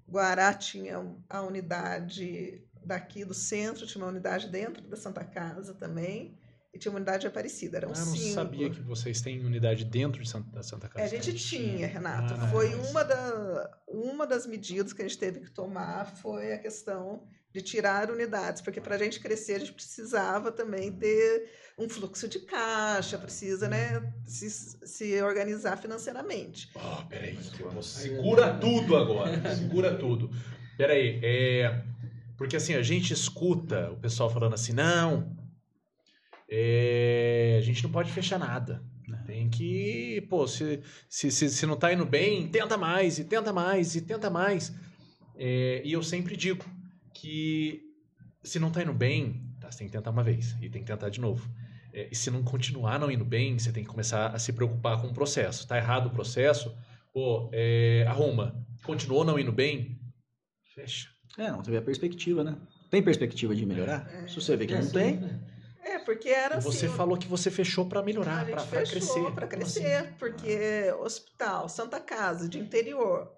Guará 0.06 0.52
tinha 0.52 0.98
a 1.30 1.40
unidade 1.40 2.62
daqui 2.84 3.24
do 3.24 3.32
centro, 3.32 3.86
tinha 3.86 4.04
uma 4.04 4.10
unidade 4.10 4.50
dentro 4.50 4.86
da 4.86 4.98
Santa 4.98 5.24
Casa 5.24 5.72
também. 5.72 6.38
E 6.74 6.78
tinha 6.78 6.90
uma 6.90 6.96
unidade 6.96 7.24
Aparecida, 7.24 7.76
eram 7.76 7.90
ah, 7.90 7.98
eu 7.98 8.06
não 8.06 8.16
cinco. 8.16 8.34
sabia 8.34 8.68
que 8.68 8.80
vocês 8.82 9.20
têm 9.20 9.44
unidade 9.46 9.84
dentro 9.84 10.20
de 10.20 10.28
Santa, 10.28 10.50
da 10.50 10.62
Santa 10.62 10.88
Casa. 10.88 11.04
É, 11.04 11.18
a 11.18 11.22
gente 11.22 11.32
tinha, 11.34 11.86
Renato. 11.86 12.34
Ah, 12.34 12.48
foi 12.48 12.74
uma, 12.74 13.04
da, 13.04 13.80
uma 13.86 14.26
das 14.26 14.44
medidas 14.44 14.92
que 14.92 15.00
a 15.00 15.06
gente 15.06 15.16
teve 15.16 15.40
que 15.40 15.50
tomar, 15.50 16.06
foi 16.16 16.52
a 16.52 16.58
questão 16.58 17.22
de 17.52 17.62
tirar 17.62 18.10
unidades, 18.10 18.60
porque 18.60 18.80
para 18.80 18.96
a 18.96 18.98
gente 18.98 19.20
crescer 19.20 19.54
a 19.54 19.58
gente 19.60 19.72
precisava 19.72 20.50
também 20.50 20.90
ter 20.90 21.48
um 21.78 21.88
fluxo 21.88 22.26
de 22.26 22.40
caixa, 22.40 23.16
precisa 23.16 23.68
né, 23.68 24.12
se, 24.26 24.50
se 24.50 25.22
organizar 25.22 25.76
financeiramente. 25.76 26.68
Oh, 26.74 27.06
peraí, 27.06 27.38
segura 27.80 28.54
tudo 28.54 28.96
agora, 28.96 29.54
segura 29.54 29.96
tudo. 29.96 30.28
Peraí, 30.76 31.20
é, 31.22 31.84
porque 32.36 32.56
assim, 32.56 32.74
a 32.74 32.82
gente 32.82 33.12
escuta 33.12 33.92
o 33.92 33.96
pessoal 33.96 34.28
falando 34.28 34.54
assim, 34.54 34.72
não, 34.72 35.33
é, 36.50 37.56
a 37.58 37.62
gente 37.62 37.82
não 37.82 37.90
pode 37.90 38.12
fechar 38.12 38.38
nada. 38.38 38.82
Tem 39.26 39.48
que, 39.48 40.26
pô, 40.28 40.46
se, 40.46 40.82
se, 41.08 41.30
se, 41.30 41.48
se 41.48 41.66
não 41.66 41.74
está 41.74 41.92
indo 41.92 42.04
bem, 42.04 42.48
tenta 42.48 42.76
mais, 42.76 43.18
e 43.18 43.24
tenta 43.24 43.52
mais, 43.52 43.94
e 43.94 44.00
tenta 44.02 44.28
mais. 44.28 44.74
É, 45.36 45.82
e 45.84 45.92
eu 45.92 46.02
sempre 46.02 46.36
digo, 46.36 46.64
que 47.14 47.80
se 48.42 48.58
não 48.58 48.68
está 48.68 48.82
indo 48.82 48.92
bem, 48.92 49.42
tá, 49.60 49.70
você 49.70 49.78
tem 49.78 49.86
que 49.86 49.92
tentar 49.92 50.10
uma 50.10 50.22
vez 50.22 50.54
e 50.60 50.68
tem 50.68 50.82
que 50.82 50.90
tentar 50.90 51.08
de 51.08 51.20
novo. 51.20 51.48
É, 51.92 52.08
e 52.10 52.14
se 52.14 52.30
não 52.30 52.42
continuar 52.42 52.98
não 52.98 53.10
indo 53.10 53.24
bem, 53.24 53.58
você 53.58 53.72
tem 53.72 53.82
que 53.82 53.88
começar 53.88 54.28
a 54.28 54.38
se 54.38 54.52
preocupar 54.52 55.00
com 55.00 55.06
o 55.06 55.14
processo. 55.14 55.66
Tá 55.66 55.78
errado 55.78 56.08
o 56.08 56.10
processo, 56.10 56.76
pô, 57.12 57.48
é, 57.52 58.04
arruma. 58.06 58.62
Continuou 58.82 59.24
não 59.24 59.38
indo 59.38 59.52
bem, 59.52 59.98
fecha. 60.74 61.08
É, 61.38 61.50
não 61.50 61.62
teve 61.62 61.78
a 61.78 61.82
perspectiva, 61.82 62.44
né? 62.44 62.56
Tem 62.90 63.02
perspectiva 63.02 63.54
de 63.54 63.64
melhorar? 63.64 64.08
É. 64.12 64.28
Se 64.28 64.34
você 64.34 64.56
vê 64.56 64.66
que 64.66 64.74
é, 64.74 64.82
não 64.82 64.90
tem. 64.90 65.20
Porque 66.04 66.28
era 66.28 66.56
assim. 66.56 66.70
Você 66.70 66.88
falou 66.88 67.16
que 67.16 67.26
você 67.26 67.50
fechou 67.50 67.86
para 67.86 68.02
melhorar, 68.02 68.46
para 68.46 68.64
crescer. 68.86 69.32
Para 69.32 69.46
crescer, 69.46 69.94
assim? 69.94 70.12
porque 70.18 70.94
hospital, 71.00 71.68
Santa 71.68 72.00
Casa, 72.00 72.48
de 72.48 72.58
interior, 72.58 73.30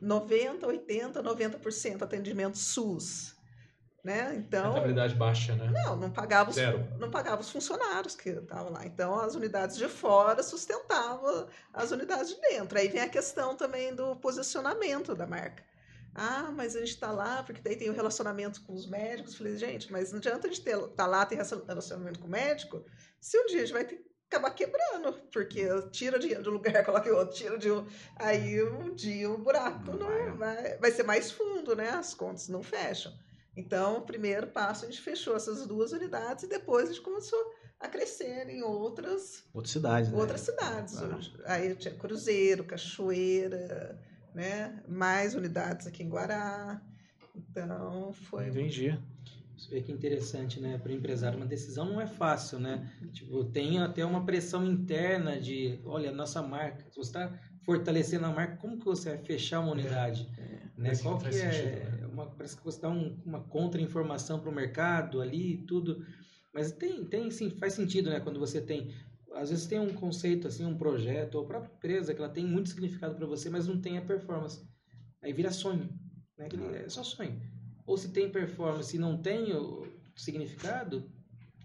90, 0.00 0.66
80, 0.66 1.22
90% 1.22 2.02
atendimento 2.02 2.58
SUS. 2.58 3.38
Né? 4.02 4.34
Então, 4.36 4.72
Rentabilidade 4.72 5.14
baixa, 5.14 5.54
né? 5.54 5.70
Não, 5.84 5.94
não 5.94 6.10
pagava, 6.10 6.48
os, 6.48 6.56
Zero. 6.56 6.88
não 6.98 7.10
pagava 7.10 7.42
os 7.42 7.50
funcionários 7.50 8.14
que 8.14 8.30
estavam 8.30 8.72
lá. 8.72 8.86
Então, 8.86 9.20
as 9.20 9.34
unidades 9.34 9.76
de 9.76 9.86
fora 9.88 10.42
sustentavam 10.42 11.46
as 11.70 11.90
unidades 11.90 12.30
de 12.30 12.40
dentro. 12.40 12.78
Aí 12.78 12.88
vem 12.88 13.02
a 13.02 13.08
questão 13.10 13.54
também 13.54 13.94
do 13.94 14.16
posicionamento 14.16 15.14
da 15.14 15.26
marca. 15.26 15.62
Ah, 16.14 16.52
mas 16.54 16.74
a 16.76 16.80
gente 16.80 16.90
está 16.90 17.12
lá 17.12 17.42
porque 17.42 17.60
daí 17.60 17.76
tem 17.76 17.88
o 17.88 17.92
um 17.92 17.96
relacionamento 17.96 18.62
com 18.62 18.74
os 18.74 18.86
médicos. 18.86 19.36
Falei, 19.36 19.56
gente, 19.56 19.90
mas 19.92 20.10
não 20.10 20.18
adianta 20.18 20.48
a 20.48 20.50
gente 20.50 20.66
estar 20.66 20.88
tá 20.88 21.06
lá, 21.06 21.24
ter 21.24 21.36
relacionamento 21.36 22.18
com 22.18 22.26
o 22.26 22.30
médico, 22.30 22.84
se 23.20 23.38
um 23.38 23.46
dia 23.46 23.58
a 23.58 23.60
gente 23.60 23.72
vai 23.72 23.84
ter 23.84 24.10
acabar 24.30 24.50
quebrando, 24.52 25.12
porque 25.32 25.66
tira 25.90 26.16
dinheiro 26.16 26.42
de 26.42 26.48
um 26.48 26.52
lugar, 26.52 26.72
coloca 26.86 27.08
em 27.08 27.12
outro, 27.12 27.36
tira 27.36 27.58
de 27.58 27.70
um. 27.70 27.84
Aí 28.16 28.62
um 28.62 28.94
dia 28.94 29.28
o 29.28 29.36
buraco 29.36 29.92
não, 29.92 30.28
não 30.28 30.36
vai, 30.36 30.78
vai 30.78 30.92
ser 30.92 31.02
mais 31.02 31.32
fundo, 31.32 31.74
né? 31.74 31.90
As 31.90 32.14
contas 32.14 32.48
não 32.48 32.62
fecham. 32.62 33.12
Então, 33.56 33.98
o 33.98 34.02
primeiro 34.02 34.46
passo 34.46 34.84
a 34.84 34.88
gente 34.88 35.02
fechou 35.02 35.34
essas 35.34 35.66
duas 35.66 35.90
unidades 35.90 36.44
e 36.44 36.46
depois 36.46 36.88
a 36.88 36.92
gente 36.92 37.02
começou 37.02 37.38
a 37.80 37.88
crescer 37.88 38.48
em 38.48 38.62
outras 38.62 39.42
outras 39.52 39.72
cidades, 39.72 40.10
né? 40.10 40.18
outras 40.18 40.46
né? 40.46 40.52
cidades. 40.52 41.02
Ah. 41.44 41.54
Aí 41.54 41.74
tinha 41.74 41.94
Cruzeiro, 41.94 42.64
Cachoeira, 42.64 44.00
né? 44.34 44.82
Mais 44.88 45.34
unidades 45.34 45.86
aqui 45.86 46.02
em 46.02 46.08
Guará. 46.08 46.80
Então, 47.34 48.12
foi 48.12 48.48
Entendi. 48.48 48.98
Você 49.56 49.74
vê 49.74 49.82
que 49.82 49.92
interessante, 49.92 50.58
né? 50.58 50.78
Para 50.78 50.90
o 50.90 50.94
empresário, 50.94 51.36
uma 51.36 51.46
decisão 51.46 51.84
não 51.84 52.00
é 52.00 52.06
fácil, 52.06 52.58
né? 52.58 52.90
Tipo, 53.12 53.44
tem 53.44 53.78
até 53.78 54.04
uma 54.04 54.24
pressão 54.24 54.64
interna 54.64 55.38
de, 55.38 55.78
olha, 55.84 56.10
nossa 56.10 56.42
marca, 56.42 56.86
se 56.90 56.96
você 56.96 57.10
está 57.10 57.38
fortalecendo 57.62 58.24
a 58.24 58.32
marca, 58.32 58.56
como 58.56 58.78
que 58.78 58.86
você 58.86 59.10
vai 59.10 59.18
fechar 59.18 59.60
uma 59.60 59.72
unidade? 59.72 60.26
É, 60.38 60.60
né? 60.78 60.92
Qual 61.02 61.18
que 61.18 61.28
é? 61.28 61.32
Sentido, 61.32 61.90
né? 61.90 62.06
uma, 62.06 62.26
parece 62.26 62.56
que 62.56 62.64
você 62.64 62.80
dá 62.80 62.88
um, 62.88 63.18
uma 63.24 63.40
contra-informação 63.40 64.40
para 64.40 64.50
o 64.50 64.54
mercado 64.54 65.20
ali, 65.20 65.58
tudo. 65.66 66.04
Mas 66.52 66.72
tem, 66.72 67.04
tem 67.04 67.30
sim, 67.30 67.50
faz 67.50 67.74
sentido, 67.74 68.10
né? 68.10 68.20
Quando 68.20 68.40
você 68.40 68.60
tem 68.60 68.92
às 69.34 69.50
vezes 69.50 69.66
tem 69.66 69.78
um 69.78 69.92
conceito 69.92 70.48
assim, 70.48 70.64
um 70.64 70.76
projeto 70.76 71.36
ou 71.36 71.44
a 71.44 71.46
própria 71.46 71.72
empresa 71.72 72.14
que 72.14 72.20
ela 72.20 72.32
tem 72.32 72.44
muito 72.44 72.68
significado 72.68 73.14
para 73.14 73.26
você, 73.26 73.48
mas 73.48 73.66
não 73.66 73.80
tem 73.80 73.98
a 73.98 74.02
performance. 74.02 74.62
Aí 75.22 75.32
vira 75.32 75.50
sonho, 75.50 75.88
né? 76.36 76.48
É 76.84 76.88
só 76.88 77.02
sonho 77.02 77.40
ou 77.90 77.96
se 77.96 78.10
tem 78.10 78.30
performance 78.30 78.96
e 78.96 79.00
não 79.00 79.20
tem 79.20 79.52
o 79.52 79.84
significado, 80.14 81.10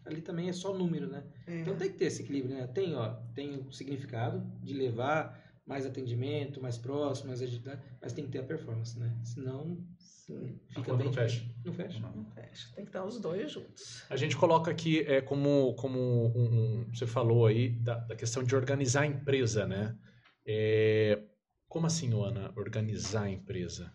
ali 0.04 0.22
também 0.22 0.50
é 0.50 0.54
só 0.54 0.74
número, 0.74 1.08
né? 1.08 1.24
É. 1.46 1.60
Então 1.60 1.76
tem 1.76 1.92
que 1.92 2.00
ter 2.00 2.06
esse 2.06 2.24
equilíbrio, 2.24 2.56
né? 2.56 2.66
Tem, 2.66 2.96
ó, 2.96 3.10
tem 3.36 3.58
o 3.58 3.72
significado 3.72 4.44
de 4.64 4.74
levar 4.74 5.40
mais 5.68 5.86
atendimento, 5.86 6.60
mais 6.60 6.80
próximo, 6.80 7.28
mais 7.28 7.44
agilidade, 7.44 7.80
mas 8.02 8.12
tem 8.12 8.26
que 8.26 8.32
ter 8.32 8.40
a 8.40 8.44
performance, 8.44 8.98
né? 8.98 9.16
Senão 9.24 9.78
Sim. 10.26 10.60
fica 10.70 10.94
bem 10.96 11.06
não 11.06 11.14
fecha. 11.14 11.46
Não 11.64 11.74
fecha. 11.74 12.00
Não. 12.00 12.12
não 12.12 12.26
fecha. 12.26 12.68
Tem 12.76 12.84
que 12.84 12.90
estar 12.90 13.06
os 13.06 13.20
dois 13.20 13.52
juntos. 13.52 14.04
A 14.10 14.16
gente 14.16 14.36
coloca 14.36 14.72
aqui 14.72 15.02
é, 15.02 15.22
como, 15.22 15.76
como 15.76 16.00
um, 16.00 16.82
um, 16.82 16.90
você 16.92 17.06
falou 17.06 17.46
aí 17.46 17.70
da, 17.70 17.96
da, 18.00 18.16
questão 18.16 18.44
de 18.44 18.56
organizar 18.56 19.02
a 19.02 19.06
empresa, 19.06 19.68
né? 19.68 19.96
É, 20.44 21.22
como 21.70 21.86
assim, 21.86 22.12
Ana, 22.20 22.52
organizar 22.56 23.24
a 23.24 23.30
empresa? 23.30 23.94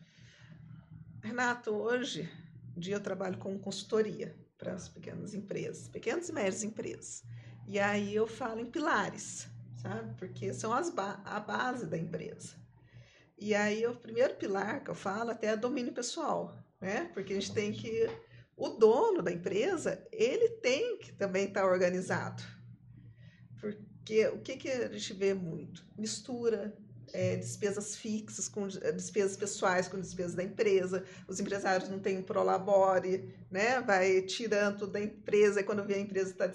Renato, 1.20 1.72
hoje 1.72 2.28
em 2.76 2.80
dia 2.80 2.94
eu 2.94 3.00
trabalho 3.00 3.36
com 3.38 3.58
consultoria 3.58 4.36
para 4.56 4.72
as 4.72 4.88
pequenas 4.88 5.34
empresas, 5.34 5.88
pequenas 5.88 6.28
e 6.28 6.32
médias 6.32 6.62
empresas. 6.62 7.24
E 7.66 7.78
aí 7.78 8.14
eu 8.14 8.26
falo 8.26 8.60
em 8.60 8.70
pilares, 8.70 9.48
sabe? 9.76 10.14
Porque 10.16 10.54
são 10.54 10.72
as 10.72 10.90
ba 10.90 11.20
a 11.24 11.40
base 11.40 11.86
da 11.86 11.98
empresa. 11.98 12.59
E 13.40 13.54
aí 13.54 13.86
o 13.86 13.96
primeiro 13.96 14.34
pilar 14.34 14.84
que 14.84 14.90
eu 14.90 14.94
falo 14.94 15.30
até 15.30 15.48
é 15.48 15.56
domínio 15.56 15.92
pessoal, 15.92 16.54
né? 16.78 17.10
Porque 17.14 17.32
a 17.32 17.36
gente 17.36 17.54
tem 17.54 17.72
que 17.72 18.06
o 18.54 18.68
dono 18.68 19.22
da 19.22 19.32
empresa, 19.32 20.06
ele 20.12 20.50
tem 20.50 20.98
que 20.98 21.12
também 21.14 21.46
estar 21.46 21.62
tá 21.62 21.66
organizado. 21.66 22.42
Porque 23.58 24.26
o 24.28 24.40
que, 24.40 24.56
que 24.56 24.68
a 24.68 24.92
gente 24.92 25.14
vê 25.14 25.32
muito? 25.32 25.86
Mistura 25.96 26.76
é, 27.14 27.36
despesas 27.36 27.96
fixas 27.96 28.48
com 28.48 28.68
despesas 28.68 29.36
pessoais 29.36 29.88
com 29.88 29.98
despesas 29.98 30.34
da 30.34 30.44
empresa. 30.44 31.04
Os 31.26 31.40
empresários 31.40 31.88
não 31.88 31.98
têm 31.98 32.22
prolabore, 32.22 33.34
né? 33.50 33.80
Vai 33.80 34.20
tirando 34.22 34.86
da 34.86 35.00
empresa 35.00 35.60
e 35.60 35.64
quando 35.64 35.84
vê 35.84 35.94
a 35.94 36.00
empresa 36.00 36.30
está 36.30 36.46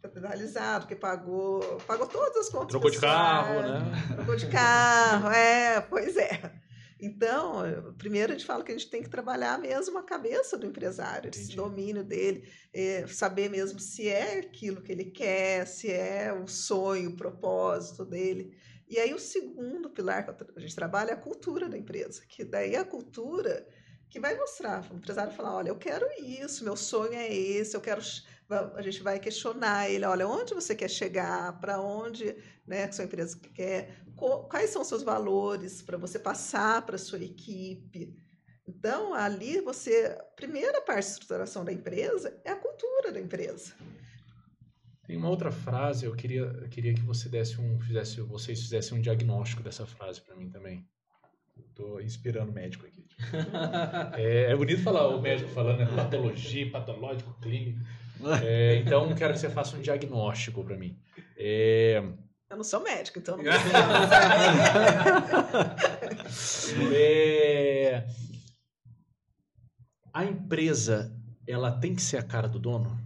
descapitalizado, 0.00 0.86
que 0.86 0.96
pagou, 0.96 1.60
pagou 1.86 2.06
todas 2.06 2.36
as 2.36 2.48
contas. 2.48 2.68
Trocou 2.68 2.90
de 2.90 2.98
carro, 2.98 3.60
né? 3.60 3.80
Trocou 4.14 4.36
de 4.36 4.48
carro, 4.48 5.28
é, 5.28 5.80
pois 5.82 6.16
é. 6.16 6.52
Então, 6.98 7.62
primeiro 7.96 8.32
a 8.32 8.36
gente 8.36 8.46
fala 8.46 8.62
que 8.62 8.72
a 8.72 8.76
gente 8.76 8.90
tem 8.90 9.02
que 9.02 9.08
trabalhar 9.08 9.58
mesmo 9.58 9.98
a 9.98 10.02
cabeça 10.02 10.58
do 10.58 10.66
empresário, 10.66 11.28
Entendi. 11.28 11.46
esse 11.46 11.56
domínio 11.56 12.04
dele, 12.04 12.46
é, 12.74 13.06
saber 13.06 13.48
mesmo 13.48 13.80
se 13.80 14.08
é 14.08 14.40
aquilo 14.40 14.82
que 14.82 14.92
ele 14.92 15.04
quer, 15.06 15.66
se 15.66 15.90
é 15.90 16.32
o 16.32 16.46
sonho, 16.46 17.10
o 17.10 17.16
propósito 17.16 18.04
dele. 18.04 18.54
E 18.86 18.98
aí 18.98 19.14
o 19.14 19.18
segundo 19.18 19.88
pilar 19.88 20.26
que 20.26 20.44
a 20.56 20.60
gente 20.60 20.74
trabalha 20.74 21.10
é 21.10 21.14
a 21.14 21.16
cultura 21.16 21.68
da 21.68 21.78
empresa, 21.78 22.22
que 22.28 22.44
daí 22.44 22.76
a 22.76 22.84
cultura 22.84 23.66
que 24.10 24.20
vai 24.20 24.36
mostrar, 24.36 24.84
o 24.90 24.96
empresário 24.96 25.32
falar, 25.32 25.54
olha, 25.54 25.68
eu 25.68 25.76
quero 25.76 26.04
isso, 26.18 26.64
meu 26.64 26.76
sonho 26.76 27.14
é 27.14 27.32
esse, 27.32 27.76
eu 27.76 27.80
quero 27.80 28.02
a 28.50 28.82
gente 28.82 29.02
vai 29.02 29.18
questionar 29.18 29.88
ele, 29.88 30.04
olha, 30.04 30.26
onde 30.26 30.54
você 30.54 30.74
quer 30.74 30.90
chegar, 30.90 31.58
para 31.60 31.80
onde, 31.80 32.36
né, 32.66 32.88
que 32.88 32.94
sua 32.94 33.04
empresa 33.04 33.38
quer, 33.54 34.02
quais 34.48 34.70
são 34.70 34.82
os 34.82 34.88
seus 34.88 35.02
valores 35.02 35.82
para 35.82 35.96
você 35.96 36.18
passar 36.18 36.82
para 36.84 36.96
a 36.96 36.98
sua 36.98 37.22
equipe. 37.22 38.14
Então, 38.66 39.14
ali 39.14 39.60
você, 39.60 40.16
a 40.18 40.22
primeira 40.34 40.80
parte 40.82 41.06
da 41.06 41.12
estruturação 41.12 41.64
da 41.64 41.72
empresa 41.72 42.40
é 42.44 42.50
a 42.50 42.56
cultura 42.56 43.12
da 43.12 43.20
empresa. 43.20 43.74
Tem 45.06 45.16
uma 45.16 45.28
outra 45.28 45.50
frase, 45.50 46.06
eu 46.06 46.14
queria, 46.14 46.42
eu 46.42 46.68
queria 46.68 46.94
que 46.94 47.00
você 47.00 47.28
desse 47.28 47.60
um, 47.60 47.80
fizesse, 47.80 48.20
vocês 48.20 48.60
fizessem 48.60 48.96
um 48.96 49.00
diagnóstico 49.00 49.62
dessa 49.62 49.84
frase 49.84 50.20
para 50.20 50.36
mim 50.36 50.48
também. 50.48 50.86
Estou 51.80 51.98
inspirando 52.02 52.52
médico 52.52 52.84
aqui. 52.86 53.02
é, 54.18 54.52
é, 54.52 54.56
bonito 54.56 54.82
falar 54.82 55.08
o 55.08 55.18
médico 55.22 55.48
falando 55.50 55.78
né? 55.78 55.86
patologia, 55.96 56.70
patológico, 56.70 57.34
clínico. 57.40 57.80
É, 58.44 58.76
então, 58.76 59.14
quero 59.14 59.32
que 59.32 59.38
você 59.38 59.48
faça 59.48 59.78
um 59.78 59.80
diagnóstico 59.80 60.62
para 60.62 60.76
mim. 60.76 60.98
É... 61.38 62.02
Eu 62.50 62.56
não 62.58 62.64
sou 62.64 62.82
médico, 62.82 63.18
então 63.18 63.38
não 63.38 63.44
é... 66.92 68.04
A 70.12 70.24
empresa, 70.26 71.16
ela 71.46 71.72
tem 71.72 71.94
que 71.94 72.02
ser 72.02 72.18
a 72.18 72.22
cara 72.22 72.46
do 72.46 72.58
dono? 72.58 73.00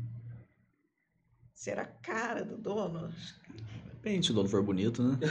ser 1.65 1.79
a 1.79 1.87
cara 1.87 2.45
do 2.45 2.59
dono. 2.59 3.11
Depende, 4.05 4.27
se 4.27 4.33
o 4.33 4.35
dono 4.35 4.51
for 4.51 4.63
bonito, 4.63 5.03
né? 5.03 5.17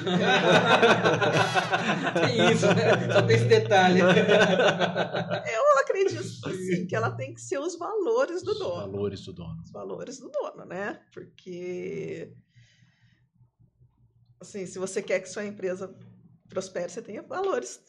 tem 2.25 2.51
isso, 2.51 2.65
né? 2.65 3.13
Só 3.13 3.21
tem 3.21 3.35
esse 3.35 3.45
detalhe. 3.45 3.99
Eu 3.99 5.79
acredito 5.79 6.19
assim, 6.19 6.87
que 6.87 6.95
ela 6.95 7.11
tem 7.11 7.35
que 7.35 7.39
ser 7.39 7.59
os 7.59 7.77
valores 7.77 8.41
do 8.41 8.51
os 8.51 8.57
dono. 8.57 8.85
Os 8.87 8.91
valores 8.91 9.21
do 9.25 9.33
dono. 9.33 9.61
Os 9.61 9.71
valores 9.71 10.17
do 10.17 10.27
dono, 10.31 10.65
né? 10.65 10.99
Porque 11.13 12.33
assim, 14.41 14.65
se 14.65 14.79
você 14.79 15.03
quer 15.03 15.19
que 15.19 15.29
sua 15.29 15.45
empresa 15.45 15.95
prospere, 16.49 16.89
você 16.91 17.03
tenha 17.03 17.21
valores 17.21 17.79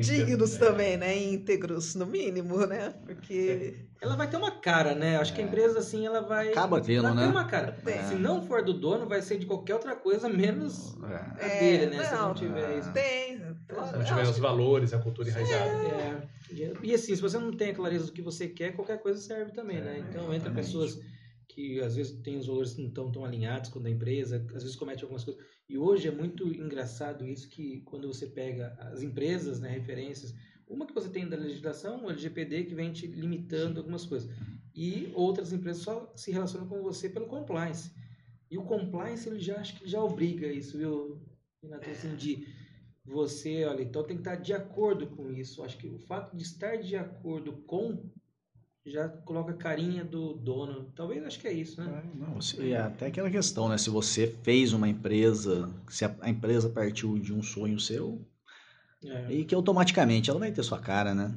dignos 0.00 0.56
ter, 0.56 0.64
é. 0.64 0.68
também, 0.68 0.96
né? 0.96 1.16
Íntegros, 1.16 1.94
no 1.94 2.06
mínimo, 2.06 2.66
né? 2.66 2.94
Porque. 3.04 3.86
Ela 4.00 4.16
vai 4.16 4.28
ter 4.28 4.36
uma 4.36 4.50
cara, 4.50 4.94
né? 4.94 5.16
Acho 5.16 5.32
que 5.32 5.40
a 5.40 5.44
é. 5.44 5.46
empresa, 5.46 5.78
assim, 5.78 6.06
ela 6.06 6.20
vai. 6.20 6.50
Acaba 6.50 6.80
tendo, 6.80 7.06
ela 7.06 7.14
né? 7.14 7.22
Tem 7.22 7.30
uma 7.30 7.44
cara. 7.44 7.76
É. 7.86 8.02
Se 8.04 8.14
não 8.14 8.42
for 8.42 8.64
do 8.64 8.72
dono, 8.72 9.06
vai 9.06 9.22
ser 9.22 9.38
de 9.38 9.46
qualquer 9.46 9.74
outra 9.74 9.94
coisa, 9.94 10.28
menos 10.28 10.96
é. 11.38 11.44
a 11.44 11.58
dele, 11.60 11.86
né? 11.86 11.96
Não, 11.98 12.04
se 12.04 12.14
não 12.14 12.34
tiver 12.34 12.78
isso. 12.78 12.92
Tem. 12.92 13.38
Se 13.38 13.96
não 13.96 14.04
tiver 14.04 14.22
os 14.22 14.38
valores, 14.38 14.92
a 14.92 14.98
cultura 14.98 15.28
enraizada. 15.28 15.64
É. 15.64 16.28
E 16.82 16.94
assim, 16.94 17.14
se 17.14 17.20
você 17.20 17.38
não 17.38 17.52
tem 17.52 17.70
a 17.70 17.74
clareza 17.74 18.06
do 18.06 18.12
que 18.12 18.22
você 18.22 18.48
quer, 18.48 18.72
qualquer 18.72 18.98
coisa 18.98 19.20
serve 19.20 19.52
também, 19.52 19.80
né? 19.80 20.04
Então, 20.08 20.32
entra 20.34 20.50
pessoas 20.50 20.98
que 21.48 21.80
às 21.80 21.96
vezes 21.96 22.12
têm 22.22 22.38
os 22.38 22.46
valores 22.46 22.76
não 22.76 22.90
tão, 22.90 23.12
tão 23.12 23.24
alinhados 23.24 23.70
com 23.70 23.78
a 23.78 23.82
da 23.82 23.90
empresa, 23.90 24.44
às 24.54 24.62
vezes 24.62 24.76
comete 24.76 25.02
algumas 25.02 25.24
coisas. 25.24 25.42
E 25.68 25.78
hoje 25.78 26.08
é 26.08 26.10
muito 26.10 26.46
engraçado 26.48 27.26
isso 27.26 27.48
que 27.48 27.80
quando 27.82 28.08
você 28.08 28.26
pega 28.26 28.76
as 28.78 29.02
empresas, 29.02 29.60
né, 29.60 29.68
referências, 29.68 30.34
uma 30.68 30.86
que 30.86 30.94
você 30.94 31.08
tem 31.08 31.28
da 31.28 31.36
legislação, 31.36 32.04
o 32.04 32.10
LGPD, 32.10 32.64
que 32.64 32.74
vem 32.74 32.92
te 32.92 33.06
limitando 33.06 33.78
algumas 33.78 34.06
coisas. 34.06 34.30
E 34.74 35.12
outras 35.14 35.52
empresas 35.52 35.82
só 35.82 36.12
se 36.16 36.30
relacionam 36.30 36.68
com 36.68 36.82
você 36.82 37.08
pelo 37.08 37.26
compliance. 37.26 37.92
E 38.50 38.58
o 38.58 38.64
compliance, 38.64 39.28
ele 39.28 39.40
já 39.40 39.56
acho 39.56 39.78
que 39.78 39.88
já 39.88 40.02
obriga 40.02 40.46
isso, 40.46 40.78
viu, 40.78 41.20
Renato? 41.62 41.88
Assim, 41.90 42.14
de 42.16 42.46
você, 43.04 43.64
olha, 43.64 43.82
então 43.82 44.04
tem 44.04 44.16
que 44.16 44.22
estar 44.22 44.36
de 44.36 44.52
acordo 44.52 45.06
com 45.08 45.30
isso. 45.32 45.62
Acho 45.62 45.76
que 45.76 45.88
o 45.88 45.98
fato 45.98 46.36
de 46.36 46.42
estar 46.42 46.76
de 46.76 46.96
acordo 46.96 47.52
com 47.64 48.10
já 48.84 49.08
coloca 49.08 49.52
a 49.52 49.56
carinha 49.56 50.04
do 50.04 50.34
dono. 50.34 50.90
Talvez 50.94 51.24
acho 51.24 51.38
que 51.38 51.48
é 51.48 51.52
isso, 51.52 51.80
né? 51.80 52.02
É, 52.02 52.18
não, 52.18 52.40
se, 52.40 52.72
é 52.72 52.78
até 52.78 53.06
aquela 53.06 53.30
questão, 53.30 53.68
né? 53.68 53.78
Se 53.78 53.90
você 53.90 54.34
fez 54.42 54.72
uma 54.72 54.88
empresa, 54.88 55.70
se 55.88 56.04
a, 56.04 56.14
a 56.20 56.28
empresa 56.28 56.68
partiu 56.68 57.18
de 57.18 57.32
um 57.32 57.42
sonho 57.42 57.78
seu, 57.78 58.20
é. 59.04 59.32
e 59.32 59.44
que 59.44 59.54
automaticamente 59.54 60.30
ela 60.30 60.38
vai 60.38 60.50
ter 60.50 60.62
sua 60.62 60.80
cara, 60.80 61.14
né? 61.14 61.34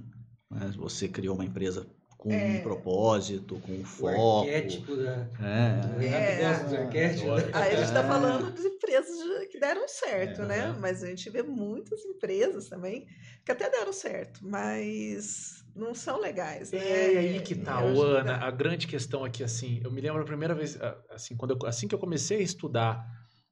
Mas 0.49 0.75
você 0.75 1.07
criou 1.07 1.35
uma 1.35 1.45
empresa 1.45 1.85
com 2.17 2.31
é. 2.31 2.57
um 2.57 2.61
propósito, 2.63 3.59
com 3.59 3.73
um 3.73 3.85
foco. 3.85 4.17
O 4.17 4.39
arquétipo 4.39 4.95
da... 4.95 5.27
É. 5.39 6.05
é. 6.05 6.49
gosta 6.49 6.63
dos 6.63 6.73
arquétipos. 6.73 7.43
Aí 7.53 7.73
a 7.73 7.75
gente 7.75 7.83
está 7.83 8.03
é. 8.03 8.07
falando 8.07 8.51
de 8.51 8.67
empresas 8.67 9.47
que 9.51 9.59
deram 9.59 9.87
certo, 9.87 10.41
é, 10.41 10.45
né? 10.45 10.75
Mas 10.79 11.03
a 11.03 11.07
gente 11.07 11.29
vê 11.29 11.43
muitas 11.43 12.03
empresas 12.05 12.67
também 12.67 13.05
que 13.43 13.51
até 13.51 13.69
deram 13.69 13.93
certo, 13.93 14.39
mas 14.43 15.64
não 15.75 15.93
são 15.93 16.19
legais. 16.19 16.71
Né? 16.71 16.79
É 16.79 17.17
aí 17.17 17.41
que 17.41 17.53
tá, 17.53 17.79
Ana. 17.79 18.37
A 18.37 18.49
grande 18.49 18.87
questão 18.87 19.23
aqui, 19.23 19.43
assim, 19.43 19.81
eu 19.83 19.91
me 19.91 19.99
lembro 19.99 20.21
a 20.21 20.25
primeira 20.25 20.55
vez, 20.55 20.79
assim, 21.09 21.35
quando 21.35 21.51
eu, 21.51 21.67
assim 21.67 21.87
que 21.87 21.93
eu 21.93 21.99
comecei 21.99 22.37
a 22.37 22.41
estudar 22.41 23.05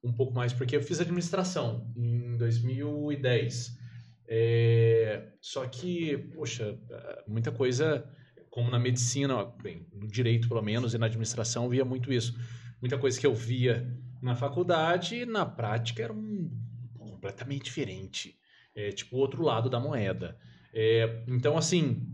um 0.03 0.13
pouco 0.13 0.33
mais, 0.33 0.53
porque 0.53 0.75
eu 0.75 0.81
fiz 0.81 0.99
administração 0.99 1.91
em 1.95 2.37
2010. 2.37 3.77
É, 4.27 5.27
só 5.41 5.65
que, 5.67 6.17
poxa, 6.33 6.77
muita 7.27 7.51
coisa, 7.51 8.09
como 8.49 8.71
na 8.71 8.79
medicina, 8.79 9.45
bem, 9.61 9.85
no 9.93 10.07
direito 10.07 10.47
pelo 10.47 10.61
menos, 10.61 10.93
e 10.93 10.97
na 10.97 11.05
administração, 11.07 11.69
via 11.69 11.85
muito 11.85 12.11
isso. 12.11 12.33
Muita 12.81 12.97
coisa 12.97 13.19
que 13.19 13.27
eu 13.27 13.35
via 13.35 13.87
na 14.21 14.35
faculdade, 14.35 15.25
na 15.25 15.45
prática, 15.45 16.03
era 16.03 16.13
um, 16.13 16.49
completamente 16.97 17.63
diferente. 17.63 18.37
É, 18.75 18.89
tipo, 18.89 19.15
o 19.17 19.19
outro 19.19 19.43
lado 19.43 19.69
da 19.69 19.79
moeda. 19.79 20.37
É, 20.73 21.23
então, 21.27 21.55
assim, 21.55 22.12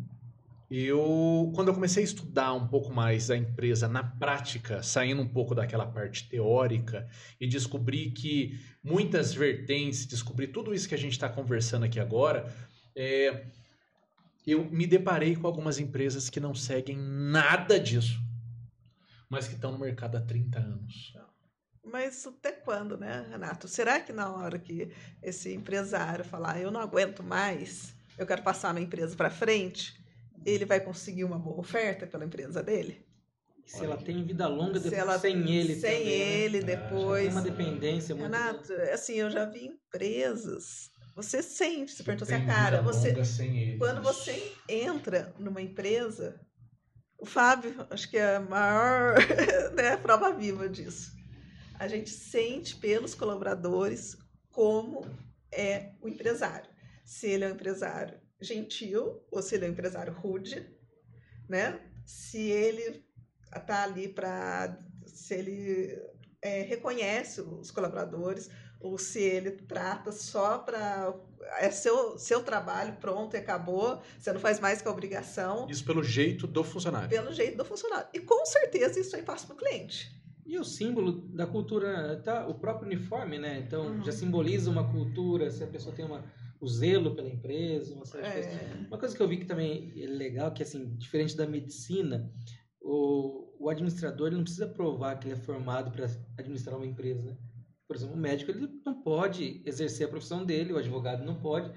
eu 0.69 1.51
quando 1.55 1.69
eu 1.69 1.73
comecei 1.73 2.03
a 2.03 2.05
estudar 2.05 2.53
um 2.53 2.67
pouco 2.67 2.93
mais 2.93 3.31
a 3.31 3.37
empresa 3.37 3.87
na 3.87 4.03
prática, 4.03 4.83
saindo 4.83 5.21
um 5.21 5.27
pouco 5.27 5.55
daquela 5.55 5.85
parte 5.85 6.29
teórica 6.29 7.07
e 7.39 7.47
descobri 7.47 8.11
que 8.11 8.59
muitas 8.83 9.33
vertentes, 9.33 10.05
descobri 10.05 10.47
tudo 10.47 10.73
isso 10.73 10.87
que 10.87 10.95
a 10.95 10.99
gente 10.99 11.13
está 11.13 11.27
conversando 11.27 11.85
aqui 11.85 11.99
agora, 11.99 12.53
é, 12.95 13.45
eu 14.45 14.65
me 14.65 14.85
deparei 14.85 15.35
com 15.35 15.47
algumas 15.47 15.79
empresas 15.79 16.29
que 16.29 16.39
não 16.39 16.53
seguem 16.53 16.97
nada 16.97 17.79
disso, 17.79 18.19
mas 19.29 19.47
que 19.47 19.55
estão 19.55 19.71
no 19.71 19.79
mercado 19.79 20.17
há 20.17 20.21
30 20.21 20.59
anos. 20.59 21.13
Mas 21.83 22.25
até 22.27 22.51
quando, 22.51 22.97
né, 22.97 23.25
Renato? 23.29 23.67
Será 23.67 23.99
que 23.99 24.13
na 24.13 24.31
hora 24.31 24.59
que 24.59 24.91
esse 25.23 25.53
empresário 25.53 26.23
falar, 26.23 26.59
eu 26.59 26.69
não 26.71 26.79
aguento 26.79 27.23
mais, 27.23 27.95
eu 28.17 28.27
quero 28.27 28.43
passar 28.43 28.73
minha 28.73 28.85
empresa 28.85 29.15
para 29.15 29.29
frente, 29.29 29.98
ele 30.45 30.65
vai 30.65 30.79
conseguir 30.79 31.23
uma 31.23 31.37
boa 31.37 31.59
oferta 31.59 32.07
pela 32.07 32.25
empresa 32.25 32.63
dele? 32.63 33.05
Se 33.69 33.85
ela 33.85 33.97
tem 33.97 34.23
vida 34.23 34.47
longa 34.47 34.79
depois, 34.79 34.99
ela, 34.99 35.19
sem 35.19 35.47
ele 35.51 35.75
sem 35.75 35.99
também, 35.99 36.11
ele 36.11 36.59
né? 36.61 36.65
depois 36.65 37.21
tem 37.21 37.31
uma 37.31 37.41
dependência 37.43 38.15
muito 38.15 38.31
Renato 38.31 38.73
assim 38.91 39.13
eu 39.13 39.29
já 39.29 39.45
vi 39.45 39.67
empresas 39.67 40.89
você 41.15 41.43
sente 41.43 41.91
você 41.91 42.03
perguntou 42.03 42.25
assim 42.25 42.43
a 42.43 42.45
cara 42.47 42.81
você 42.81 43.13
quando 43.77 44.01
você 44.01 44.55
entra 44.67 45.35
numa 45.37 45.61
empresa 45.61 46.41
o 47.19 47.27
Fábio 47.27 47.85
acho 47.91 48.09
que 48.09 48.17
é 48.17 48.37
a 48.37 48.39
maior 48.39 49.17
né, 49.77 49.97
prova 49.97 50.33
viva 50.33 50.67
disso 50.67 51.11
a 51.75 51.87
gente 51.87 52.09
sente 52.09 52.75
pelos 52.75 53.13
colaboradores 53.13 54.17
como 54.49 55.05
é 55.51 55.91
o 56.01 56.07
empresário 56.07 56.71
se 57.05 57.27
ele 57.27 57.43
é 57.45 57.49
um 57.49 57.53
empresário 57.53 58.19
gentil 58.41 59.23
ou 59.31 59.41
se 59.41 59.55
ele 59.55 59.65
é 59.65 59.67
um 59.69 59.71
empresário 59.71 60.13
rude, 60.13 60.65
né? 61.47 61.79
Se 62.05 62.49
ele 62.49 63.03
está 63.55 63.83
ali 63.83 64.07
para 64.07 64.79
se 65.05 65.33
ele 65.33 66.01
é, 66.41 66.61
reconhece 66.61 67.41
os 67.41 67.71
colaboradores 67.71 68.49
ou 68.79 68.97
se 68.97 69.19
ele 69.19 69.51
trata 69.51 70.11
só 70.11 70.59
para 70.59 71.13
é 71.57 71.71
seu, 71.71 72.17
seu 72.17 72.43
trabalho, 72.43 72.95
pronto, 72.99 73.35
e 73.35 73.37
acabou, 73.37 74.01
você 74.17 74.31
não 74.31 74.39
faz 74.39 74.59
mais 74.59 74.81
que 74.81 74.87
a 74.87 74.91
obrigação. 74.91 75.67
Isso 75.69 75.83
pelo 75.83 76.03
jeito 76.03 76.45
do 76.45 76.63
funcionário. 76.63 77.09
Pelo 77.09 77.33
jeito 77.33 77.57
do 77.57 77.65
funcionário. 77.65 78.07
E 78.13 78.19
com 78.19 78.45
certeza 78.45 78.99
isso 78.99 79.15
aí 79.15 79.23
passa 79.23 79.47
para 79.47 79.55
o 79.55 79.57
cliente. 79.57 80.15
E 80.45 80.57
o 80.57 80.63
símbolo 80.63 81.11
da 81.11 81.45
cultura, 81.45 82.21
tá, 82.23 82.47
o 82.47 82.55
próprio 82.55 82.87
uniforme, 82.87 83.37
né? 83.37 83.59
Então, 83.59 83.87
uhum. 83.87 84.03
já 84.03 84.11
simboliza 84.11 84.69
uma 84.69 84.89
cultura, 84.91 85.51
se 85.51 85.63
a 85.63 85.67
pessoa 85.67 85.95
tem 85.95 86.05
uma, 86.05 86.23
o 86.59 86.67
zelo 86.67 87.15
pela 87.15 87.29
empresa, 87.29 87.95
uma 87.95 88.05
série 88.05 88.23
de 88.23 88.29
é. 88.29 88.33
coisas. 88.33 88.87
Uma 88.87 88.97
coisa 88.97 89.15
que 89.15 89.21
eu 89.21 89.27
vi 89.27 89.37
que 89.37 89.45
também 89.45 89.93
é 89.95 90.07
legal, 90.07 90.51
que 90.53 90.63
assim, 90.63 90.95
diferente 90.97 91.35
da 91.35 91.47
medicina, 91.47 92.31
o, 92.81 93.55
o 93.59 93.69
administrador 93.69 94.31
não 94.31 94.43
precisa 94.43 94.67
provar 94.67 95.17
que 95.17 95.27
ele 95.27 95.35
é 95.35 95.37
formado 95.37 95.91
para 95.91 96.05
administrar 96.37 96.75
uma 96.75 96.85
empresa, 96.85 97.23
né? 97.23 97.37
Por 97.87 97.95
exemplo, 97.95 98.15
o 98.15 98.19
médico 98.19 98.51
ele 98.51 98.69
não 98.85 99.01
pode 99.01 99.63
exercer 99.65 100.05
a 100.05 100.09
profissão 100.09 100.45
dele, 100.45 100.73
o 100.73 100.77
advogado 100.77 101.25
não 101.25 101.41
pode. 101.41 101.71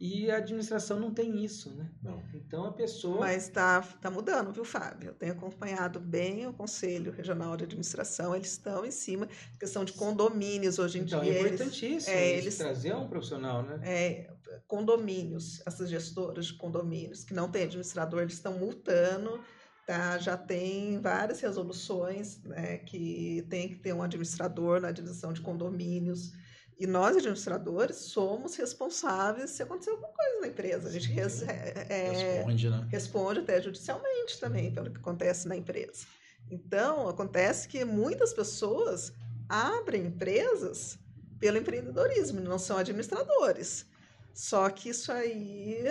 E 0.00 0.30
a 0.30 0.36
administração 0.36 1.00
não 1.00 1.12
tem 1.12 1.44
isso, 1.44 1.74
né? 1.74 1.90
Não. 2.00 2.22
Então 2.32 2.64
a 2.66 2.72
pessoa. 2.72 3.18
Mas 3.18 3.44
está 3.48 3.82
tá 3.82 4.10
mudando, 4.10 4.52
viu, 4.52 4.64
Fábio? 4.64 5.08
Eu 5.08 5.14
tenho 5.14 5.32
acompanhado 5.32 5.98
bem 5.98 6.46
o 6.46 6.52
Conselho 6.52 7.10
Regional 7.10 7.56
de 7.56 7.64
Administração, 7.64 8.34
eles 8.34 8.52
estão 8.52 8.84
em 8.84 8.92
cima, 8.92 9.28
questão 9.58 9.84
de 9.84 9.92
condomínios 9.92 10.78
hoje 10.78 10.98
em 10.98 11.02
então, 11.02 11.20
dia. 11.20 11.32
É 11.32 11.40
importantíssimo 11.40 12.14
é, 12.14 12.38
eles, 12.38 12.56
trazer 12.56 12.94
um 12.94 13.08
profissional, 13.08 13.64
né? 13.64 13.80
É, 13.82 14.30
condomínios, 14.68 15.60
essas 15.66 15.90
gestoras 15.90 16.46
de 16.46 16.54
condomínios 16.54 17.24
que 17.24 17.34
não 17.34 17.50
têm 17.50 17.64
administrador, 17.64 18.22
eles 18.22 18.34
estão 18.34 18.56
multando. 18.56 19.40
Tá, 19.84 20.18
já 20.18 20.36
tem 20.36 21.00
várias 21.00 21.40
resoluções 21.40 22.42
né, 22.44 22.76
que 22.76 23.46
tem 23.48 23.70
que 23.70 23.76
ter 23.76 23.94
um 23.94 24.02
administrador 24.02 24.82
na 24.82 24.92
divisão 24.92 25.32
de 25.32 25.40
condomínios. 25.40 26.34
E 26.78 26.86
nós, 26.86 27.16
administradores, 27.16 27.96
somos 27.96 28.54
responsáveis 28.54 29.50
se 29.50 29.62
acontecer 29.64 29.90
alguma 29.90 30.10
coisa 30.12 30.40
na 30.40 30.46
empresa. 30.46 30.88
A 30.88 30.92
gente 30.92 31.10
res, 31.10 31.42
é, 31.42 31.86
é, 31.88 32.36
responde, 32.36 32.70
né? 32.70 32.86
responde 32.88 33.40
até 33.40 33.60
judicialmente 33.60 34.38
também 34.38 34.72
pelo 34.72 34.90
que 34.90 34.98
acontece 34.98 35.48
na 35.48 35.56
empresa. 35.56 36.06
Então, 36.48 37.08
acontece 37.08 37.66
que 37.66 37.84
muitas 37.84 38.32
pessoas 38.32 39.12
abrem 39.48 40.06
empresas 40.06 40.98
pelo 41.40 41.58
empreendedorismo, 41.58 42.40
não 42.40 42.58
são 42.58 42.76
administradores. 42.76 43.86
Só 44.32 44.70
que 44.70 44.90
isso 44.90 45.10
aí, 45.10 45.82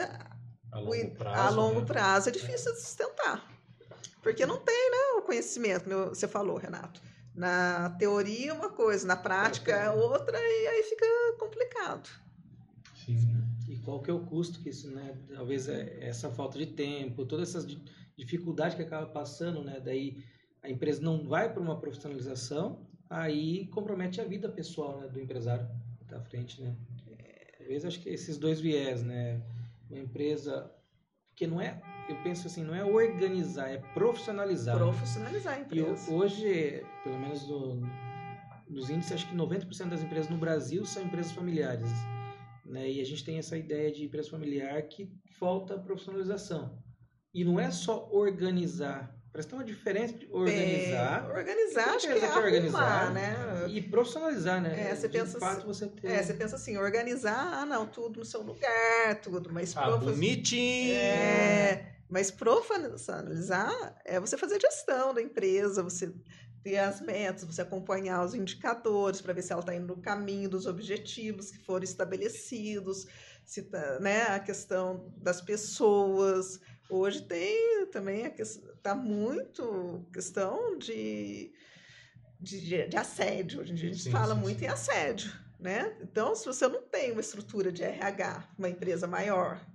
a 0.72 0.80
longo 0.80 1.16
prazo, 1.16 1.38
a 1.38 1.50
longo 1.50 1.80
né? 1.82 1.86
prazo 1.86 2.30
é 2.30 2.32
difícil 2.32 2.74
de 2.74 2.80
sustentar. 2.80 3.46
Porque 4.22 4.46
não 4.46 4.58
tem 4.58 4.92
né, 4.92 5.18
o 5.18 5.22
conhecimento, 5.22 5.90
você 6.10 6.28
falou, 6.28 6.58
Renato. 6.58 7.02
Na 7.38 7.92
teoria 7.92 8.52
uma 8.52 8.70
coisa, 8.70 9.06
na 9.06 9.16
prática 9.16 9.72
é 9.72 9.92
outra, 9.92 10.36
e 10.36 10.68
aí 10.68 10.84
fica 10.84 11.06
complicado. 11.40 12.10
Sim. 12.96 13.44
E 13.70 13.78
qual 13.78 14.02
que 14.02 14.10
é 14.10 14.14
o 14.14 14.26
custo 14.26 14.60
que 14.60 14.70
isso, 14.70 14.90
né? 14.90 15.16
Talvez 15.32 15.70
é 15.70 16.00
essa 16.02 16.32
falta 16.32 16.58
de 16.58 16.66
tempo, 16.66 17.28
todas 17.28 17.50
essas 17.50 17.78
dificuldades 18.18 18.76
que 18.76 18.82
acaba 18.82 19.06
passando, 19.06 19.64
né? 19.64 19.80
Daí 19.80 20.24
a 20.64 20.70
empresa 20.70 21.00
não 21.04 21.28
vai 21.28 21.54
para 21.54 21.62
uma 21.62 21.80
profissionalização, 21.80 22.88
aí 23.08 23.68
compromete 23.68 24.20
a 24.20 24.26
vida 24.26 24.50
pessoal 24.50 25.00
né, 25.00 25.08
do 25.08 25.22
empresário 25.22 25.68
que 26.00 26.06
está 26.06 26.18
à 26.18 26.22
frente, 26.22 26.60
né? 26.60 26.76
Talvez 27.60 27.86
acho 27.86 28.00
que 28.00 28.10
esses 28.10 28.40
dois 28.40 28.60
viés, 28.60 29.04
né? 29.04 29.40
Uma 29.92 30.00
empresa 30.00 30.74
que 31.36 31.46
não 31.46 31.62
é 31.62 31.80
eu 32.10 32.16
penso 32.24 32.48
assim, 32.48 32.64
não 32.64 32.74
é 32.74 32.84
organizar, 32.84 33.70
é 33.70 33.78
profissionalizar. 33.94 34.78
Profissionalizar 34.78 35.56
a 35.56 35.60
empresa. 35.60 36.10
E 36.10 36.14
hoje, 36.14 36.86
pelo 37.08 37.20
menos 37.20 37.47
no, 37.47 37.82
nos 38.70 38.89
índices, 38.89 39.14
acho 39.14 39.30
que 39.30 39.36
90% 39.36 39.89
das 39.89 40.03
empresas 40.03 40.30
no 40.30 40.38
Brasil 40.38 40.86
são 40.86 41.03
empresas 41.03 41.32
familiares. 41.32 41.89
Né? 42.66 42.91
E 42.91 43.01
a 43.01 43.05
gente 43.05 43.24
tem 43.24 43.38
essa 43.38 43.58
ideia 43.58 43.91
de 43.91 44.03
empresa 44.03 44.30
familiar 44.30 44.82
que 44.84 45.10
falta 45.39 45.78
profissionalização. 45.78 46.78
E 47.34 47.45
não 47.45 47.60
é 47.60 47.72
só 47.72 48.10
organizar. 48.12 49.16
Parece 49.32 49.47
que 49.47 49.55
tem 49.55 49.60
uma 49.60 49.66
diferença 49.66 50.14
de 50.16 50.28
organizar. 50.32 51.24
É, 51.24 51.38
organizar, 51.38 51.89
acho 51.89 52.08
que 52.08 52.14
é, 52.14 52.26
é 52.26 52.38
organizar, 52.38 53.14
né? 53.14 53.36
E 53.70 53.82
profissionalizar, 53.82 54.62
né? 54.62 54.89
É, 54.89 54.95
você 54.95 55.08
de 55.08 55.18
pensa 55.18 55.39
fato, 55.39 55.58
assim, 55.60 55.68
você 55.68 55.88
tem... 55.88 56.12
É, 56.12 56.24
você 56.24 56.34
pensa 56.34 56.55
assim, 56.55 56.78
organizar, 56.78 57.62
ah, 57.62 57.66
não, 57.66 57.86
tudo 57.86 58.20
no 58.20 58.26
seu 58.26 58.41
lugar, 58.41 59.22
tudo, 59.22 59.53
mas... 59.53 59.78
Ah, 59.78 59.84
prof... 59.84 60.05
bonitinho! 60.05 60.95
É, 60.95 61.97
mas 62.10 62.32
profissionalizar 62.32 63.95
é 64.05 64.20
você 64.20 64.38
fazer 64.38 64.60
gestão 64.60 65.14
da 65.14 65.22
empresa, 65.22 65.84
você 65.84 66.12
ter 66.68 66.80
as 66.80 66.99
metas, 66.99 67.45
você 67.45 67.61
acompanhar 67.61 68.26
os 68.26 68.34
indicadores 68.34 69.22
para 69.22 69.32
ver 69.32 69.41
se 69.41 69.53
ela 69.53 69.61
está 69.61 69.74
indo 69.74 69.88
no 69.88 70.01
caminho 70.01 70.49
dos 70.49 70.65
objetivos 70.65 71.49
que 71.49 71.59
foram 71.59 71.86
estabelecidos, 71.86 73.07
se 73.45 73.63
tá, 73.63 74.01
né, 74.01 74.24
a 74.24 74.39
questão 74.39 75.13
das 75.15 75.39
pessoas. 75.39 76.59
Hoje 76.89 77.22
tem 77.22 77.86
também 77.89 78.26
a 78.26 78.41
está 78.41 78.93
muito 78.93 80.05
questão 80.11 80.78
de, 80.78 81.53
de, 82.38 82.88
de, 82.89 82.97
assédio. 82.97 83.61
Hoje 83.61 83.72
em 83.72 83.76
dia 83.76 83.89
a 83.89 83.93
gente 83.93 84.03
sim, 84.03 84.11
fala 84.11 84.36
sim, 84.36 84.41
muito 84.41 84.59
sim. 84.59 84.65
em 84.65 84.68
assédio. 84.68 85.32
Né? 85.57 85.97
Então, 86.01 86.36
se 86.36 86.45
você 86.45 86.68
não 86.68 86.84
tem 86.84 87.13
uma 87.13 87.22
estrutura 87.22 87.72
de 87.72 87.82
RH, 87.82 88.43
uma 88.59 88.70
empresa 88.70 89.07
maior, 89.07 89.65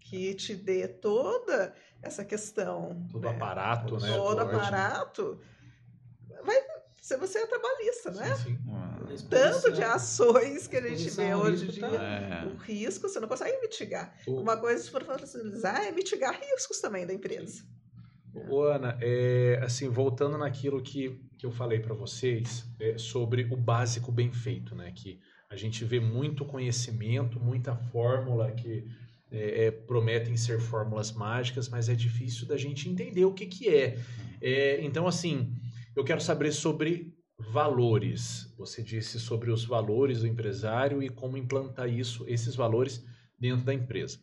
que 0.00 0.34
te 0.34 0.54
dê 0.54 0.86
toda 0.86 1.74
essa 2.00 2.24
questão. 2.24 3.04
Todo 3.10 3.24
né? 3.24 3.30
aparato, 3.30 3.98
né? 3.98 4.16
Todo 4.16 4.40
aparato. 4.40 5.34
Vai 5.34 5.55
ser 7.06 7.16
você 7.18 7.38
é 7.38 7.46
trabalhista, 7.46 8.10
né? 8.10 8.34
Sim, 8.34 8.58
sim. 9.16 9.28
Tanto 9.30 9.72
de 9.72 9.82
ações 9.82 10.66
que 10.66 10.76
a 10.76 10.88
gente 10.88 11.08
vê 11.10 11.34
hoje 11.34 11.66
em 11.66 11.68
dia. 11.68 11.86
É. 11.86 12.46
O 12.46 12.56
risco 12.56 13.08
você 13.08 13.20
não 13.20 13.28
consegue 13.28 13.60
mitigar. 13.60 14.12
O... 14.26 14.40
Uma 14.40 14.56
coisa, 14.56 14.82
se 14.82 14.90
for 14.90 15.04
facilizar, 15.04 15.84
é 15.84 15.92
mitigar 15.92 16.36
riscos 16.38 16.80
também 16.80 17.06
da 17.06 17.14
empresa. 17.14 17.62
Ô, 18.48 18.62
Ana, 18.62 18.98
é, 19.00 19.60
assim, 19.62 19.88
voltando 19.88 20.36
naquilo 20.36 20.82
que, 20.82 21.20
que 21.38 21.46
eu 21.46 21.52
falei 21.52 21.78
para 21.78 21.94
vocês 21.94 22.66
é, 22.80 22.98
sobre 22.98 23.44
o 23.52 23.56
básico 23.56 24.10
bem 24.10 24.32
feito, 24.32 24.74
né? 24.74 24.92
Que 24.92 25.20
a 25.48 25.54
gente 25.54 25.84
vê 25.84 26.00
muito 26.00 26.44
conhecimento, 26.44 27.38
muita 27.38 27.76
fórmula 27.76 28.50
que 28.50 28.84
é, 29.30 29.66
é, 29.66 29.70
prometem 29.70 30.36
ser 30.36 30.60
fórmulas 30.60 31.12
mágicas, 31.12 31.68
mas 31.68 31.88
é 31.88 31.94
difícil 31.94 32.48
da 32.48 32.56
gente 32.56 32.88
entender 32.88 33.24
o 33.24 33.32
que, 33.32 33.46
que 33.46 33.68
é. 33.68 33.96
é. 34.42 34.80
Então, 34.82 35.06
assim, 35.06 35.54
eu 35.96 36.04
quero 36.04 36.20
saber 36.20 36.52
sobre 36.52 37.14
valores. 37.38 38.52
Você 38.58 38.82
disse 38.82 39.18
sobre 39.18 39.50
os 39.50 39.64
valores 39.64 40.20
do 40.20 40.26
empresário 40.26 41.02
e 41.02 41.08
como 41.08 41.36
implantar 41.36 41.88
isso, 41.88 42.24
esses 42.28 42.54
valores 42.54 43.04
dentro 43.38 43.64
da 43.64 43.72
empresa. 43.72 44.18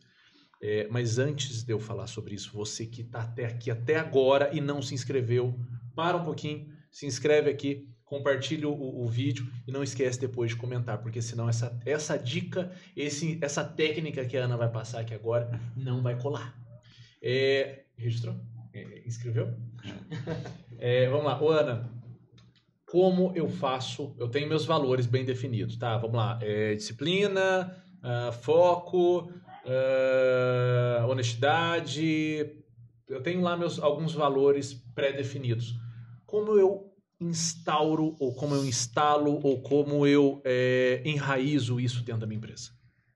É, 0.62 0.86
mas 0.88 1.18
antes 1.18 1.62
de 1.62 1.72
eu 1.72 1.80
falar 1.80 2.06
sobre 2.06 2.34
isso, 2.34 2.52
você 2.54 2.86
que 2.86 3.02
está 3.02 3.22
até 3.22 3.44
aqui 3.44 3.70
até 3.70 3.96
agora 3.96 4.50
e 4.54 4.60
não 4.60 4.80
se 4.80 4.94
inscreveu, 4.94 5.58
para 5.94 6.16
um 6.16 6.24
pouquinho, 6.24 6.72
se 6.90 7.06
inscreve 7.06 7.50
aqui, 7.50 7.88
compartilhe 8.04 8.64
o, 8.64 8.72
o, 8.72 9.06
vídeo 9.08 9.46
e 9.66 9.72
não 9.72 9.82
esquece 9.82 10.18
depois 10.18 10.50
de 10.52 10.56
comentar, 10.56 11.02
porque 11.02 11.20
senão 11.20 11.48
essa, 11.48 11.78
essa 11.84 12.16
dica, 12.16 12.72
esse, 12.96 13.38
essa 13.42 13.64
técnica 13.64 14.24
que 14.24 14.36
a 14.36 14.44
Ana 14.44 14.56
vai 14.56 14.70
passar 14.70 15.00
aqui 15.00 15.12
agora 15.12 15.60
não 15.76 16.02
vai 16.02 16.18
colar. 16.18 16.56
É, 17.22 17.84
registrou? 17.96 18.40
É, 18.72 19.02
inscreveu? 19.06 19.54
É, 20.78 21.08
vamos 21.08 21.24
lá, 21.24 21.42
Ô, 21.42 21.50
Ana, 21.50 21.90
como 22.86 23.32
eu 23.34 23.48
faço? 23.48 24.14
Eu 24.18 24.28
tenho 24.28 24.48
meus 24.48 24.64
valores 24.64 25.06
bem 25.06 25.24
definidos, 25.24 25.76
tá? 25.76 25.96
Vamos 25.96 26.16
lá, 26.16 26.38
é, 26.40 26.74
disciplina, 26.74 27.76
uh, 27.98 28.32
foco, 28.32 29.30
uh, 29.64 31.08
honestidade. 31.08 32.62
Eu 33.08 33.22
tenho 33.22 33.40
lá 33.40 33.56
meus 33.56 33.78
alguns 33.78 34.14
valores 34.14 34.74
pré-definidos. 34.94 35.74
Como 36.26 36.58
eu 36.58 36.94
instauro, 37.20 38.16
ou 38.18 38.34
como 38.34 38.54
eu 38.54 38.64
instalo, 38.64 39.40
ou 39.42 39.62
como 39.62 40.06
eu 40.06 40.40
é, 40.44 41.02
enraizo 41.04 41.80
isso 41.80 42.02
dentro 42.02 42.22
da 42.22 42.26
minha 42.26 42.38
empresa? 42.38 42.70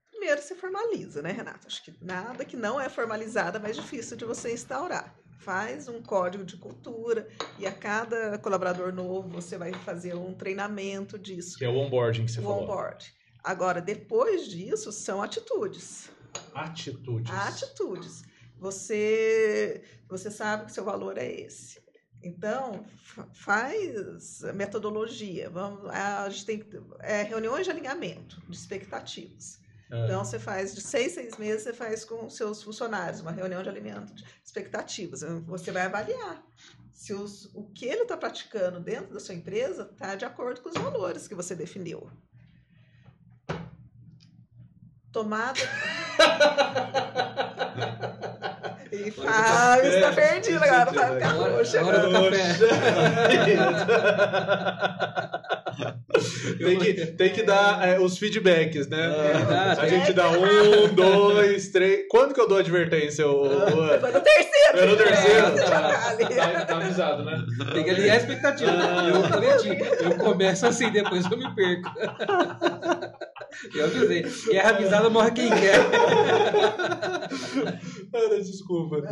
Primeiro 0.09 0.41
você 0.41 0.55
formaliza, 0.55 1.21
né, 1.21 1.31
Renato? 1.31 1.67
Acho 1.67 1.83
que 1.83 1.93
nada 2.01 2.45
que 2.45 2.57
não 2.57 2.79
é 2.79 2.89
formalizado 2.89 3.57
é 3.57 3.61
mais 3.61 3.75
difícil 3.75 4.17
de 4.17 4.25
você 4.25 4.53
instaurar. 4.53 5.18
Faz 5.39 5.87
um 5.87 6.01
código 6.01 6.43
de 6.43 6.57
cultura 6.57 7.27
e 7.57 7.65
a 7.65 7.71
cada 7.71 8.37
colaborador 8.39 8.93
novo 8.93 9.29
você 9.29 9.57
vai 9.57 9.71
fazer 9.71 10.13
um 10.13 10.33
treinamento 10.33 11.17
disso. 11.17 11.57
Que 11.57 11.63
é 11.63 11.69
o 11.69 11.77
onboarding 11.77 12.25
que 12.25 12.31
você 12.31 12.39
o 12.41 12.43
falou. 12.43 12.59
O 12.59 12.63
onboarding. 12.63 13.09
Agora, 13.41 13.81
depois 13.81 14.47
disso, 14.47 14.91
são 14.91 15.21
atitudes. 15.21 16.09
Atitudes. 16.53 17.31
Atitudes. 17.33 18.23
Você, 18.59 19.81
você 20.09 20.29
sabe 20.29 20.65
que 20.65 20.73
seu 20.73 20.83
valor 20.83 21.17
é 21.17 21.31
esse. 21.31 21.81
Então, 22.21 22.85
faz 23.33 24.41
metodologia. 24.53 25.49
Vamos, 25.49 25.89
a 25.89 26.29
gente 26.29 26.45
tem 26.45 26.63
é, 26.99 27.23
reuniões 27.23 27.65
de 27.65 27.71
alinhamento 27.71 28.41
de 28.49 28.57
expectativas. 28.57 29.61
É. 29.91 30.05
Então, 30.05 30.23
você 30.23 30.37
faz 30.37 30.75
de 30.75 30.81
seis, 30.81 31.13
seis 31.13 31.35
meses, 31.37 31.63
você 31.63 31.73
faz 31.73 32.05
com 32.05 32.29
seus 32.29 32.61
funcionários 32.61 33.21
uma 33.21 33.31
reunião 33.31 33.63
de 33.63 33.69
alinhamento 33.69 34.13
de 34.13 34.23
expectativas. 34.43 35.21
Você 35.47 35.71
vai 35.71 35.83
avaliar 35.83 36.43
se 36.91 37.13
os, 37.13 37.45
o 37.55 37.63
que 37.71 37.85
ele 37.85 38.03
está 38.03 38.17
praticando 38.17 38.79
dentro 38.79 39.13
da 39.13 39.19
sua 39.19 39.33
empresa 39.33 39.89
está 39.91 40.15
de 40.15 40.25
acordo 40.25 40.61
com 40.61 40.69
os 40.69 40.75
valores 40.75 41.27
que 41.27 41.35
você 41.35 41.55
definiu. 41.55 42.09
Tomada. 45.11 45.59
E 48.91 49.11
Fábio 49.11 49.85
está 49.85 50.11
perdido 50.13 50.63
agora. 50.63 50.91
Fábio 50.91 51.17
acabou 51.17 51.63
chegando. 51.63 51.89
Hora 51.89 52.09
do 52.09 52.31
café. 52.31 52.57
tem, 56.57 56.79
que, 56.79 56.93
tem 57.07 57.33
que 57.33 57.43
dar 57.43 57.87
é, 57.87 57.99
os 57.99 58.17
feedbacks, 58.17 58.87
né? 58.87 58.97
É, 58.97 59.81
a 59.81 59.87
gente 59.87 60.13
dá 60.13 60.29
um, 60.29 60.93
dois, 60.93 61.69
três. 61.69 62.05
Quando 62.09 62.33
que 62.33 62.41
eu 62.41 62.47
dou 62.47 62.57
advertência? 62.57 63.27
O, 63.27 63.45
o... 63.45 63.99
Foi 63.99 64.11
no 64.11 64.21
terceiro. 64.21 64.77
Foi 64.77 64.85
no 64.85 64.97
terceiro. 64.97 65.47
É, 65.47 65.51
tá, 65.51 66.65
tá, 66.65 66.77
avisado, 66.77 67.23
né? 67.23 67.45
Tem 67.73 67.83
que 67.83 67.89
alinhar 67.89 68.15
a 68.15 68.19
expectativa. 68.19 68.71
Eu 68.71 69.21
prometi. 69.29 69.69
Eu 70.03 70.17
começo 70.17 70.67
assim, 70.67 70.91
depois 70.91 71.25
eu 71.29 71.37
me 71.37 71.55
perco. 71.55 71.89
Eu 73.73 73.85
avisei. 73.85 74.23
Quer 74.23 74.65
avisada, 74.65 75.09
morre 75.09 75.31
quem 75.31 75.49
quer. 75.49 75.79
Cara, 78.11 78.41
desculpa. 78.41 79.01
Não, 79.01 79.11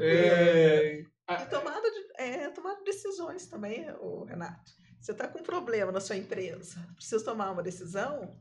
é... 0.00 1.02
E 1.30 1.46
tomada 1.50 1.90
de, 1.90 2.22
é, 2.22 2.48
tomada 2.50 2.78
de 2.78 2.84
decisões 2.84 3.46
também, 3.46 3.86
o 4.00 4.24
Renato. 4.24 4.70
Você 5.00 5.12
está 5.12 5.28
com 5.28 5.38
um 5.38 5.42
problema 5.42 5.92
na 5.92 6.00
sua 6.00 6.16
empresa, 6.16 6.86
precisa 6.94 7.24
tomar 7.24 7.50
uma 7.50 7.62
decisão. 7.62 8.36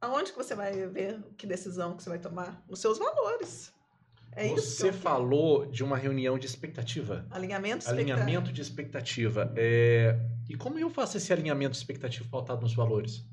Aonde 0.00 0.32
que 0.32 0.38
você 0.38 0.54
vai 0.54 0.86
ver 0.88 1.22
que 1.36 1.46
decisão 1.46 1.96
que 1.96 2.02
você 2.02 2.08
vai 2.08 2.18
tomar? 2.18 2.64
Nos 2.68 2.80
seus 2.80 2.98
valores. 2.98 3.72
É 4.32 4.48
você 4.48 4.54
isso. 4.54 4.76
Você 4.76 4.92
falou 4.92 5.66
de 5.66 5.82
uma 5.82 5.96
reunião 5.96 6.38
de 6.38 6.46
expectativa. 6.46 7.26
Alinhamento 7.30 7.78
de 7.78 7.90
expectativa. 7.90 8.22
Alinhamento 8.22 8.52
de 8.52 8.62
expectativa. 8.62 9.52
É... 9.56 10.18
E 10.48 10.56
como 10.56 10.78
eu 10.78 10.88
faço 10.88 11.16
esse 11.16 11.32
alinhamento 11.32 11.72
de 11.72 11.78
expectativa 11.78 12.26
pautado 12.30 12.62
nos 12.62 12.74
valores? 12.74 13.24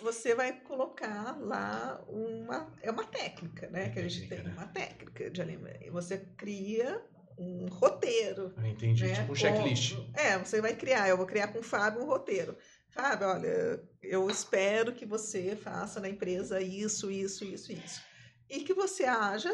Você 0.00 0.34
vai 0.34 0.52
colocar 0.60 1.38
lá 1.40 2.02
uma. 2.08 2.70
É 2.82 2.90
uma 2.90 3.04
técnica, 3.04 3.68
né? 3.68 3.88
que 3.90 3.98
a 3.98 4.08
gente 4.08 4.28
tem. 4.28 4.42
Né? 4.42 4.52
Uma 4.52 4.66
técnica 4.66 5.30
de 5.30 5.42
alinhamento. 5.42 5.90
Você 5.92 6.18
cria 6.36 7.02
um 7.38 7.66
roteiro. 7.66 8.52
Ah, 8.56 8.68
entendi, 8.68 9.06
né? 9.06 9.14
tipo 9.14 9.32
um 9.32 9.34
checklist. 9.34 9.96
Com, 9.96 10.18
é, 10.18 10.38
você 10.38 10.60
vai 10.60 10.74
criar, 10.74 11.08
eu 11.08 11.16
vou 11.16 11.26
criar 11.26 11.48
com 11.48 11.58
o 11.58 11.62
Fábio 11.62 12.02
um 12.02 12.06
roteiro. 12.06 12.56
Fábio, 12.88 13.28
olha, 13.28 13.82
eu 14.02 14.30
espero 14.30 14.92
que 14.92 15.04
você 15.04 15.56
faça 15.56 16.00
na 16.00 16.08
empresa 16.08 16.60
isso, 16.60 17.10
isso, 17.10 17.44
isso, 17.44 17.72
isso. 17.72 18.02
E 18.48 18.60
que 18.60 18.72
você 18.72 19.04
haja 19.04 19.50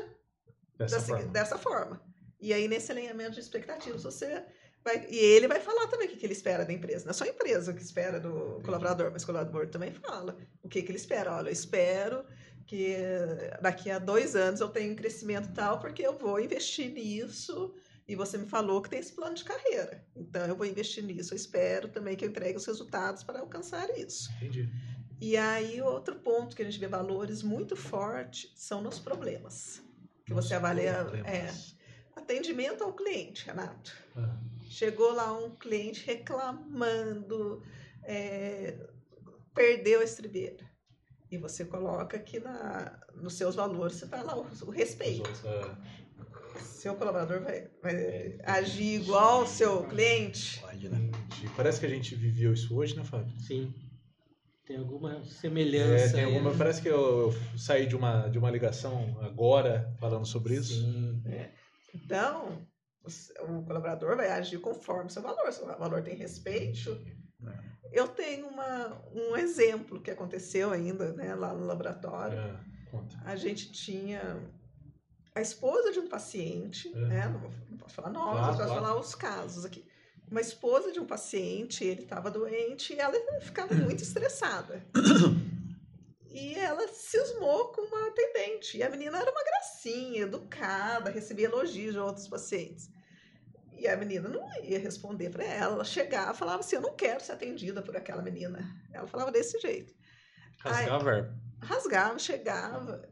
dessa, 0.76 0.96
dessa, 0.96 1.06
forma. 1.06 1.32
dessa 1.32 1.58
forma. 1.58 2.02
E 2.40 2.52
aí, 2.52 2.68
nesse 2.68 2.90
alinhamento 2.90 3.32
de 3.32 3.40
expectativas, 3.40 4.02
você 4.02 4.44
vai. 4.84 5.06
E 5.08 5.18
ele 5.18 5.48
vai 5.48 5.60
falar 5.60 5.86
também 5.86 6.06
o 6.06 6.10
que, 6.10 6.16
que 6.16 6.26
ele 6.26 6.32
espera 6.32 6.64
da 6.64 6.72
empresa. 6.72 7.04
Não 7.04 7.10
é 7.10 7.14
só 7.14 7.24
a 7.24 7.28
empresa 7.28 7.72
que 7.72 7.82
espera 7.82 8.18
do 8.18 8.28
Entendi. 8.28 8.64
colaborador, 8.64 9.10
mas 9.12 9.22
o 9.22 9.26
colaborador 9.26 9.70
também 9.70 9.92
fala 9.92 10.36
o 10.62 10.68
que, 10.68 10.82
que 10.82 10.90
ele 10.90 10.98
espera. 10.98 11.36
Olha, 11.36 11.48
eu 11.48 11.52
espero 11.52 12.24
que 12.70 12.94
daqui 13.60 13.90
a 13.90 13.98
dois 13.98 14.36
anos 14.36 14.60
eu 14.60 14.68
tenho 14.68 14.92
um 14.92 14.94
crescimento 14.94 15.52
tal, 15.52 15.80
porque 15.80 16.06
eu 16.06 16.16
vou 16.16 16.38
investir 16.38 16.88
nisso. 16.92 17.74
E 18.06 18.14
você 18.14 18.38
me 18.38 18.46
falou 18.46 18.80
que 18.80 18.88
tem 18.88 19.00
esse 19.00 19.12
plano 19.12 19.34
de 19.34 19.42
carreira. 19.42 20.06
Então 20.14 20.46
eu 20.46 20.54
vou 20.54 20.64
investir 20.64 21.02
nisso. 21.02 21.34
Eu 21.34 21.36
espero 21.36 21.88
também 21.88 22.16
que 22.16 22.24
eu 22.24 22.28
entregue 22.28 22.56
os 22.56 22.64
resultados 22.64 23.24
para 23.24 23.40
alcançar 23.40 23.90
isso. 23.98 24.32
Entendi. 24.36 24.70
E 25.20 25.36
aí, 25.36 25.82
outro 25.82 26.14
ponto 26.20 26.54
que 26.54 26.62
a 26.62 26.64
gente 26.64 26.78
vê 26.78 26.86
valores 26.86 27.42
muito 27.42 27.74
fortes 27.74 28.52
são 28.54 28.80
nos 28.80 29.00
problemas. 29.00 29.82
Que 30.24 30.32
nos 30.32 30.46
você 30.46 30.54
avalia. 30.54 30.92
É, 31.26 31.52
atendimento 32.14 32.84
ao 32.84 32.92
cliente, 32.92 33.46
Renato. 33.46 33.92
Ah. 34.16 34.38
Chegou 34.68 35.12
lá 35.12 35.36
um 35.36 35.50
cliente 35.56 36.06
reclamando, 36.06 37.64
é, 38.04 38.78
perdeu 39.52 40.00
a 40.00 40.04
estribeira 40.04 40.69
e 41.30 41.38
você 41.38 41.64
coloca 41.64 42.16
aqui 42.16 42.40
na, 42.40 42.98
nos 43.14 43.34
seus 43.34 43.54
valores, 43.54 43.96
você 43.96 44.04
está 44.04 44.22
lá 44.22 44.36
o, 44.36 44.46
o 44.66 44.70
respeito. 44.70 45.30
É... 45.46 46.00
Seu 46.60 46.94
colaborador 46.94 47.40
vai, 47.42 47.68
vai 47.82 47.94
é, 47.94 48.38
agir 48.42 49.00
igual 49.02 49.40
ao 49.40 49.46
seu 49.46 49.84
cliente. 49.84 50.60
Pode, 50.60 50.88
né? 50.88 51.10
Parece 51.56 51.78
que 51.78 51.86
a 51.86 51.88
gente 51.88 52.14
viveu 52.14 52.52
isso 52.52 52.74
hoje, 52.74 52.96
né, 52.96 53.04
Fábio? 53.04 53.32
Sim. 53.38 53.72
Tem 54.66 54.76
alguma 54.76 55.22
semelhança. 55.24 56.04
É, 56.04 56.08
tem 56.12 56.24
alguma, 56.24 56.54
parece 56.56 56.80
que 56.80 56.88
eu, 56.88 57.32
eu, 57.32 57.58
saí 57.58 57.86
de 57.86 57.96
uma, 57.96 58.28
de 58.28 58.38
uma 58.38 58.50
ligação 58.50 59.18
agora 59.20 59.94
falando 59.98 60.26
sobre 60.26 60.54
isso. 60.54 60.80
Sim. 60.80 61.22
É. 61.26 61.50
Então, 61.94 62.66
o, 63.04 63.58
o, 63.58 63.64
colaborador 63.64 64.16
vai 64.16 64.30
agir 64.30 64.58
conforme 64.58 65.06
o 65.06 65.10
seu 65.10 65.22
valor. 65.22 65.52
Se 65.52 65.62
o 65.62 65.66
valor 65.66 66.02
tem 66.02 66.16
respeito, 66.16 66.92
é. 67.46 67.69
Eu 67.92 68.06
tenho 68.08 68.46
uma, 68.46 69.02
um 69.12 69.36
exemplo 69.36 70.00
que 70.00 70.10
aconteceu 70.10 70.70
ainda 70.70 71.12
né, 71.12 71.34
lá 71.34 71.52
no 71.52 71.66
laboratório. 71.66 72.38
É, 72.38 72.56
a 73.24 73.36
gente 73.36 73.72
tinha 73.72 74.40
a 75.34 75.40
esposa 75.40 75.92
de 75.92 75.98
um 75.98 76.08
paciente, 76.08 76.88
é. 76.88 76.98
né, 76.98 77.28
não, 77.28 77.50
não 77.70 77.78
posso 77.78 77.94
falar 77.94 78.10
nomes, 78.10 78.32
claro, 78.32 78.56
posso 78.56 78.68
claro. 78.68 78.74
falar 78.82 79.00
os 79.00 79.14
casos 79.14 79.64
aqui. 79.64 79.84
Uma 80.30 80.40
esposa 80.40 80.92
de 80.92 81.00
um 81.00 81.06
paciente, 81.06 81.84
ele 81.84 82.02
estava 82.02 82.30
doente 82.30 82.94
e 82.94 83.00
ela 83.00 83.14
ficava 83.40 83.74
muito 83.74 84.02
estressada. 84.02 84.84
E 86.32 86.54
ela 86.54 86.86
cismou 86.86 87.72
com 87.72 87.82
uma 87.82 88.06
atendente. 88.06 88.78
E 88.78 88.84
a 88.84 88.88
menina 88.88 89.18
era 89.18 89.30
uma 89.30 89.42
gracinha, 89.42 90.22
educada, 90.22 91.10
recebia 91.10 91.46
elogios 91.46 91.92
de 91.92 91.98
outros 91.98 92.28
pacientes. 92.28 92.88
E 93.80 93.88
a 93.88 93.96
menina 93.96 94.28
não 94.28 94.46
ia 94.62 94.78
responder 94.78 95.30
para 95.30 95.42
ela. 95.42 95.74
Ela 95.76 95.84
chegava 95.84 96.34
falava 96.34 96.60
assim: 96.60 96.76
Eu 96.76 96.82
não 96.82 96.94
quero 96.94 97.24
ser 97.24 97.32
atendida 97.32 97.80
por 97.80 97.96
aquela 97.96 98.20
menina. 98.20 98.62
Ela 98.92 99.06
falava 99.06 99.32
desse 99.32 99.58
jeito. 99.58 99.94
Rasgava? 100.58 101.34
rasgava, 101.62 102.18
chegava. 102.18 103.08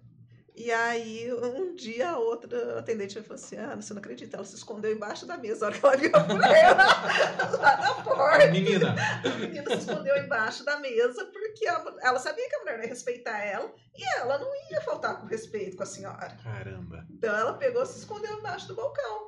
E 0.54 0.72
aí, 0.72 1.32
um 1.32 1.76
dia, 1.76 2.10
a 2.10 2.18
outra 2.18 2.80
atendente 2.80 3.22
falou 3.22 3.36
assim: 3.36 3.56
Ah, 3.56 3.76
você 3.76 3.94
não 3.94 4.00
acredita? 4.00 4.36
Ela 4.36 4.44
se 4.44 4.56
escondeu 4.56 4.92
embaixo 4.92 5.24
da 5.24 5.38
mesa. 5.38 5.64
A 5.64 5.68
hora 5.68 5.78
que 5.78 5.84
ela 5.84 5.96
viu 5.96 6.10
a 6.14 6.24
mulher 6.24 6.76
lá, 6.76 7.76
na 7.80 7.94
porta. 8.02 8.44
A 8.44 8.50
menina. 8.50 8.94
A 9.24 9.28
menina 9.38 9.70
se 9.70 9.76
escondeu 9.78 10.16
embaixo 10.18 10.64
da 10.66 10.78
mesa 10.80 11.24
porque 11.26 11.66
ela, 11.66 11.96
ela 12.02 12.18
sabia 12.18 12.46
que 12.46 12.56
a 12.56 12.58
mulher 12.58 12.80
ia 12.80 12.88
respeitar 12.88 13.38
ela 13.38 13.72
e 13.96 14.04
ela 14.18 14.36
não 14.38 14.50
ia 14.70 14.82
faltar 14.82 15.18
com 15.18 15.26
respeito 15.26 15.78
com 15.78 15.84
a 15.84 15.86
senhora. 15.86 16.36
Caramba. 16.42 17.06
Então, 17.08 17.34
ela 17.34 17.54
pegou 17.54 17.86
se 17.86 18.00
escondeu 18.00 18.36
embaixo 18.38 18.68
do 18.68 18.74
balcão. 18.74 19.27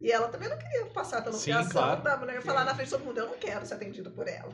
E 0.00 0.12
ela 0.12 0.28
também 0.28 0.48
não 0.48 0.58
queria 0.58 0.86
passar 0.86 1.22
pela 1.22 1.36
humilhação 1.36 1.70
claro. 1.72 2.02
da 2.02 2.16
mulher 2.16 2.42
falar 2.42 2.64
na 2.64 2.74
frente 2.74 2.88
de 2.88 2.96
todo 2.96 3.04
mundo, 3.04 3.18
eu 3.18 3.26
não 3.26 3.38
quero 3.38 3.64
ser 3.66 3.74
atendido 3.74 4.10
por 4.10 4.28
ela. 4.28 4.52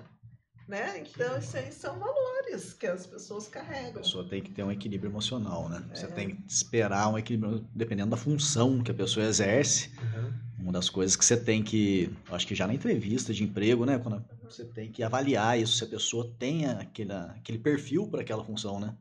Né? 0.68 1.00
Então, 1.00 1.38
isso 1.38 1.56
aí 1.56 1.72
são 1.72 1.98
valores 1.98 2.72
que 2.72 2.86
as 2.86 3.06
pessoas 3.06 3.48
carregam. 3.48 3.96
A 3.96 4.04
pessoa 4.04 4.26
tem 4.26 4.40
que 4.40 4.50
ter 4.50 4.62
um 4.62 4.70
equilíbrio 4.70 5.10
emocional, 5.10 5.68
né? 5.68 5.84
É. 5.90 5.94
Você 5.96 6.06
tem 6.06 6.30
que 6.30 6.50
esperar 6.50 7.08
um 7.08 7.18
equilíbrio, 7.18 7.66
dependendo 7.74 8.10
da 8.10 8.16
função 8.16 8.82
que 8.82 8.90
a 8.90 8.94
pessoa 8.94 9.26
exerce. 9.26 9.90
Uhum. 10.00 10.32
Uma 10.60 10.72
das 10.72 10.88
coisas 10.88 11.16
que 11.16 11.24
você 11.24 11.36
tem 11.36 11.62
que, 11.62 12.16
acho 12.30 12.46
que 12.46 12.54
já 12.54 12.66
na 12.66 12.74
entrevista 12.74 13.34
de 13.34 13.42
emprego, 13.42 13.84
né? 13.84 13.98
Quando 13.98 14.24
você 14.44 14.64
tem 14.64 14.90
que 14.90 15.02
avaliar 15.02 15.58
isso, 15.58 15.76
se 15.76 15.84
a 15.84 15.88
pessoa 15.88 16.32
tem 16.38 16.66
aquele, 16.66 17.12
aquele 17.12 17.58
perfil 17.58 18.06
para 18.06 18.20
aquela 18.22 18.44
função, 18.44 18.78
né? 18.78 18.94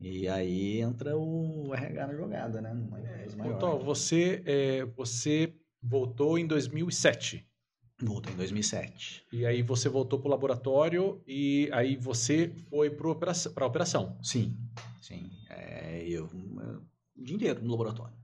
E 0.00 0.28
aí 0.28 0.80
entra 0.80 1.16
o 1.16 1.74
RH 1.74 2.06
na 2.06 2.14
jogada, 2.14 2.60
né? 2.60 2.72
Empresa 2.72 3.36
maior. 3.36 3.56
Então, 3.56 3.78
você, 3.78 4.42
é, 4.46 4.84
você 4.84 5.52
voltou 5.82 6.38
em 6.38 6.46
2007. 6.46 7.44
Voltou 8.00 8.32
em 8.32 8.36
2007. 8.36 9.24
E 9.32 9.44
aí 9.44 9.60
você 9.60 9.88
voltou 9.88 10.20
para 10.20 10.28
o 10.28 10.30
laboratório 10.30 11.20
e 11.26 11.68
aí 11.72 11.96
você 11.96 12.48
foi 12.70 12.90
para 12.90 13.08
operação, 13.10 13.52
a 13.56 13.66
operação. 13.66 14.18
Sim, 14.22 14.56
sim. 15.02 15.28
É, 15.50 16.04
eu, 16.06 16.28
eu, 16.32 16.82
o 17.16 17.24
dia 17.24 17.34
inteiro 17.34 17.60
no 17.60 17.70
laboratório. 17.72 18.17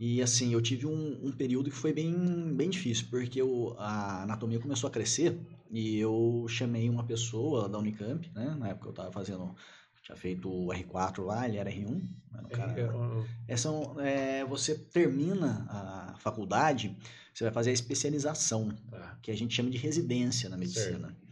E 0.00 0.22
assim, 0.22 0.54
eu 0.54 0.62
tive 0.62 0.86
um, 0.86 1.26
um, 1.26 1.30
período 1.30 1.68
que 1.68 1.76
foi 1.76 1.92
bem, 1.92 2.10
bem 2.54 2.70
difícil, 2.70 3.08
porque 3.10 3.38
eu, 3.38 3.76
a 3.78 4.22
anatomia 4.22 4.58
começou 4.58 4.88
a 4.88 4.90
crescer 4.90 5.38
e 5.70 5.98
eu 5.98 6.46
chamei 6.48 6.88
uma 6.88 7.04
pessoa 7.04 7.68
da 7.68 7.78
Unicamp, 7.78 8.26
né? 8.34 8.56
Na 8.58 8.68
época 8.68 8.86
eu 8.86 8.92
estava 8.92 9.12
fazendo, 9.12 9.54
tinha 10.02 10.16
feito 10.16 10.50
o 10.50 10.68
R4 10.68 11.22
lá, 11.22 11.46
ele 11.46 11.58
era 11.58 11.70
R1. 11.70 12.00
Era 12.32 12.46
um 12.46 12.48
cara, 12.48 12.80
é, 12.80 13.52
essa, 13.52 13.68
é, 14.02 14.42
você 14.46 14.74
termina 14.74 15.66
a 15.68 16.14
faculdade, 16.18 16.96
você 17.34 17.44
vai 17.44 17.52
fazer 17.52 17.68
a 17.68 17.74
especialização, 17.74 18.70
tá. 18.90 19.18
que 19.20 19.30
a 19.30 19.36
gente 19.36 19.54
chama 19.54 19.68
de 19.68 19.76
residência 19.76 20.48
na 20.48 20.56
medicina. 20.56 21.08
Certo. 21.08 21.30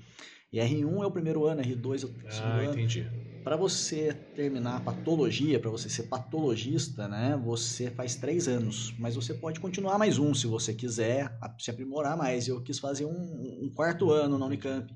E 0.52 0.58
R1 0.58 1.02
é 1.02 1.06
o 1.06 1.10
primeiro 1.10 1.46
ano, 1.46 1.62
R2 1.62 1.90
é 1.90 1.94
o 1.94 2.32
segundo 2.32 2.32
ah, 2.32 2.58
ano. 2.58 2.72
entendi. 2.72 3.06
Para 3.48 3.56
você 3.56 4.12
terminar 4.34 4.76
a 4.76 4.80
patologia, 4.80 5.58
para 5.58 5.70
você 5.70 5.88
ser 5.88 6.02
patologista, 6.02 7.08
né, 7.08 7.34
você 7.42 7.90
faz 7.90 8.14
três 8.14 8.46
anos, 8.46 8.94
mas 8.98 9.16
você 9.16 9.32
pode 9.32 9.58
continuar 9.58 9.96
mais 9.96 10.18
um 10.18 10.34
se 10.34 10.46
você 10.46 10.74
quiser, 10.74 11.34
se 11.58 11.70
aprimorar 11.70 12.14
mais. 12.14 12.46
Eu 12.46 12.62
quis 12.62 12.78
fazer 12.78 13.06
um, 13.06 13.64
um 13.64 13.72
quarto 13.74 14.10
ano 14.10 14.36
na 14.38 14.44
Unicamp. 14.44 14.94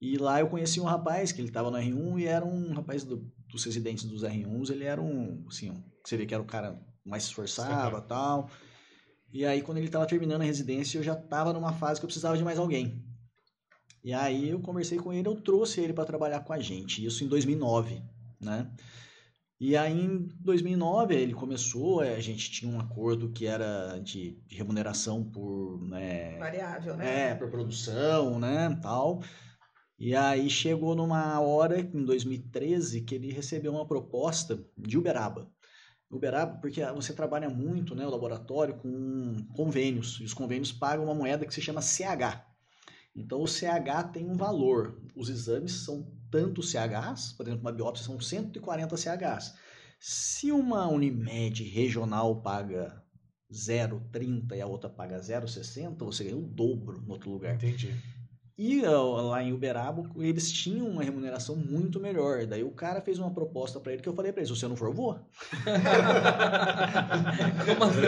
E 0.00 0.16
lá 0.16 0.38
eu 0.38 0.46
conheci 0.46 0.78
um 0.78 0.84
rapaz 0.84 1.32
que 1.32 1.40
ele 1.40 1.48
estava 1.48 1.72
no 1.72 1.76
R1 1.76 2.20
e 2.20 2.24
era 2.24 2.44
um 2.44 2.72
rapaz 2.72 3.02
do, 3.02 3.28
dos 3.50 3.64
residentes 3.64 4.04
dos 4.04 4.22
R1s, 4.22 4.70
ele 4.70 4.84
era 4.84 5.02
um, 5.02 5.44
assim, 5.48 5.82
você 6.04 6.16
vê 6.16 6.24
que 6.24 6.34
era 6.34 6.42
o 6.42 6.46
cara 6.46 6.80
mais 7.04 7.24
esforçado 7.24 7.98
e 7.98 8.02
tal. 8.02 8.48
E 9.32 9.44
aí 9.44 9.60
quando 9.60 9.78
ele 9.78 9.86
estava 9.86 10.06
terminando 10.06 10.42
a 10.42 10.44
residência, 10.44 10.98
eu 10.98 11.02
já 11.02 11.14
estava 11.14 11.52
numa 11.52 11.72
fase 11.72 11.98
que 11.98 12.04
eu 12.04 12.08
precisava 12.08 12.38
de 12.38 12.44
mais 12.44 12.60
alguém. 12.60 13.04
E 14.02 14.12
aí 14.12 14.50
eu 14.50 14.60
conversei 14.60 14.98
com 14.98 15.12
ele, 15.12 15.28
eu 15.28 15.40
trouxe 15.40 15.80
ele 15.80 15.92
para 15.92 16.04
trabalhar 16.04 16.40
com 16.40 16.52
a 16.52 16.58
gente, 16.58 17.04
isso 17.04 17.22
em 17.22 17.28
2009, 17.28 18.02
né? 18.40 18.70
E 19.64 19.76
aí, 19.76 19.96
em 19.96 20.28
2009, 20.40 21.14
ele 21.14 21.32
começou, 21.32 22.02
é, 22.02 22.16
a 22.16 22.20
gente 22.20 22.50
tinha 22.50 22.68
um 22.68 22.80
acordo 22.80 23.30
que 23.30 23.46
era 23.46 23.96
de, 24.00 24.32
de 24.44 24.56
remuneração 24.56 25.22
por... 25.22 25.80
Né, 25.86 26.36
Variável, 26.36 26.96
né? 26.96 27.30
É, 27.30 27.34
por 27.36 27.48
produção, 27.48 28.40
né, 28.40 28.76
tal. 28.82 29.22
E 29.96 30.16
aí 30.16 30.50
chegou 30.50 30.96
numa 30.96 31.38
hora, 31.38 31.78
em 31.78 32.04
2013, 32.04 33.02
que 33.02 33.14
ele 33.14 33.32
recebeu 33.32 33.70
uma 33.70 33.86
proposta 33.86 34.66
de 34.76 34.98
Uberaba. 34.98 35.48
Uberaba, 36.10 36.58
porque 36.58 36.84
você 36.86 37.14
trabalha 37.14 37.48
muito, 37.48 37.94
né, 37.94 38.04
o 38.04 38.10
laboratório, 38.10 38.74
com 38.74 39.36
convênios. 39.54 40.18
E 40.20 40.24
os 40.24 40.34
convênios 40.34 40.72
pagam 40.72 41.04
uma 41.04 41.14
moeda 41.14 41.46
que 41.46 41.54
se 41.54 41.62
chama 41.62 41.80
CH. 41.80 42.51
Então, 43.14 43.42
o 43.42 43.46
CH 43.46 44.12
tem 44.12 44.28
um 44.28 44.36
valor. 44.36 45.00
Os 45.14 45.28
exames 45.28 45.84
são 45.84 46.06
tantos 46.30 46.70
CHs, 46.70 47.32
por 47.32 47.46
exemplo, 47.46 47.60
uma 47.60 47.72
biópsia 47.72 48.06
são 48.06 48.18
140 48.18 48.96
CHs. 48.96 49.54
Se 50.00 50.50
uma 50.50 50.88
Unimed 50.88 51.62
regional 51.62 52.40
paga 52.40 53.02
0,30 53.52 54.56
e 54.56 54.60
a 54.60 54.66
outra 54.66 54.88
paga 54.88 55.18
0,60, 55.20 55.98
você 55.98 56.24
ganha 56.24 56.36
o 56.36 56.42
dobro 56.42 57.02
no 57.02 57.12
outro 57.12 57.30
lugar. 57.30 57.54
Entendi. 57.54 57.94
E 58.64 58.80
lá 58.80 59.42
em 59.42 59.52
Uberaba, 59.52 60.08
eles 60.14 60.52
tinham 60.52 60.86
uma 60.86 61.02
remuneração 61.02 61.56
muito 61.56 61.98
melhor. 61.98 62.46
Daí 62.46 62.62
o 62.62 62.70
cara 62.70 63.00
fez 63.00 63.18
uma 63.18 63.34
proposta 63.34 63.80
para 63.80 63.92
ele 63.92 64.00
que 64.00 64.08
eu 64.08 64.14
falei 64.14 64.30
para 64.30 64.40
ele: 64.40 64.46
se 64.46 64.56
você 64.56 64.68
não 64.68 64.76
for, 64.76 64.86
eu 64.86 64.92
vou. 64.92 65.14
Como 67.66 67.82
assim? 67.82 68.02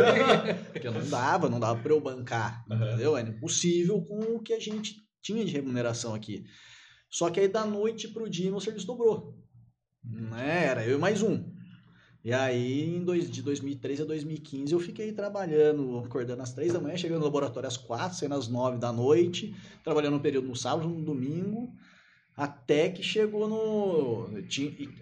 Porque 0.73 0.89
não 0.89 1.05
dava, 1.09 1.51
não 1.51 1.59
dava 1.59 1.83
para 1.83 1.93
eu 1.93 2.01
bancar, 2.01 2.65
uhum. 2.71 2.77
entendeu? 2.77 3.17
Era 3.17 3.29
impossível 3.29 4.01
com 4.03 4.37
o 4.37 4.41
que 4.41 4.53
a 4.53 4.61
gente 4.61 5.03
tinha 5.21 5.45
de 5.45 5.51
remuneração 5.51 6.15
aqui. 6.15 6.45
Só 7.11 7.31
que 7.31 7.41
aí 7.41 7.49
da 7.49 7.67
noite 7.67 8.07
pro 8.07 8.31
dia 8.31 8.49
meu 8.49 8.61
serviço 8.61 8.87
dobrou. 8.87 9.37
Né? 10.05 10.67
Era 10.67 10.87
eu 10.87 10.99
e 10.99 11.01
mais 11.01 11.21
um. 11.21 11.53
E 12.25 12.33
aí, 12.33 12.97
em 12.97 13.05
dois, 13.05 13.31
de 13.31 13.43
2013 13.43 14.01
a 14.01 14.05
2015, 14.07 14.73
eu 14.73 14.81
fiquei 14.81 15.13
trabalhando, 15.13 15.99
acordando 15.99 16.41
às 16.41 16.55
três 16.55 16.73
da 16.73 16.81
manhã, 16.81 16.97
chegando 16.97 17.19
no 17.19 17.27
laboratório 17.27 17.69
às 17.69 17.77
quatro, 17.77 18.17
saindo 18.17 18.35
às 18.35 18.49
nove 18.49 18.79
da 18.79 18.91
noite, 18.91 19.55
trabalhando 19.85 20.17
um 20.17 20.21
período 20.21 20.49
no 20.49 20.57
sábado, 20.57 20.89
no 20.89 21.05
domingo, 21.05 21.71
até 22.35 22.89
que 22.89 23.03
chegou 23.03 23.47
no. 23.47 24.27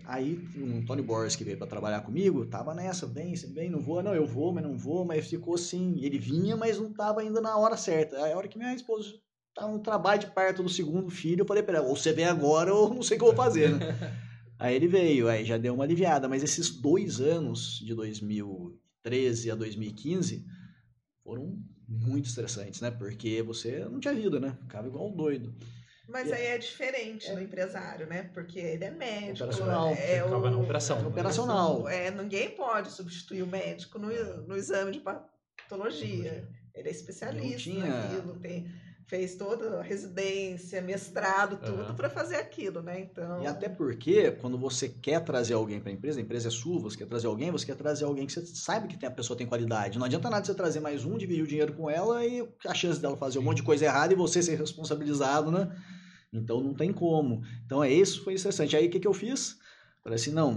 Aí 0.05 0.37
o 0.57 0.79
Antônio 0.79 1.05
Borges, 1.05 1.37
que 1.37 1.45
veio 1.45 1.57
para 1.57 1.69
trabalhar 1.69 2.01
comigo, 2.01 2.45
tava 2.45 2.75
nessa, 2.75 3.07
bem, 3.07 3.33
bem, 3.51 3.71
não 3.71 3.81
vou, 3.81 4.03
não, 4.03 4.17
eu 4.17 4.27
vou, 4.27 4.53
mas 4.53 4.65
não 4.65 4.77
vou, 4.77 5.05
mas 5.05 5.29
ficou 5.29 5.55
assim. 5.55 6.01
Ele 6.03 6.19
vinha, 6.19 6.57
mas 6.57 6.77
não 6.77 6.93
tava 6.93 7.21
ainda 7.21 7.41
na 7.41 7.57
hora 7.57 7.77
certa. 7.77 8.17
Aí 8.17 8.33
a 8.33 8.37
hora 8.37 8.49
que 8.49 8.59
minha 8.59 8.75
esposa 8.75 9.15
tava 9.55 9.71
no 9.71 9.79
trabalho 9.79 10.23
de 10.23 10.27
parto 10.27 10.61
do 10.61 10.69
segundo 10.69 11.09
filho, 11.09 11.43
eu 11.43 11.47
falei 11.47 11.63
ela, 11.69 11.83
ou 11.83 11.95
você 11.95 12.13
vem 12.13 12.25
agora 12.25 12.75
ou 12.75 12.93
não 12.93 13.03
sei 13.03 13.17
o 13.17 13.21
que 13.21 13.25
eu 13.25 13.33
vou 13.33 13.37
fazer, 13.37 13.71
né? 13.71 13.79
Aí 14.63 14.77
ele 14.77 14.87
veio, 14.87 15.29
aí 15.29 15.45
já 15.45 15.59
deu 15.59 15.75
uma 15.75 15.83
aliviada, 15.83 16.29
mas 16.29 16.41
esses 16.41 16.71
dois 16.71 17.21
anos, 17.21 17.81
de 17.85 17.97
2013 17.97 19.51
a 19.51 19.57
2015, 19.57 20.47
foram 21.25 21.59
muito 21.89 22.27
estressantes, 22.27 22.81
né? 22.81 22.93
Porque 22.93 23.43
você 23.43 23.81
não 23.81 23.99
tinha 23.99 24.15
vida, 24.15 24.39
né? 24.39 24.57
Ficava 24.63 24.87
igual 24.87 25.09
um 25.09 25.17
doido. 25.17 25.53
Mas 26.09 26.29
e 26.29 26.33
aí 26.33 26.47
é 26.47 26.59
diferente 26.59 27.29
é. 27.29 27.35
do 27.35 27.43
empresário, 27.43 28.07
né? 28.07 28.31
Porque 28.33 28.61
ele 28.61 28.85
é 28.85 28.91
médico. 28.93 29.43
Operacional. 29.43 29.95
É 29.95 30.25
o, 30.25 30.31
na 30.31 30.57
operação. 30.57 30.99
É 31.01 31.07
operacional. 31.09 31.89
É, 31.89 32.13
ninguém 32.13 32.51
pode 32.51 32.93
substituir 32.93 33.43
o 33.43 33.49
médico 33.49 33.99
no, 33.99 34.11
no 34.47 34.57
exame 34.57 34.93
de 34.93 35.01
patologia. 35.01 36.49
Ele 36.73 36.89
é 36.89 36.93
especialista 36.93 37.59
tinha... 37.59 37.85
naquilo, 37.85 38.39
tem 38.39 38.71
fez 39.07 39.35
toda 39.35 39.81
a 39.81 39.83
residência, 39.83 40.81
mestrado, 40.81 41.57
tudo 41.57 41.83
uhum. 41.83 41.95
para 41.95 42.09
fazer 42.09 42.37
aquilo, 42.37 42.83
né? 42.83 43.01
Então. 43.01 43.43
E 43.43 43.47
até 43.47 43.69
porque 43.69 44.31
quando 44.33 44.57
você 44.57 44.89
quer 44.89 45.21
trazer 45.25 45.55
alguém 45.55 45.81
para 45.81 45.91
a 45.91 45.93
empresa, 45.93 46.19
a 46.19 46.23
empresa 46.23 46.49
é 46.49 46.51
sua, 46.51 46.81
você 46.81 46.97
quer 46.97 47.07
trazer 47.07 47.27
alguém, 47.27 47.51
você 47.51 47.67
quer 47.67 47.77
trazer 47.77 48.05
alguém 48.05 48.27
que 48.27 48.33
você 48.33 48.45
sabe 48.47 48.89
que 48.89 48.97
tem, 48.97 49.09
a 49.09 49.13
pessoa 49.13 49.37
tem 49.37 49.47
qualidade. 49.47 49.99
Não 49.99 50.07
adianta 50.07 50.31
nada 50.31 50.45
você 50.45 50.55
trazer 50.55 50.81
mais 50.81 51.05
um, 51.05 51.19
dividir 51.19 51.45
o 51.45 51.47
dinheiro 51.47 51.73
com 51.73 51.91
ela 51.91 52.25
e 52.25 52.49
a 52.67 52.75
chance 52.75 53.01
dela 53.01 53.17
fazer 53.17 53.39
um 53.39 53.43
monte 53.43 53.59
de 53.59 53.63
coisa 53.65 53.85
errada 53.85 54.13
e 54.13 54.17
você 54.17 54.43
ser 54.43 54.57
responsabilizado, 54.57 55.51
né? 55.51 55.75
Então 56.33 56.61
não 56.61 56.73
tem 56.73 56.93
como. 56.93 57.43
Então 57.67 57.85
é 57.85 57.93
isso, 57.93 58.25
foi 58.25 58.35
interessante. 58.35 58.77
Aí 58.77 58.87
o 58.87 58.91
que, 58.91 59.01
que 59.01 59.09
eu 59.09 59.15
fiz? 59.15 59.59
Falei 60.03 60.17
assim, 60.17 60.33
não, 60.33 60.53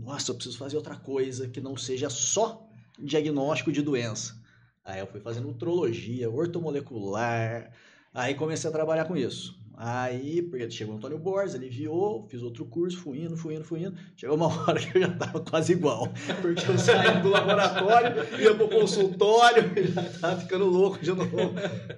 nossa, 0.00 0.30
eu 0.30 0.34
preciso 0.34 0.58
fazer 0.58 0.76
outra 0.76 0.96
coisa 0.96 1.48
que 1.48 1.60
não 1.60 1.76
seja 1.76 2.10
só 2.10 2.68
diagnóstico 2.98 3.72
de 3.72 3.80
doença. 3.80 4.41
Aí 4.84 5.00
eu 5.00 5.06
fui 5.06 5.20
fazendo 5.20 5.48
ultrologia, 5.48 6.30
ortomolecular, 6.30 7.70
Aí 8.14 8.34
comecei 8.34 8.68
a 8.68 8.72
trabalhar 8.72 9.06
com 9.06 9.16
isso. 9.16 9.58
Aí, 9.74 10.42
porque 10.42 10.70
chegou 10.70 10.94
o 10.94 10.96
Antônio 10.98 11.18
Borges, 11.18 11.54
ele 11.54 11.70
viu, 11.70 12.26
fiz 12.28 12.42
outro 12.42 12.66
curso, 12.66 12.98
fui 12.98 13.20
indo, 13.22 13.36
fui 13.38 13.54
indo, 13.54 13.64
fui 13.64 13.82
indo. 13.82 13.96
Chegou 14.14 14.36
uma 14.36 14.46
hora 14.68 14.78
que 14.78 14.96
eu 14.96 15.00
já 15.00 15.10
tava 15.16 15.40
quase 15.40 15.72
igual. 15.72 16.08
Porque 16.42 16.70
eu 16.70 16.78
saí 16.78 17.22
do 17.22 17.30
laboratório, 17.30 18.22
ia 18.38 18.54
pro 18.54 18.68
consultório, 18.68 19.62
já 19.94 20.02
tava 20.20 20.40
ficando 20.40 20.66
louco 20.66 20.98
de 20.98 21.10
novo. 21.10 21.30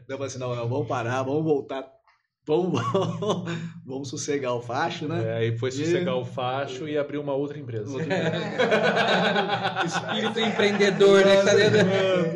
Eu 0.09 0.17
falei 0.17 0.27
assim, 0.27 0.39
não, 0.39 0.55
não, 0.55 0.69
vamos 0.69 0.87
parar, 0.87 1.25
vamos 1.25 1.43
voltar 1.43 1.83
Vamos, 2.47 2.83
vamos, 2.93 3.53
vamos 3.87 4.09
sossegar 4.09 4.55
o 4.55 4.61
facho, 4.61 5.09
né? 5.09 5.25
É, 5.25 5.37
aí 5.39 5.57
foi 5.57 5.71
sossegar 5.71 6.15
e... 6.15 6.21
o 6.21 6.25
facho 6.25 6.87
e 6.87 6.99
abrir 6.99 7.17
uma 7.17 7.33
outra 7.33 7.59
empresa. 7.59 7.91
Espírito 9.87 10.41
empreendedor, 10.41 11.25
né? 11.25 11.43
Tá 11.43 11.55
dentro... 11.55 11.81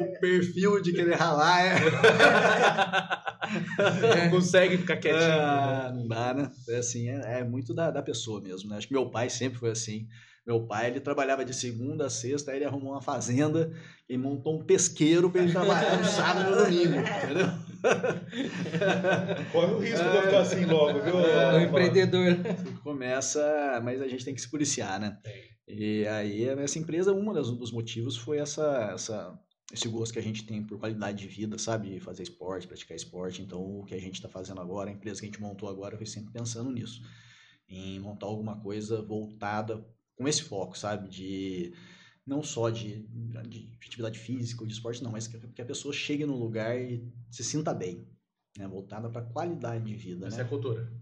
O 0.02 0.20
perfil 0.20 0.80
de 0.80 0.92
querer 0.92 1.14
ralar 1.14 1.62
é. 1.62 1.74
Não 4.24 4.30
consegue 4.30 4.78
ficar 4.78 4.96
quietinho. 4.96 5.30
Ah, 5.30 5.92
não 5.94 6.08
dá, 6.08 6.34
né? 6.34 6.50
É 6.68 6.78
assim, 6.78 7.08
é, 7.08 7.40
é 7.40 7.44
muito 7.44 7.74
da, 7.74 7.90
da 7.90 8.02
pessoa 8.02 8.40
mesmo, 8.40 8.70
né? 8.70 8.78
Acho 8.78 8.88
que 8.88 8.94
meu 8.94 9.10
pai 9.10 9.28
sempre 9.28 9.58
foi 9.58 9.70
assim. 9.70 10.08
Meu 10.46 10.66
pai, 10.66 10.86
ele 10.86 11.00
trabalhava 11.00 11.44
de 11.44 11.54
segunda 11.54 12.06
a 12.06 12.10
sexta, 12.10 12.50
aí 12.50 12.56
ele 12.56 12.64
arrumou 12.64 12.92
uma 12.92 13.02
fazenda 13.02 13.70
e 14.08 14.16
montou 14.16 14.58
um 14.58 14.64
pesqueiro 14.64 15.28
para 15.30 15.42
ele 15.42 15.52
trabalhar 15.52 15.98
no 15.98 16.04
sábado 16.06 16.48
e 16.48 16.50
no 16.50 16.64
domingo, 16.64 16.98
entendeu? 16.98 17.67
Corre 19.52 19.72
o 19.72 19.78
risco 19.78 20.04
de 20.08 20.16
eu 20.16 20.22
ficar 20.22 20.40
assim 20.40 20.64
logo, 20.64 21.00
viu? 21.00 21.18
É, 21.20 21.58
o 21.58 21.60
empreendedor. 21.60 22.36
Começa, 22.82 23.80
mas 23.82 24.00
a 24.00 24.08
gente 24.08 24.24
tem 24.24 24.34
que 24.34 24.40
se 24.40 24.50
policiar, 24.50 25.00
né? 25.00 25.18
E 25.66 26.06
aí, 26.06 26.44
essa 26.44 26.78
empresa, 26.78 27.12
um 27.12 27.32
dos 27.32 27.72
motivos 27.72 28.16
foi 28.16 28.38
essa, 28.38 28.90
essa, 28.94 29.38
esse 29.72 29.86
gosto 29.88 30.12
que 30.12 30.18
a 30.18 30.22
gente 30.22 30.44
tem 30.44 30.64
por 30.64 30.78
qualidade 30.78 31.18
de 31.18 31.28
vida, 31.28 31.58
sabe? 31.58 32.00
Fazer 32.00 32.22
esporte, 32.22 32.66
praticar 32.66 32.96
esporte. 32.96 33.42
Então, 33.42 33.60
o 33.60 33.84
que 33.84 33.94
a 33.94 34.00
gente 34.00 34.14
está 34.14 34.28
fazendo 34.28 34.60
agora, 34.60 34.90
a 34.90 34.92
empresa 34.92 35.20
que 35.20 35.26
a 35.26 35.28
gente 35.28 35.40
montou 35.40 35.68
agora, 35.68 35.96
foi 35.96 36.06
sempre 36.06 36.32
pensando 36.32 36.72
nisso. 36.72 37.02
Em 37.68 38.00
montar 38.00 38.26
alguma 38.26 38.58
coisa 38.60 39.02
voltada 39.02 39.84
com 40.16 40.26
esse 40.26 40.42
foco, 40.42 40.76
sabe? 40.76 41.08
De 41.08 41.72
não 42.28 42.42
só 42.42 42.68
de, 42.68 43.00
de 43.48 43.70
atividade 43.86 44.18
física 44.18 44.62
ou 44.62 44.66
de 44.66 44.74
esporte, 44.74 45.02
não, 45.02 45.10
mas 45.10 45.26
que, 45.26 45.38
que, 45.38 45.62
a 45.62 45.64
pessoa 45.64 45.94
chegue 45.94 46.26
no 46.26 46.36
lugar 46.36 46.78
e 46.78 47.10
se 47.30 47.42
sinta 47.42 47.72
bem, 47.72 48.06
né? 48.56 48.68
Voltada 48.68 49.08
para 49.08 49.22
qualidade 49.22 49.84
de 49.84 49.94
vida, 49.94 50.26
Essa 50.26 50.36
né? 50.36 50.42
é 50.42 50.46
a 50.46 50.48
cultura. 50.48 50.92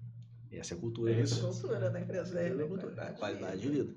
Essa 0.53 0.74
é 0.74 0.77
a 0.77 0.81
cultura. 0.81 1.12
É 1.12 1.22
a 1.22 1.27
cultura 1.27 1.91
da 1.91 2.01
empresa. 2.01 2.39
É, 2.39 2.47
a 2.47 2.51
cultura, 2.55 2.79
qualidade, 2.79 3.18
qualidade 3.18 3.61
de 3.61 3.68
vida. 3.68 3.95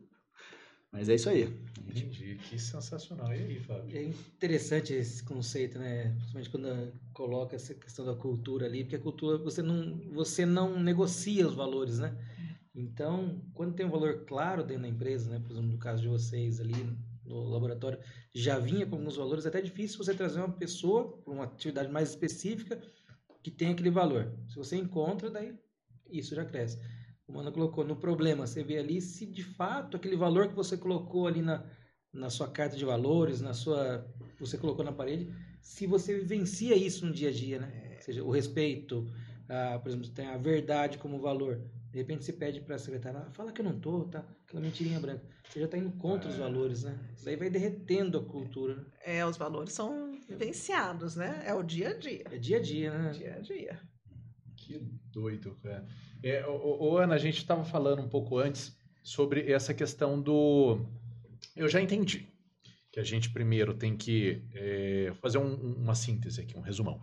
Mas 0.92 1.08
é 1.08 1.14
isso 1.14 1.30
aí. 1.30 1.44
Entendi, 1.88 2.40
que 2.50 2.58
sensacional. 2.58 3.32
E 3.32 3.36
aí, 3.36 3.60
Fábio? 3.60 3.96
É 3.96 4.02
interessante 4.02 4.92
esse 4.92 5.24
conceito, 5.24 5.78
né? 5.78 6.16
Principalmente 6.32 6.50
quando 6.50 6.94
coloca 7.14 7.56
essa 7.56 7.76
questão 7.76 8.06
da 8.06 8.16
cultura 8.16 8.66
ali, 8.66 8.84
porque 8.84 8.96
a 8.96 9.00
cultura, 9.00 9.38
você 9.38 9.62
não, 9.62 10.00
você 10.12 10.48
não 10.48 10.80
negocia 10.82 11.48
os 11.48 11.54
valores, 11.54 12.00
né? 12.00 12.18
Então, 12.74 13.40
quando 13.54 13.76
tem 13.76 13.86
um 13.86 13.92
valor 13.92 14.26
claro 14.26 14.64
dentro 14.64 14.84
da 14.84 14.90
empresa, 14.90 15.30
né, 15.30 15.40
por 15.40 15.52
exemplo, 15.52 15.72
no 15.72 15.78
caso 15.78 16.02
de 16.02 16.08
vocês 16.08 16.60
ali 16.60 16.98
no 17.30 17.48
laboratório, 17.48 18.00
já 18.34 18.58
vinha 18.58 18.86
com 18.86 18.96
alguns 18.96 19.16
valores, 19.16 19.46
é 19.46 19.50
até 19.50 19.62
difícil 19.62 19.98
você 19.98 20.14
trazer 20.14 20.40
uma 20.40 20.52
pessoa 20.52 21.22
para 21.24 21.34
uma 21.34 21.44
atividade 21.44 21.92
mais 21.92 22.10
específica 22.10 22.82
que 23.44 23.52
tem 23.52 23.72
aquele 23.72 23.92
valor. 23.92 24.34
Se 24.48 24.56
você 24.56 24.76
encontra, 24.76 25.30
daí 25.30 25.54
isso 26.10 26.34
já 26.36 26.44
cresce. 26.44 26.80
O 27.28 27.34
Mano 27.34 27.52
colocou 27.52 27.86
no 27.86 27.96
problema, 27.96 28.48
você 28.48 28.64
vê 28.64 28.80
ali 28.80 29.00
se 29.00 29.28
de 29.28 29.44
fato 29.44 29.96
aquele 29.96 30.16
valor 30.16 30.48
que 30.50 30.56
você 30.56 30.76
colocou 30.76 31.28
ali 31.28 31.44
na, 31.44 31.64
na 32.12 32.30
sua 32.30 32.50
carta 32.50 32.76
de 32.76 32.84
valores, 32.84 33.40
na 33.40 33.54
sua 33.54 34.06
você 34.40 34.58
colocou 34.58 34.84
na 34.84 34.92
parede, 34.92 35.32
se 35.62 35.86
você 35.86 36.18
vivencia 36.18 36.76
isso 36.76 37.06
no 37.06 37.12
dia 37.12 37.30
a 37.30 37.32
dia, 37.32 37.60
né? 37.60 37.94
Ou 37.98 38.02
seja, 38.02 38.24
o 38.24 38.32
respeito, 38.32 39.06
a, 39.48 39.78
por 39.78 39.90
exemplo, 39.90 40.10
tem 40.10 40.26
a 40.26 40.38
verdade 40.38 40.98
como 40.98 41.20
valor. 41.20 41.62
De 41.92 41.98
repente 41.98 42.24
você 42.24 42.34
pede 42.34 42.62
para 42.62 42.76
a 42.76 42.80
secretária, 42.80 43.20
ah, 43.20 43.32
fala 43.32 43.52
que 43.52 43.62
eu 43.62 43.66
não 43.66 43.80
tô, 43.80 44.06
tá? 44.06 44.24
Aquela 44.46 44.62
mentirinha 44.62 45.00
branca. 45.00 45.26
Você 45.48 45.60
já 45.60 45.66
está 45.66 45.78
indo 45.78 45.92
contra 45.94 46.30
os 46.30 46.36
é. 46.36 46.40
valores, 46.40 46.84
né? 46.84 47.00
Isso 47.16 47.28
aí 47.28 47.36
vai 47.36 47.50
derretendo 47.50 48.20
a 48.20 48.24
cultura. 48.24 48.76
Né? 48.76 48.86
É, 49.04 49.26
os 49.26 49.38
valores 49.38 49.74
são 49.74 50.12
vivenciados, 50.28 51.16
né? 51.16 51.42
É 51.46 51.54
o 51.54 51.64
dia 51.64 51.90
a 51.90 51.98
dia. 51.98 52.24
É 52.32 52.38
dia 52.38 52.58
a 52.58 52.62
dia, 52.62 52.96
né? 52.96 53.12
Dia 53.12 53.36
a 53.36 53.40
dia. 53.40 53.80
Que 54.56 54.80
doido, 55.12 55.56
cara. 55.64 55.88
É, 56.22 56.46
ô, 56.46 56.92
ô, 56.92 56.98
Ana, 56.98 57.16
a 57.16 57.20
gente 57.20 57.38
estava 57.38 57.66
falando 57.66 58.04
um 58.04 58.10
pouco 58.10 58.38
antes 58.38 58.78
sobre 59.02 59.52
essa 59.52 59.74
questão 59.74 60.22
do. 60.22 60.86
Eu 61.56 61.68
já 61.68 61.82
entendi 61.82 62.28
que 62.92 63.00
a 63.00 63.04
gente 63.04 63.32
primeiro 63.32 63.74
tem 63.74 63.98
que 63.98 64.44
é, 64.54 65.12
fazer 65.22 65.40
um, 65.40 65.56
uma 65.78 65.96
síntese 65.96 66.42
aqui, 66.42 66.58
um 66.58 66.62
resumão. 66.62 67.02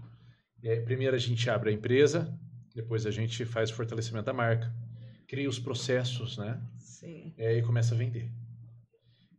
É, 0.62 0.80
primeiro 0.80 1.16
a 1.16 1.18
gente 1.18 1.48
abre 1.48 1.70
a 1.70 1.72
empresa, 1.72 2.38
depois 2.76 3.06
a 3.06 3.10
gente 3.10 3.46
faz 3.46 3.70
o 3.70 3.74
fortalecimento 3.74 4.26
da 4.26 4.34
marca, 4.34 4.70
cria 5.26 5.48
os 5.48 5.58
processos, 5.58 6.36
né? 6.36 6.60
Sim. 6.78 7.32
É, 7.38 7.56
e 7.56 7.62
começa 7.62 7.94
a 7.94 7.98
vender. 7.98 8.30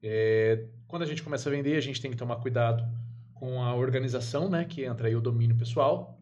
É, 0.02 0.66
quando 0.88 1.04
a 1.04 1.06
gente 1.06 1.22
começa 1.22 1.48
a 1.48 1.52
vender, 1.52 1.78
a 1.78 1.82
gente 1.82 2.02
tem 2.02 2.10
que 2.10 2.18
tomar 2.18 2.38
cuidado 2.38 2.84
com 3.36 3.62
a 3.62 3.76
organização, 3.76 4.50
né? 4.50 4.66
Que 4.66 4.86
entra 4.86 5.08
aí 5.08 5.16
o 5.16 5.22
domínio 5.22 5.56
pessoal. 5.56 6.20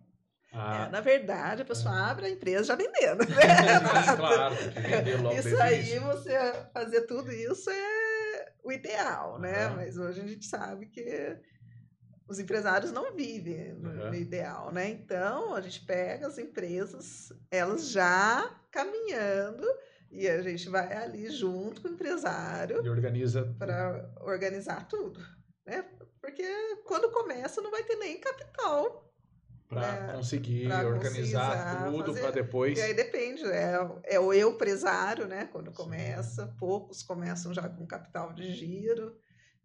A... 0.52 0.88
É, 0.88 0.90
na 0.90 1.00
verdade, 1.00 1.62
a 1.62 1.66
pessoa 1.66 1.96
é. 1.96 2.02
abre 2.02 2.26
a 2.26 2.30
empresa 2.30 2.66
já 2.66 2.76
vendendo. 2.76 3.24
Né? 3.32 4.16
claro, 4.18 4.56
vender 4.56 5.22
logo 5.22 5.40
Isso 5.40 5.58
aí, 5.62 5.98
você 6.00 6.34
fazer 6.74 7.02
tudo 7.04 7.32
isso 7.32 7.70
é 7.70 8.52
o 8.62 8.74
ideal, 8.74 9.40
né? 9.40 9.70
Uhum. 9.70 9.76
Mas 9.78 9.98
hoje 9.98 10.20
a 10.20 10.28
gente 10.28 10.46
sabe 10.46 10.88
que 10.88 11.38
os 12.28 12.40
empresários 12.40 12.92
não 12.92 13.14
vivem 13.14 13.74
no, 13.74 13.90
uhum. 13.90 14.14
ideal, 14.14 14.72
né? 14.72 14.90
Então, 14.90 15.54
a 15.54 15.62
gente 15.62 15.82
pega 15.86 16.28
as 16.28 16.38
empresas, 16.38 17.32
elas 17.52 17.90
já 17.90 18.50
caminhando, 18.72 19.66
e 20.12 20.28
a 20.28 20.42
gente 20.42 20.70
vai 20.70 20.92
ali 20.94 21.30
junto 21.30 21.82
com 21.82 21.88
o 21.90 21.92
empresário. 21.92 22.84
E 22.84 22.90
organiza. 22.90 23.54
Para 23.60 24.10
organizar 24.22 24.88
tudo, 24.88 25.20
né? 25.66 25.86
Porque 26.20 26.44
quando 26.86 27.12
começa, 27.12 27.62
não 27.62 27.70
vai 27.70 27.84
ter 27.84 27.96
nem 27.98 28.20
capital. 28.20 29.06
Para 29.68 29.92
né? 29.92 30.14
conseguir 30.14 30.68
pra 30.68 30.88
organizar 30.88 31.92
tudo 31.92 32.14
para 32.14 32.32
depois. 32.32 32.78
E 32.78 32.82
aí 32.82 32.94
depende, 32.94 33.44
é, 33.46 33.76
é 34.04 34.20
o 34.20 34.32
eu 34.32 34.52
empresário, 34.52 35.28
né? 35.28 35.50
Quando 35.52 35.72
começa, 35.72 36.48
poucos 36.60 37.04
começam 37.04 37.54
já 37.54 37.68
com 37.68 37.86
capital 37.86 38.34
de 38.34 38.54
giro, 38.54 39.16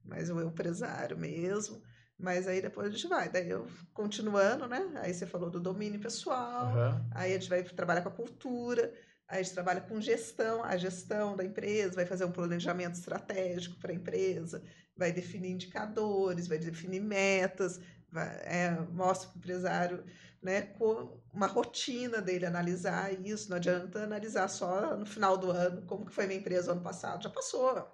mas 0.04 0.30
o 0.30 0.40
eu 0.40 0.48
empresário 0.48 1.18
mesmo. 1.18 1.82
Mas 2.20 2.46
aí 2.46 2.60
depois 2.60 2.88
a 2.88 2.90
gente 2.90 3.06
vai. 3.08 3.28
Daí 3.28 3.48
eu 3.48 3.66
continuando, 3.92 4.66
né? 4.68 4.90
Aí 4.96 5.12
você 5.12 5.26
falou 5.26 5.50
do 5.50 5.60
domínio 5.60 6.00
pessoal, 6.00 6.66
uhum. 6.66 7.10
aí 7.14 7.32
a 7.32 7.38
gente 7.38 7.48
vai 7.48 7.62
trabalhar 7.62 8.02
com 8.02 8.08
a 8.08 8.12
cultura, 8.12 8.92
aí 9.26 9.40
a 9.40 9.42
gente 9.42 9.54
trabalha 9.54 9.80
com 9.80 10.00
gestão, 10.00 10.62
a 10.62 10.76
gestão 10.76 11.36
da 11.36 11.44
empresa, 11.44 11.96
vai 11.96 12.06
fazer 12.06 12.24
um 12.24 12.32
planejamento 12.32 12.94
estratégico 12.94 13.78
para 13.78 13.92
a 13.92 13.94
empresa, 13.94 14.62
vai 14.96 15.12
definir 15.12 15.50
indicadores, 15.50 16.46
vai 16.46 16.58
definir 16.58 17.00
metas, 17.00 17.80
vai, 18.10 18.28
é, 18.42 18.70
mostra 18.92 19.28
para 19.28 19.36
o 19.36 19.38
empresário 19.38 20.04
né, 20.42 20.62
com 20.62 21.18
uma 21.32 21.46
rotina 21.46 22.20
dele 22.20 22.46
analisar 22.46 23.12
isso. 23.12 23.50
Não 23.50 23.56
adianta 23.56 24.02
analisar 24.02 24.48
só 24.48 24.96
no 24.96 25.06
final 25.06 25.36
do 25.36 25.50
ano 25.50 25.82
como 25.82 26.06
que 26.06 26.12
foi 26.12 26.26
minha 26.26 26.38
empresa 26.38 26.72
ano 26.72 26.80
passado, 26.82 27.22
já 27.22 27.30
passou, 27.30 27.88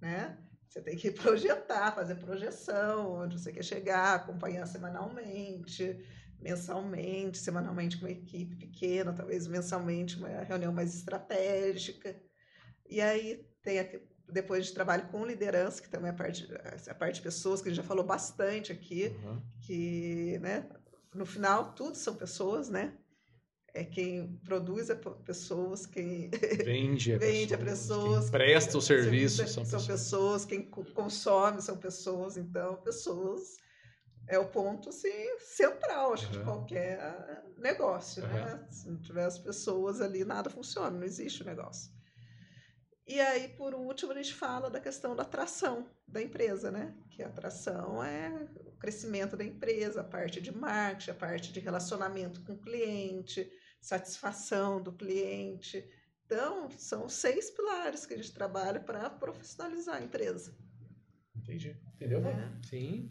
né? 0.00 0.38
Você 0.76 0.82
tem 0.82 0.96
que 0.96 1.10
projetar, 1.12 1.92
fazer 1.92 2.16
projeção, 2.16 3.22
onde 3.22 3.40
você 3.40 3.50
quer 3.50 3.64
chegar, 3.64 4.14
acompanhar 4.14 4.66
semanalmente, 4.66 5.98
mensalmente, 6.38 7.38
semanalmente 7.38 7.96
com 7.96 8.04
uma 8.04 8.12
equipe 8.12 8.56
pequena, 8.56 9.12
talvez 9.12 9.46
mensalmente 9.46 10.18
uma 10.18 10.28
reunião 10.28 10.72
mais 10.72 10.94
estratégica. 10.94 12.14
E 12.88 13.00
aí 13.00 13.48
tem 13.62 13.80
a, 13.80 13.88
depois 14.30 14.66
de 14.66 14.74
trabalho 14.74 15.08
com 15.08 15.24
liderança, 15.24 15.80
que 15.80 15.88
também 15.88 16.08
é 16.08 16.12
a 16.12 16.16
parte, 16.16 16.46
a 16.88 16.94
parte 16.94 17.16
de 17.16 17.22
pessoas, 17.22 17.62
que 17.62 17.68
a 17.68 17.72
gente 17.72 17.82
já 17.82 17.88
falou 17.88 18.04
bastante 18.04 18.70
aqui, 18.70 19.16
uhum. 19.24 19.42
que 19.62 20.38
né, 20.40 20.68
no 21.14 21.24
final 21.24 21.72
tudo 21.72 21.96
são 21.96 22.14
pessoas, 22.14 22.68
né? 22.68 22.92
É 23.76 23.84
quem 23.84 24.40
produz 24.42 24.90
a 24.90 24.96
pessoas, 24.96 25.84
quem 25.84 26.30
vende 26.64 27.12
a 27.12 27.18
vende 27.20 27.54
pessoas, 27.58 27.58
a 27.58 27.58
pessoas 27.58 28.30
quem 28.30 28.30
presta 28.30 28.78
o 28.78 28.80
serviço 28.80 29.46
são, 29.46 29.64
são 29.66 29.80
pessoas. 29.80 29.86
pessoas. 29.86 30.44
quem 30.46 30.62
consome 30.94 31.60
são 31.60 31.76
pessoas, 31.76 32.38
então 32.38 32.76
pessoas 32.76 33.58
é 34.26 34.38
o 34.38 34.46
ponto 34.46 34.88
assim, 34.88 35.38
central 35.38 36.14
acho, 36.14 36.26
uhum. 36.26 36.32
de 36.32 36.38
qualquer 36.40 37.44
negócio, 37.58 38.24
uhum. 38.24 38.32
né? 38.32 38.66
Se 38.70 38.88
não 38.88 39.00
tiver 39.00 39.24
as 39.24 39.38
pessoas 39.38 40.00
ali, 40.00 40.24
nada 40.24 40.48
funciona, 40.48 40.90
não 40.90 41.04
existe 41.04 41.42
o 41.42 41.46
negócio. 41.46 41.94
E 43.06 43.20
aí, 43.20 43.48
por 43.48 43.72
último, 43.72 44.10
a 44.10 44.16
gente 44.16 44.34
fala 44.34 44.68
da 44.68 44.80
questão 44.80 45.14
da 45.14 45.22
atração 45.22 45.88
da 46.08 46.20
empresa, 46.20 46.72
né? 46.72 46.92
Que 47.10 47.22
a 47.22 47.28
atração 47.28 48.02
é 48.02 48.48
o 48.64 48.72
crescimento 48.72 49.36
da 49.36 49.44
empresa, 49.44 50.00
a 50.00 50.04
parte 50.04 50.40
de 50.40 50.52
marketing, 50.52 51.10
a 51.10 51.14
parte 51.14 51.52
de 51.52 51.60
relacionamento 51.60 52.42
com 52.42 52.54
o 52.54 52.58
cliente, 52.58 53.48
satisfação 53.86 54.82
do 54.82 54.92
cliente. 54.92 55.88
Então, 56.24 56.68
são 56.72 57.08
seis 57.08 57.50
pilares 57.50 58.04
que 58.04 58.14
a 58.14 58.16
gente 58.16 58.32
trabalha 58.32 58.80
para 58.80 59.08
profissionalizar 59.08 59.96
a 59.96 60.02
empresa. 60.02 60.56
Entendi. 61.36 61.76
Entendeu? 61.94 62.26
É. 62.26 62.52
Sim. 62.68 63.08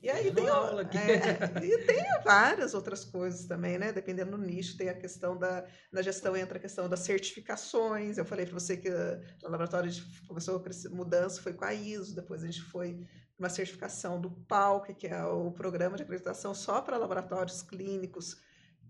E 0.00 0.08
aí 0.08 0.32
tem, 0.32 0.46
é, 0.46 1.66
e 1.66 1.84
tem 1.84 2.04
várias 2.24 2.72
outras 2.72 3.04
coisas 3.04 3.46
também, 3.46 3.78
né? 3.78 3.92
Dependendo 3.92 4.30
do 4.30 4.38
nicho, 4.38 4.78
tem 4.78 4.88
a 4.88 4.94
questão 4.94 5.36
da. 5.36 5.66
Na 5.92 6.00
gestão 6.00 6.36
entra 6.36 6.56
a 6.56 6.60
questão 6.60 6.88
das 6.88 7.00
certificações. 7.00 8.16
Eu 8.16 8.24
falei 8.24 8.46
para 8.46 8.54
você 8.54 8.76
que 8.76 8.88
no 8.88 9.50
laboratório 9.50 9.90
a 9.90 9.92
gente 9.92 10.22
começou 10.26 10.56
a 10.56 10.94
mudança, 10.94 11.42
foi 11.42 11.52
com 11.52 11.64
a 11.64 11.74
ISO, 11.74 12.14
depois 12.14 12.44
a 12.44 12.46
gente 12.46 12.62
foi 12.62 13.04
uma 13.36 13.48
certificação 13.48 14.20
do 14.20 14.30
PALC, 14.30 14.94
que 14.94 15.08
é 15.08 15.24
o 15.24 15.50
programa 15.50 15.96
de 15.96 16.04
acreditação 16.04 16.54
só 16.54 16.80
para 16.80 16.96
laboratórios 16.96 17.60
clínicos 17.60 18.40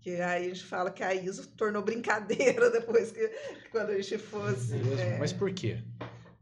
que 0.09 0.21
aí 0.21 0.45
a 0.45 0.47
gente 0.49 0.63
fala 0.63 0.89
que 0.89 1.03
a 1.03 1.13
ISO 1.13 1.47
tornou 1.49 1.83
brincadeira 1.83 2.69
depois 2.71 3.11
que, 3.11 3.27
quando 3.71 3.91
a 3.91 4.01
gente 4.01 4.17
fosse. 4.17 4.75
É... 4.99 5.17
Mas 5.19 5.31
por 5.31 5.53
quê? 5.53 5.81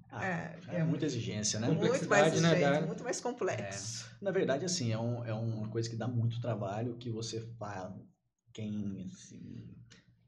Ah, 0.10 0.26
é, 0.26 0.58
é, 0.70 0.84
muita 0.84 1.06
exigência, 1.06 1.60
né? 1.60 1.68
Muito 1.68 2.08
mais 2.08 2.34
exigente, 2.34 2.62
né? 2.62 2.80
muito 2.82 3.04
mais 3.04 3.20
complexo. 3.20 4.06
É, 4.06 4.24
na 4.24 4.32
verdade, 4.32 4.66
assim, 4.66 4.92
é, 4.92 4.98
um, 4.98 5.24
é 5.26 5.34
uma 5.34 5.68
coisa 5.68 5.90
que 5.90 5.96
dá 5.96 6.08
muito 6.08 6.42
trabalho 6.42 6.96
que 6.96 7.10
você 7.10 7.42
faz. 7.60 7.94
Quem, 8.52 9.08
assim, 9.14 9.76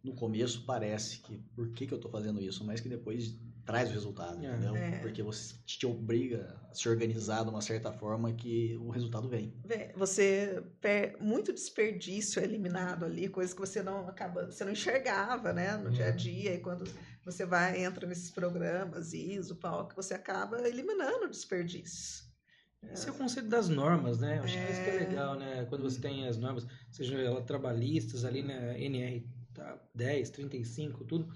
no 0.04 0.14
começo 0.14 0.64
parece 0.66 1.20
que 1.20 1.40
por 1.56 1.72
que, 1.72 1.88
que 1.88 1.94
eu 1.94 1.98
estou 1.98 2.12
fazendo 2.12 2.40
isso, 2.42 2.64
mas 2.64 2.82
que 2.82 2.90
depois 2.90 3.36
traz 3.70 3.92
o 3.92 3.94
resultado, 3.94 4.44
é. 4.44 4.48
entendeu? 4.50 4.76
É. 4.76 4.98
Porque 4.98 5.22
você 5.22 5.54
te 5.64 5.86
obriga 5.86 6.60
a 6.72 6.74
se 6.74 6.90
organizar 6.90 7.44
de 7.44 7.52
uma 7.52 7.62
certa 7.62 7.92
forma 7.92 8.34
que 8.34 8.76
o 8.82 8.90
resultado 8.90 9.30
vem. 9.30 9.54
Você 9.96 10.64
muito 11.20 11.54
desperdício 11.54 12.42
é 12.42 12.46
eliminado 12.46 13.06
ali, 13.06 13.30
coisas 13.30 13.54
que 13.54 13.60
você 13.60 13.84
não 13.84 14.08
acaba, 14.08 14.48
você 14.48 14.66
não 14.66 14.72
enxergava, 14.72 15.54
né, 15.54 15.78
no 15.78 15.92
dia 15.92 16.08
a 16.08 16.10
uhum. 16.10 16.16
dia 16.16 16.56
e 16.56 16.60
quando 16.60 16.84
você 17.24 17.46
vai 17.46 17.84
entra 17.84 18.08
nesses 18.08 18.32
programas 18.32 19.14
ISO, 19.14 19.56
que 19.56 19.96
você 19.96 20.16
acaba 20.16 20.68
eliminando 20.68 21.30
desperdício. 21.30 22.28
Esse 22.92 23.10
é 23.10 23.12
o 23.12 23.16
conceito 23.16 23.50
das 23.50 23.70
normas, 23.70 24.20
né? 24.20 24.40
Eu 24.40 24.44
acho 24.46 24.58
é... 24.58 24.66
que 24.66 24.72
isso 24.72 24.84
que 24.84 24.90
é 24.90 24.94
legal, 24.94 25.38
né? 25.38 25.66
Quando 25.66 25.84
você 25.84 26.00
tem 26.00 26.28
as 26.28 26.38
normas, 26.38 26.66
sejam 26.90 27.20
elas 27.20 27.46
trabalhistas 27.46 28.26
ali 28.26 28.42
na 28.42 28.54
né? 28.54 28.82
NR 28.82 29.28
10, 29.94 30.30
35, 30.30 31.04
tudo, 31.04 31.30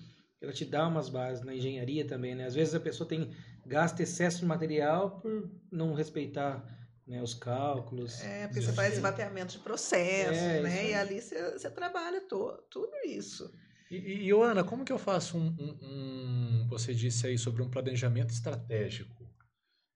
ela 0.44 0.52
te 0.52 0.66
dá 0.66 0.86
umas 0.88 1.08
bases 1.08 1.44
na 1.44 1.56
engenharia 1.56 2.06
também, 2.06 2.36
né? 2.36 2.46
Às 2.46 2.54
vezes 2.54 2.76
a 2.76 2.80
pessoa 2.80 3.08
tem 3.08 3.32
gasta 3.66 4.04
excesso 4.04 4.39
de 4.39 4.46
material 4.46 5.22
por 5.22 5.50
não 5.72 5.94
respeitar 5.94 6.62
né, 7.08 7.22
os 7.22 7.34
cálculos. 7.34 8.22
É, 8.22 8.48
porque 8.48 8.62
você 8.62 8.74
faz 8.74 9.00
mapeamento 9.00 9.54
de 9.54 9.60
processo, 9.60 10.34
é, 10.34 10.62
né? 10.62 10.89
E 10.89 10.94
ali 10.94 11.22
você, 11.22 11.52
você 11.54 11.70
trabalha 11.72 12.20
to, 12.28 12.62
tudo 12.70 12.91
isso. 13.06 13.50
E, 13.89 13.96
e, 13.96 14.28
Joana, 14.28 14.66
como 14.66 14.84
que 14.84 14.91
eu 14.91 15.00
faço 15.00 15.38
um, 15.38 15.48
um, 15.48 15.78
um, 15.82 16.68
Você 16.70 16.94
disse 16.94 17.26
aí 17.26 17.38
sobre 17.38 17.62
um 17.62 17.70
planejamento 17.70 18.32
estratégico. 18.32 19.24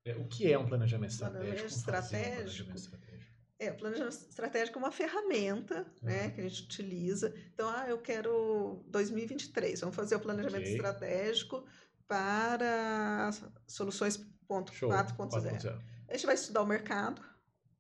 É, 0.06 0.16
o 0.16 0.26
que 0.30 0.50
é 0.50 0.58
um 0.58 0.66
planejamento 0.66 1.12
estratégico? 1.12 1.46
Planejamento 1.46 1.76
estratégico. 1.76 2.32
Um 2.32 2.36
planejamento 2.36 2.78
estratégico? 2.78 3.17
É, 3.60 3.72
o 3.72 3.76
planejamento 3.76 4.14
estratégico 4.14 4.78
é 4.78 4.82
uma 4.82 4.92
ferramenta 4.92 5.86
né, 6.02 6.26
uhum. 6.26 6.32
que 6.32 6.42
a 6.42 6.44
gente 6.44 6.64
utiliza. 6.64 7.34
Então, 7.54 7.68
ah, 7.70 7.86
eu 7.88 7.98
quero 7.98 8.84
2023, 8.88 9.80
vamos 9.80 9.96
fazer 9.96 10.16
o 10.16 10.20
planejamento 10.20 10.62
okay. 10.62 10.76
estratégico 10.76 11.66
para 12.08 13.32
soluções 13.66 14.18
4.0. 14.48 15.82
A 16.08 16.14
gente 16.14 16.26
vai 16.26 16.36
estudar 16.36 16.62
o 16.62 16.68
mercado, 16.68 17.22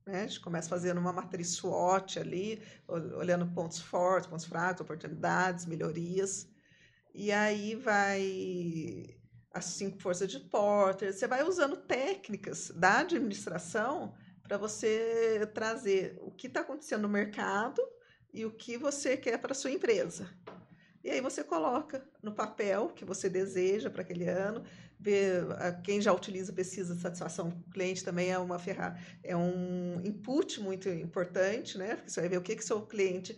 né? 0.06 0.24
a 0.24 0.28
gente 0.28 0.40
começa 0.40 0.68
fazendo 0.68 0.98
uma 0.98 1.14
matriz 1.14 1.50
SWOT 1.50 2.20
ali, 2.20 2.62
olhando 2.88 3.46
pontos 3.54 3.80
fortes, 3.80 4.28
pontos 4.28 4.46
fracos, 4.46 4.82
oportunidades, 4.82 5.66
melhorias. 5.66 6.50
E 7.14 7.32
aí 7.32 7.76
vai 7.76 9.16
as 9.54 9.66
cinco 9.66 10.02
forças 10.02 10.30
de 10.30 10.40
Porter. 10.40 11.14
Você 11.14 11.28
vai 11.28 11.44
usando 11.44 11.78
técnicas 11.78 12.72
da 12.72 13.00
administração 13.00 14.14
para 14.48 14.58
você 14.58 15.50
trazer 15.54 16.18
o 16.22 16.32
que 16.32 16.48
está 16.48 16.62
acontecendo 16.62 17.02
no 17.02 17.10
mercado 17.10 17.82
e 18.34 18.46
o 18.46 18.52
que 18.52 18.78
você 18.78 19.18
quer 19.18 19.38
para 19.40 19.54
sua 19.54 19.72
empresa. 19.72 20.30
E 21.04 21.10
aí 21.10 21.22
você 21.22 21.44
coloca 21.44 22.04
no 22.22 22.34
papel 22.34 22.90
que 22.90 23.06
você 23.06 23.30
deseja 23.30 23.90
para 23.90 24.02
aquele 24.02 24.28
ano. 24.28 24.64
Ver, 25.00 25.46
quem 25.84 26.02
já 26.02 26.12
utiliza 26.12 26.52
pesquisa 26.52 26.96
de 26.96 27.02
satisfação 27.02 27.50
do 27.50 27.72
cliente 27.72 28.04
também 28.04 28.32
é 28.32 28.38
uma 28.40 28.58
ferramenta, 28.58 29.00
é 29.24 29.36
um 29.36 30.02
input 30.04 30.60
muito 30.60 30.90
importante, 30.90 31.78
né? 31.78 31.96
Porque 31.96 32.10
você 32.10 32.20
vai 32.20 32.30
ver 32.30 32.38
o 32.38 32.42
que 32.42 32.56
que 32.56 32.66
seu 32.66 32.82
cliente 32.82 33.38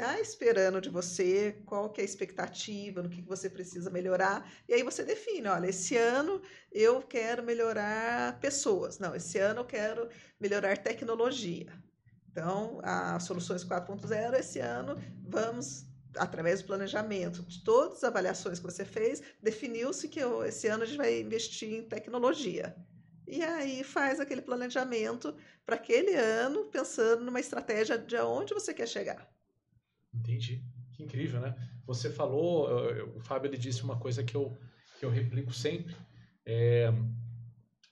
está 0.00 0.18
esperando 0.18 0.80
de 0.80 0.88
você, 0.88 1.60
qual 1.66 1.90
que 1.90 2.00
é 2.00 2.02
a 2.02 2.06
expectativa, 2.06 3.02
no 3.02 3.10
que, 3.10 3.20
que 3.20 3.28
você 3.28 3.50
precisa 3.50 3.90
melhorar, 3.90 4.50
e 4.66 4.72
aí 4.72 4.82
você 4.82 5.04
define, 5.04 5.46
olha, 5.46 5.68
esse 5.68 5.94
ano 5.94 6.40
eu 6.72 7.02
quero 7.02 7.42
melhorar 7.42 8.40
pessoas, 8.40 8.98
não, 8.98 9.14
esse 9.14 9.38
ano 9.38 9.60
eu 9.60 9.64
quero 9.66 10.08
melhorar 10.40 10.78
tecnologia. 10.78 11.70
Então, 12.30 12.80
as 12.82 13.24
soluções 13.24 13.62
4.0, 13.62 14.38
esse 14.38 14.58
ano, 14.58 14.96
vamos, 15.22 15.84
através 16.16 16.62
do 16.62 16.66
planejamento, 16.66 17.42
de 17.42 17.62
todas 17.62 17.98
as 17.98 18.04
avaliações 18.04 18.58
que 18.58 18.64
você 18.64 18.86
fez, 18.86 19.22
definiu-se 19.42 20.08
que 20.08 20.20
esse 20.46 20.66
ano 20.68 20.84
a 20.84 20.86
gente 20.86 20.96
vai 20.96 21.20
investir 21.20 21.74
em 21.74 21.82
tecnologia. 21.82 22.74
e 23.26 23.44
aí 23.44 23.84
faz 23.84 24.18
aquele 24.18 24.42
planejamento 24.42 25.36
para 25.64 25.76
aquele 25.76 26.14
ano, 26.14 26.64
pensando 26.66 27.22
numa 27.24 27.38
estratégia 27.38 27.98
de 27.98 28.16
onde 28.16 28.54
você 28.54 28.72
quer 28.74 28.88
chegar. 28.88 29.30
Entendi. 30.12 30.64
Que 30.92 31.02
incrível, 31.02 31.40
né? 31.40 31.54
Você 31.86 32.10
falou, 32.10 32.68
o 33.16 33.20
Fábio 33.20 33.48
ele 33.48 33.56
disse 33.56 33.82
uma 33.82 33.98
coisa 33.98 34.22
que 34.22 34.34
eu, 34.34 34.56
que 34.98 35.04
eu 35.04 35.10
replico 35.10 35.52
sempre. 35.52 35.94
É, 36.44 36.92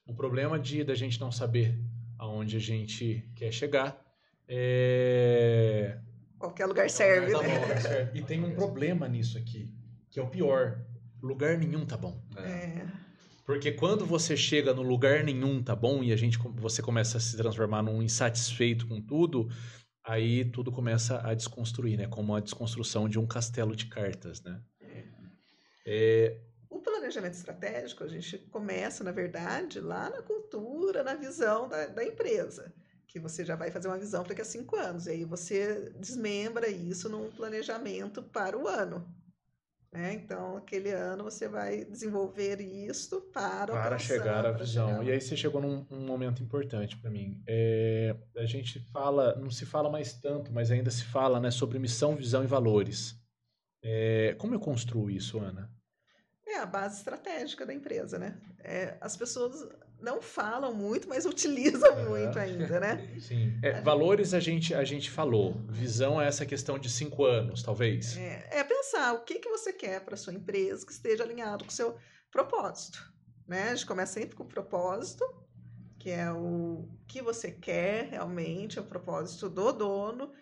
o 0.06 0.14
problema 0.14 0.58
de 0.58 0.84
da 0.84 0.94
gente 0.94 1.20
não 1.20 1.30
saber 1.30 1.78
aonde 2.18 2.56
a 2.56 2.60
gente 2.60 3.30
quer 3.34 3.52
chegar 3.52 4.08
é... 4.48 5.98
Qualquer 6.38 6.66
lugar 6.66 6.88
serve. 6.88 7.32
Tá 7.32 7.42
né? 7.42 8.10
E 8.14 8.22
tem 8.22 8.42
um 8.42 8.54
problema 8.54 9.06
nisso 9.06 9.36
aqui, 9.36 9.70
que 10.10 10.18
é 10.18 10.22
o 10.22 10.28
pior. 10.28 10.82
Lugar 11.22 11.58
nenhum 11.58 11.84
tá 11.84 11.96
bom. 11.96 12.22
É. 12.36 12.86
Porque 13.44 13.72
quando 13.72 14.06
você 14.06 14.36
chega 14.36 14.72
no 14.72 14.82
lugar 14.82 15.24
nenhum 15.24 15.62
tá 15.62 15.74
bom 15.74 16.02
e 16.02 16.12
a 16.12 16.16
gente 16.16 16.38
você 16.54 16.80
começa 16.80 17.18
a 17.18 17.20
se 17.20 17.36
transformar 17.36 17.82
num 17.82 18.02
insatisfeito 18.02 18.86
com 18.86 19.00
tudo, 19.00 19.48
aí 20.08 20.44
tudo 20.46 20.72
começa 20.72 21.20
a 21.26 21.34
desconstruir, 21.34 21.98
né? 21.98 22.06
Como 22.06 22.34
a 22.34 22.40
desconstrução 22.40 23.08
de 23.08 23.18
um 23.18 23.26
castelo 23.26 23.76
de 23.76 23.86
cartas, 23.86 24.42
né? 24.42 24.60
É... 25.86 26.40
O 26.70 26.80
planejamento 26.80 27.34
estratégico 27.34 28.04
a 28.04 28.08
gente 28.08 28.38
começa, 28.38 29.04
na 29.04 29.12
verdade, 29.12 29.80
lá 29.80 30.10
na 30.10 30.22
cultura, 30.22 31.02
na 31.02 31.14
visão 31.14 31.68
da, 31.68 31.86
da 31.86 32.04
empresa 32.04 32.72
que 33.06 33.18
você 33.18 33.42
já 33.42 33.56
vai 33.56 33.70
fazer 33.70 33.88
uma 33.88 33.98
visão 33.98 34.22
daqui 34.22 34.42
a 34.42 34.44
cinco 34.44 34.76
anos. 34.76 35.06
E 35.06 35.10
aí 35.10 35.24
você 35.24 35.90
desmembra 35.98 36.68
isso 36.68 37.08
num 37.08 37.30
planejamento 37.30 38.22
para 38.22 38.56
o 38.56 38.68
ano. 38.68 39.06
Né? 39.92 40.12
Então, 40.12 40.58
aquele 40.58 40.90
ano 40.90 41.24
você 41.24 41.48
vai 41.48 41.84
desenvolver 41.84 42.60
isso 42.60 43.22
para 43.32 43.72
para 43.72 43.98
chegar 43.98 44.44
à 44.44 44.52
visão. 44.52 44.88
Chegar... 44.88 45.04
E 45.04 45.12
aí 45.12 45.20
você 45.20 45.36
chegou 45.36 45.62
num 45.62 45.86
um 45.90 46.06
momento 46.06 46.42
importante 46.42 46.96
para 46.98 47.10
mim. 47.10 47.42
É, 47.46 48.14
a 48.36 48.44
gente 48.44 48.80
fala, 48.92 49.34
não 49.36 49.50
se 49.50 49.64
fala 49.64 49.88
mais 49.88 50.12
tanto, 50.12 50.52
mas 50.52 50.70
ainda 50.70 50.90
se 50.90 51.04
fala, 51.04 51.40
né, 51.40 51.50
sobre 51.50 51.78
missão, 51.78 52.14
visão 52.14 52.44
e 52.44 52.46
valores. 52.46 53.18
É, 53.82 54.34
como 54.38 54.54
eu 54.54 54.60
construo 54.60 55.10
isso, 55.10 55.38
Ana? 55.38 55.70
É 56.46 56.58
a 56.58 56.66
base 56.66 56.98
estratégica 56.98 57.64
da 57.64 57.72
empresa, 57.72 58.18
né? 58.18 58.38
É, 58.58 58.96
as 59.00 59.16
pessoas 59.16 59.68
não 60.00 60.22
falam 60.22 60.72
muito, 60.72 61.08
mas 61.08 61.26
utilizam 61.26 61.96
uhum. 61.96 62.10
muito 62.10 62.38
ainda, 62.38 62.80
né? 62.80 63.14
Sim. 63.20 63.58
É, 63.62 63.80
valores 63.80 64.32
a 64.32 64.40
gente, 64.40 64.74
a 64.74 64.84
gente 64.84 65.10
falou. 65.10 65.54
Visão 65.68 66.20
é 66.20 66.26
essa 66.26 66.46
questão 66.46 66.78
de 66.78 66.88
cinco 66.88 67.24
anos, 67.24 67.62
talvez. 67.62 68.16
É, 68.16 68.60
é 68.60 68.64
pensar 68.64 69.14
o 69.14 69.24
que, 69.24 69.38
que 69.38 69.48
você 69.48 69.72
quer 69.72 70.04
para 70.04 70.16
sua 70.16 70.32
empresa 70.32 70.86
que 70.86 70.92
esteja 70.92 71.24
alinhado 71.24 71.64
com 71.64 71.70
o 71.70 71.74
seu 71.74 71.96
propósito. 72.30 73.12
Né? 73.46 73.70
A 73.70 73.74
gente 73.74 73.86
começa 73.86 74.14
sempre 74.14 74.36
com 74.36 74.44
o 74.44 74.48
propósito, 74.48 75.24
que 75.98 76.10
é 76.10 76.30
o 76.30 76.88
que 77.06 77.20
você 77.20 77.50
quer 77.50 78.08
realmente, 78.10 78.78
é 78.78 78.82
o 78.82 78.86
propósito 78.86 79.48
do 79.48 79.72
dono, 79.72 80.32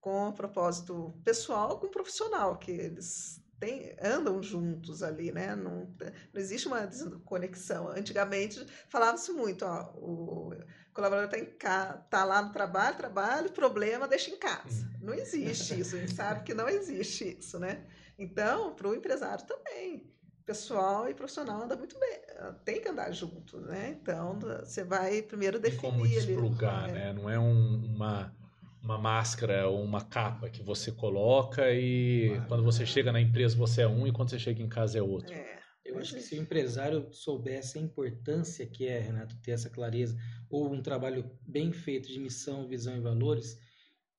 com 0.00 0.28
o 0.28 0.32
propósito 0.32 1.14
pessoal, 1.24 1.78
com 1.78 1.86
o 1.86 1.90
profissional, 1.90 2.58
que 2.58 2.70
eles 2.70 3.43
tem, 3.58 3.96
andam 4.02 4.42
juntos 4.42 5.02
ali, 5.02 5.32
né? 5.32 5.54
Não, 5.54 5.88
não 6.32 6.40
existe 6.40 6.66
uma 6.66 6.86
desconexão. 6.86 7.88
Antigamente 7.88 8.64
falava-se 8.88 9.32
muito, 9.32 9.64
ó, 9.64 9.92
o 9.96 10.52
colaborador 10.92 11.38
está 11.38 11.92
tá 12.08 12.24
lá 12.24 12.42
no 12.42 12.52
trabalho, 12.52 12.96
trabalho, 12.96 13.52
problema, 13.52 14.08
deixa 14.08 14.30
em 14.30 14.36
casa. 14.36 14.86
Hum. 14.86 15.06
Não 15.06 15.14
existe 15.14 15.80
isso, 15.80 15.96
a 15.96 15.98
gente 15.98 16.14
sabe 16.14 16.44
que 16.44 16.54
não 16.54 16.68
existe 16.68 17.36
isso, 17.38 17.58
né? 17.58 17.84
Então, 18.18 18.74
para 18.74 18.88
o 18.88 18.94
empresário 18.94 19.44
também. 19.44 20.10
Pessoal 20.46 21.08
e 21.08 21.14
profissional 21.14 21.62
anda 21.62 21.74
muito 21.74 21.98
bem, 21.98 22.20
tem 22.66 22.78
que 22.78 22.88
andar 22.88 23.10
juntos, 23.12 23.62
né? 23.62 23.96
Então, 23.98 24.38
você 24.38 24.84
vai 24.84 25.22
primeiro 25.22 25.58
definir. 25.58 25.78
E 25.78 25.90
como 25.90 26.06
desplugar, 26.06 26.84
ali, 26.84 26.92
né? 26.92 27.12
Não 27.14 27.30
é 27.30 27.38
um, 27.38 27.82
uma 27.94 28.30
uma 28.84 28.98
máscara 28.98 29.66
ou 29.66 29.82
uma 29.82 30.04
capa 30.04 30.50
que 30.50 30.62
você 30.62 30.92
coloca 30.92 31.72
e 31.72 32.38
quando 32.48 32.62
você 32.62 32.84
chega 32.84 33.10
na 33.10 33.20
empresa 33.20 33.56
você 33.56 33.82
é 33.82 33.88
um 33.88 34.06
e 34.06 34.12
quando 34.12 34.28
você 34.28 34.38
chega 34.38 34.62
em 34.62 34.68
casa 34.68 34.98
é 34.98 35.02
outro. 35.02 35.34
É. 35.34 35.54
Eu 35.84 35.98
acho 35.98 36.14
que 36.14 36.20
se 36.20 36.38
o 36.38 36.40
empresário 36.40 37.08
soubesse 37.12 37.78
a 37.78 37.80
importância 37.80 38.66
que 38.66 38.86
é, 38.86 39.00
Renato, 39.00 39.36
ter 39.42 39.50
essa 39.50 39.68
clareza, 39.68 40.16
ou 40.48 40.72
um 40.72 40.80
trabalho 40.80 41.30
bem 41.46 41.72
feito 41.72 42.08
de 42.08 42.18
missão, 42.18 42.66
visão 42.66 42.96
e 42.96 43.00
valores, 43.00 43.58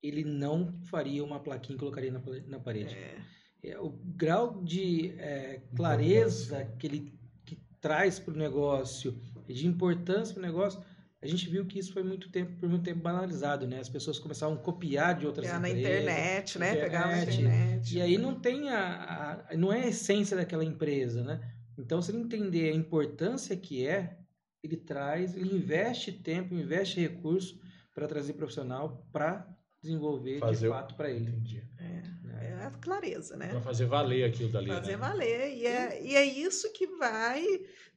ele 0.01 0.23
não 0.23 0.71
faria 0.83 1.23
uma 1.23 1.39
plaquinha 1.39 1.75
e 1.75 1.79
colocaria 1.79 2.11
na, 2.11 2.21
na 2.47 2.59
parede. 2.59 2.93
É. 2.93 3.17
É, 3.63 3.79
o 3.79 3.89
grau 3.89 4.63
de 4.63 5.15
é, 5.17 5.61
clareza 5.75 6.65
que 6.77 6.85
ele 6.85 7.19
que 7.43 7.57
traz 7.81 8.19
para 8.19 8.33
o 8.33 8.37
negócio, 8.37 9.19
de 9.47 9.65
importância 9.65 10.35
para 10.35 10.43
o 10.43 10.45
negócio, 10.45 10.83
a 11.25 11.27
gente 11.27 11.49
viu 11.49 11.65
que 11.65 11.79
isso 11.79 11.91
foi 11.91 12.03
muito 12.03 12.29
tempo, 12.29 12.59
por 12.59 12.69
muito 12.69 12.83
tempo 12.83 13.01
banalizado, 13.01 13.67
né? 13.67 13.79
As 13.79 13.89
pessoas 13.89 14.19
começavam 14.19 14.55
a 14.55 14.59
copiar 14.59 15.17
de 15.17 15.25
outras 15.25 15.47
Pegar 15.47 15.57
empresas. 15.57 15.83
na 15.83 15.89
internet, 15.89 16.59
né? 16.59 16.75
Pegar 16.75 17.07
na 17.07 17.23
internet. 17.23 17.97
E 17.97 18.01
aí 18.01 18.17
não 18.17 18.39
tem 18.39 18.69
a, 18.69 19.43
a, 19.49 19.57
não 19.57 19.73
é 19.73 19.83
a 19.83 19.87
essência 19.87 20.37
daquela 20.37 20.63
empresa, 20.63 21.23
né? 21.23 21.41
Então, 21.77 22.01
se 22.01 22.11
ele 22.11 22.19
entender 22.19 22.69
a 22.69 22.75
importância 22.75 23.57
que 23.57 23.87
é, 23.87 24.17
ele 24.63 24.77
traz, 24.77 25.35
ele 25.35 25.55
investe 25.55 26.11
tempo, 26.11 26.53
investe 26.53 26.99
recurso 26.99 27.59
para 27.93 28.07
trazer 28.07 28.33
profissional 28.33 29.07
para 29.11 29.47
desenvolver 29.81 30.39
fazer 30.39 30.67
de 30.67 30.73
fato 30.73 30.95
para 30.95 31.09
ele. 31.09 31.29
Entendi. 31.29 31.63
É, 31.77 32.03
é 32.45 32.65
a 32.65 32.71
clareza, 32.71 33.37
né? 33.37 33.49
Para 33.49 33.61
fazer 33.61 33.85
valer 33.85 34.23
aquilo 34.25 34.51
dali. 34.51 34.67
Fazer 34.67 34.91
né? 34.91 34.97
valer. 34.97 35.53
E 35.55 35.65
é, 35.65 36.03
e 36.03 36.15
é 36.15 36.25
isso 36.25 36.71
que 36.73 36.87
vai 36.97 37.43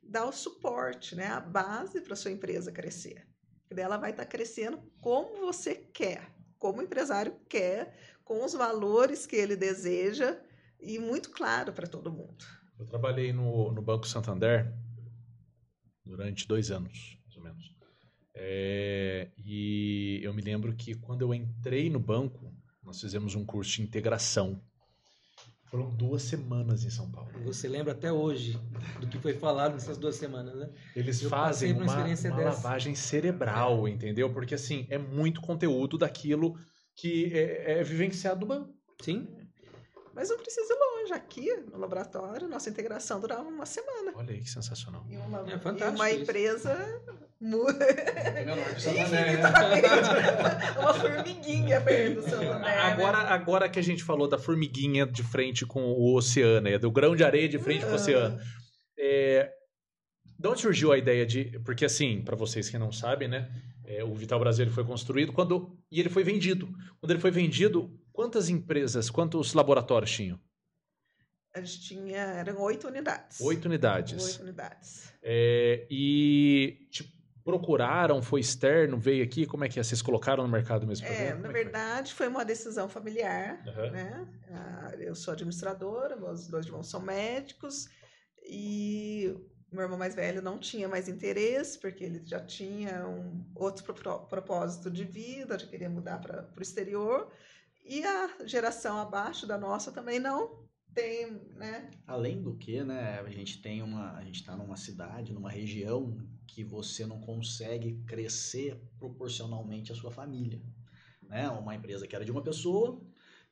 dar 0.09 0.26
o 0.26 0.32
suporte, 0.32 1.14
né? 1.14 1.26
A 1.26 1.40
base 1.40 2.01
para 2.01 2.16
sua 2.16 2.30
empresa 2.30 2.72
crescer. 2.72 3.28
E 3.70 3.78
ela 3.78 3.98
vai 3.98 4.10
estar 4.10 4.24
tá 4.24 4.28
crescendo 4.28 4.80
como 5.01 5.40
você 5.40 5.74
quer, 5.74 6.35
como 6.59 6.80
o 6.80 6.82
empresário 6.82 7.39
quer, 7.48 7.94
com 8.24 8.44
os 8.44 8.55
valores 8.55 9.26
que 9.26 9.36
ele 9.36 9.55
deseja 9.55 10.40
e 10.80 10.98
muito 10.98 11.30
claro 11.30 11.72
para 11.72 11.86
todo 11.86 12.10
mundo. 12.10 12.44
Eu 12.78 12.86
trabalhei 12.86 13.32
no, 13.32 13.72
no 13.72 13.82
Banco 13.82 14.06
Santander 14.06 14.72
durante 16.05 16.48
dois 16.48 16.70
anos, 16.70 17.18
mais 17.24 17.36
ou 17.36 17.43
menos. 17.43 17.76
É, 18.35 19.30
e 19.36 20.20
eu 20.22 20.32
me 20.32 20.40
lembro 20.40 20.74
que 20.74 20.94
quando 20.94 21.22
eu 21.22 21.35
entrei 21.35 21.90
no 21.90 21.98
banco, 21.98 22.55
nós 22.82 23.01
fizemos 23.01 23.35
um 23.35 23.44
curso 23.44 23.72
de 23.72 23.82
integração 23.82 24.62
foram 25.70 25.90
duas 25.90 26.23
semanas 26.23 26.85
em 26.85 26.90
São 26.90 27.11
Paulo. 27.11 27.31
Você 27.45 27.69
lembra 27.69 27.93
até 27.93 28.12
hoje 28.12 28.59
do 29.01 29.07
que 29.07 29.19
foi 29.19 29.35
falado 29.35 29.73
nessas 29.74 29.99
duas 29.99 30.16
semanas, 30.16 30.55
né? 30.55 30.70
Eles 30.97 31.23
Eu 31.23 31.28
fazem 31.28 31.73
uma, 31.73 31.85
uma 31.85 32.43
lavagem 32.43 32.95
cerebral, 32.95 33.86
é. 33.86 33.90
entendeu? 33.90 34.32
Porque, 34.32 34.55
assim, 34.55 34.86
é 34.89 34.99
muito 34.99 35.40
conteúdo 35.40 35.99
daquilo 35.99 36.59
que 36.97 37.32
é, 37.35 37.81
é 37.81 37.85
vivenciado 37.85 38.40
no 38.40 38.47
banco. 38.47 38.74
Sim. 39.01 39.28
Mas 40.15 40.31
não 40.31 40.39
precisa 40.39 40.73
ir 40.73 40.77
longe. 40.77 41.12
Aqui, 41.12 41.55
no 41.70 41.78
laboratório, 41.78 42.49
nossa 42.49 42.69
integração 42.69 43.20
durava 43.20 43.49
uma 43.49 43.65
semana. 43.65 44.12
Olha 44.15 44.35
aí 44.35 44.40
que 44.40 44.51
sensacional. 44.51 45.07
E 45.09 45.16
uma, 45.16 45.40
é 45.40 45.59
fantástico. 45.59 45.85
E 45.85 45.95
uma 45.95 46.11
empresa 46.11 47.03
muda. 47.40 47.85
É 47.85 48.44
menor 48.44 48.74
que 48.74 48.81
Santander, 48.81 49.39
né? 49.39 50.78
uma 50.78 50.94
formiguinha 50.94 51.81
perto 51.81 52.15
do 52.16 52.23
Santander. 52.23 52.59
Né? 52.60 52.78
Agora, 52.78 53.19
agora 53.19 53.69
que 53.69 53.78
a 53.78 53.82
gente 53.82 54.02
falou 54.02 54.28
da 54.28 54.39
formiguinha 54.39 55.06
de 55.06 55.23
frente 55.23 55.65
com 55.65 55.82
o 55.82 56.15
oceano, 56.15 56.78
do 56.78 56.90
grão 56.90 57.15
de 57.15 57.24
areia 57.24 57.48
de 57.48 57.59
frente 57.59 57.85
com 57.85 57.93
o 57.93 57.94
oceano. 57.94 58.39
É, 58.98 59.52
de 60.39 60.48
onde 60.48 60.60
surgiu 60.60 60.93
a 60.93 60.98
ideia 60.98 61.27
de. 61.27 61.59
Porque, 61.65 61.85
assim, 61.85 62.23
para 62.23 62.36
vocês 62.36 62.69
que 62.69 62.78
não 62.78 62.93
sabem, 62.93 63.28
né? 63.28 63.51
É, 63.85 64.05
o 64.05 64.15
Vital 64.15 64.39
Brasil 64.39 64.65
ele 64.65 64.74
foi 64.74 64.85
construído 64.85 65.32
quando 65.32 65.77
e 65.90 65.98
ele 65.98 66.09
foi 66.09 66.23
vendido. 66.23 66.69
Quando 67.01 67.10
ele 67.10 67.20
foi 67.20 67.31
vendido, 67.31 67.90
quantas 68.12 68.48
empresas, 68.48 69.09
quantos 69.09 69.55
laboratórios 69.55 70.10
tinham? 70.10 70.39
A 71.55 71.60
gente 71.60 71.81
tinha, 71.81 72.19
eram 72.19 72.60
oito 72.60 72.86
unidades. 72.86 73.40
Oito 73.40 73.65
unidades. 73.65 74.23
Oito 74.23 74.43
unidades. 74.43 75.12
É, 75.23 75.86
e 75.90 76.86
tipo, 76.90 77.18
procuraram, 77.49 78.20
foi 78.20 78.41
externo, 78.41 78.99
veio 78.99 79.25
aqui, 79.25 79.47
como 79.47 79.65
é 79.65 79.70
que 79.70 79.81
é? 79.81 79.83
Vocês 79.83 80.03
colocaram 80.03 80.43
no 80.43 80.51
mercado 80.51 80.87
mesmo? 80.87 81.07
É, 81.07 81.33
na 81.33 81.49
é 81.49 81.53
verdade, 81.53 82.12
foi? 82.12 82.27
foi? 82.27 82.35
uma 82.35 82.45
decisão 82.45 82.91
familiar, 82.91 83.65
uhum. 83.66 83.91
né? 83.91 84.29
Ah, 84.51 84.93
eu 84.99 85.15
sou 85.15 85.33
administradora, 85.33 86.15
meus 86.15 86.47
dois 86.47 86.66
irmãos 86.66 86.91
são 86.91 87.01
médicos 87.01 87.89
e 88.45 89.35
meu 89.73 89.85
irmão 89.85 89.99
mais 89.99 90.15
velho 90.15 90.43
não 90.43 90.59
tinha 90.59 90.87
mais 90.89 91.09
interesse, 91.09 91.79
porque 91.79 92.05
ele 92.05 92.20
já 92.23 92.39
tinha 92.39 93.09
um 93.09 93.43
outro 93.55 93.95
propósito 94.29 94.91
de 94.91 95.05
vida, 95.05 95.59
já 95.59 95.66
queria 95.66 95.89
mudar 95.89 96.19
para 96.20 96.47
o 96.55 96.62
exterior. 96.62 97.33
E 97.83 98.05
a 98.05 98.45
geração 98.45 98.99
abaixo 98.99 99.47
da 99.47 99.57
nossa 99.57 99.91
também 99.91 100.19
não 100.19 100.69
tem, 100.93 101.41
né? 101.57 101.91
Além 102.07 102.43
do 102.43 102.55
que, 102.57 102.85
né, 102.85 103.20
a 103.20 103.31
gente 103.31 103.62
tem 103.62 103.83
uma, 103.83 104.12
a 104.19 104.23
gente 104.23 104.41
está 104.41 104.55
numa 104.55 104.77
cidade, 104.77 105.33
numa 105.33 105.51
região 105.51 106.15
que 106.49 106.65
você 106.65 107.07
não 107.07 107.20
consegue 107.20 108.03
crescer 108.07 108.77
proporcionalmente 108.99 109.93
à 109.93 109.95
sua 109.95 110.11
família, 110.11 110.61
né? 111.29 111.49
Uma 111.51 111.75
empresa 111.77 112.07
que 112.07 112.16
era 112.16 112.25
de 112.25 112.33
uma 112.33 112.43
pessoa, 112.43 113.01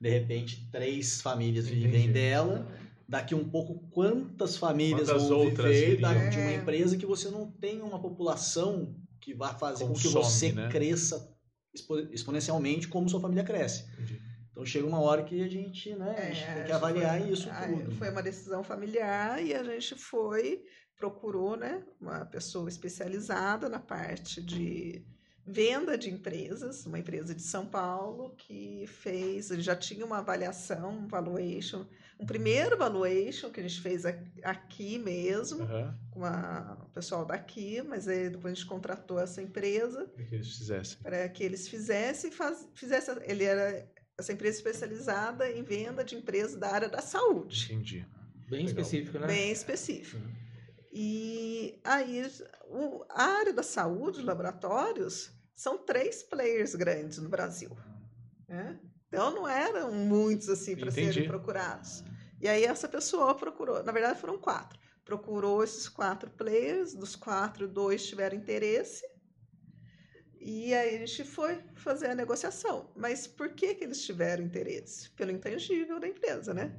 de 0.00 0.08
repente 0.10 0.68
três 0.72 1.20
famílias 1.20 1.66
Entendi. 1.66 1.86
vivem 1.86 2.10
dela 2.10 2.66
daqui 3.08 3.34
um 3.34 3.48
pouco 3.48 3.78
quantas 3.90 4.56
famílias 4.56 5.08
Quantas 5.08 5.28
vão 5.28 5.38
outras 5.38 5.76
viver 5.76 6.00
da- 6.00 6.28
de 6.28 6.38
uma 6.38 6.50
É. 6.50 6.56
empresa 6.56 6.96
que 6.96 7.06
você 7.06 7.28
não 7.30 7.48
tem 7.50 7.80
uma 7.80 8.00
população 8.00 8.96
que 9.20 9.32
vai 9.32 9.56
fazer 9.56 9.84
com 9.86 9.92
que 9.94 10.02
Consome, 10.04 10.24
você 10.24 10.52
né? 10.52 10.68
cresça 10.70 11.32
expo- 11.74 12.08
exponencialmente 12.12 12.88
como 12.88 13.08
sua 13.08 13.20
família 13.20 13.44
cresce. 13.44 13.84
Entendi. 13.92 14.20
Então 14.50 14.64
chega 14.64 14.86
uma 14.86 15.00
hora 15.00 15.22
que 15.22 15.40
a 15.42 15.48
gente, 15.48 15.94
né, 15.94 16.14
a 16.18 16.32
gente 16.32 16.42
É, 16.44 16.54
tem 16.54 16.64
que 16.64 16.72
avaliar 16.72 17.20
foi- 17.20 17.30
isso 17.30 17.48
tudo. 17.48 17.92
Foi 17.96 18.10
uma 18.10 18.22
decisão 18.22 18.64
familiar 18.64 19.44
e 19.44 19.54
a 19.54 19.62
gente 19.62 19.94
foi, 19.94 20.62
procurou 20.96 21.56
né, 21.56 21.82
uma 22.00 22.24
pessoa 22.24 22.68
especializada 22.68 23.68
na 23.68 23.78
parte 23.78 24.42
de 24.42 25.04
venda 25.48 25.96
de 25.96 26.10
empresas, 26.10 26.84
uma 26.86 26.98
empresa 26.98 27.32
de 27.32 27.42
São 27.42 27.66
Paulo 27.66 28.34
que 28.36 28.84
fez, 28.88 29.50
ele 29.52 29.62
já 29.62 29.76
tinha 29.76 30.04
uma 30.04 30.18
avaliação, 30.18 30.90
um 30.90 31.06
valuation, 31.06 31.86
um 32.18 32.26
primeiro 32.26 32.76
valuation 32.76 33.48
que 33.50 33.60
a 33.60 33.62
gente 33.62 33.80
fez 33.80 34.04
aqui 34.42 34.98
mesmo, 34.98 35.62
Aham. 35.62 35.96
com 36.10 36.24
a- 36.24 36.76
o 36.84 36.88
pessoal 36.90 37.24
daqui, 37.24 37.80
mas 37.82 38.08
aí 38.08 38.28
depois 38.28 38.52
a 38.52 38.54
gente 38.56 38.66
contratou 38.66 39.20
essa 39.20 39.40
empresa 39.40 40.10
O 40.18 40.24
que 40.24 40.34
eles 40.34 40.56
fizessem. 40.56 40.98
para 41.00 41.28
que 41.28 41.44
eles 41.44 41.68
fizessem, 41.68 42.32
faz, 42.32 42.66
fizesse, 42.74 43.12
ele 43.22 43.44
era 43.44 43.88
essa 44.18 44.32
empresa 44.32 44.56
especializada 44.56 45.48
em 45.52 45.62
venda 45.62 46.02
de 46.02 46.16
empresas 46.16 46.56
da 46.58 46.72
área 46.72 46.88
da 46.88 47.00
saúde, 47.02 47.66
Entendi. 47.72 48.04
Bem 48.48 48.64
Legal. 48.64 48.82
específico, 48.82 49.18
né? 49.18 49.26
bem 49.28 49.52
específico. 49.52 50.22
E 50.98 51.78
aí 51.84 52.22
o, 52.70 53.04
a 53.10 53.22
área 53.22 53.52
da 53.52 53.62
saúde, 53.62 54.20
os 54.20 54.24
laboratórios, 54.24 55.30
são 55.54 55.76
três 55.76 56.22
players 56.22 56.74
grandes 56.74 57.18
no 57.18 57.28
Brasil. 57.28 57.76
né? 58.48 58.80
Então 59.06 59.30
não 59.30 59.46
eram 59.46 59.92
muitos 59.92 60.48
assim 60.48 60.74
para 60.74 60.90
serem 60.90 61.28
procurados. 61.28 62.02
E 62.40 62.48
aí 62.48 62.64
essa 62.64 62.88
pessoa 62.88 63.34
procurou, 63.34 63.82
na 63.82 63.92
verdade 63.92 64.18
foram 64.18 64.38
quatro. 64.38 64.78
Procurou 65.04 65.62
esses 65.62 65.86
quatro 65.86 66.30
players, 66.30 66.94
dos 66.94 67.14
quatro, 67.14 67.68
dois 67.68 68.06
tiveram 68.06 68.34
interesse. 68.34 69.06
E 70.40 70.72
aí 70.72 70.96
a 70.96 70.98
gente 71.06 71.24
foi 71.24 71.62
fazer 71.74 72.06
a 72.06 72.14
negociação. 72.14 72.90
Mas 72.96 73.26
por 73.26 73.50
que, 73.50 73.74
que 73.74 73.84
eles 73.84 74.02
tiveram 74.02 74.42
interesse? 74.42 75.10
Pelo 75.10 75.30
intangível 75.30 76.00
da 76.00 76.08
empresa, 76.08 76.54
né? 76.54 76.74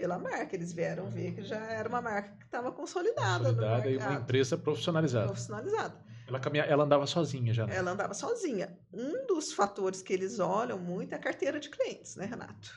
Pela 0.00 0.18
marca. 0.18 0.56
Eles 0.56 0.72
vieram 0.72 1.10
ver 1.10 1.34
que 1.34 1.42
já 1.42 1.58
era 1.58 1.86
uma 1.86 2.00
marca 2.00 2.30
que 2.38 2.44
estava 2.46 2.72
consolidada, 2.72 3.50
Consolidada 3.50 3.90
e 3.90 3.98
uma 3.98 4.14
empresa 4.14 4.56
profissionalizada. 4.56 5.26
Profissionalizada. 5.26 5.94
Ela, 6.26 6.40
caminha, 6.40 6.64
ela 6.64 6.84
andava 6.84 7.06
sozinha 7.06 7.52
já, 7.52 7.66
né? 7.66 7.76
Ela 7.76 7.90
andava 7.90 8.14
sozinha. 8.14 8.78
Um 8.90 9.26
dos 9.26 9.52
fatores 9.52 10.00
que 10.00 10.14
eles 10.14 10.38
olham 10.38 10.78
muito 10.78 11.12
é 11.12 11.16
a 11.16 11.18
carteira 11.18 11.60
de 11.60 11.68
clientes, 11.68 12.16
né, 12.16 12.24
Renato? 12.24 12.72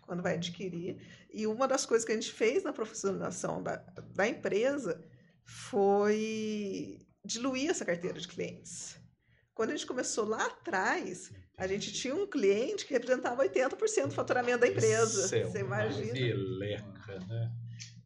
Quando 0.00 0.22
vai 0.22 0.36
adquirir. 0.36 0.96
E 1.30 1.46
uma 1.46 1.68
das 1.68 1.84
coisas 1.84 2.06
que 2.06 2.12
a 2.12 2.14
gente 2.14 2.32
fez 2.32 2.64
na 2.64 2.72
profissionalização 2.72 3.62
da, 3.62 3.76
da 4.14 4.26
empresa 4.26 5.04
foi 5.44 6.98
diluir 7.22 7.68
essa 7.68 7.84
carteira 7.84 8.18
de 8.18 8.26
clientes. 8.26 8.96
Quando 9.52 9.68
a 9.68 9.76
gente 9.76 9.86
começou 9.86 10.24
lá 10.24 10.46
atrás, 10.46 11.30
a 11.56 11.66
gente 11.66 11.92
tinha 11.92 12.14
um 12.14 12.26
cliente 12.26 12.84
que 12.86 12.92
representava 12.92 13.44
80% 13.44 14.06
do 14.06 14.14
faturamento 14.14 14.60
da 14.60 14.68
empresa. 14.68 15.28
Você 15.28 15.58
imagina? 15.58 16.12
Meleca, 16.12 17.18
né? 17.28 17.52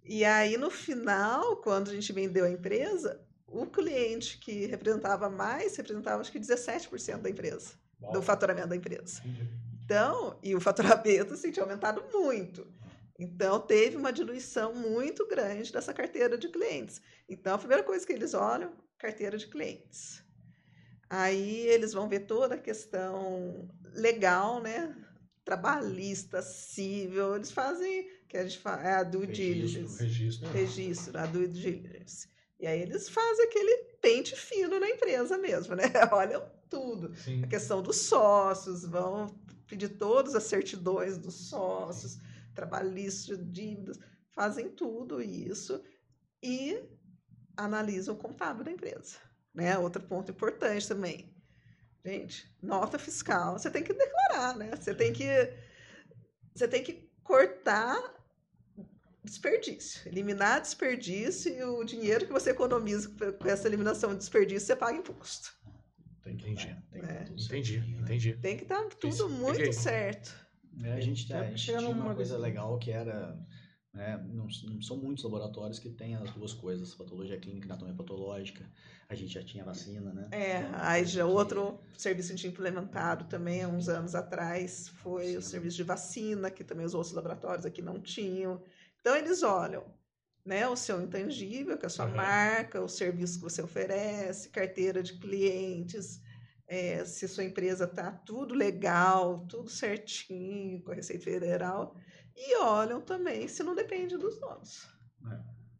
E 0.04 0.24
aí, 0.24 0.56
no 0.56 0.70
final, 0.70 1.56
quando 1.56 1.90
a 1.90 1.94
gente 1.94 2.12
vendeu 2.12 2.44
a 2.44 2.50
empresa, 2.50 3.20
o 3.46 3.66
cliente 3.66 4.38
que 4.38 4.66
representava 4.66 5.28
mais 5.28 5.76
representava 5.76 6.20
acho 6.20 6.32
que 6.32 6.40
17% 6.40 7.18
da 7.18 7.30
empresa, 7.30 7.74
do 8.12 8.22
faturamento 8.22 8.68
da 8.68 8.76
empresa. 8.76 9.22
Então, 9.84 10.38
e 10.42 10.54
o 10.54 10.60
faturamento 10.60 11.34
assim, 11.34 11.50
tinha 11.50 11.62
aumentado 11.62 12.04
muito. 12.12 12.66
Então, 13.18 13.58
teve 13.58 13.96
uma 13.96 14.12
diluição 14.12 14.74
muito 14.74 15.26
grande 15.26 15.72
dessa 15.72 15.92
carteira 15.92 16.38
de 16.38 16.48
clientes. 16.48 17.02
Então, 17.28 17.54
a 17.54 17.58
primeira 17.58 17.82
coisa 17.82 18.06
que 18.06 18.12
eles 18.12 18.32
olham, 18.32 18.72
carteira 18.96 19.36
de 19.36 19.46
clientes. 19.46 20.22
Aí 21.10 21.66
eles 21.68 21.92
vão 21.92 22.08
ver 22.08 22.20
toda 22.20 22.54
a 22.54 22.58
questão 22.58 23.68
legal, 23.94 24.60
né? 24.60 24.94
Trabalhista, 25.44 26.42
civil, 26.42 27.34
eles 27.36 27.50
fazem, 27.50 28.10
que 28.28 28.36
a 28.36 28.42
gente 28.42 28.58
fala, 28.58 28.82
é 28.82 28.94
a 28.94 29.02
due 29.02 29.26
Registro, 29.26 29.54
diligence 29.54 30.02
Registro. 30.02 30.48
registro, 30.50 31.18
a 31.18 31.26
due 31.26 31.48
diligence. 31.48 32.28
E 32.60 32.66
aí 32.66 32.82
eles 32.82 33.08
fazem 33.08 33.46
aquele 33.46 33.84
pente 34.02 34.36
fino 34.36 34.78
na 34.78 34.88
empresa 34.90 35.38
mesmo, 35.38 35.74
né? 35.74 35.84
Olham 36.12 36.42
tudo. 36.68 37.16
Sim. 37.16 37.42
A 37.42 37.46
questão 37.46 37.82
dos 37.82 37.96
sócios, 37.96 38.84
vão 38.84 39.26
pedir 39.66 39.90
todas 39.90 40.34
as 40.34 40.42
certidões 40.44 41.16
dos 41.16 41.48
sócios, 41.48 42.18
trabalhistas, 42.54 43.38
dívidas, 43.50 43.98
fazem 44.30 44.68
tudo 44.68 45.22
isso 45.22 45.82
e 46.42 46.82
analisam 47.56 48.14
o 48.14 48.18
contábil 48.18 48.64
da 48.64 48.70
empresa. 48.72 49.16
Né? 49.58 49.76
Outro 49.76 50.00
ponto 50.00 50.30
importante 50.30 50.86
também. 50.86 51.34
Gente, 52.06 52.48
nota 52.62 52.96
fiscal, 52.96 53.58
você 53.58 53.68
tem 53.68 53.82
que 53.82 53.92
declarar, 53.92 54.56
né? 54.56 54.70
Você 54.76 54.94
tem 54.94 55.12
que 55.12 55.26
você 56.54 56.68
tem 56.68 56.84
que 56.84 57.10
cortar 57.24 58.00
desperdício, 59.24 60.08
eliminar 60.08 60.60
desperdício 60.60 61.52
e 61.52 61.60
o 61.64 61.82
dinheiro 61.82 62.24
que 62.24 62.32
você 62.32 62.50
economiza 62.50 63.10
com 63.10 63.48
essa 63.48 63.66
eliminação 63.66 64.12
de 64.12 64.18
desperdício, 64.18 64.68
você 64.68 64.76
paga 64.76 64.96
imposto. 64.96 65.52
Entendi. 66.24 66.76
Tem 66.92 67.02
que 67.02 67.06
É. 67.08 67.14
tá 67.14 67.24
tudo 67.24 67.42
Entendi, 67.42 67.80
né? 67.80 68.00
entendi. 68.02 68.32
Tem 68.34 68.56
que 68.56 68.62
estar 68.62 68.84
tudo 68.84 69.08
Isso, 69.08 69.28
muito 69.28 69.72
certo. 69.72 70.32
É, 70.84 70.92
a 70.92 71.00
gente, 71.00 71.32
a 71.32 71.44
gente 71.44 71.64
tinha 71.64 71.80
uma 71.80 72.14
coisa 72.14 72.38
legal 72.38 72.78
que 72.78 72.92
era. 72.92 73.36
Né, 73.98 74.16
não, 74.32 74.46
não 74.70 74.80
são 74.80 74.96
muitos 74.96 75.24
laboratórios 75.24 75.80
que 75.80 75.88
têm 75.90 76.14
as 76.14 76.30
duas 76.30 76.52
coisas, 76.54 76.94
patologia 76.94 77.36
clínica 77.36 77.66
e 77.66 77.70
anatomia 77.70 77.94
patológica. 77.94 78.64
A 79.08 79.14
gente 79.16 79.34
já 79.34 79.42
tinha 79.42 79.64
vacina, 79.64 80.12
né? 80.12 80.28
É, 80.30 80.58
Então, 80.58 80.70
aí 80.74 81.04
já 81.04 81.24
que- 81.24 81.30
outro 81.30 81.80
serviço 81.96 82.28
que 82.28 82.34
a 82.34 82.36
gente 82.36 82.46
implementado 82.46 83.24
também 83.24 83.64
há 83.64 83.68
uns 83.68 83.88
anos 83.88 84.14
atrás 84.14 84.86
foi 85.02 85.36
o 85.36 85.42
Sim. 85.42 85.50
serviço 85.50 85.76
de 85.76 85.82
vacina, 85.82 86.48
que 86.48 86.62
também 86.62 86.86
os 86.86 86.94
outros 86.94 87.12
laboratórios 87.12 87.66
aqui 87.66 87.82
não 87.82 88.00
tinham. 88.00 88.62
Então 89.00 89.16
eles 89.16 89.42
olham 89.42 89.84
né, 90.44 90.68
o 90.68 90.76
seu 90.76 91.02
intangível, 91.02 91.76
que 91.76 91.84
é 91.84 91.88
a 91.88 91.90
sua 91.90 92.04
Aham. 92.06 92.14
marca, 92.14 92.80
o 92.80 92.88
serviço 92.88 93.38
que 93.38 93.44
você 93.44 93.60
oferece, 93.60 94.48
carteira 94.48 95.02
de 95.02 95.14
clientes, 95.18 96.22
é, 96.68 97.04
se 97.04 97.26
sua 97.26 97.42
empresa 97.44 97.84
está 97.84 98.12
tudo 98.12 98.54
legal, 98.54 99.44
tudo 99.48 99.68
certinho 99.68 100.80
com 100.82 100.92
a 100.92 100.94
Receita 100.94 101.24
Federal, 101.24 101.96
e 102.38 102.56
olham 102.56 103.00
também 103.00 103.48
se 103.48 103.62
não 103.62 103.74
depende 103.74 104.16
dos 104.16 104.38
donos. 104.38 104.88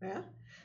Né? 0.00 0.24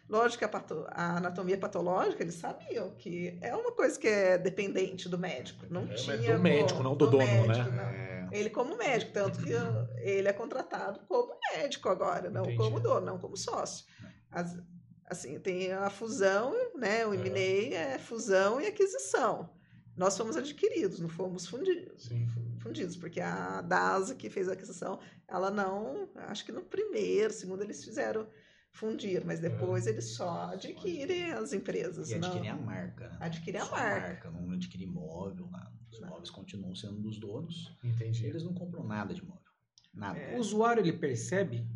Lógico 0.10 0.40
que 0.40 0.46
a, 0.46 0.50
pato- 0.50 0.86
a 0.90 1.18
anatomia 1.18 1.58
patológica, 1.58 2.22
eles 2.24 2.36
sabiam 2.36 2.92
que 2.96 3.38
é 3.42 3.56
uma 3.56 3.72
coisa 3.72 3.98
que 3.98 4.08
é 4.08 4.38
dependente 4.38 5.08
do 5.08 5.18
médico. 5.18 5.66
Não 5.70 5.84
É, 5.84 5.94
tinha 5.96 6.18
do 6.18 6.26
como- 6.26 6.40
médico, 6.44 6.84
não 6.84 6.96
do 6.96 7.08
dono, 7.10 7.26
né? 7.26 7.48
médico, 7.48 7.70
não. 7.72 7.84
É, 7.84 8.28
Ele 8.32 8.50
como 8.50 8.76
médico, 8.78 9.12
tanto 9.14 9.40
que 9.42 9.54
ele 10.02 10.28
é 10.28 10.34
contratado 10.34 11.00
como 11.08 11.34
médico 11.56 11.88
agora, 11.90 12.30
não 12.30 12.42
Entendi. 12.44 12.58
como 12.58 12.80
dono, 12.80 13.06
não 13.06 13.18
como 13.20 13.38
sócio. 13.38 13.86
As- 14.32 14.58
assim, 15.06 15.40
tem 15.40 15.72
a 15.72 15.90
fusão, 15.90 16.52
né? 16.76 17.06
O 17.06 17.14
É. 17.14 17.18
M&A 17.18 17.76
é 17.76 18.00
fusão 18.00 18.60
e 18.60 18.68
aquisição. 18.68 19.50
Nós 19.96 20.18
fomos 20.18 20.36
adquiridos, 20.36 21.00
não 21.00 21.08
fomos 21.10 21.46
fundidos 21.48 22.06
Sim. 22.06 22.28
fundidos, 22.60 22.96
porque 22.98 23.22
a 23.22 23.62
DASA 23.62 24.16
que 24.16 24.28
fez 24.28 24.50
a 24.50 24.54
aquisição, 24.54 25.00
ela 25.34 25.50
não, 25.52 26.08
acho 26.28 26.46
que 26.46 26.52
no 26.52 26.62
primeiro, 26.62 27.34
segundo 27.34 27.64
eles 27.64 27.84
fizeram 27.84 28.28
fundir, 28.72 29.24
mas 29.26 29.40
depois 29.40 29.86
eles 29.88 30.16
só 30.16 30.52
adquirem 30.52 31.32
as 31.34 31.54
empresas, 31.54 32.10
e 32.10 32.18
não 32.18 32.28
adquirir 32.28 32.50
a 32.50 32.56
marca. 32.56 33.10
né? 33.10 33.18
adquirem 33.20 33.62
a 33.62 33.66
Só 33.66 33.76
marca. 33.76 34.32
Não 34.32 34.52
adquirir 34.52 34.86
imóvel, 34.86 35.48
nada. 35.50 35.72
Os 35.92 36.00
Não. 36.00 36.08
imóveis 36.08 36.30
continuam 36.32 36.74
sendo 36.76 37.00
dos 37.02 37.20
donos. 37.20 37.76
Entendi. 37.84 38.26
Eles 38.26 38.44
não 38.44 38.54
compram 38.54 38.84
nada 38.84 39.14
de 39.14 39.22
imóvel. 39.22 39.44
Nada. 39.94 40.18
É. 40.18 40.36
O 40.36 40.40
usuário, 40.40 40.82
ele 40.82 40.94
percebe? 40.94 41.68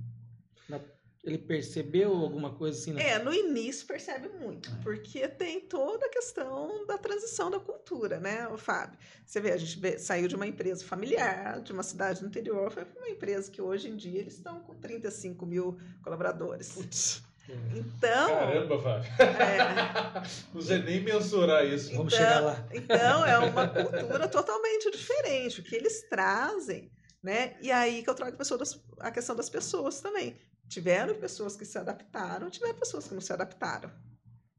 Ele 1.28 1.38
percebeu 1.38 2.14
alguma 2.16 2.54
coisa 2.54 2.80
assim? 2.80 2.94
na- 2.94 3.02
É, 3.02 3.20
no 3.20 3.34
início 3.34 3.86
percebe 3.86 4.30
muito, 4.30 4.70
É. 4.70 4.76
porque 4.82 5.28
tem 5.28 5.60
toda 5.60 6.06
a 6.06 6.10
questão 6.10 6.86
da 6.86 6.98
transição 6.98 7.52
da 7.52 7.60
cultura, 7.60 8.18
né, 8.20 8.48
o 8.48 8.58
Fábio? 8.58 8.98
Você 9.26 9.42
vê, 9.42 9.52
a 9.52 9.58
gente 9.58 10.00
saiu 10.00 10.28
de 10.30 10.36
uma 10.38 10.48
empresa 10.48 10.86
familiar, 10.86 11.60
de 11.62 11.74
uma 11.74 11.84
cidade 11.84 12.22
no 12.22 12.30
interior, 12.30 12.72
foi 12.72 12.86
para 12.86 12.98
uma 13.00 13.10
empresa 13.10 13.52
que 13.52 13.62
hoje 13.62 13.90
em 13.90 13.96
dia 13.98 14.22
eles 14.22 14.36
estão 14.36 14.62
com 14.62 14.74
35 14.76 15.46
mil 15.46 15.78
colaboradores. 16.02 16.70
Putz. 16.72 17.22
Então, 17.76 18.28
Caramba, 18.30 18.82
Fábio. 18.82 19.10
é, 19.20 20.24
Não 20.54 20.62
sei 20.62 20.80
nem 20.84 21.02
mensurar 21.02 21.66
isso. 21.66 21.94
Vamos 21.96 22.14
Então- 22.14 22.26
chegar 22.26 22.40
lá. 22.42 22.68
Então, 22.74 23.26
é 23.26 23.38
uma 23.40 23.68
cultura 23.68 24.28
totalmente 24.28 24.92
diferente, 24.92 25.60
o 25.62 25.64
que 25.64 25.76
eles 25.76 26.04
trazem, 26.10 26.92
né? 27.24 27.56
E 27.62 27.72
aí 27.72 28.04
que 28.04 28.10
eu 28.10 28.14
trago 28.16 28.34
a, 28.36 28.38
pessoa 28.38 28.58
das- 28.58 28.80
a 29.00 29.12
questão 29.12 29.36
das 29.36 29.50
pessoas 29.50 30.02
também. 30.02 30.38
Tiveram 30.68 31.16
pessoas 31.16 31.56
que 31.56 31.66
se 31.66 31.78
adaptaram, 31.78 32.50
tiveram 32.50 32.78
pessoas 32.78 33.08
que 33.08 33.14
não 33.14 33.22
se 33.22 33.32
adaptaram. 33.32 33.92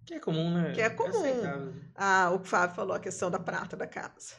Que 0.07 0.15
é 0.15 0.21
comum, 0.21 0.55
né? 0.55 0.73
Que 0.73 0.81
é 0.81 0.89
comum. 0.89 1.75
Ah, 1.95 2.31
o 2.31 2.43
Fábio 2.43 2.75
falou 2.75 2.97
a 2.97 3.01
questão 3.01 3.31
da 3.31 3.39
prata 3.39 3.77
da 3.77 3.87
casa. 3.87 4.35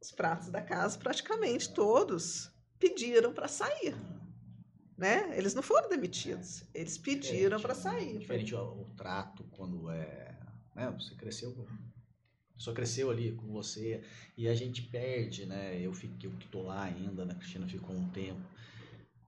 Os 0.00 0.10
pratos 0.10 0.48
da 0.48 0.62
casa, 0.62 0.98
praticamente 0.98 1.72
todos 1.74 2.50
pediram 2.78 3.32
para 3.32 3.48
sair. 3.48 3.94
né? 4.96 5.36
Eles 5.36 5.54
não 5.54 5.62
foram 5.62 5.88
demitidos, 5.90 6.64
eles 6.72 6.96
pediram 6.96 7.60
para 7.60 7.74
sair. 7.74 8.18
Diferente 8.18 8.54
o, 8.54 8.80
o, 8.80 8.84
trato 8.96 9.44
quando 9.50 9.90
é, 9.90 10.38
né? 10.74 10.90
Você 10.98 11.14
cresceu, 11.14 11.50
a 12.50 12.54
pessoa 12.56 12.74
cresceu 12.74 13.10
ali 13.10 13.32
com 13.32 13.46
você 13.52 14.02
e 14.38 14.48
a 14.48 14.54
gente 14.54 14.80
perde, 14.82 15.44
né? 15.44 15.78
Eu 15.78 15.92
fiquei, 15.92 16.30
eu 16.30 16.34
que 16.36 16.48
tô 16.48 16.62
lá 16.62 16.82
ainda, 16.84 17.26
né? 17.26 17.34
A 17.34 17.36
Cristina 17.36 17.68
ficou 17.68 17.94
um 17.94 18.08
tempo. 18.10 18.40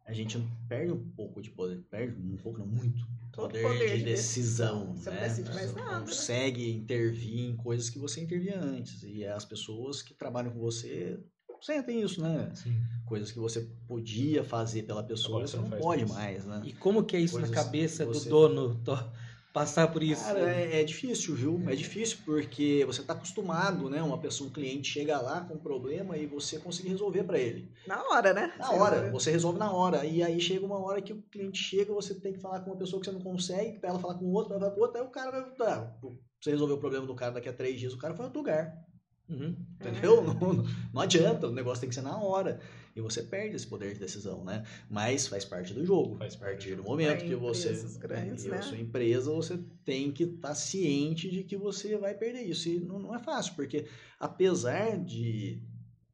A 0.09 0.15
gente 0.15 0.43
perde 0.67 0.91
um 0.91 1.05
pouco 1.11 1.43
de 1.43 1.51
poder, 1.51 1.85
perde 1.91 2.19
um 2.19 2.39
pouco, 2.39 2.59
não 2.59 2.67
muito, 2.67 3.07
poder, 3.31 3.61
poder 3.61 3.91
de, 3.91 3.99
de 3.99 4.05
decisão. 4.05 4.87
decisão 4.87 4.97
você 4.97 5.11
né? 5.11 5.17
não 5.17 5.29
decide 5.29 5.51
mais 5.51 5.75
nada. 5.75 6.01
Né? 6.01 6.07
consegue 6.07 6.71
intervir 6.73 7.51
em 7.51 7.55
coisas 7.55 7.91
que 7.91 7.99
você 7.99 8.23
intervia 8.23 8.59
antes. 8.59 9.03
E 9.03 9.27
as 9.27 9.45
pessoas 9.45 10.01
que 10.01 10.15
trabalham 10.15 10.51
com 10.51 10.61
você 10.61 11.21
sentem 11.61 12.01
isso, 12.01 12.23
né? 12.23 12.51
Sim. 12.55 12.75
Coisas 13.05 13.31
que 13.31 13.39
você 13.39 13.69
podia 13.87 14.43
fazer 14.43 14.85
pela 14.85 15.03
pessoa, 15.03 15.41
Agora 15.41 15.47
você 15.47 15.57
não, 15.59 15.69
não 15.69 15.79
pode 15.79 16.07
mais, 16.07 16.47
né? 16.47 16.63
E 16.65 16.73
como 16.73 17.05
que 17.05 17.15
é 17.15 17.21
isso 17.21 17.35
coisas 17.35 17.51
na 17.51 17.63
cabeça 17.63 18.07
do 18.07 18.19
dono? 18.21 18.81
passar 19.53 19.89
por 19.89 20.03
isso. 20.03 20.25
Cara, 20.25 20.51
é, 20.51 20.81
é, 20.81 20.85
difícil, 20.85 21.35
viu? 21.35 21.63
É 21.67 21.75
difícil 21.75 22.19
porque 22.25 22.85
você 22.87 23.01
está 23.01 23.13
acostumado, 23.13 23.89
né? 23.89 24.03
Uma 24.03 24.19
pessoa, 24.19 24.49
um 24.49 24.53
cliente 24.53 24.91
chega 24.91 25.21
lá 25.21 25.41
com 25.41 25.55
um 25.55 25.59
problema 25.59 26.17
e 26.17 26.27
você 26.27 26.59
conseguir 26.59 26.91
resolver 26.91 27.25
para 27.25 27.39
ele. 27.39 27.71
Na 27.87 28.03
hora, 28.09 28.33
né? 28.33 28.53
Na 28.59 28.67
você 28.67 28.75
hora, 28.75 28.95
resolve. 28.97 29.11
você 29.13 29.31
resolve 29.31 29.59
na 29.59 29.73
hora. 29.73 30.05
E 30.05 30.23
aí 30.23 30.41
chega 30.41 30.65
uma 30.65 30.79
hora 30.79 31.01
que 31.01 31.13
o 31.13 31.23
cliente 31.23 31.63
chega, 31.63 31.93
você 31.93 32.15
tem 32.15 32.33
que 32.33 32.41
falar 32.41 32.61
com 32.61 32.71
uma 32.71 32.77
pessoa 32.79 33.01
que 33.01 33.07
você 33.07 33.13
não 33.13 33.23
consegue, 33.23 33.79
para 33.79 33.91
ela 33.91 33.99
falar 33.99 34.15
com 34.15 34.27
o 34.27 34.33
outro, 34.33 34.59
vai 34.59 34.71
para 34.71 34.81
outro, 34.81 35.01
aí 35.01 35.07
o 35.07 35.11
cara 35.11 35.31
vai. 35.31 35.57
Tá, 35.57 35.97
você 36.41 36.51
resolver 36.51 36.75
o 36.75 36.79
problema 36.79 37.07
do 37.07 37.15
cara 37.15 37.33
daqui 37.33 37.49
a 37.49 37.53
três 37.53 37.81
dias, 37.81 37.93
o 37.93 37.99
cara 37.99 38.15
foi 38.15 38.25
em 38.25 38.29
outro 38.29 38.41
lugar. 38.41 38.73
Uhum. 39.29 39.57
Entendeu? 39.81 40.23
Não, 40.25 40.65
não 40.93 41.03
adianta, 41.03 41.49
o 41.49 41.53
negócio 41.53 41.81
tem 41.81 41.89
que 41.89 41.95
ser 41.95 42.01
na 42.01 42.17
hora 42.17 42.61
e 42.99 43.01
você 43.01 43.23
perde 43.23 43.55
esse 43.55 43.67
poder 43.67 43.95
de 43.95 44.01
decisão, 44.01 44.45
né? 44.45 44.65
Mas 44.91 45.27
faz 45.27 45.45
parte 45.45 45.73
do 45.73 45.85
jogo. 45.85 46.17
Faz 46.17 46.35
parte 46.35 46.75
do 46.75 46.83
momento 46.83 47.25
que 47.25 47.35
você 47.35 47.73
grandes, 47.99 48.45
né? 48.45 48.59
a 48.59 48.63
sua 48.63 48.79
empresa, 48.79 49.33
você 49.33 49.59
tem 49.85 50.11
que 50.11 50.25
estar 50.25 50.49
tá 50.49 50.55
ciente 50.55 51.31
de 51.31 51.45
que 51.45 51.57
você 51.57 51.97
vai 51.97 52.15
perder 52.15 52.43
isso. 52.43 52.69
E 52.69 52.81
não, 52.81 52.99
não 52.99 53.15
é 53.15 53.19
fácil, 53.21 53.55
porque 53.55 53.87
apesar 54.19 54.99
de 54.99 55.63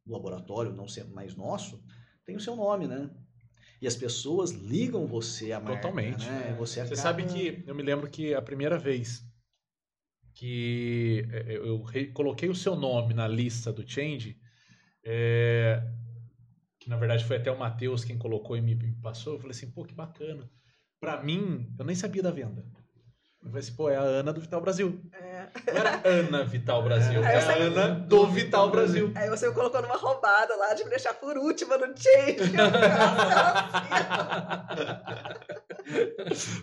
o 0.07 0.13
laboratório 0.13 0.73
não 0.73 0.87
ser 0.87 1.05
mais 1.07 1.35
nosso, 1.35 1.83
tem 2.25 2.37
o 2.37 2.41
seu 2.41 2.55
nome, 2.55 2.87
né? 2.87 3.11
E 3.81 3.87
as 3.87 3.97
pessoas 3.97 4.51
ligam 4.51 5.07
você 5.07 5.53
a 5.53 5.61
marca, 5.61 5.77
Totalmente. 5.77 6.27
Né? 6.27 6.55
Você, 6.59 6.81
acaba... 6.81 6.95
você 6.95 7.01
sabe 7.01 7.25
que 7.25 7.65
eu 7.67 7.75
me 7.75 7.83
lembro 7.83 8.09
que 8.11 8.35
a 8.35 8.43
primeira 8.43 8.79
vez 8.79 9.23
que 10.35 11.27
é, 11.31 11.57
eu 11.57 11.83
coloquei 12.13 12.49
o 12.49 12.55
seu 12.55 12.77
nome 12.77 13.15
na 13.15 13.29
lista 13.29 13.73
do 13.73 13.89
Change, 13.89 14.37
é, 15.05 15.83
que 16.85 16.91
na 16.91 16.97
verdade 16.97 17.25
foi 17.25 17.39
até 17.39 17.51
o 17.51 17.59
Matheus 17.59 18.05
quem 18.05 18.19
colocou 18.19 18.59
e 18.59 18.61
me, 18.61 18.77
passou, 19.03 19.33
eu 19.33 19.39
falei 19.39 19.53
assim, 19.53 19.71
pô, 19.71 19.87
que 19.87 19.95
bacana. 19.95 20.51
Para 21.01 21.23
mim, 21.23 21.67
eu 21.79 21.85
nem 21.85 21.97
sabia 21.97 22.23
da 22.23 22.31
venda. 22.31 22.63
Eu 23.43 23.49
falei 23.49 23.61
assim, 23.61 23.75
pô, 23.75 23.89
é 23.89 23.97
a 23.97 24.03
Ana 24.03 24.35
do 24.35 24.41
Vital 24.43 24.61
Brasil. 24.61 25.01
É. 25.11 25.49
Não 25.67 25.79
era 25.79 26.03
Ana 26.07 26.45
Vital 26.45 26.83
Brasil, 26.83 27.25
é, 27.25 27.37
é 27.37 27.39
a 27.39 27.57
Ana 27.57 27.89
do 27.89 28.27
Vital 28.27 28.71
Brasil. 28.71 29.11
Aí 29.15 29.31
você 29.31 29.49
me 29.49 29.55
colocou 29.55 29.81
numa 29.81 29.97
roubada 29.97 30.55
lá 30.57 30.75
de 30.75 30.85
me 30.85 30.91
deixar 30.91 31.15
por 31.15 31.39
última 31.39 31.79
no 31.79 31.87
change. 31.97 32.53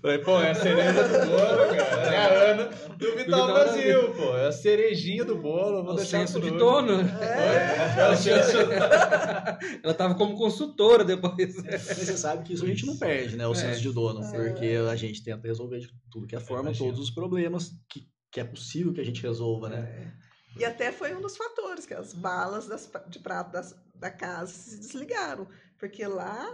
Falei, 0.02 0.18
pô, 0.20 0.42
é 0.42 0.52
a 0.52 0.56
cereja 0.56 1.08
do 1.08 1.26
bolo, 1.28 1.76
cara. 1.76 2.14
É 2.14 2.18
a 2.18 2.52
Ana 2.52 2.66
do 2.98 3.16
Vital, 3.16 3.48
Brasil, 3.48 4.14
pô. 4.14 4.36
É 4.36 4.48
a 4.48 4.52
cerejinha 4.52 5.24
do 5.24 5.36
bolo. 5.36 5.84
Vou 5.84 5.96
o 5.96 6.00
senso 6.00 6.40
de 6.40 6.52
dono. 6.52 7.02
É. 7.22 7.76
Ela, 8.00 8.16
ela 9.84 9.94
tava 9.94 10.16
como 10.16 10.36
consultora 10.36 11.04
depois. 11.04 11.56
Mas 11.64 11.82
você 11.82 12.18
sabe 12.18 12.44
que 12.44 12.54
isso 12.54 12.66
a 12.66 12.68
gente 12.68 12.86
não 12.86 12.98
perde, 12.98 13.38
né? 13.38 13.48
O 13.48 13.52
é. 13.52 13.56
senso 13.56 13.82
de 13.82 13.92
dono. 13.92 14.22
Porque 14.32 14.78
a 14.90 14.96
gente 14.96 15.24
tenta 15.24 15.48
resolver 15.48 15.80
de 15.80 15.90
tudo 16.10 16.28
que 16.28 16.36
é 16.36 16.40
forma, 16.40 16.74
todos 16.74 17.00
os 17.00 17.12
problemas 17.12 17.72
que, 17.90 18.08
que 18.32 18.40
é 18.40 18.44
possível 18.44 18.94
que 18.94 19.02
a 19.02 19.06
gente 19.06 19.22
resolva, 19.22 19.70
né? 19.70 19.80
É. 19.80 20.32
E 20.58 20.66
até 20.66 20.92
foi 20.92 21.16
um 21.16 21.22
dos 21.22 21.38
fatores 21.38 21.86
que 21.86 21.94
as 21.94 22.14
balas 22.14 22.68
das, 22.68 22.92
de 23.08 23.20
prato 23.20 23.52
das, 23.52 23.76
da 23.96 24.10
casa 24.10 24.52
se 24.52 24.80
desligaram. 24.80 25.48
Porque 25.78 26.06
lá 26.06 26.50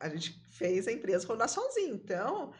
a 0.00 0.08
gente 0.08 0.40
fez 0.50 0.86
a 0.88 0.92
empresa 0.92 1.26
rodar 1.26 1.48
sozinho. 1.48 1.94
Então, 1.94 2.52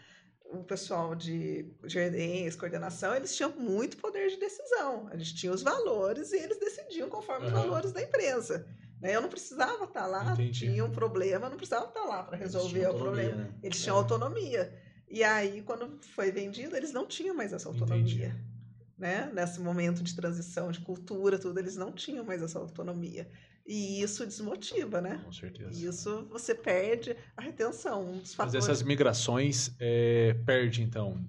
o 0.44 0.62
pessoal 0.62 1.14
de 1.14 1.66
gerência, 1.84 2.58
coordenação, 2.58 3.14
eles 3.14 3.34
tinham 3.34 3.50
muito 3.52 3.96
poder 3.96 4.28
de 4.30 4.36
decisão. 4.36 5.08
A 5.10 5.16
gente 5.16 5.34
tinha 5.34 5.52
os 5.52 5.62
valores 5.62 6.32
e 6.32 6.36
eles 6.36 6.58
decidiam 6.58 7.08
conforme 7.08 7.46
uhum. 7.46 7.52
os 7.52 7.58
valores 7.58 7.92
da 7.92 8.02
empresa. 8.02 8.66
Né? 9.00 9.14
Eu 9.14 9.20
não 9.20 9.28
precisava 9.28 9.84
estar 9.84 10.06
lá, 10.06 10.32
Entendi. 10.32 10.60
tinha 10.60 10.84
um 10.84 10.90
problema, 10.90 11.48
não 11.48 11.56
precisava 11.56 11.86
estar 11.86 12.04
lá 12.04 12.22
para 12.22 12.36
resolver 12.36 12.86
o 12.86 12.94
problema. 12.94 13.36
Né? 13.36 13.54
Eles 13.62 13.82
tinham 13.82 13.96
é. 13.96 13.98
autonomia. 13.98 14.72
E 15.08 15.22
aí, 15.22 15.62
quando 15.62 15.98
foi 16.14 16.30
vendido, 16.30 16.76
eles 16.76 16.92
não 16.92 17.06
tinham 17.06 17.34
mais 17.34 17.52
essa 17.52 17.68
autonomia. 17.68 18.26
Entendi. 18.26 18.54
Né? 18.96 19.30
Nesse 19.32 19.60
momento 19.60 20.02
de 20.02 20.14
transição 20.14 20.70
de 20.70 20.80
cultura, 20.80 21.38
tudo, 21.38 21.58
eles 21.58 21.76
não 21.76 21.92
tinham 21.92 22.24
mais 22.24 22.42
essa 22.42 22.58
autonomia. 22.58 23.28
E 23.66 24.02
isso 24.02 24.26
desmotiva, 24.26 25.00
né? 25.00 25.20
Com 25.24 25.32
certeza. 25.32 25.88
Isso 25.88 26.26
você 26.30 26.54
perde 26.54 27.16
a 27.36 27.42
retenção. 27.42 28.10
Um 28.10 28.18
dos 28.18 28.34
fatores... 28.34 28.54
Mas 28.54 28.64
essas 28.64 28.82
migrações 28.82 29.74
é, 29.80 30.34
perde, 30.44 30.82
então. 30.82 31.24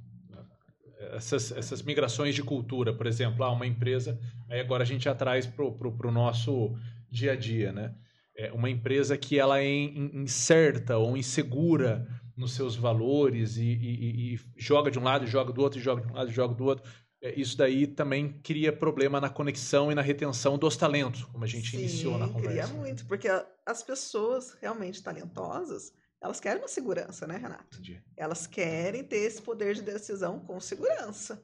Essas, 1.13 1.51
essas 1.51 1.81
migrações 1.81 2.35
de 2.35 2.41
cultura, 2.41 2.93
por 2.93 3.05
exemplo, 3.05 3.43
ah, 3.43 3.51
uma 3.51 3.67
empresa, 3.67 4.19
aí 4.49 4.59
agora 4.59 4.83
a 4.83 4.85
gente 4.85 5.13
traz 5.13 5.45
para 5.45 5.63
o 5.63 6.11
nosso 6.11 6.75
dia 7.09 7.33
a 7.33 7.35
dia, 7.35 7.71
né? 7.71 7.93
É 8.35 8.51
uma 8.51 8.69
empresa 8.69 9.17
que 9.17 9.39
ela 9.39 9.61
é 9.61 9.65
incerta 9.65 10.97
ou 10.97 11.15
insegura 11.15 12.05
nos 12.35 12.53
seus 12.53 12.75
valores 12.75 13.55
e, 13.55 13.63
e, 13.63 14.33
e, 14.33 14.39
joga 14.57 14.91
de 14.91 14.99
um 14.99 15.03
lado, 15.03 15.25
joga 15.25 15.53
do 15.53 15.61
outro, 15.61 15.79
joga 15.79 16.01
de 16.01 16.11
um 16.11 16.15
lado, 16.15 16.31
joga 16.31 16.53
do 16.53 16.65
outro. 16.65 16.89
É, 17.25 17.33
isso 17.35 17.57
daí 17.57 17.87
também 17.87 18.39
cria 18.43 18.71
problema 18.71 19.19
na 19.19 19.29
conexão 19.31 19.91
e 19.91 19.95
na 19.95 20.01
retenção 20.03 20.59
dos 20.59 20.77
talentos, 20.77 21.23
como 21.23 21.43
a 21.43 21.47
gente 21.47 21.71
Sim, 21.71 21.79
iniciou 21.79 22.19
na 22.19 22.27
conversa. 22.27 22.49
cria 22.49 22.67
muito, 22.67 23.05
porque 23.07 23.27
as 23.65 23.81
pessoas 23.81 24.55
realmente 24.61 25.01
talentosas, 25.01 25.91
elas 26.21 26.39
querem 26.39 26.61
uma 26.61 26.67
segurança, 26.67 27.25
né, 27.25 27.37
Renato? 27.37 27.65
Entendi. 27.79 27.99
Elas 28.15 28.45
querem 28.45 29.03
ter 29.03 29.17
esse 29.17 29.41
poder 29.41 29.73
de 29.73 29.81
decisão 29.81 30.39
com 30.39 30.59
segurança. 30.59 31.43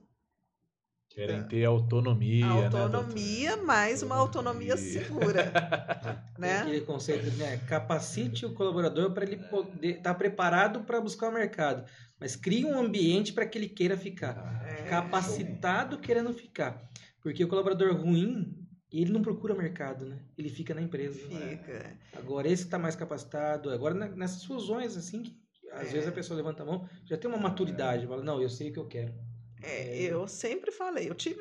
Querem 1.14 1.40
é. 1.40 1.44
ter 1.44 1.66
autonomia. 1.66 2.46
A 2.46 2.70
né, 2.70 2.82
autonomia, 2.82 3.56
né, 3.58 3.64
mais 3.64 4.02
uma 4.02 4.16
autonomia 4.16 4.78
segura. 4.78 5.52
né? 6.40 6.60
Aquele 6.60 6.82
conceito, 6.82 7.30
né? 7.38 7.58
Capacite 7.68 8.46
o 8.46 8.54
colaborador 8.54 9.12
para 9.12 9.26
ele 9.26 9.38
poder 9.38 9.98
estar 9.98 10.14
tá 10.14 10.14
preparado 10.14 10.82
para 10.82 11.02
buscar 11.02 11.28
o 11.28 11.34
mercado. 11.34 11.84
Mas 12.20 12.36
crie 12.36 12.66
um 12.66 12.80
ambiente 12.80 13.34
para 13.34 13.46
que 13.46 13.58
ele 13.58 13.68
queira 13.68 13.98
ficar. 13.98 14.64
É. 14.66 14.84
Capacitado 14.90 16.00
querendo 16.00 16.34
ficar. 16.34 16.90
Porque 17.22 17.44
o 17.44 17.48
colaborador 17.48 17.94
ruim, 17.94 18.56
ele 18.90 19.12
não 19.12 19.22
procura 19.22 19.54
mercado, 19.54 20.06
né? 20.06 20.20
Ele 20.38 20.50
fica 20.50 20.74
na 20.74 20.82
empresa. 20.82 21.20
Fica. 21.20 21.98
Agora, 22.14 22.48
esse 22.48 22.64
está 22.64 22.80
mais 22.80 22.96
capacitado. 22.96 23.70
Agora, 23.70 23.94
nessas 23.94 24.46
fusões, 24.46 24.96
assim, 24.96 25.24
que 25.24 25.36
às 25.74 25.90
é. 25.90 25.92
vezes 25.92 26.08
a 26.08 26.12
pessoa 26.12 26.38
levanta 26.38 26.64
a 26.64 26.66
mão, 26.66 26.88
já 27.06 27.18
tem 27.18 27.30
uma 27.30 27.40
maturidade. 27.40 28.08
Fala, 28.08 28.24
não, 28.24 28.42
eu 28.42 28.50
sei 28.50 28.70
o 28.70 28.74
que 28.74 28.80
eu 28.80 28.88
quero. 28.88 29.14
É, 29.62 30.02
eu 30.02 30.28
sempre 30.28 30.72
falei, 30.72 31.10
eu 31.10 31.16
tive 31.16 31.40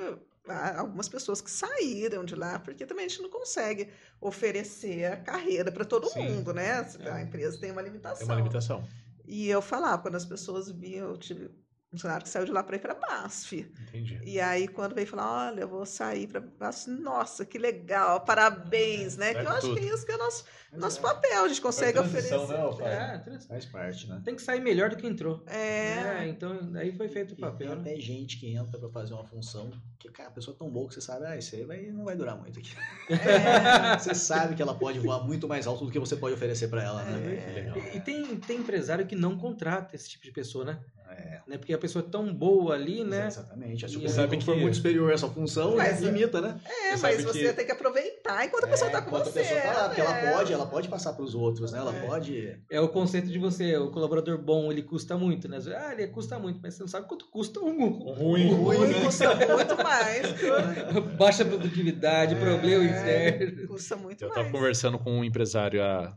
ah, 0.48 0.80
algumas 0.80 1.08
pessoas 1.08 1.40
que 1.40 1.50
saíram 1.50 2.24
de 2.24 2.34
lá, 2.34 2.58
porque 2.58 2.86
também 2.86 3.06
a 3.06 3.08
gente 3.08 3.22
não 3.22 3.30
consegue 3.30 3.88
oferecer 4.20 5.04
a 5.04 5.16
carreira 5.16 5.70
para 5.70 5.84
todo 5.84 6.08
Sim. 6.08 6.22
mundo, 6.22 6.52
né? 6.52 6.86
É. 7.00 7.10
A 7.10 7.22
empresa 7.22 7.58
tem 7.58 7.70
uma 7.70 7.82
limitação. 7.82 8.18
Tem 8.18 8.26
uma 8.26 8.36
limitação. 8.36 8.84
E 9.26 9.48
eu 9.48 9.62
falava, 9.62 10.02
quando 10.02 10.16
as 10.16 10.24
pessoas 10.24 10.70
viam, 10.70 11.10
eu 11.10 11.16
tive 11.16 11.50
funcionário 11.90 12.22
que 12.22 12.28
saiu 12.28 12.46
de 12.46 12.52
lá 12.52 12.62
para 12.62 12.76
ir 12.76 12.78
para 12.78 12.94
BASF. 12.94 13.68
Entendi. 13.88 14.20
E 14.24 14.40
aí, 14.40 14.68
quando 14.68 14.94
veio 14.94 15.06
falar, 15.06 15.48
olha, 15.48 15.62
eu 15.62 15.68
vou 15.68 15.84
sair 15.84 16.28
para 16.28 16.40
BASF, 16.40 16.88
nossa, 16.90 17.44
que 17.44 17.58
legal, 17.58 18.20
parabéns, 18.20 19.16
né? 19.16 19.34
que 19.34 19.40
eu 19.40 19.50
acho 19.50 19.74
que 19.74 19.80
é 19.80 19.84
isso 19.84 20.06
que 20.06 20.12
é 20.12 20.14
o 20.14 20.18
nosso, 20.18 20.44
nosso 20.72 20.98
é. 20.98 21.02
papel, 21.02 21.44
a 21.44 21.48
gente 21.48 21.60
consegue 21.60 21.98
oferecer. 21.98 22.38
Né, 22.38 23.24
é, 23.26 23.40
faz 23.40 23.66
parte, 23.66 24.08
né? 24.08 24.22
Tem 24.24 24.36
que 24.36 24.42
sair 24.42 24.60
melhor 24.60 24.90
do 24.90 24.96
que 24.96 25.06
entrou. 25.06 25.42
É. 25.46 26.22
é 26.22 26.28
então, 26.28 26.72
aí 26.76 26.92
foi 26.92 27.08
feito 27.08 27.34
o 27.34 27.36
papel. 27.36 27.72
E 27.72 27.82
tem 27.82 27.94
né? 27.96 28.00
gente 28.00 28.38
que 28.38 28.54
entra 28.54 28.78
para 28.78 28.88
fazer 28.88 29.14
uma 29.14 29.24
função 29.24 29.70
que, 29.98 30.08
cara, 30.10 30.28
a 30.28 30.32
pessoa 30.32 30.54
é 30.54 30.58
tão 30.58 30.70
boa 30.70 30.88
que 30.88 30.94
você 30.94 31.00
sabe, 31.00 31.26
ah, 31.26 31.36
isso 31.36 31.54
aí 31.56 31.64
vai, 31.64 31.82
não 31.90 32.04
vai 32.04 32.14
durar 32.14 32.36
muito 32.36 32.58
aqui. 32.58 32.70
É. 33.10 33.98
você 33.98 34.14
sabe 34.14 34.54
que 34.54 34.62
ela 34.62 34.74
pode 34.74 34.98
voar 35.00 35.24
muito 35.24 35.48
mais 35.48 35.66
alto 35.66 35.84
do 35.84 35.90
que 35.90 35.98
você 35.98 36.16
pode 36.16 36.34
oferecer 36.34 36.68
para 36.68 36.84
ela, 36.84 37.02
né? 37.02 37.74
E, 37.92 37.96
e 37.96 38.00
tem, 38.00 38.36
tem 38.36 38.58
empresário 38.58 39.06
que 39.06 39.16
não 39.16 39.36
contrata 39.36 39.96
esse 39.96 40.08
tipo 40.08 40.24
de 40.24 40.30
pessoa, 40.30 40.64
né? 40.64 40.78
É. 41.20 41.42
Né? 41.46 41.58
Porque 41.58 41.72
a 41.72 41.78
pessoa 41.78 42.04
é 42.06 42.10
tão 42.10 42.32
boa 42.32 42.74
ali, 42.74 43.04
né? 43.04 43.26
Exatamente. 43.26 43.88
Se 43.88 43.96
o 43.96 44.08
sabe 44.08 44.38
que 44.38 44.44
for 44.44 44.56
muito 44.56 44.76
superior 44.76 45.10
a 45.10 45.14
essa 45.14 45.28
função, 45.28 45.76
mas, 45.76 46.00
limita, 46.00 46.40
né? 46.40 46.60
É, 46.64 46.96
você 46.96 47.02
mas 47.02 47.24
você 47.24 47.48
que... 47.48 47.52
tem 47.52 47.66
que 47.66 47.72
aproveitar 47.72 48.44
enquanto 48.44 48.64
a 48.64 48.68
pessoa 48.68 48.88
está 48.88 48.98
é, 48.98 49.02
com 49.02 49.10
você. 49.10 49.40
A 49.40 49.42
pessoa 49.42 49.60
tá 49.60 49.72
lá, 49.72 49.88
porque 49.88 50.00
ela 50.00 50.16
é. 50.16 50.32
pode, 50.32 50.52
ela 50.52 50.66
pode 50.66 50.88
passar 50.88 51.12
para 51.12 51.24
os 51.24 51.34
outros, 51.34 51.72
né? 51.72 51.78
Ela 51.78 51.94
é. 51.94 52.06
pode. 52.06 52.60
É 52.70 52.80
o 52.80 52.88
conceito 52.88 53.28
de 53.28 53.38
você, 53.38 53.76
o 53.76 53.90
colaborador 53.90 54.38
bom, 54.38 54.70
ele 54.72 54.82
custa 54.82 55.16
muito, 55.16 55.48
né? 55.48 55.58
Ah, 55.76 55.92
ele 55.92 56.06
custa 56.08 56.38
muito, 56.38 56.60
mas 56.62 56.74
você 56.74 56.82
não 56.82 56.88
sabe 56.88 57.06
quanto 57.06 57.28
custa 57.30 57.60
um 57.60 57.88
ruim. 57.88 58.52
O 58.52 58.62
ruim 58.62 58.94
custa 59.04 59.34
muito 59.34 59.76
mais. 59.76 61.16
Baixa 61.18 61.44
produtividade, 61.44 62.36
problema 62.36 62.84
interno. 62.84 63.68
Custa 63.68 63.96
muito 63.96 64.22
Eu 64.22 64.28
mais. 64.28 64.36
Eu 64.38 64.42
estava 64.42 64.50
conversando 64.50 64.98
com 64.98 65.10
um 65.10 65.24
empresário 65.24 65.82
há, 65.82 66.16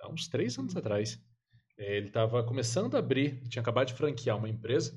há 0.00 0.08
uns 0.10 0.28
três 0.28 0.58
anos 0.58 0.76
atrás. 0.76 1.18
É, 1.78 1.96
ele 1.96 2.08
estava 2.08 2.42
começando 2.42 2.96
a 2.96 2.98
abrir, 2.98 3.40
tinha 3.48 3.62
acabado 3.62 3.86
de 3.86 3.94
franquear 3.94 4.36
uma 4.36 4.48
empresa, 4.48 4.92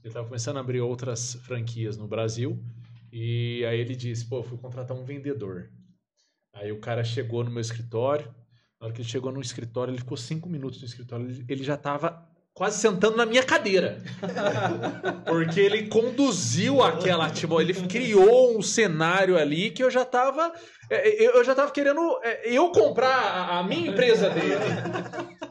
ele 0.00 0.08
estava 0.08 0.26
começando 0.26 0.56
a 0.56 0.60
abrir 0.60 0.80
outras 0.80 1.34
franquias 1.34 1.96
no 1.96 2.08
Brasil, 2.08 2.60
e 3.12 3.64
aí 3.64 3.78
ele 3.78 3.94
disse, 3.94 4.26
pô, 4.26 4.42
fui 4.42 4.58
contratar 4.58 4.96
um 4.96 5.04
vendedor. 5.04 5.70
Aí 6.52 6.72
o 6.72 6.80
cara 6.80 7.04
chegou 7.04 7.44
no 7.44 7.50
meu 7.50 7.60
escritório, 7.60 8.26
na 8.80 8.86
hora 8.86 8.92
que 8.92 9.00
ele 9.00 9.08
chegou 9.08 9.30
no 9.30 9.40
escritório, 9.40 9.92
ele 9.92 9.98
ficou 9.98 10.16
cinco 10.16 10.48
minutos 10.48 10.80
no 10.80 10.86
escritório, 10.86 11.44
ele 11.48 11.62
já 11.62 11.74
estava 11.74 12.28
quase 12.52 12.78
sentando 12.78 13.16
na 13.16 13.24
minha 13.24 13.44
cadeira. 13.44 14.02
Porque 15.26 15.60
ele 15.60 15.86
conduziu 15.86 16.82
aquela 16.82 17.26
atmosfera, 17.26 17.70
ele 17.70 17.88
criou 17.88 18.58
um 18.58 18.62
cenário 18.62 19.38
ali 19.38 19.70
que 19.70 19.82
eu 19.82 19.90
já 19.90 20.02
estava 20.02 20.52
é, 20.90 21.24
eu 21.24 21.42
já 21.44 21.54
tava 21.54 21.70
querendo 21.70 22.20
é, 22.22 22.42
eu 22.44 22.70
comprar 22.70 23.58
a 23.58 23.62
minha 23.62 23.90
empresa 23.90 24.28
dele. 24.30 24.64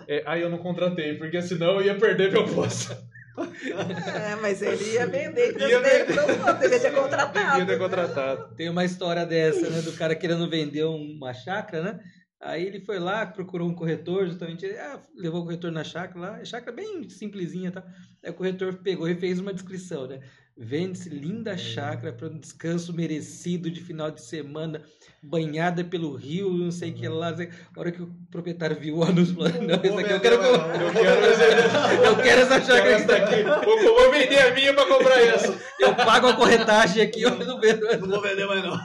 É, 0.07 0.23
aí 0.25 0.41
eu 0.41 0.49
não 0.49 0.57
contratei, 0.57 1.15
porque 1.15 1.41
senão 1.41 1.79
eu 1.79 1.85
ia 1.85 1.95
perder 1.95 2.31
meu 2.31 2.45
posto. 2.45 2.95
É, 3.35 4.35
mas 4.35 4.61
ele 4.61 4.93
ia 4.93 5.07
vender, 5.07 5.57
ia 5.57 5.79
vender. 5.79 6.15
Não, 6.15 6.59
devia 6.59 6.79
ter 6.79 6.93
contratado. 6.93 7.59
Devia 7.59 7.65
ter 7.65 7.79
contratado. 7.79 8.55
Tem 8.55 8.69
uma 8.69 8.85
história 8.85 9.25
dessa, 9.25 9.71
né? 9.71 9.81
Do 9.81 9.93
cara 9.93 10.15
querendo 10.15 10.47
vender 10.47 10.83
uma 10.83 11.33
chácara, 11.33 11.81
né? 11.81 11.99
Aí 12.39 12.65
ele 12.65 12.81
foi 12.81 12.99
lá, 12.99 13.25
procurou 13.25 13.69
um 13.69 13.73
corretor, 13.73 14.27
justamente, 14.27 14.65
ah, 14.65 14.99
levou 15.15 15.41
o 15.41 15.45
corretor 15.45 15.71
na 15.71 15.83
chácara 15.83 16.19
lá, 16.19 16.35
a 16.35 16.45
chácara 16.45 16.75
bem 16.75 17.09
simplesinha, 17.09 17.71
tá? 17.71 17.83
Aí 18.23 18.31
o 18.31 18.33
corretor 18.33 18.75
pegou 18.83 19.07
e 19.07 19.15
fez 19.15 19.39
uma 19.39 19.53
descrição, 19.53 20.07
né? 20.07 20.19
Vende-se 20.55 21.09
linda 21.09 21.57
chácara 21.57 22.11
para 22.11 22.27
um 22.27 22.37
descanso 22.37 22.93
merecido 22.93 23.71
de 23.71 23.81
final 23.81 24.11
de 24.11 24.21
semana, 24.21 24.83
banhada 25.23 25.85
pelo 25.85 26.13
rio, 26.15 26.51
não 26.51 26.69
sei 26.69 26.91
o 26.91 26.93
que 26.93 27.07
lá. 27.07 27.29
A 27.29 27.79
hora 27.79 27.91
que 27.91 28.01
o 28.01 28.13
proprietário 28.29 28.77
viu 28.77 28.97
o 28.97 29.03
anúncio, 29.03 29.33
falou: 29.33 29.49
Não, 29.49 29.81
isso 29.81 29.97
aqui 29.97 30.11
eu 30.11 30.19
quero. 30.19 30.35
Eu 30.35 30.91
quero, 30.91 32.03
eu 32.05 32.15
quero 32.17 32.41
essa 32.41 32.61
chácara 32.61 32.97
aqui. 32.97 33.43
Vou, 33.65 33.95
vou 33.95 34.11
vender 34.11 34.39
a 34.39 34.53
minha 34.53 34.73
para 34.73 34.85
comprar 34.85 35.21
essa. 35.21 35.57
Eu 35.79 35.95
pago 35.95 36.27
a 36.27 36.33
corretagem 36.33 37.01
aqui, 37.01 37.21
eu 37.21 37.31
não 37.31 37.59
vendo. 37.59 37.85
Não 38.01 38.09
vou 38.09 38.21
vender 38.21 38.45
mais, 38.45 38.63
não. 38.63 38.77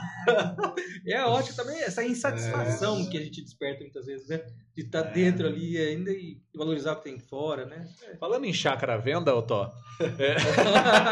É 1.07 1.23
ótimo 1.25 1.55
também 1.55 1.81
essa 1.81 2.03
insatisfação 2.03 3.01
é. 3.01 3.05
que 3.07 3.17
a 3.17 3.21
gente 3.21 3.41
desperta 3.41 3.81
muitas 3.81 4.05
vezes, 4.05 4.27
né? 4.27 4.41
De 4.75 4.83
estar 4.83 5.03
tá 5.03 5.09
é. 5.09 5.13
dentro 5.13 5.47
ali 5.47 5.77
ainda 5.77 6.11
e 6.11 6.37
valorizar 6.53 6.93
o 6.93 6.95
que 6.97 7.03
tem 7.03 7.19
fora, 7.19 7.65
né? 7.65 7.87
É. 8.03 8.15
Falando 8.17 8.45
em 8.45 8.53
chácara 8.53 8.97
venda, 8.97 9.33
Otó, 9.33 9.71
é... 9.99 10.35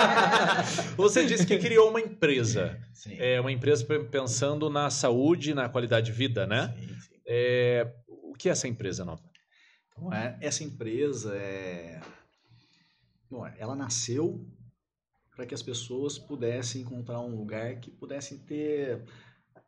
você 0.95 1.26
disse 1.26 1.45
que 1.45 1.58
criou 1.58 1.90
uma 1.90 1.99
empresa. 1.99 2.80
Sim. 2.94 3.16
É 3.20 3.40
uma 3.40 3.52
empresa 3.52 3.86
pensando 4.10 4.70
na 4.70 4.90
saúde, 4.90 5.16
na 5.53 5.69
qualidade 5.69 6.07
de 6.07 6.11
vida, 6.11 6.45
né? 6.45 6.76
Sim, 6.77 6.88
sim. 6.88 7.22
É... 7.26 7.94
O 8.07 8.34
que 8.34 8.49
é 8.49 8.52
essa 8.52 8.68
empresa, 8.68 9.03
nova? 9.03 9.23
Então, 9.91 10.14
é, 10.14 10.38
essa 10.41 10.64
empresa 10.64 11.35
é... 11.35 11.99
Bom, 13.30 13.45
ela 13.57 13.76
nasceu 13.76 14.45
para 15.35 15.45
que 15.45 15.53
as 15.53 15.61
pessoas 15.61 16.18
pudessem 16.18 16.81
encontrar 16.81 17.19
um 17.19 17.35
lugar 17.35 17.80
que 17.80 17.91
pudessem 17.91 18.38
ter 18.38 19.03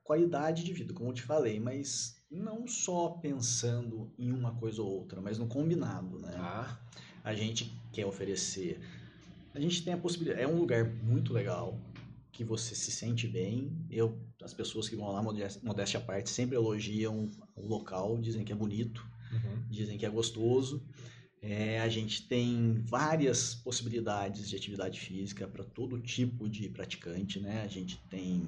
qualidade 0.03 0.63
de 0.63 0.73
vida, 0.73 0.93
como 0.93 1.09
eu 1.09 1.13
te 1.13 1.21
falei, 1.21 1.59
mas 1.59 2.19
não 2.31 2.67
só 2.67 3.09
pensando 3.09 4.11
em 4.17 4.31
uma 4.31 4.55
coisa 4.55 4.81
ou 4.81 4.89
outra, 4.89 5.21
mas 5.21 5.37
no 5.37 5.47
combinado, 5.47 6.19
né? 6.19 6.33
Ah. 6.37 6.79
A 7.23 7.35
gente 7.35 7.71
quer 7.91 8.05
oferecer. 8.05 8.79
A 9.53 9.59
gente 9.59 9.83
tem 9.83 9.93
a 9.93 9.97
possibilidade. 9.97 10.41
É 10.41 10.47
um 10.47 10.57
lugar 10.59 10.85
muito 10.85 11.33
legal 11.33 11.79
que 12.39 12.43
você 12.45 12.73
se 12.73 12.89
sente 12.89 13.27
bem. 13.27 13.85
Eu, 13.91 14.17
as 14.41 14.53
pessoas 14.53 14.87
que 14.87 14.95
vão 14.95 15.11
lá, 15.11 15.21
modéstia 15.21 15.99
à 15.99 16.01
parte, 16.01 16.29
sempre 16.29 16.55
elogiam 16.55 17.29
o 17.53 17.67
local, 17.67 18.17
dizem 18.17 18.45
que 18.45 18.53
é 18.53 18.55
bonito, 18.55 19.05
uhum. 19.29 19.65
dizem 19.69 19.97
que 19.97 20.05
é 20.05 20.09
gostoso. 20.09 20.81
É, 21.41 21.81
a 21.81 21.89
gente 21.89 22.29
tem 22.29 22.81
várias 22.85 23.55
possibilidades 23.55 24.47
de 24.47 24.55
atividade 24.55 25.01
física 25.01 25.49
para 25.49 25.65
todo 25.65 25.99
tipo 25.99 26.47
de 26.47 26.69
praticante, 26.69 27.41
né? 27.41 27.61
A 27.61 27.67
gente 27.67 27.97
tem 28.09 28.47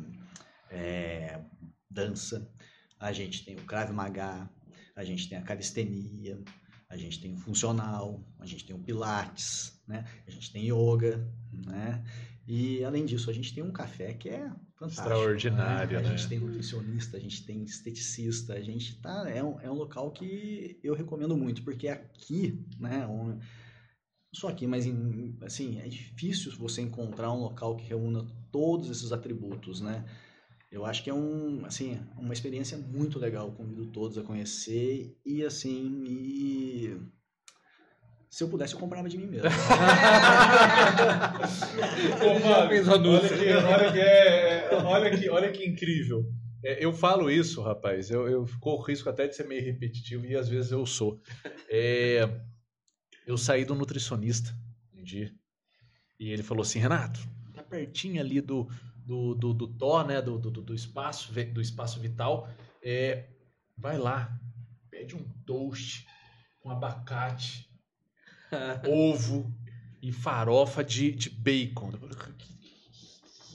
é, 0.70 1.42
dança, 1.90 2.50
a 2.98 3.12
gente 3.12 3.44
tem 3.44 3.58
o 3.58 3.66
Krav 3.66 3.92
Maga, 3.92 4.50
a 4.96 5.04
gente 5.04 5.28
tem 5.28 5.38
a 5.38 5.42
calistenia, 5.42 6.42
a 6.90 6.96
gente 6.96 7.20
tem 7.20 7.34
o 7.34 7.38
funcional, 7.38 8.24
a 8.40 8.46
gente 8.46 8.66
tem 8.66 8.74
o 8.74 8.80
pilates, 8.80 9.82
né? 9.86 10.06
A 10.26 10.32
gente 10.32 10.50
tem 10.50 10.68
yoga, 10.68 11.30
né? 11.52 12.02
E 12.54 12.84
além 12.84 13.06
disso, 13.06 13.30
a 13.30 13.34
gente 13.34 13.56
tem 13.56 13.64
um 13.64 13.72
café 13.72 14.14
que 14.14 14.28
é 14.28 14.42
fantástico. 14.76 15.08
Extraordinário, 15.08 16.02
né? 16.02 16.06
A 16.06 16.12
gente 16.12 16.28
tem 16.28 16.38
nutricionista, 16.38 17.16
a 17.16 17.20
gente 17.22 17.46
tem 17.46 17.64
esteticista, 17.64 18.56
a 18.56 18.62
gente 18.62 19.00
tá 19.00 19.24
é 19.30 19.42
um, 19.42 19.58
é 19.62 19.72
um 19.72 19.76
local 19.76 20.12
que 20.12 20.78
eu 20.84 20.94
recomendo 20.94 21.38
muito, 21.38 21.64
porque 21.64 21.88
aqui, 21.88 22.62
né, 22.78 23.08
um, 23.08 23.40
só 24.34 24.50
aqui, 24.50 24.68
mas 24.68 24.86
em, 24.86 25.34
assim, 25.44 25.80
é 25.80 25.88
difícil 25.88 26.52
você 26.58 26.82
encontrar 26.82 27.32
um 27.32 27.40
local 27.40 27.78
que 27.78 27.86
reúna 27.86 28.28
todos 28.52 28.90
esses 28.90 29.14
atributos, 29.14 29.80
né? 29.80 30.04
Eu 30.70 30.86
acho 30.86 31.06
que 31.06 31.10
é 31.10 31.14
um, 31.14 31.66
assim, 31.66 32.02
uma 32.18 32.34
experiência 32.34 32.78
muito 32.78 33.18
legal, 33.18 33.50
convido 33.54 33.86
todos 33.86 34.18
a 34.18 34.24
conhecer 34.24 35.18
e 35.26 35.42
assim, 35.42 36.04
e 36.06 36.98
se 38.32 38.44
eu 38.46 38.50
pudesse, 38.50 38.74
eu 38.74 38.80
comprava 38.80 39.10
de 39.10 39.18
mim 39.18 39.28
mesmo. 39.28 39.50
Pô, 42.18 42.40
mano, 42.40 42.72
olha, 42.72 43.28
que, 43.28 43.52
olha, 43.52 43.92
que 43.92 44.00
é, 44.00 44.70
olha, 44.86 45.18
que, 45.18 45.30
olha 45.30 45.52
que 45.52 45.66
incrível. 45.68 46.26
É, 46.64 46.84
eu 46.84 46.94
falo 46.94 47.30
isso, 47.30 47.62
rapaz, 47.62 48.10
eu, 48.10 48.30
eu 48.30 48.46
corro 48.62 48.84
o 48.84 48.86
risco 48.86 49.10
até 49.10 49.28
de 49.28 49.36
ser 49.36 49.46
meio 49.46 49.62
repetitivo 49.66 50.26
e 50.26 50.38
às 50.38 50.48
vezes 50.48 50.72
eu 50.72 50.86
sou. 50.86 51.20
É, 51.70 52.22
eu 53.28 53.38
saí 53.38 53.66
do 53.66 53.76
nutricionista 53.76 54.58
um 54.94 55.04
dia 55.04 55.30
e 56.18 56.30
ele 56.30 56.42
falou 56.42 56.62
assim, 56.62 56.80
Renato, 56.80 57.20
tá 57.54 57.62
pertinho 57.62 58.22
ali 58.22 58.40
do, 58.40 58.66
do, 59.06 59.36
do, 59.36 59.54
do 59.54 59.68
Tó, 59.68 60.06
né, 60.06 60.22
do, 60.22 60.40
do, 60.40 60.50
do, 60.50 60.74
espaço, 60.74 61.34
do 61.34 61.60
espaço 61.60 62.00
vital, 62.00 62.48
é, 62.82 63.28
vai 63.78 63.98
lá, 63.98 64.40
pede 64.90 65.18
um 65.18 65.24
toast 65.46 66.08
com 66.62 66.70
abacate, 66.70 67.71
ovo 68.88 69.52
e 70.02 70.12
farofa 70.12 70.84
de, 70.84 71.12
de 71.12 71.30
bacon. 71.30 71.90
O 71.90 72.34
que, 72.38 72.52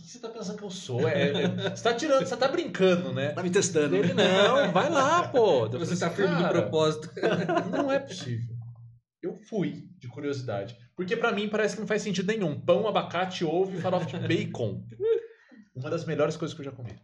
você 0.03 0.19
tá 0.19 0.29
pensando 0.29 0.57
que 0.57 0.65
eu 0.65 0.71
sou? 0.71 1.09
É, 1.09 1.31
é, 1.31 1.71
você 1.71 1.83
tá 1.83 1.95
tirando, 1.95 2.27
você 2.27 2.37
tá 2.37 2.49
brincando, 2.49 3.13
né? 3.13 3.31
Tá 3.31 3.43
me 3.43 3.51
testando. 3.51 3.97
Ele, 3.97 4.15
não, 4.15 4.73
vai 4.73 4.89
lá, 4.89 5.29
pô. 5.29 5.69
Você 5.69 5.97
tá 5.99 6.11
firme 6.11 6.35
no 6.35 6.49
propósito. 6.49 7.11
Não 7.71 7.91
é 7.91 7.99
possível. 7.99 8.57
Eu 9.23 9.35
fui, 9.35 9.89
de 9.99 10.09
curiosidade. 10.09 10.77
Porque 10.95 11.17
para 11.17 11.33
mim 11.33 11.49
parece 11.49 11.75
que 11.75 11.81
não 11.81 11.89
faz 11.89 12.01
sentido 12.01 12.29
nenhum. 12.29 12.61
Pão, 12.61 12.87
abacate, 12.87 13.45
ovo 13.45 13.77
e 13.77 13.81
farofa 13.81 14.07
de 14.07 14.29
bacon. 14.29 14.85
Uma 15.75 15.91
das 15.91 16.05
melhores 16.05 16.37
coisas 16.37 16.55
que 16.55 16.61
eu 16.61 16.65
já 16.65 16.71
comi. 16.71 16.97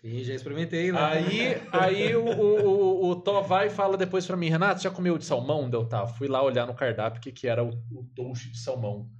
Sim, 0.00 0.22
já 0.22 0.34
experimentei. 0.34 0.92
Né? 0.92 0.98
Aí, 1.00 1.62
aí 1.72 2.16
o, 2.16 2.24
o, 2.24 3.10
o, 3.10 3.16
Tó 3.16 3.40
vai 3.42 3.66
e 3.66 3.70
fala 3.70 3.96
depois 3.96 4.26
pra 4.26 4.36
mim, 4.36 4.48
Renato, 4.48 4.82
já 4.82 4.90
comeu 4.90 5.18
de 5.18 5.24
salmão? 5.24 5.68
Deu, 5.68 5.84
tá. 5.84 6.06
Fui 6.06 6.28
lá 6.28 6.42
olhar 6.42 6.66
no 6.66 6.74
cardápio 6.74 7.18
o 7.18 7.22
que, 7.22 7.32
que 7.32 7.48
era 7.48 7.64
o, 7.64 7.70
o 7.90 8.04
toast 8.14 8.50
de 8.50 8.58
salmão. 8.58 9.10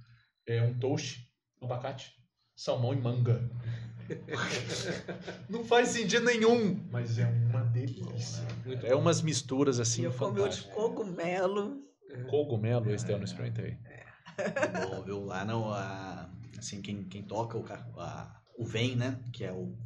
É 0.47 0.61
um 0.63 0.77
toast, 0.77 1.27
um 1.61 1.65
abacate, 1.65 2.11
salmão 2.55 2.93
e 2.93 2.97
manga. 2.97 3.49
Não 5.49 5.63
faz 5.63 5.89
sentido 5.89 6.25
nenhum, 6.25 6.79
mas 6.91 7.19
é 7.19 7.27
uma 7.27 7.61
delícia. 7.65 8.47
Muito 8.65 8.85
é 8.85 8.89
bom. 8.89 9.01
umas 9.01 9.21
misturas 9.21 9.79
assim. 9.79 10.03
Eu 10.03 10.13
comi 10.13 10.49
de 10.49 10.63
cogumelo. 10.63 11.83
Cogumelo, 12.27 12.91
esse 12.91 13.07
eu 13.07 13.17
não 13.17 13.23
experimentei. 13.23 13.77
É. 13.85 14.05
Bom, 14.83 15.03
viu? 15.03 15.25
Lá 15.25 15.45
não, 15.45 15.71
a, 15.71 16.27
assim, 16.57 16.81
quem, 16.81 17.03
quem 17.03 17.21
toca 17.21 17.55
o, 17.55 17.63
a, 17.99 18.41
o 18.57 18.65
VEM, 18.65 18.95
né? 18.95 19.19
Que 19.31 19.43
é 19.43 19.51
o 19.51 19.77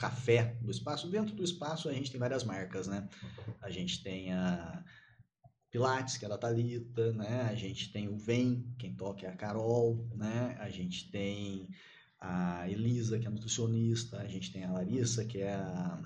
café 0.00 0.56
do 0.62 0.70
espaço. 0.70 1.08
Dentro 1.08 1.34
do 1.34 1.44
espaço 1.44 1.88
a 1.88 1.92
gente 1.92 2.10
tem 2.10 2.18
várias 2.18 2.42
marcas, 2.42 2.86
né? 2.86 3.06
A 3.60 3.70
gente 3.70 4.02
tem 4.02 4.32
a 4.32 4.82
Pilates, 5.70 6.16
que 6.16 6.24
é 6.24 6.28
da 6.28 6.38
Thalita, 6.38 7.12
né? 7.12 7.42
A 7.42 7.54
gente 7.54 7.92
tem 7.92 8.08
o 8.08 8.16
Vem, 8.16 8.66
quem 8.78 8.94
toca 8.94 9.26
é 9.26 9.30
a 9.30 9.36
Carol, 9.36 10.08
né? 10.16 10.56
A 10.58 10.70
gente 10.70 11.10
tem 11.10 11.68
a 12.18 12.68
Elisa, 12.68 13.18
que 13.18 13.26
é 13.26 13.30
nutricionista, 13.30 14.18
a 14.18 14.26
gente 14.26 14.50
tem 14.52 14.64
a 14.64 14.72
Larissa, 14.72 15.24
que 15.24 15.38
é 15.38 15.54
a 15.54 16.02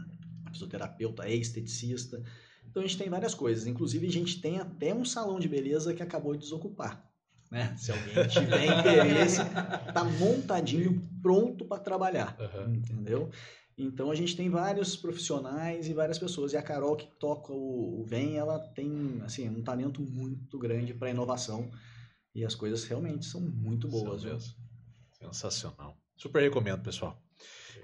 fisioterapeuta, 0.52 1.24
é 1.24 1.34
esteticista. 1.34 2.22
Então 2.68 2.82
a 2.82 2.86
gente 2.86 2.98
tem 2.98 3.08
várias 3.08 3.34
coisas. 3.34 3.66
Inclusive 3.66 4.06
a 4.06 4.12
gente 4.12 4.40
tem 4.40 4.58
até 4.58 4.92
um 4.92 5.04
salão 5.04 5.38
de 5.38 5.48
beleza 5.48 5.94
que 5.94 6.02
acabou 6.02 6.32
de 6.32 6.40
desocupar. 6.40 7.08
Né? 7.50 7.74
Se 7.76 7.92
alguém 7.92 8.26
tiver 8.26 8.66
interesse, 8.80 9.40
tá 9.92 10.04
montadinho, 10.04 11.00
pronto 11.22 11.64
para 11.64 11.80
trabalhar, 11.80 12.36
uhum. 12.38 12.74
entendeu? 12.74 13.30
Então 13.76 14.10
a 14.10 14.14
gente 14.14 14.36
tem 14.36 14.48
vários 14.48 14.96
profissionais 14.96 15.88
e 15.88 15.94
várias 15.94 16.18
pessoas. 16.18 16.52
E 16.52 16.56
a 16.56 16.62
Carol 16.62 16.96
que 16.96 17.06
toca 17.18 17.52
o, 17.52 18.00
o 18.00 18.04
Vem, 18.04 18.36
ela 18.36 18.58
tem 18.58 19.20
assim, 19.24 19.48
um 19.48 19.62
talento 19.62 20.00
muito 20.00 20.58
grande 20.58 20.94
para 20.94 21.10
inovação. 21.10 21.70
E 22.34 22.44
as 22.44 22.54
coisas 22.54 22.84
realmente 22.84 23.26
são 23.26 23.40
muito 23.40 23.88
boas. 23.88 24.22
Sensacional. 25.18 25.96
Super 26.16 26.42
recomendo, 26.42 26.82
pessoal. 26.82 27.20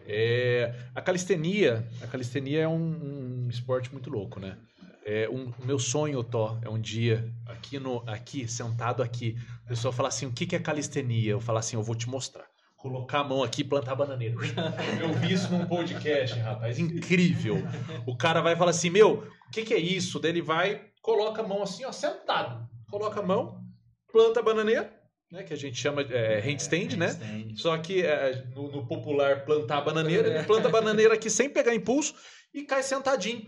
É, 0.06 0.74
a 0.94 1.02
calistenia, 1.02 1.88
a 2.02 2.06
calistenia 2.06 2.62
é 2.62 2.68
um, 2.68 3.44
um 3.44 3.48
esporte 3.48 3.92
muito 3.92 4.10
louco, 4.10 4.40
né? 4.40 4.58
É, 5.04 5.28
um, 5.28 5.50
o 5.50 5.64
meu 5.64 5.78
sonho, 5.78 6.22
Tó, 6.22 6.58
é 6.62 6.68
um 6.68 6.80
dia, 6.80 7.32
aqui, 7.46 7.78
no, 7.78 8.02
aqui 8.08 8.46
sentado 8.46 9.02
aqui, 9.02 9.36
a 9.64 9.68
pessoa 9.68 9.92
fala 9.92 10.08
assim, 10.08 10.26
o 10.26 10.32
que, 10.32 10.46
que 10.46 10.54
é 10.54 10.58
calistenia? 10.58 11.32
Eu 11.32 11.40
falo 11.40 11.58
assim, 11.58 11.76
eu 11.76 11.82
vou 11.82 11.94
te 11.94 12.08
mostrar. 12.08 12.49
Colocar 12.81 13.20
a 13.20 13.24
mão 13.24 13.43
aqui 13.43 13.61
e 13.61 13.65
plantar 13.65 13.94
bananeira. 13.94 14.35
Eu 15.01 15.12
vi 15.12 15.35
isso 15.35 15.52
num 15.52 15.66
podcast, 15.66 16.39
rapaz. 16.39 16.78
Incrível. 16.78 17.59
O 18.07 18.16
cara 18.16 18.40
vai 18.40 18.57
falar 18.57 18.70
assim, 18.70 18.89
meu, 18.89 19.28
o 19.48 19.51
que, 19.52 19.65
que 19.65 19.74
é 19.74 19.78
isso? 19.78 20.19
Daí 20.19 20.31
ele 20.31 20.40
vai, 20.40 20.81
coloca 21.02 21.43
a 21.43 21.47
mão 21.47 21.62
assim, 21.62 21.85
ó, 21.85 21.93
sentado. 21.93 22.66
Coloca 22.90 23.20
a 23.20 23.23
mão, 23.23 23.62
planta 24.11 24.40
a 24.40 24.43
bananeira, 24.43 24.90
né, 25.31 25.43
que 25.43 25.52
a 25.52 25.57
gente 25.57 25.77
chama 25.77 26.02
de 26.02 26.15
é, 26.15 26.40
handstand, 26.40 26.97
né? 26.97 27.15
Só 27.55 27.77
que 27.77 28.02
é, 28.02 28.47
no, 28.55 28.73
no, 28.73 28.86
popular 28.86 29.44
plantar 29.44 29.77
a 29.77 29.82
bananeira, 29.82 30.28
ele 30.32 30.44
planta 30.44 30.69
a 30.69 30.70
bananeira 30.70 31.15
aqui 31.15 31.28
sem 31.28 31.51
pegar 31.51 31.74
impulso 31.74 32.15
e 32.52 32.62
cai 32.62 32.82
sentadinho. 32.82 33.43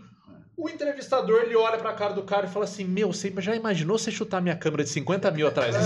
O 0.55 0.69
entrevistador 0.69 1.41
ele 1.43 1.55
olha 1.55 1.77
pra 1.77 1.93
cara 1.93 2.13
do 2.13 2.23
cara 2.23 2.45
e 2.45 2.49
fala 2.49 2.65
assim: 2.65 2.85
Meu, 2.85 3.11
você 3.11 3.33
já 3.39 3.55
imaginou 3.55 3.97
você 3.97 4.11
chutar 4.11 4.41
minha 4.41 4.55
câmera 4.55 4.83
de 4.83 4.89
50 4.89 5.31
mil 5.31 5.47
atrás? 5.47 5.75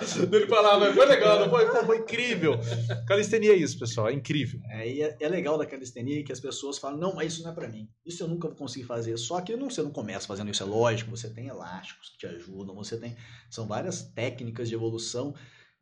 ele 0.32 0.46
falava, 0.46 0.92
foi 0.92 1.06
legal, 1.06 1.48
foi? 1.48 1.66
Foi 1.84 1.98
incrível. 1.98 2.58
Calistenia 3.06 3.52
é 3.52 3.56
isso, 3.56 3.78
pessoal, 3.78 4.08
é 4.08 4.12
incrível. 4.12 4.60
É, 4.70 4.88
e 4.88 5.02
é, 5.02 5.16
é, 5.20 5.28
legal 5.28 5.58
da 5.58 5.66
calistenia 5.66 6.24
que 6.24 6.32
as 6.32 6.40
pessoas 6.40 6.78
falam: 6.78 6.98
Não, 6.98 7.14
mas 7.14 7.34
isso 7.34 7.42
não 7.42 7.50
é 7.50 7.54
pra 7.54 7.68
mim. 7.68 7.88
Isso 8.04 8.22
eu 8.22 8.28
nunca 8.28 8.48
vou 8.48 8.56
conseguir 8.56 8.86
fazer. 8.86 9.16
Só 9.16 9.40
que 9.40 9.56
não, 9.56 9.70
você 9.70 9.82
não 9.82 9.90
começa 9.90 10.26
fazendo 10.26 10.50
isso, 10.50 10.62
é 10.62 10.66
lógico. 10.66 11.10
Você 11.10 11.28
tem 11.30 11.48
elásticos 11.48 12.10
que 12.10 12.18
te 12.18 12.26
ajudam, 12.26 12.74
você 12.74 12.98
tem. 12.98 13.16
São 13.50 13.66
várias 13.66 14.02
técnicas 14.02 14.68
de 14.68 14.74
evolução 14.74 15.34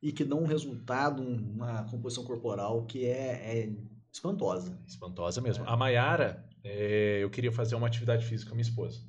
e 0.02 0.12
que 0.12 0.24
dão 0.24 0.42
um 0.42 0.46
resultado, 0.46 1.22
uma 1.22 1.84
composição 1.84 2.24
corporal 2.24 2.84
que 2.86 3.04
é, 3.04 3.62
é 3.62 3.72
espantosa. 4.12 4.78
Espantosa 4.86 5.40
mesmo. 5.40 5.64
É. 5.64 5.68
A 5.68 5.76
Mayara, 5.76 6.47
é, 6.64 7.20
eu 7.22 7.30
queria 7.30 7.52
fazer 7.52 7.74
uma 7.74 7.86
atividade 7.86 8.24
física 8.24 8.50
com 8.50 8.54
a 8.54 8.56
minha 8.56 8.68
esposa. 8.68 9.00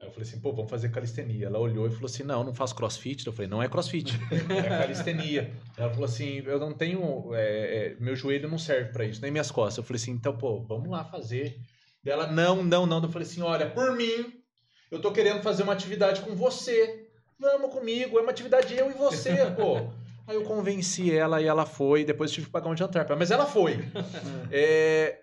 Aí 0.00 0.06
eu 0.06 0.12
falei 0.12 0.28
assim, 0.28 0.40
pô, 0.40 0.52
vamos 0.52 0.70
fazer 0.70 0.90
calistenia. 0.90 1.46
Ela 1.46 1.58
olhou 1.58 1.86
e 1.86 1.90
falou 1.90 2.06
assim, 2.06 2.22
não, 2.22 2.44
não 2.44 2.54
faço 2.54 2.74
crossfit. 2.74 3.26
Eu 3.26 3.32
falei, 3.32 3.50
não 3.50 3.62
é 3.62 3.68
crossfit, 3.68 4.12
é 4.48 4.68
calistenia. 4.68 5.52
Ela 5.76 5.90
falou 5.90 6.04
assim, 6.04 6.42
eu 6.46 6.58
não 6.58 6.72
tenho, 6.72 7.34
é, 7.34 7.40
é, 7.40 7.96
meu 7.98 8.14
joelho 8.14 8.48
não 8.48 8.58
serve 8.58 8.92
para 8.92 9.04
isso, 9.04 9.20
nem 9.20 9.30
minhas 9.30 9.50
costas. 9.50 9.78
Eu 9.78 9.84
falei 9.84 10.00
assim, 10.00 10.12
então, 10.12 10.36
pô, 10.36 10.60
vamos 10.62 10.88
lá 10.88 11.04
fazer. 11.04 11.58
Ela, 12.06 12.30
não, 12.30 12.62
não, 12.62 12.86
não. 12.86 13.02
Eu 13.02 13.08
falei 13.08 13.26
assim, 13.26 13.42
olha, 13.42 13.68
por 13.68 13.96
mim, 13.96 14.32
eu 14.90 15.00
tô 15.00 15.10
querendo 15.12 15.42
fazer 15.42 15.64
uma 15.64 15.72
atividade 15.72 16.20
com 16.20 16.34
você. 16.34 17.08
Vamos 17.38 17.72
comigo, 17.72 18.18
é 18.18 18.22
uma 18.22 18.30
atividade 18.30 18.74
eu 18.74 18.90
e 18.90 18.94
você, 18.94 19.34
pô. 19.56 19.78
Aí 20.28 20.36
eu 20.36 20.42
convenci 20.42 21.10
ela 21.10 21.40
e 21.40 21.46
ela 21.46 21.64
foi. 21.64 22.04
Depois 22.04 22.30
tive 22.30 22.46
que 22.46 22.52
pagar 22.52 22.68
um 22.68 22.76
jantar. 22.76 23.06
Mas 23.16 23.30
ela 23.30 23.46
foi. 23.46 23.78
é, 24.52 25.18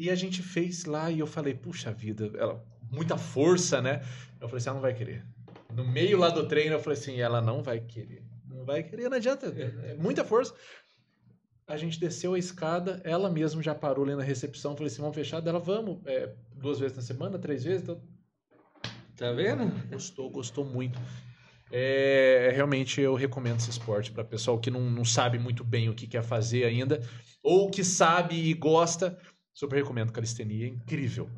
e 0.00 0.08
a 0.08 0.14
gente 0.14 0.42
fez 0.42 0.86
lá 0.86 1.10
e 1.10 1.18
eu 1.18 1.26
falei, 1.26 1.52
puxa 1.52 1.92
vida, 1.92 2.30
ela, 2.34 2.64
muita 2.90 3.18
força, 3.18 3.82
né? 3.82 4.02
Eu 4.40 4.48
falei 4.48 4.56
assim, 4.56 4.68
ela 4.68 4.74
não 4.76 4.82
vai 4.82 4.94
querer. 4.94 5.26
No 5.74 5.86
meio 5.86 6.18
lá 6.18 6.30
do 6.30 6.48
treino, 6.48 6.74
eu 6.74 6.80
falei 6.80 6.98
assim, 6.98 7.20
ela 7.20 7.42
não 7.42 7.62
vai 7.62 7.80
querer. 7.80 8.24
Não 8.48 8.64
vai 8.64 8.82
querer, 8.82 9.10
não 9.10 9.18
adianta. 9.18 9.46
É, 9.46 9.90
é 9.90 9.94
muita 9.94 10.24
força. 10.24 10.54
A 11.66 11.76
gente 11.76 12.00
desceu 12.00 12.32
a 12.32 12.38
escada, 12.38 13.00
ela 13.04 13.28
mesma 13.28 13.62
já 13.62 13.74
parou 13.74 14.04
ali 14.06 14.16
na 14.16 14.22
recepção. 14.22 14.74
Falei 14.74 14.90
assim, 14.90 15.02
vamos 15.02 15.14
fechar? 15.14 15.46
Ela, 15.46 15.60
vamos. 15.60 16.00
É, 16.06 16.32
duas 16.56 16.80
vezes 16.80 16.96
na 16.96 17.02
semana, 17.02 17.38
três 17.38 17.62
vezes. 17.62 17.82
Então... 17.82 18.02
Tá 19.16 19.32
vendo? 19.32 19.70
Gostou, 19.90 20.30
gostou 20.30 20.64
muito. 20.64 20.98
É, 21.70 22.50
realmente 22.54 23.02
eu 23.02 23.14
recomendo 23.14 23.58
esse 23.58 23.70
esporte 23.70 24.10
para 24.10 24.24
pessoal 24.24 24.58
que 24.58 24.70
não, 24.70 24.80
não 24.80 25.04
sabe 25.04 25.38
muito 25.38 25.62
bem 25.62 25.90
o 25.90 25.94
que 25.94 26.06
quer 26.06 26.22
fazer 26.22 26.64
ainda, 26.64 27.00
ou 27.42 27.70
que 27.70 27.84
sabe 27.84 28.34
e 28.34 28.54
gosta, 28.54 29.16
Super 29.52 29.76
recomendo 29.76 30.12
calistenia, 30.12 30.66
é 30.66 30.68
incrível. 30.68 31.28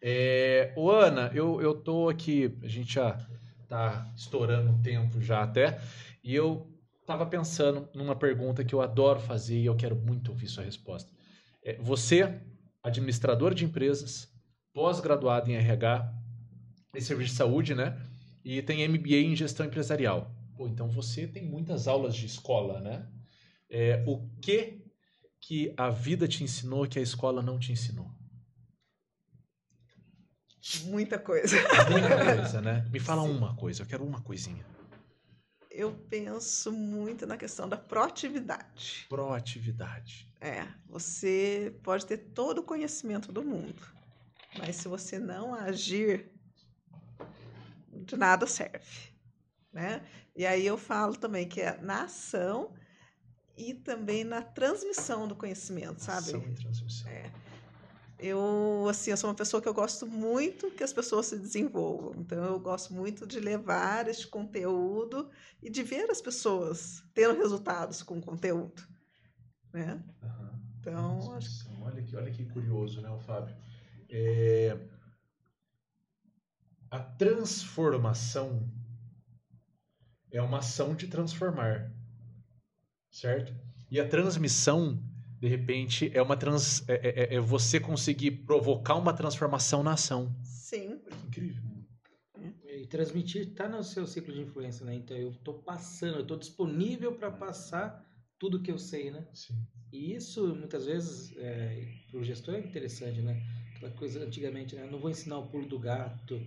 É, 0.00 0.72
ô 0.76 0.90
Ana, 0.90 1.30
eu, 1.34 1.60
eu 1.62 1.74
tô 1.74 2.08
aqui, 2.08 2.56
a 2.62 2.68
gente 2.68 2.94
já 2.94 3.18
tá 3.68 4.12
estourando 4.14 4.72
o 4.72 4.82
tempo 4.82 5.20
já 5.20 5.42
até, 5.42 5.80
e 6.22 6.34
eu 6.34 6.70
tava 7.06 7.26
pensando 7.26 7.88
numa 7.94 8.14
pergunta 8.14 8.64
que 8.64 8.74
eu 8.74 8.80
adoro 8.80 9.20
fazer 9.20 9.58
e 9.58 9.66
eu 9.66 9.74
quero 9.76 9.96
muito 9.96 10.30
ouvir 10.30 10.48
sua 10.48 10.64
resposta. 10.64 11.10
É, 11.62 11.76
você, 11.80 12.40
administrador 12.82 13.54
de 13.54 13.64
empresas, 13.64 14.28
pós-graduado 14.74 15.50
em 15.50 15.54
RH 15.54 16.12
e 16.94 17.00
serviço 17.00 17.30
de 17.30 17.36
saúde, 17.36 17.74
né? 17.74 17.98
E 18.44 18.60
tem 18.60 18.86
MBA 18.86 19.16
em 19.16 19.36
gestão 19.36 19.64
empresarial. 19.64 20.30
Pô, 20.56 20.68
então 20.68 20.88
você 20.88 21.26
tem 21.26 21.44
muitas 21.44 21.88
aulas 21.88 22.14
de 22.14 22.26
escola, 22.26 22.80
né? 22.80 23.06
É, 23.70 24.04
o 24.06 24.28
que 24.40 24.83
que 25.46 25.74
a 25.76 25.90
vida 25.90 26.26
te 26.26 26.42
ensinou 26.42 26.88
que 26.88 26.98
a 26.98 27.02
escola 27.02 27.42
não 27.42 27.58
te 27.58 27.70
ensinou? 27.70 28.10
Muita 30.84 31.18
coisa. 31.18 31.56
Muita 31.90 32.24
coisa, 32.24 32.62
né? 32.62 32.82
Me 32.90 32.98
fala 32.98 33.22
Sim. 33.22 33.30
uma 33.30 33.54
coisa, 33.54 33.82
eu 33.82 33.86
quero 33.86 34.02
uma 34.02 34.22
coisinha. 34.22 34.64
Eu 35.70 35.92
penso 36.08 36.72
muito 36.72 37.26
na 37.26 37.36
questão 37.36 37.68
da 37.68 37.76
proatividade. 37.76 39.04
Proatividade. 39.06 40.32
É, 40.40 40.66
você 40.86 41.78
pode 41.82 42.06
ter 42.06 42.16
todo 42.16 42.58
o 42.58 42.62
conhecimento 42.62 43.30
do 43.30 43.44
mundo, 43.44 43.82
mas 44.56 44.76
se 44.76 44.88
você 44.88 45.18
não 45.18 45.52
agir, 45.52 46.30
de 47.92 48.16
nada 48.16 48.46
serve, 48.46 49.12
né? 49.70 50.06
E 50.34 50.46
aí 50.46 50.66
eu 50.66 50.78
falo 50.78 51.16
também 51.16 51.46
que 51.46 51.60
é 51.60 51.78
na 51.82 52.04
ação 52.04 52.72
e 53.56 53.74
também 53.74 54.24
na 54.24 54.42
transmissão 54.42 55.28
do 55.28 55.36
conhecimento, 55.36 56.02
sabe? 56.02 56.28
Ação 56.28 56.42
e 56.42 56.54
transmissão. 56.54 57.10
É. 57.10 57.30
Eu, 58.18 58.86
assim, 58.88 59.10
eu 59.10 59.16
sou 59.16 59.28
uma 59.28 59.36
pessoa 59.36 59.60
que 59.60 59.68
eu 59.68 59.74
gosto 59.74 60.06
muito 60.06 60.70
que 60.70 60.82
as 60.82 60.92
pessoas 60.92 61.26
se 61.26 61.38
desenvolvam. 61.38 62.14
Então, 62.16 62.42
eu 62.44 62.58
gosto 62.58 62.94
muito 62.94 63.26
de 63.26 63.38
levar 63.40 64.08
este 64.08 64.26
conteúdo 64.26 65.30
e 65.62 65.68
de 65.68 65.82
ver 65.82 66.10
as 66.10 66.20
pessoas 66.20 67.02
tendo 67.12 67.36
resultados 67.36 68.02
com 68.02 68.18
o 68.18 68.22
conteúdo, 68.22 68.82
né? 69.72 70.02
Uhum. 70.22 70.54
Então, 70.80 71.32
acho... 71.34 71.68
olha 71.82 72.02
que 72.02 72.16
olha 72.16 72.30
que 72.30 72.44
curioso, 72.46 73.00
né, 73.00 73.10
o 73.10 73.18
Fábio? 73.18 73.56
É... 74.08 74.78
A 76.90 77.00
transformação 77.00 78.70
é 80.30 80.40
uma 80.40 80.58
ação 80.58 80.94
de 80.94 81.08
transformar 81.08 81.92
certo? 83.14 83.54
E 83.90 84.00
a 84.00 84.08
transmissão, 84.08 85.00
de 85.40 85.46
repente, 85.46 86.10
é 86.12 86.20
uma 86.20 86.36
trans, 86.36 86.86
é, 86.88 86.94
é, 86.94 87.34
é, 87.36 87.40
você 87.40 87.78
conseguir 87.78 88.32
provocar 88.32 88.96
uma 88.96 89.12
transformação 89.12 89.82
na 89.82 89.92
ação. 89.92 90.34
Sim. 90.42 91.00
Incrível. 91.26 91.62
E 92.66 92.86
transmitir 92.86 93.48
está 93.48 93.68
no 93.68 93.84
seu 93.84 94.06
ciclo 94.06 94.34
de 94.34 94.40
influência, 94.40 94.84
né? 94.84 94.96
Então 94.96 95.16
eu 95.16 95.30
estou 95.30 95.54
passando, 95.54 96.16
eu 96.16 96.22
estou 96.22 96.36
disponível 96.36 97.14
para 97.14 97.30
passar 97.30 98.04
tudo 98.36 98.60
que 98.60 98.70
eu 98.70 98.78
sei, 98.78 99.12
né? 99.12 99.26
Sim. 99.32 99.54
E 99.92 100.12
isso 100.12 100.54
muitas 100.56 100.84
vezes 100.84 101.32
é, 101.36 101.86
para 102.10 102.18
o 102.18 102.24
gestor 102.24 102.54
é 102.54 102.58
interessante, 102.58 103.20
né? 103.20 103.40
Aquela 103.76 103.92
coisa 103.92 104.24
antigamente, 104.24 104.74
né? 104.74 104.82
Eu 104.82 104.90
não 104.90 104.98
vou 104.98 105.08
ensinar 105.08 105.38
o 105.38 105.46
pulo 105.46 105.68
do 105.68 105.78
gato, 105.78 106.44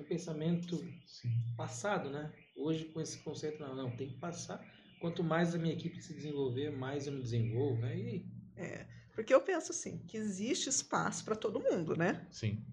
um 0.00 0.04
pensamento 0.04 0.76
Sim. 1.06 1.28
passado, 1.58 2.08
né? 2.08 2.32
Hoje 2.56 2.86
com 2.86 3.00
esse 3.00 3.18
conceito 3.18 3.60
não, 3.60 3.76
não 3.76 3.90
tem 3.90 4.08
que 4.08 4.14
passar 4.14 4.64
quanto 5.00 5.22
mais 5.22 5.54
a 5.54 5.58
minha 5.58 5.74
equipe 5.74 6.00
se 6.02 6.14
desenvolver, 6.14 6.70
mais 6.70 7.06
eu 7.06 7.12
me 7.12 7.22
desenvolvo, 7.22 7.80
né? 7.80 7.96
E... 7.96 8.26
É, 8.56 8.86
porque 9.14 9.34
eu 9.34 9.40
penso 9.40 9.72
assim, 9.72 9.98
que 10.06 10.16
existe 10.16 10.68
espaço 10.68 11.24
para 11.24 11.36
todo 11.36 11.60
mundo, 11.60 11.96
né? 11.96 12.26
Sim, 12.30 12.64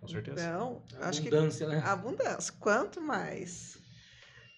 com 0.00 0.08
certeza. 0.08 0.40
Então, 0.40 0.82
acho 1.00 1.20
abundância, 1.20 1.66
que 1.66 1.72
né? 1.72 1.82
abundância. 1.84 2.54
Quanto 2.58 3.00
mais 3.00 3.78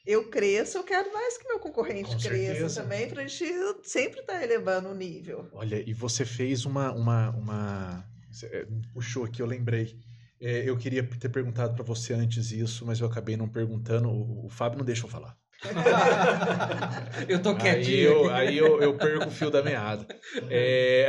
eu 0.06 0.28
cresço, 0.28 0.78
eu 0.78 0.84
quero 0.84 1.12
mais 1.12 1.38
que 1.38 1.48
meu 1.48 1.58
concorrente 1.58 2.10
com 2.10 2.18
cresça 2.18 2.68
certeza. 2.68 2.82
também, 2.82 3.08
para 3.08 3.22
a 3.22 3.26
gente 3.26 3.52
sempre 3.84 4.20
estar 4.20 4.34
tá 4.34 4.42
elevando 4.42 4.90
o 4.90 4.94
nível. 4.94 5.48
Olha, 5.52 5.82
e 5.88 5.92
você 5.92 6.24
fez 6.24 6.66
uma, 6.66 6.92
uma, 6.92 7.30
uma... 7.30 8.04
Você 8.30 8.68
puxou 8.92 9.24
aqui, 9.24 9.40
eu 9.40 9.46
lembrei. 9.46 9.98
É, 10.40 10.68
eu 10.68 10.76
queria 10.76 11.02
ter 11.02 11.30
perguntado 11.30 11.74
para 11.74 11.84
você 11.84 12.12
antes 12.12 12.50
isso, 12.50 12.84
mas 12.84 13.00
eu 13.00 13.06
acabei 13.06 13.36
não 13.36 13.48
perguntando. 13.48 14.10
O, 14.10 14.46
o 14.46 14.48
Fábio 14.50 14.78
não 14.78 14.84
deixou 14.84 15.08
falar. 15.08 15.38
eu 17.28 17.40
tô 17.40 17.55
quietinho. 17.55 18.31
Aí, 18.31 18.35
eu, 18.35 18.35
aí 18.35 18.59
eu, 18.59 18.82
eu, 18.82 18.94
perco 18.94 19.28
o 19.28 19.31
fio 19.31 19.51
da 19.51 19.62
meada. 19.62 20.06
É... 20.51 21.09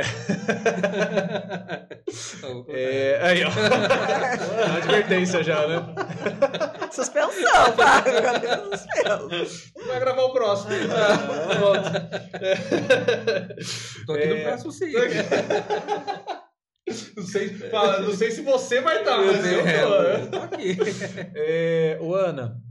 é... 2.68 3.18
Aí, 3.22 3.44
ó. 3.44 3.50
Uma 3.50 4.76
advertência 4.78 5.42
já, 5.42 5.66
né? 5.66 5.84
Suspensão, 6.90 7.72
tá? 7.76 8.04
Vai 9.86 10.00
gravar 10.00 10.22
o 10.22 10.32
próximo. 10.32 10.70
Tô 14.06 14.12
aqui 14.12 14.26
no 14.26 14.36
é. 14.36 14.42
próximo 14.44 14.72
sim. 14.72 14.92
Não 17.16 17.24
sei, 17.24 17.50
não 17.72 18.14
sei 18.14 18.30
se 18.30 18.42
você 18.42 18.80
vai 18.80 19.00
estar, 19.00 19.18
mas 19.18 19.44
eu 19.44 19.62
tô. 20.30 20.38
É, 21.34 21.98
o 22.00 22.14
Ana, 22.14 22.62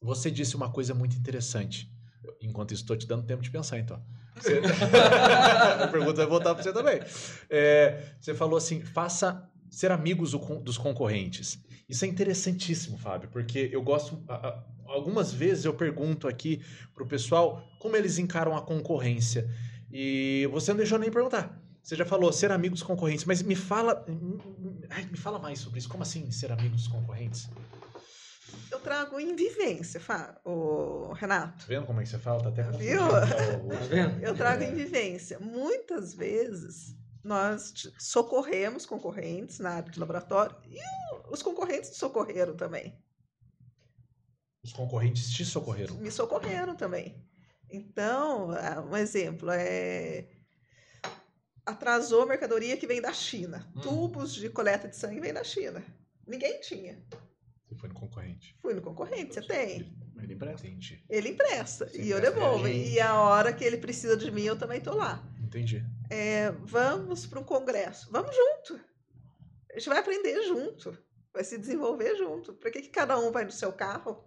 você 0.00 0.30
disse 0.30 0.56
uma 0.56 0.70
coisa 0.70 0.94
muito 0.94 1.16
interessante. 1.16 1.90
Enquanto 2.40 2.72
isso, 2.72 2.82
estou 2.82 2.96
te 2.96 3.06
dando 3.06 3.24
tempo 3.24 3.42
de 3.42 3.50
pensar, 3.50 3.78
então. 3.78 4.02
Você... 4.36 4.60
a 5.82 5.88
pergunta 5.88 6.16
vai 6.16 6.26
voltar 6.26 6.54
para 6.54 6.62
você 6.62 6.70
também. 6.70 7.00
É, 7.48 8.12
você 8.20 8.34
falou 8.34 8.58
assim: 8.58 8.82
faça 8.82 9.50
ser 9.70 9.90
amigos 9.90 10.32
dos 10.62 10.76
concorrentes. 10.76 11.58
Isso 11.88 12.04
é 12.04 12.08
interessantíssimo, 12.08 12.98
Fábio, 12.98 13.30
porque 13.30 13.70
eu 13.72 13.82
gosto. 13.82 14.22
Algumas 14.84 15.32
vezes 15.32 15.64
eu 15.64 15.72
pergunto 15.72 16.28
aqui 16.28 16.60
para 16.94 17.02
o 17.02 17.06
pessoal 17.06 17.66
como 17.80 17.96
eles 17.96 18.18
encaram 18.18 18.54
a 18.54 18.60
concorrência. 18.60 19.48
E 19.90 20.46
você 20.52 20.72
não 20.72 20.78
deixou 20.78 20.98
nem 20.98 21.10
perguntar. 21.10 21.58
Você 21.82 21.94
já 21.94 22.04
falou 22.04 22.32
ser 22.32 22.50
amigo 22.50 22.74
dos 22.74 22.82
concorrentes, 22.82 23.24
mas 23.24 23.42
me 23.42 23.54
fala, 23.54 24.04
ai, 24.90 25.06
me 25.06 25.16
fala 25.16 25.38
mais 25.38 25.60
sobre 25.60 25.78
isso. 25.78 25.88
Como 25.88 26.02
assim 26.02 26.30
ser 26.32 26.50
amigo 26.50 26.74
dos 26.74 26.88
concorrentes? 26.88 27.48
Eu 28.70 28.80
trago 28.80 29.18
em 29.18 29.34
vivência, 29.34 30.00
o 30.44 31.12
Renato. 31.12 31.58
Tá 31.58 31.64
vendo 31.68 31.86
como 31.86 32.00
é 32.00 32.02
que 32.02 32.08
você 32.08 32.18
fala? 32.18 32.42
Tá 32.42 32.48
até 32.48 32.62
Viu? 32.76 33.00
Tá 33.08 33.24
vendo? 33.88 34.22
Eu 34.22 34.34
trago 34.34 34.62
em 34.62 34.74
vivência. 34.74 35.38
Muitas 35.38 36.14
vezes 36.14 36.96
nós 37.22 37.72
socorremos 37.98 38.86
concorrentes 38.86 39.58
na 39.58 39.70
área 39.70 39.90
de 39.90 39.98
laboratório 39.98 40.56
e 40.64 40.78
os 41.30 41.42
concorrentes 41.42 41.96
socorreram 41.96 42.56
também. 42.56 42.96
Os 44.62 44.72
concorrentes 44.72 45.30
te 45.30 45.44
socorreram? 45.44 45.96
Me 45.96 46.10
socorreram 46.10 46.74
também. 46.74 47.24
Então, 47.70 48.50
um 48.90 48.96
exemplo 48.96 49.50
é 49.50 50.28
atrasou 51.64 52.22
a 52.22 52.26
mercadoria 52.26 52.76
que 52.76 52.86
vem 52.86 53.00
da 53.00 53.12
China. 53.12 53.68
Hum. 53.74 53.80
Tubos 53.80 54.32
de 54.32 54.48
coleta 54.48 54.88
de 54.88 54.96
sangue 54.96 55.20
vem 55.20 55.32
da 55.32 55.42
China. 55.42 55.84
Ninguém 56.24 56.60
tinha. 56.60 57.04
Você 57.66 57.74
foi 57.74 57.88
no 57.88 57.94
concorrente? 57.94 58.56
Fui 58.60 58.74
no 58.74 58.80
concorrente, 58.80 59.34
você 59.34 59.42
tem. 59.42 59.92
Ele 60.22 60.34
empresta. 60.34 60.66
Entendi. 60.66 61.04
Ele 61.10 61.28
empresta. 61.30 61.86
Você 61.88 62.00
e 62.00 62.10
eu 62.10 62.20
devolvo. 62.20 62.68
E 62.68 63.00
a 63.00 63.20
hora 63.20 63.52
que 63.52 63.64
ele 63.64 63.76
precisa 63.76 64.16
de 64.16 64.30
mim, 64.30 64.44
eu 64.44 64.56
também 64.56 64.80
tô 64.80 64.94
lá. 64.94 65.22
Entendi. 65.42 65.84
É, 66.08 66.52
vamos 66.52 67.26
para 67.26 67.40
um 67.40 67.44
congresso. 67.44 68.08
Vamos 68.10 68.34
junto. 68.34 68.80
A 69.70 69.78
gente 69.78 69.88
vai 69.88 69.98
aprender 69.98 70.42
junto. 70.44 70.96
Vai 71.32 71.42
se 71.42 71.58
desenvolver 71.58 72.16
junto. 72.16 72.54
Para 72.54 72.70
que, 72.70 72.82
que 72.82 72.88
cada 72.88 73.18
um 73.18 73.32
vai 73.32 73.44
no 73.44 73.50
seu 73.50 73.72
carro? 73.72 74.24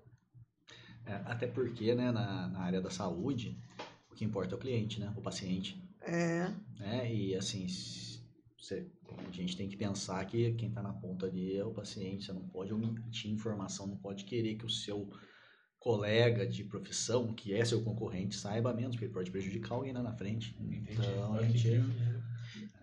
É, 1.05 1.13
até 1.25 1.47
porque, 1.47 1.95
né, 1.95 2.11
na, 2.11 2.49
na 2.49 2.59
área 2.59 2.81
da 2.81 2.91
saúde, 2.91 3.57
o 4.11 4.15
que 4.15 4.25
importa 4.25 4.53
é 4.53 4.57
o 4.57 4.59
cliente, 4.59 4.99
né? 4.99 5.13
O 5.15 5.21
paciente. 5.21 5.81
É. 6.01 6.51
Né? 6.77 7.13
E 7.13 7.35
assim, 7.35 7.65
você, 8.59 8.87
a 9.27 9.31
gente 9.31 9.55
tem 9.55 9.67
que 9.67 9.77
pensar 9.77 10.23
que 10.25 10.53
quem 10.53 10.69
está 10.69 10.81
na 10.81 10.93
ponta 10.93 11.25
ali 11.25 11.55
é 11.55 11.65
o 11.65 11.71
paciente. 11.71 12.25
Você 12.25 12.33
não 12.33 12.47
pode 12.47 12.73
omitir 12.73 13.31
informação, 13.31 13.87
não 13.87 13.97
pode 13.97 14.25
querer 14.25 14.55
que 14.55 14.65
o 14.65 14.69
seu 14.69 15.09
colega 15.79 16.45
de 16.45 16.63
profissão, 16.63 17.33
que 17.33 17.53
é 17.53 17.63
seu 17.63 17.81
concorrente, 17.81 18.35
saiba 18.35 18.73
menos, 18.73 18.95
porque 18.95 19.05
ele 19.05 19.13
pode 19.13 19.31
prejudicar 19.31 19.75
alguém 19.75 19.93
lá 19.93 20.03
na 20.03 20.13
frente. 20.13 20.55
Entendi. 20.59 20.91
Então, 20.91 21.33
a 21.35 21.43
gente... 21.43 21.69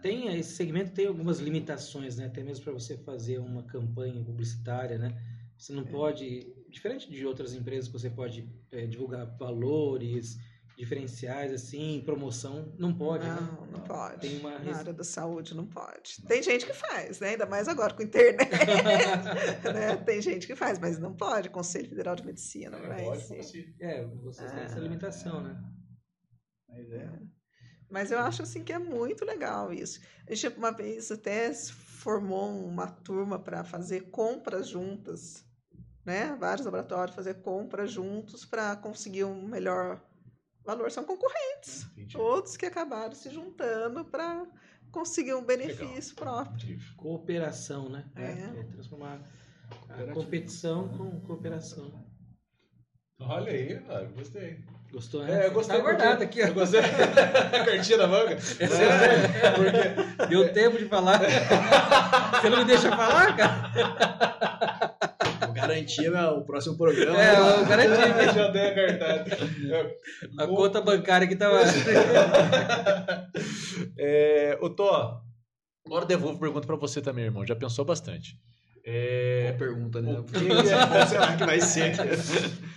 Tem, 0.01 0.37
esse 0.39 0.55
segmento 0.55 0.93
tem 0.93 1.07
algumas 1.07 1.39
limitações, 1.41 2.17
né? 2.17 2.27
Até 2.27 2.43
mesmo 2.43 2.65
para 2.65 2.73
você 2.73 2.97
fazer 2.97 3.39
uma 3.39 3.63
campanha 3.65 4.23
publicitária, 4.23 4.99
né? 4.99 5.21
Você 5.59 5.73
não 5.73 5.83
é. 5.83 5.87
pode, 5.87 6.47
diferente 6.71 7.11
de 7.11 7.27
outras 7.27 7.55
empresas 7.55 7.89
que 7.89 7.93
você 7.93 8.11
pode 8.11 8.49
é, 8.71 8.87
divulgar 8.87 9.27
valores, 9.37 10.39
diferenciais, 10.77 11.53
assim, 11.53 12.03
promoção, 12.05 12.75
não 12.79 12.93
pode, 12.93 13.27
não, 13.27 13.35
né? 13.35 13.69
Não, 13.73 13.81
pode. 13.81 14.21
Tem 14.21 14.39
uma... 14.39 14.59
Na 14.59 14.77
área 14.77 14.93
da 14.93 15.05
saúde 15.05 15.55
não 15.55 15.67
pode. 15.67 16.23
Tem 16.29 16.43
gente 16.43 16.67
que 16.67 16.75
faz, 16.75 17.19
né? 17.19 17.31
Ainda 17.31 17.47
mais 17.47 17.67
agora 17.67 17.95
com 17.95 18.03
internet. 18.03 18.51
né? 19.73 19.97
Tem 19.97 20.21
gente 20.21 20.47
que 20.47 20.55
faz, 20.55 20.79
mas 20.79 20.99
não 20.99 21.15
pode. 21.15 21.49
Conselho 21.49 21.89
Federal 21.89 22.15
de 22.15 22.27
Medicina, 22.27 22.79
não 22.79 22.93
é? 22.93 23.03
Pode, 23.03 23.75
é, 23.81 24.05
vocês 24.23 24.53
têm 24.53 24.63
essa 24.63 24.79
limitação, 24.79 25.43
né? 25.43 25.59
Mas 26.69 26.93
é. 26.93 27.11
Mas 27.89 28.11
eu 28.11 28.19
acho 28.19 28.43
assim 28.43 28.63
que 28.63 28.73
é 28.73 28.79
muito 28.79 29.25
legal 29.25 29.73
isso. 29.73 30.01
A 30.29 30.35
gente 30.35 30.59
uma 30.59 30.73
vez 30.73 31.11
até 31.11 31.55
formou 31.55 32.67
uma 32.67 32.87
turma 32.87 33.39
para 33.39 33.65
fazer 33.65 34.11
compras 34.11 34.69
juntas, 34.69 35.45
né? 36.05 36.37
Vários 36.39 36.67
laboratórios 36.67 37.17
fazer 37.17 37.35
compras 37.41 37.91
juntos 37.91 38.45
para 38.45 38.77
conseguir 38.77 39.25
um 39.25 39.47
melhor 39.47 40.06
valor 40.67 40.91
são 40.91 41.05
concorrentes. 41.05 41.85
Entendi. 41.93 42.17
Todos 42.17 42.57
que 42.57 42.67
acabaram 42.67 43.15
se 43.15 43.31
juntando 43.31 44.05
para 44.05 44.45
conseguir 44.91 45.35
um 45.35 45.45
benefício 45.45 46.15
Legal. 46.19 46.45
próprio. 46.45 46.79
Cooperação, 46.97 47.89
né? 47.89 48.05
É. 48.17 48.61
é 48.61 48.65
transformar 48.65 49.21
a 49.89 50.13
competição 50.13 50.89
com 50.89 51.21
cooperação. 51.21 52.05
Olha 53.19 53.51
aí, 53.51 53.81
gostei. 54.15 54.59
Gostou, 54.93 55.25
né? 55.25 55.45
É, 55.45 55.47
eu 55.47 55.53
gostei. 55.53 55.77
Tá 55.77 55.83
guardado 55.83 56.23
aqui, 56.23 56.43
ó. 56.43 56.53
Gostei. 56.53 56.81
a 56.81 57.65
cartinha 57.65 57.99
na 57.99 58.07
manga. 58.07 58.33
É, 58.35 59.51
porque... 59.53 60.27
Deu 60.29 60.53
tempo 60.53 60.79
de 60.79 60.87
falar. 60.87 61.21
Você 62.41 62.51
não 62.51 62.59
me 62.59 62.65
deixa 62.65 62.91
falar, 62.91 63.37
cara? 63.37 65.06
Garantia 65.57 66.31
o 66.31 66.45
próximo 66.45 66.77
programa. 66.77 67.21
É, 67.21 67.35
eu 67.35 67.67
garanti. 67.67 67.97
Já 68.37 68.49
dei 68.49 68.67
a 68.67 68.75
cartada. 68.75 69.97
A 70.39 70.47
conta 70.47 70.81
bancária 70.81 71.27
que 71.27 71.35
tava. 71.35 71.61
é, 73.99 74.59
o 74.61 74.71
Tó, 74.71 75.23
agora 75.85 76.05
eu 76.05 76.09
devolvo 76.09 76.39
pergunta 76.39 76.67
para 76.67 76.77
você 76.77 77.01
também, 77.01 77.25
irmão. 77.25 77.47
Já 77.47 77.57
pensou 77.57 77.85
bastante. 77.85 78.39
É... 78.89 79.49
Qual 79.49 79.59
pergunta, 79.59 80.01
né? 80.01 80.13
O 80.13 80.23
que, 80.23 80.39
que 80.39 80.47
será 81.09 81.37
que 81.37 81.45
vai 81.45 81.61
ser? 81.61 81.97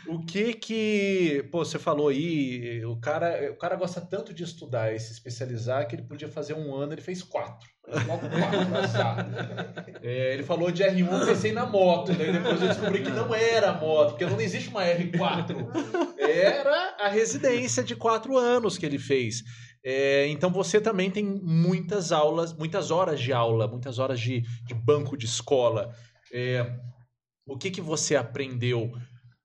o 0.07 0.25
que 0.25 0.55
que... 0.55 1.47
Pô, 1.51 1.63
você 1.63 1.77
falou 1.77 2.07
aí, 2.07 2.83
o 2.83 2.97
cara, 2.97 3.51
o 3.51 3.55
cara 3.55 3.75
gosta 3.75 4.01
tanto 4.01 4.33
de 4.33 4.43
estudar 4.43 4.91
e 4.91 4.99
se 4.99 5.13
especializar 5.13 5.87
que 5.87 5.95
ele 5.95 6.01
podia 6.01 6.27
fazer 6.27 6.55
um 6.55 6.73
ano, 6.73 6.93
ele 6.93 7.01
fez 7.01 7.21
quatro. 7.21 7.69
Logo 8.07 8.21
quatro, 8.29 9.31
é, 10.03 10.33
ele 10.33 10.43
falou 10.43 10.71
de 10.71 10.83
R1, 10.83 11.11
eu 11.11 11.25
pensei 11.27 11.51
na 11.51 11.65
moto. 11.65 12.13
Daí 12.13 12.31
depois 12.31 12.61
eu 12.61 12.67
descobri 12.67 13.03
que 13.03 13.09
não 13.09 13.33
era 13.33 13.73
moto, 13.73 14.09
porque 14.11 14.25
não 14.25 14.39
existe 14.41 14.69
uma 14.69 14.83
R4. 14.83 15.55
Era 16.17 16.97
a 16.99 17.07
residência 17.07 17.83
de 17.83 17.95
quatro 17.95 18.37
anos 18.37 18.77
que 18.77 18.85
ele 18.85 18.99
fez. 18.99 19.43
É, 19.83 20.27
então 20.27 20.49
você 20.49 20.81
também 20.81 21.09
tem 21.09 21.23
muitas 21.23 22.11
aulas, 22.11 22.53
muitas 22.53 22.91
horas 22.91 23.19
de 23.19 23.31
aula, 23.31 23.67
muitas 23.67 23.97
horas 23.97 24.19
de, 24.19 24.41
de 24.65 24.73
banco 24.73 25.17
de 25.17 25.25
escola. 25.25 25.93
É, 26.33 26.79
o 27.45 27.57
que, 27.57 27.71
que 27.71 27.81
você 27.81 28.15
aprendeu 28.15 28.91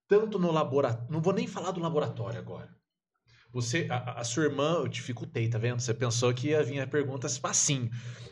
tanto 0.08 0.38
no 0.38 0.50
laboratório? 0.50 1.06
Não 1.10 1.20
vou 1.20 1.32
nem 1.32 1.46
falar 1.46 1.70
do 1.70 1.80
laboratório 1.80 2.38
agora. 2.38 2.74
Você, 3.54 3.86
a, 3.88 4.20
a, 4.20 4.24
sua 4.24 4.42
irmã, 4.44 4.78
eu 4.78 4.88
dificultei, 4.88 5.48
tá 5.48 5.58
vendo? 5.58 5.80
Você 5.80 5.94
pensou 5.94 6.34
que 6.34 6.48
ia 6.48 6.60
vir 6.64 6.80
a 6.80 6.88
pergunta. 6.88 7.28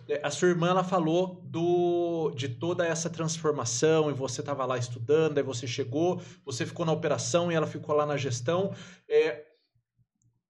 É, 0.09 0.21
a 0.21 0.31
sua 0.33 0.49
irmã, 0.49 0.71
ela 0.71 0.83
falou 0.83 1.41
do, 1.45 2.33
de 2.35 2.49
toda 2.49 2.85
essa 2.85 3.09
transformação 3.09 4.11
e 4.11 4.13
você 4.13 4.41
estava 4.41 4.67
lá 4.67 4.77
estudando, 4.77 5.39
aí 5.39 5.45
você 5.45 5.65
chegou, 5.65 6.21
você 6.45 6.67
ficou 6.67 6.85
na 6.85 6.91
operação 6.91 7.53
e 7.53 7.55
ela 7.55 7.69
ficou 7.69 7.95
lá 7.95 8.05
na 8.05 8.17
gestão. 8.17 8.75
É, 9.09 9.52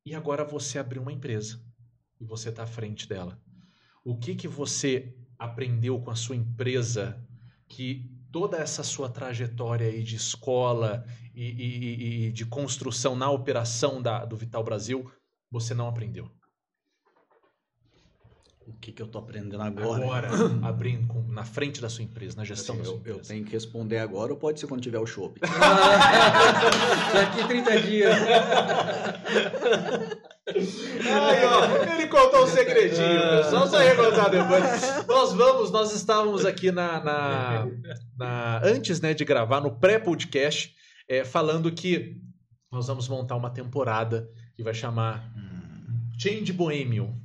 e 0.04 0.14
agora 0.14 0.44
você 0.44 0.78
abriu 0.78 1.02
uma 1.02 1.12
empresa 1.12 1.60
e 2.20 2.24
você 2.24 2.48
está 2.48 2.64
à 2.64 2.66
frente 2.66 3.08
dela. 3.08 3.40
O 4.04 4.18
que 4.18 4.34
que 4.34 4.48
você 4.48 5.16
aprendeu 5.38 6.00
com 6.00 6.10
a 6.10 6.16
sua 6.16 6.36
empresa 6.36 7.24
que 7.68 8.10
toda 8.30 8.58
essa 8.58 8.82
sua 8.82 9.08
trajetória 9.08 9.86
aí 9.86 10.02
de 10.02 10.16
escola 10.16 11.04
e, 11.34 11.44
e, 11.44 12.26
e 12.26 12.32
de 12.32 12.46
construção 12.46 13.14
na 13.14 13.30
operação 13.30 14.00
da, 14.00 14.24
do 14.24 14.36
Vital 14.36 14.64
Brasil 14.64 15.10
você 15.50 15.74
não 15.74 15.86
aprendeu? 15.86 16.30
O 18.66 18.72
que, 18.74 18.93
que 18.93 19.02
eu 19.02 19.06
estou 19.06 19.20
aprendendo 19.20 19.60
agora? 19.60 20.05
Agora, 20.05 20.28
abrindo 20.66 21.06
com, 21.06 21.22
na 21.28 21.44
frente 21.44 21.80
da 21.80 21.89
sua 21.89 22.05
empresa, 22.05 22.36
na 22.36 22.44
gestão 22.44 22.74
assim, 22.74 22.82
da 22.82 22.89
sua 22.89 22.94
eu, 22.94 22.98
empresa. 23.01 23.18
Eu 23.18 23.24
tenho 23.24 23.44
que 23.44 23.52
responder 23.52 23.98
agora 23.98 24.32
ou 24.32 24.39
pode 24.39 24.60
ser 24.60 24.66
quando 24.66 24.80
tiver 24.80 24.98
o 24.98 25.06
shopping? 25.06 25.40
Daqui 27.12 27.47
30 27.47 27.80
dias. 27.82 28.16
Aí, 30.47 31.44
ó, 31.44 31.94
ele 31.94 32.06
contou 32.09 32.44
um 32.44 32.47
segredinho, 32.47 33.20
pessoal. 33.43 33.66
Só 33.66 33.82
ia 33.82 33.97
contar 33.97 34.28
depois. 34.28 35.06
Nós 35.06 35.32
vamos, 35.32 35.70
nós 35.70 35.94
estávamos 35.94 36.44
aqui 36.44 36.70
na, 36.70 37.02
na, 37.02 37.68
na 38.16 38.60
antes 38.64 39.01
né, 39.01 39.14
de 39.14 39.24
gravar, 39.24 39.60
no 39.60 39.78
pré-podcast, 39.78 40.74
é, 41.09 41.24
falando 41.24 41.70
que 41.72 42.16
nós 42.70 42.86
vamos 42.86 43.09
montar 43.09 43.36
uma 43.36 43.51
temporada 43.51 44.28
que 44.55 44.62
vai 44.62 44.74
chamar 44.74 45.32
Change 46.18 46.52
Bohemian 46.52 47.22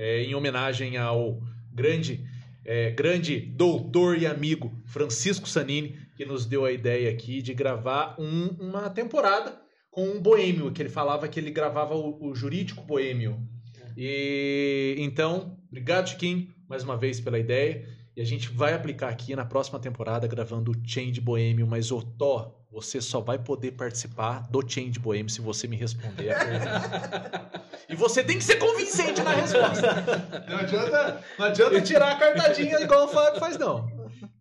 é, 0.00 0.22
em 0.22 0.34
homenagem 0.34 0.96
ao 0.96 1.42
grande, 1.70 2.24
é, 2.64 2.90
grande 2.90 3.38
doutor 3.38 4.16
e 4.16 4.26
amigo 4.26 4.72
Francisco 4.86 5.46
Sanini, 5.46 5.94
que 6.16 6.24
nos 6.24 6.46
deu 6.46 6.64
a 6.64 6.72
ideia 6.72 7.10
aqui 7.10 7.42
de 7.42 7.52
gravar 7.52 8.16
um, 8.18 8.48
uma 8.58 8.88
temporada 8.88 9.60
com 9.90 10.08
um 10.08 10.18
boêmio, 10.18 10.72
que 10.72 10.80
ele 10.80 10.88
falava 10.88 11.28
que 11.28 11.38
ele 11.38 11.50
gravava 11.50 11.94
o, 11.94 12.30
o 12.30 12.34
jurídico 12.34 12.82
boêmio. 12.82 13.46
E 13.94 14.94
então, 14.98 15.58
obrigado, 15.68 16.08
Chiquinho, 16.08 16.48
mais 16.66 16.82
uma 16.82 16.96
vez 16.96 17.20
pela 17.20 17.38
ideia. 17.38 17.86
E 18.20 18.22
a 18.22 18.26
gente 18.26 18.50
vai 18.50 18.74
aplicar 18.74 19.08
aqui 19.08 19.34
na 19.34 19.46
próxima 19.46 19.78
temporada 19.78 20.26
gravando 20.26 20.72
o 20.72 20.74
Change 20.86 21.18
Boêmio, 21.22 21.66
mas 21.66 21.90
o 21.90 22.02
Tó, 22.02 22.66
você 22.70 23.00
só 23.00 23.18
vai 23.18 23.38
poder 23.38 23.72
participar 23.72 24.46
do 24.50 24.60
Change 24.60 24.98
Boêmio 24.98 25.30
se 25.30 25.40
você 25.40 25.66
me 25.66 25.74
responder 25.74 26.30
a 26.30 26.38
pergunta. 26.38 27.64
e 27.88 27.96
você 27.96 28.22
tem 28.22 28.36
que 28.36 28.44
ser 28.44 28.56
convincente 28.56 29.22
na 29.22 29.30
resposta. 29.30 30.44
Não 30.46 30.58
adianta, 30.58 31.24
não 31.38 31.46
adianta 31.46 31.80
tirar 31.80 32.12
a 32.12 32.16
cartadinha 32.16 32.78
igual 32.82 33.06
o 33.06 33.08
Fábio 33.08 33.40
faz, 33.40 33.56
não. 33.56 33.88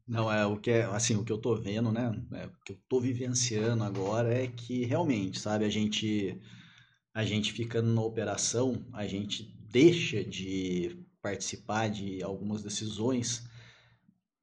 Não, 0.06 0.30
é 0.30 0.46
o 0.46 0.58
que 0.58 0.72
é, 0.72 0.84
assim, 0.84 1.16
o 1.16 1.24
que 1.24 1.32
eu 1.32 1.38
tô 1.38 1.56
vendo, 1.56 1.90
né? 1.90 2.12
É, 2.34 2.48
o 2.48 2.52
que 2.66 2.74
eu 2.74 2.78
tô 2.90 3.00
vivenciando 3.00 3.86
agora 3.86 4.34
é 4.34 4.48
que 4.48 4.84
realmente, 4.84 5.40
sabe, 5.40 5.64
a 5.64 5.70
gente 5.70 6.38
a 7.14 7.24
gente 7.24 7.54
ficando 7.54 7.94
na 7.94 8.02
operação, 8.02 8.86
a 8.92 9.08
gente 9.08 9.58
deixa 9.72 10.22
de 10.22 11.00
participar 11.22 11.90
de 11.90 12.22
algumas 12.22 12.62
decisões 12.62 13.48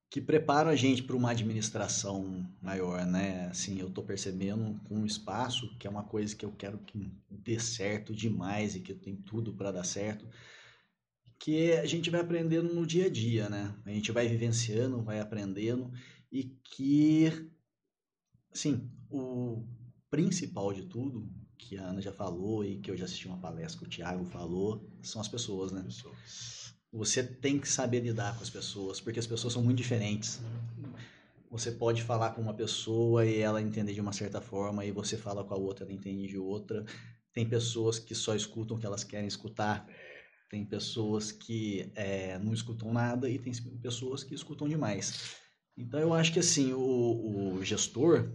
que 0.09 0.21
preparam 0.21 0.71
a 0.71 0.77
gente 0.77 1.03
para 1.03 1.17
uma 1.17 1.31
administração 1.31 2.49
maior, 2.63 3.05
né? 3.05 3.49
Assim, 3.49 3.79
eu 3.81 3.91
tô 3.91 4.03
percebendo 4.03 4.81
com 4.85 5.03
o 5.03 5.07
espaço 5.07 5.77
que 5.79 5.87
é 5.87 5.91
uma 5.91 6.05
coisa 6.05 6.35
que 6.35 6.45
eu 6.45 6.53
quero 6.53 6.79
que 6.79 7.11
dê 7.31 7.59
certo 7.59 8.15
demais 8.15 8.77
e 8.77 8.81
que 8.81 8.95
tem 8.95 9.17
tudo 9.17 9.53
para 9.53 9.73
dar 9.73 9.85
certo, 9.85 10.27
que 11.39 11.73
a 11.73 11.87
gente 11.87 12.09
vai 12.09 12.21
aprendendo 12.21 12.73
no 12.73 12.87
dia 12.87 13.07
a 13.07 13.11
dia, 13.11 13.49
né? 13.49 13.75
A 13.85 13.91
gente 13.91 14.13
vai 14.13 14.29
vivenciando, 14.29 15.03
vai 15.03 15.21
aprendendo 15.21 15.93
e 16.31 16.45
que, 16.45 17.51
assim, 18.53 18.91
o 19.11 19.65
principal 20.11 20.73
de 20.73 20.85
tudo, 20.85 21.29
que 21.59 21.77
a 21.77 21.83
Ana 21.83 22.01
já 22.01 22.13
falou 22.13 22.65
e 22.65 22.79
que 22.79 22.91
eu 22.91 22.97
já 22.97 23.05
assisti 23.05 23.27
uma 23.27 23.39
palestra 23.39 23.81
que 23.81 23.87
o 23.87 23.89
Thiago 23.89 24.25
falou, 24.25 24.89
são 25.03 25.21
as 25.21 25.29
pessoas, 25.29 25.73
né? 25.73 25.83
Pessoas. 25.83 26.56
Você 26.97 27.23
tem 27.23 27.59
que 27.59 27.69
saber 27.69 28.01
lidar 28.01 28.37
com 28.37 28.43
as 28.43 28.51
pessoas, 28.51 29.01
porque 29.01 29.21
as 29.21 29.27
pessoas 29.27 29.53
são 29.53 29.63
muito 29.63 29.79
diferentes. 29.79 30.41
Você 31.51 31.71
pode 31.71 32.03
falar 32.03 32.31
com 32.31 32.43
uma 32.43 32.55
pessoa 32.55 33.25
e 33.25 33.39
ela 33.39 33.63
entender 33.63 33.95
de 33.95 34.01
uma 34.01 34.13
certa 34.13 34.41
forma, 34.41 34.85
e 34.85 34.91
você 34.91 35.17
fala 35.17 35.45
com 35.45 35.55
a 35.55 35.57
outra, 35.57 35.85
ela 35.85 35.93
entende 35.93 36.27
de 36.27 36.39
outra. 36.39 36.85
Tem 37.33 37.49
pessoas 37.49 37.99
que 37.99 38.15
só 38.15 38.35
escutam 38.35 38.77
o 38.77 38.81
que 38.81 38.87
elas 38.87 39.05
querem 39.05 39.29
escutar 39.29 39.87
tem 40.49 40.65
pessoas 40.65 41.33
que 41.33 41.91
é, 41.95 42.39
não 42.39 42.53
escutam 42.53 42.93
nada 42.93 43.29
e 43.29 43.39
tem 43.39 43.53
pessoas 43.83 44.23
que 44.23 44.35
escutam 44.35 44.69
demais. 44.69 45.37
Então 45.77 45.99
eu 46.01 46.15
acho 46.15 46.33
que 46.33 46.39
assim 46.39 46.73
o, 46.73 47.57
o 47.57 47.65
gestor, 47.65 48.31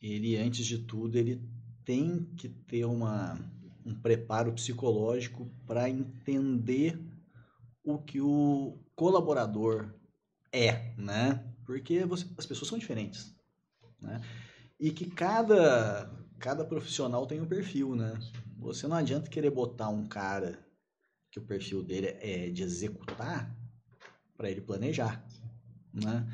ele 0.00 0.36
antes 0.36 0.64
de 0.64 0.78
tudo 0.78 1.18
ele 1.18 1.42
tem 1.84 2.24
que 2.36 2.48
ter 2.48 2.84
uma, 2.84 3.38
um 3.84 3.94
preparo 3.94 4.52
psicológico 4.52 5.50
para 5.66 5.90
entender 5.90 6.98
o 7.84 7.98
que 7.98 8.20
o 8.20 8.78
colaborador 8.94 9.92
é, 10.52 10.94
né? 10.96 11.44
Porque 11.64 12.04
você, 12.04 12.26
as 12.36 12.46
pessoas 12.46 12.68
são 12.68 12.78
diferentes, 12.78 13.34
né? 14.00 14.20
E 14.78 14.90
que 14.90 15.10
cada 15.10 16.10
cada 16.38 16.64
profissional 16.64 17.24
tem 17.24 17.40
um 17.40 17.46
perfil, 17.46 17.94
né? 17.94 18.18
Você 18.58 18.88
não 18.88 18.96
adianta 18.96 19.30
querer 19.30 19.50
botar 19.50 19.88
um 19.88 20.06
cara 20.08 20.58
que 21.30 21.38
o 21.38 21.46
perfil 21.46 21.84
dele 21.84 22.08
é 22.20 22.50
de 22.50 22.62
executar 22.62 23.56
para 24.36 24.50
ele 24.50 24.60
planejar, 24.60 25.24
né? 25.92 26.26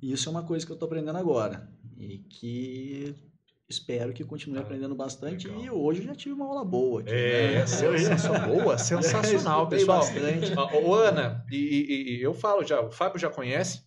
E 0.00 0.12
isso 0.12 0.28
é 0.28 0.32
uma 0.32 0.42
coisa 0.42 0.64
que 0.64 0.72
eu 0.72 0.74
estou 0.74 0.86
aprendendo 0.86 1.18
agora 1.18 1.70
e 1.96 2.18
que 2.18 3.14
espero 3.70 4.12
que 4.12 4.24
continue 4.24 4.58
ah, 4.58 4.62
aprendendo 4.62 4.94
bastante. 4.96 5.46
Legal. 5.46 5.64
E 5.64 5.70
hoje 5.70 6.00
eu 6.00 6.06
já 6.06 6.14
tive 6.14 6.34
uma 6.34 6.46
aula 6.46 6.64
boa. 6.64 7.00
Aqui, 7.00 7.12
é, 7.12 7.58
né? 7.60 7.66
sensacional, 7.66 8.48
boa, 8.48 8.76
sensacional, 8.76 9.68
pessoal. 9.70 9.98
Bastante. 10.00 10.52
Ô, 10.84 10.94
Ana, 10.94 11.46
e, 11.50 11.56
e, 11.56 12.16
e, 12.16 12.22
eu 12.22 12.34
falo 12.34 12.64
já, 12.64 12.80
o 12.80 12.90
Fábio 12.90 13.20
já 13.20 13.30
conhece, 13.30 13.82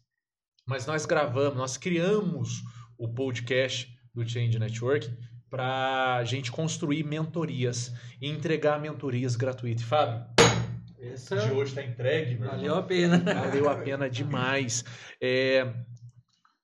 mas 0.65 0.85
nós 0.85 1.05
gravamos, 1.05 1.57
nós 1.57 1.75
criamos 1.75 2.61
o 2.97 3.13
podcast 3.13 3.93
do 4.13 4.27
Change 4.27 4.57
Network 4.57 5.11
para 5.49 6.15
a 6.15 6.23
gente 6.23 6.51
construir 6.51 7.03
mentorias 7.03 7.93
e 8.21 8.29
entregar 8.29 8.79
mentorias 8.79 9.35
gratuitas. 9.35 9.83
Fábio, 9.83 10.25
essa 10.99 11.35
de 11.35 11.51
hoje 11.51 11.71
está 11.71 11.83
entregue. 11.83 12.37
Valeu 12.37 12.63
irmão. 12.63 12.77
a 12.77 12.83
pena. 12.83 13.17
Valeu 13.19 13.69
a 13.69 13.75
pena 13.75 14.09
demais. 14.09 14.85
É, 15.21 15.73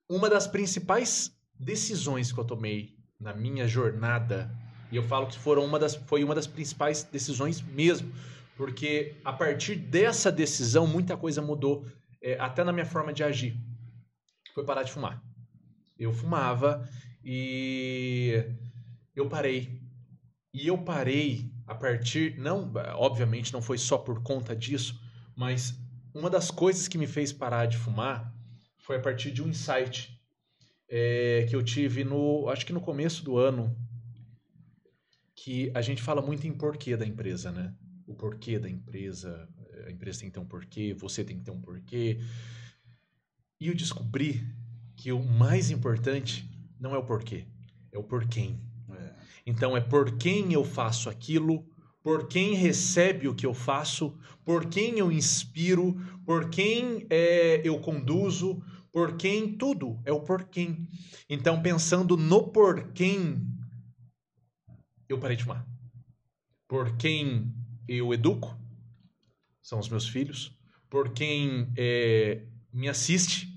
uma 0.09 0.29
das 0.29 0.47
principais 0.47 1.37
decisões 1.59 2.31
que 2.31 2.39
eu 2.39 2.45
tomei 2.45 2.98
na 3.19 3.33
minha 3.33 3.67
jornada, 3.67 4.49
e 4.91 4.95
eu 4.95 5.03
falo 5.03 5.27
que 5.27 5.37
foram 5.37 5.65
uma 5.65 5.77
das, 5.77 5.95
foi 5.95 6.23
uma 6.23 6.33
das 6.33 6.47
principais 6.47 7.03
decisões 7.03 7.61
mesmo, 7.61 8.11
porque 8.55 9.15
a 9.23 9.33
partir 9.33 9.75
dessa 9.75 10.31
decisão 10.31 10.87
muita 10.87 11.17
coisa 11.17 11.41
mudou, 11.41 11.85
é, 12.21 12.39
até 12.39 12.63
na 12.63 12.71
minha 12.71 12.85
forma 12.85 13.13
de 13.13 13.23
agir. 13.23 13.57
Foi 14.53 14.65
parar 14.65 14.83
de 14.83 14.91
fumar. 14.91 15.21
Eu 15.97 16.13
fumava 16.13 16.87
e 17.23 18.43
eu 19.15 19.27
parei. 19.29 19.81
E 20.53 20.67
eu 20.67 20.77
parei 20.77 21.51
a 21.67 21.75
partir. 21.75 22.37
Não, 22.37 22.71
obviamente 22.95 23.53
não 23.53 23.61
foi 23.61 23.77
só 23.77 23.97
por 23.97 24.21
conta 24.23 24.55
disso, 24.55 24.99
mas 25.35 25.77
uma 26.13 26.29
das 26.29 26.49
coisas 26.49 26.87
que 26.87 26.97
me 26.97 27.07
fez 27.07 27.31
parar 27.31 27.65
de 27.65 27.77
fumar 27.77 28.33
foi 28.77 28.97
a 28.97 29.01
partir 29.01 29.31
de 29.31 29.43
um 29.43 29.47
insight 29.47 30.18
é, 30.89 31.45
que 31.49 31.55
eu 31.55 31.63
tive 31.63 32.03
no. 32.03 32.49
Acho 32.49 32.65
que 32.65 32.73
no 32.73 32.81
começo 32.81 33.23
do 33.23 33.37
ano. 33.37 33.75
Que 35.35 35.71
a 35.73 35.81
gente 35.81 36.01
fala 36.01 36.21
muito 36.21 36.45
em 36.47 36.51
porquê 36.51 36.97
da 36.97 37.05
empresa, 37.05 37.51
né? 37.51 37.73
O 38.05 38.13
porquê 38.13 38.59
da 38.59 38.69
empresa. 38.69 39.47
A 39.85 39.91
empresa 39.91 40.19
tem 40.19 40.29
que 40.29 40.33
ter 40.33 40.39
um 40.39 40.45
porquê, 40.45 40.93
você 40.93 41.23
tem 41.23 41.37
que 41.37 41.45
ter 41.45 41.51
um 41.51 41.61
porquê. 41.61 42.19
E 43.59 43.67
eu 43.67 43.75
descobri 43.75 44.43
que 44.95 45.11
o 45.11 45.23
mais 45.23 45.71
importante 45.71 46.49
não 46.79 46.93
é 46.93 46.97
o 46.97 47.03
porquê, 47.03 47.45
é 47.91 47.97
o 47.97 48.03
porquê. 48.03 48.55
Então 49.45 49.75
é 49.75 49.81
por 49.81 50.17
quem 50.17 50.53
eu 50.53 50.63
faço 50.63 51.09
aquilo, 51.09 51.65
por 52.03 52.27
quem 52.27 52.53
recebe 52.53 53.27
o 53.27 53.33
que 53.33 53.45
eu 53.45 53.53
faço, 53.53 54.15
por 54.45 54.67
quem 54.67 54.99
eu 54.99 55.11
inspiro, 55.11 55.99
por 56.25 56.49
quem 56.49 57.07
é, 57.09 57.59
eu 57.63 57.79
conduzo, 57.79 58.61
por 58.99 59.15
quem 59.15 59.55
tudo 59.55 59.97
é 60.03 60.11
o 60.11 60.19
por 60.19 60.43
quem. 60.43 60.85
Então 61.29 61.61
pensando 61.61 62.17
no 62.17 62.49
por 62.49 62.91
quem 62.91 63.49
eu 65.07 65.17
parei 65.17 65.37
de 65.37 65.43
fumar. 65.43 65.65
Por 66.67 66.97
quem 66.97 67.49
eu 67.87 68.13
educo, 68.13 68.59
são 69.61 69.79
os 69.79 69.87
meus 69.87 70.05
filhos. 70.05 70.53
Por 70.89 71.13
quem 71.13 71.71
é, 71.77 72.43
me 72.73 72.89
assiste, 72.89 73.47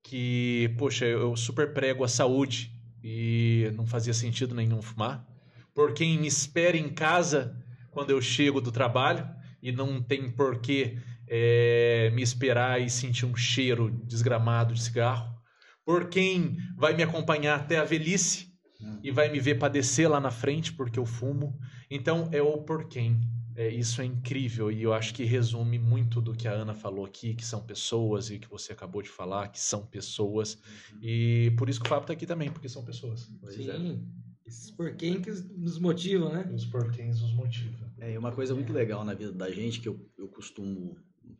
que, 0.00 0.72
poxa, 0.78 1.06
eu 1.06 1.36
super 1.36 1.74
prego 1.74 2.04
a 2.04 2.08
saúde 2.08 2.72
e 3.02 3.72
não 3.74 3.84
fazia 3.84 4.14
sentido 4.14 4.54
nenhum 4.54 4.80
fumar. 4.80 5.26
Por 5.74 5.92
quem 5.92 6.20
me 6.20 6.28
espera 6.28 6.76
em 6.76 6.88
casa 6.88 7.60
quando 7.90 8.10
eu 8.10 8.22
chego 8.22 8.60
do 8.60 8.70
trabalho 8.70 9.28
e 9.60 9.72
não 9.72 10.00
tem 10.00 10.30
porquê 10.30 10.98
é, 11.28 12.10
me 12.14 12.22
esperar 12.22 12.80
e 12.80 12.88
sentir 12.88 13.26
um 13.26 13.36
cheiro 13.36 13.90
desgramado 14.04 14.74
de 14.74 14.82
cigarro. 14.82 15.36
Por 15.84 16.08
quem 16.08 16.56
vai 16.76 16.94
me 16.94 17.02
acompanhar 17.02 17.60
até 17.60 17.78
a 17.78 17.84
velhice 17.84 18.52
hum. 18.80 19.00
e 19.02 19.10
vai 19.10 19.30
me 19.30 19.40
ver 19.40 19.56
padecer 19.56 20.10
lá 20.10 20.20
na 20.20 20.30
frente 20.30 20.72
porque 20.72 20.98
eu 20.98 21.06
fumo. 21.06 21.58
Então 21.90 22.28
é 22.32 22.42
o 22.42 22.58
por 22.58 22.88
quem. 22.88 23.20
É, 23.56 23.68
isso 23.68 24.00
é 24.00 24.04
incrível 24.04 24.70
e 24.70 24.84
eu 24.84 24.92
acho 24.92 25.12
que 25.12 25.24
resume 25.24 25.80
muito 25.80 26.20
do 26.20 26.32
que 26.32 26.46
a 26.46 26.52
Ana 26.52 26.74
falou 26.74 27.04
aqui, 27.04 27.34
que 27.34 27.44
são 27.44 27.60
pessoas 27.60 28.30
e 28.30 28.38
que 28.38 28.48
você 28.48 28.72
acabou 28.72 29.02
de 29.02 29.08
falar, 29.08 29.48
que 29.48 29.60
são 29.60 29.84
pessoas. 29.84 30.54
Uhum. 30.92 30.98
E 31.02 31.52
por 31.58 31.68
isso 31.68 31.80
que 31.80 31.86
o 31.86 31.88
Fábio 31.88 32.04
está 32.04 32.12
aqui 32.12 32.24
também, 32.24 32.52
porque 32.52 32.68
são 32.68 32.84
pessoas. 32.84 33.28
Sim. 33.48 33.68
É. 33.68 33.98
Esses 34.46 34.70
porquês 34.70 35.20
que 35.20 35.30
nos 35.58 35.78
motivam, 35.78 36.32
né? 36.32 36.48
Os 36.54 36.64
porquês 36.64 37.20
nos 37.20 37.34
motivam. 37.34 37.90
É, 37.98 38.16
uma 38.16 38.30
coisa 38.30 38.54
muito 38.54 38.72
legal 38.72 39.04
na 39.04 39.12
vida 39.12 39.32
da 39.32 39.50
gente 39.50 39.80
que 39.80 39.88
eu, 39.88 40.08
eu 40.16 40.28
costumo 40.28 40.96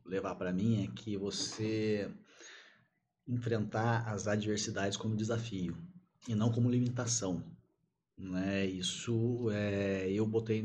levar 0.08 0.34
para 0.34 0.52
mim 0.52 0.84
é 0.84 0.88
que 0.88 1.16
você 1.16 2.10
enfrentar 3.26 4.08
as 4.08 4.26
adversidades 4.26 4.96
como 4.96 5.16
desafio 5.16 5.76
e 6.26 6.34
não 6.34 6.50
como 6.50 6.70
limitação. 6.70 7.44
Né? 8.16 8.66
Isso 8.66 9.48
é, 9.50 10.10
eu 10.10 10.26
botei 10.26 10.64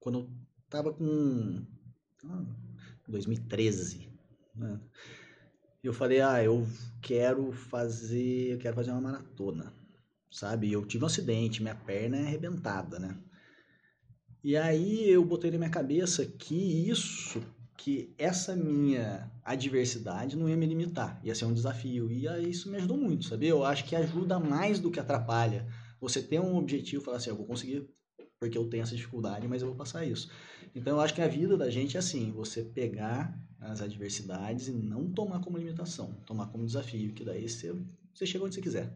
quando 0.00 0.20
eu 0.20 0.30
tava 0.68 0.92
com 0.92 1.64
ah, 2.24 2.44
2013, 3.06 4.08
né? 4.54 4.80
Eu 5.82 5.92
falei, 5.92 6.22
ah, 6.22 6.42
eu 6.42 6.66
quero 7.02 7.52
fazer, 7.52 8.52
eu 8.52 8.58
quero 8.58 8.74
fazer 8.74 8.90
uma 8.90 9.02
maratona, 9.02 9.70
sabe? 10.30 10.72
Eu 10.72 10.86
tive 10.86 11.04
um 11.04 11.06
acidente, 11.06 11.62
minha 11.62 11.74
perna 11.74 12.16
é 12.16 12.22
arrebentada, 12.22 12.98
né? 12.98 13.18
E 14.42 14.56
aí 14.56 15.08
eu 15.08 15.22
botei 15.24 15.50
na 15.50 15.58
minha 15.58 15.70
cabeça 15.70 16.24
que 16.24 16.88
isso, 16.88 17.42
que 17.76 18.14
essa 18.16 18.54
minha 18.54 19.30
adversidade 19.42 20.36
não 20.36 20.48
ia 20.48 20.56
me 20.56 20.66
limitar, 20.66 21.20
ia 21.22 21.34
ser 21.34 21.44
um 21.44 21.52
desafio. 21.52 22.10
E 22.10 22.26
isso 22.48 22.70
me 22.70 22.76
ajudou 22.76 22.96
muito, 22.96 23.26
sabe? 23.26 23.46
Eu 23.46 23.64
acho 23.64 23.84
que 23.84 23.96
ajuda 23.96 24.38
mais 24.38 24.78
do 24.78 24.90
que 24.90 25.00
atrapalha. 25.00 25.66
Você 26.00 26.22
ter 26.22 26.40
um 26.40 26.56
objetivo 26.56 27.02
falar 27.02 27.16
assim, 27.16 27.30
eu 27.30 27.36
vou 27.36 27.46
conseguir 27.46 27.88
porque 28.38 28.58
eu 28.58 28.68
tenho 28.68 28.82
essa 28.82 28.94
dificuldade, 28.94 29.48
mas 29.48 29.62
eu 29.62 29.68
vou 29.68 29.76
passar 29.76 30.04
isso. 30.04 30.30
Então, 30.74 30.94
eu 30.96 31.00
acho 31.00 31.14
que 31.14 31.22
a 31.22 31.28
vida 31.28 31.56
da 31.56 31.70
gente 31.70 31.96
é 31.96 32.00
assim, 32.00 32.30
você 32.32 32.62
pegar 32.62 33.34
as 33.58 33.80
adversidades 33.80 34.68
e 34.68 34.72
não 34.72 35.10
tomar 35.10 35.40
como 35.40 35.56
limitação, 35.56 36.12
tomar 36.26 36.48
como 36.48 36.66
desafio, 36.66 37.12
que 37.14 37.24
daí 37.24 37.48
você, 37.48 37.74
você 38.12 38.26
chega 38.26 38.44
onde 38.44 38.54
você 38.54 38.60
quiser. 38.60 38.92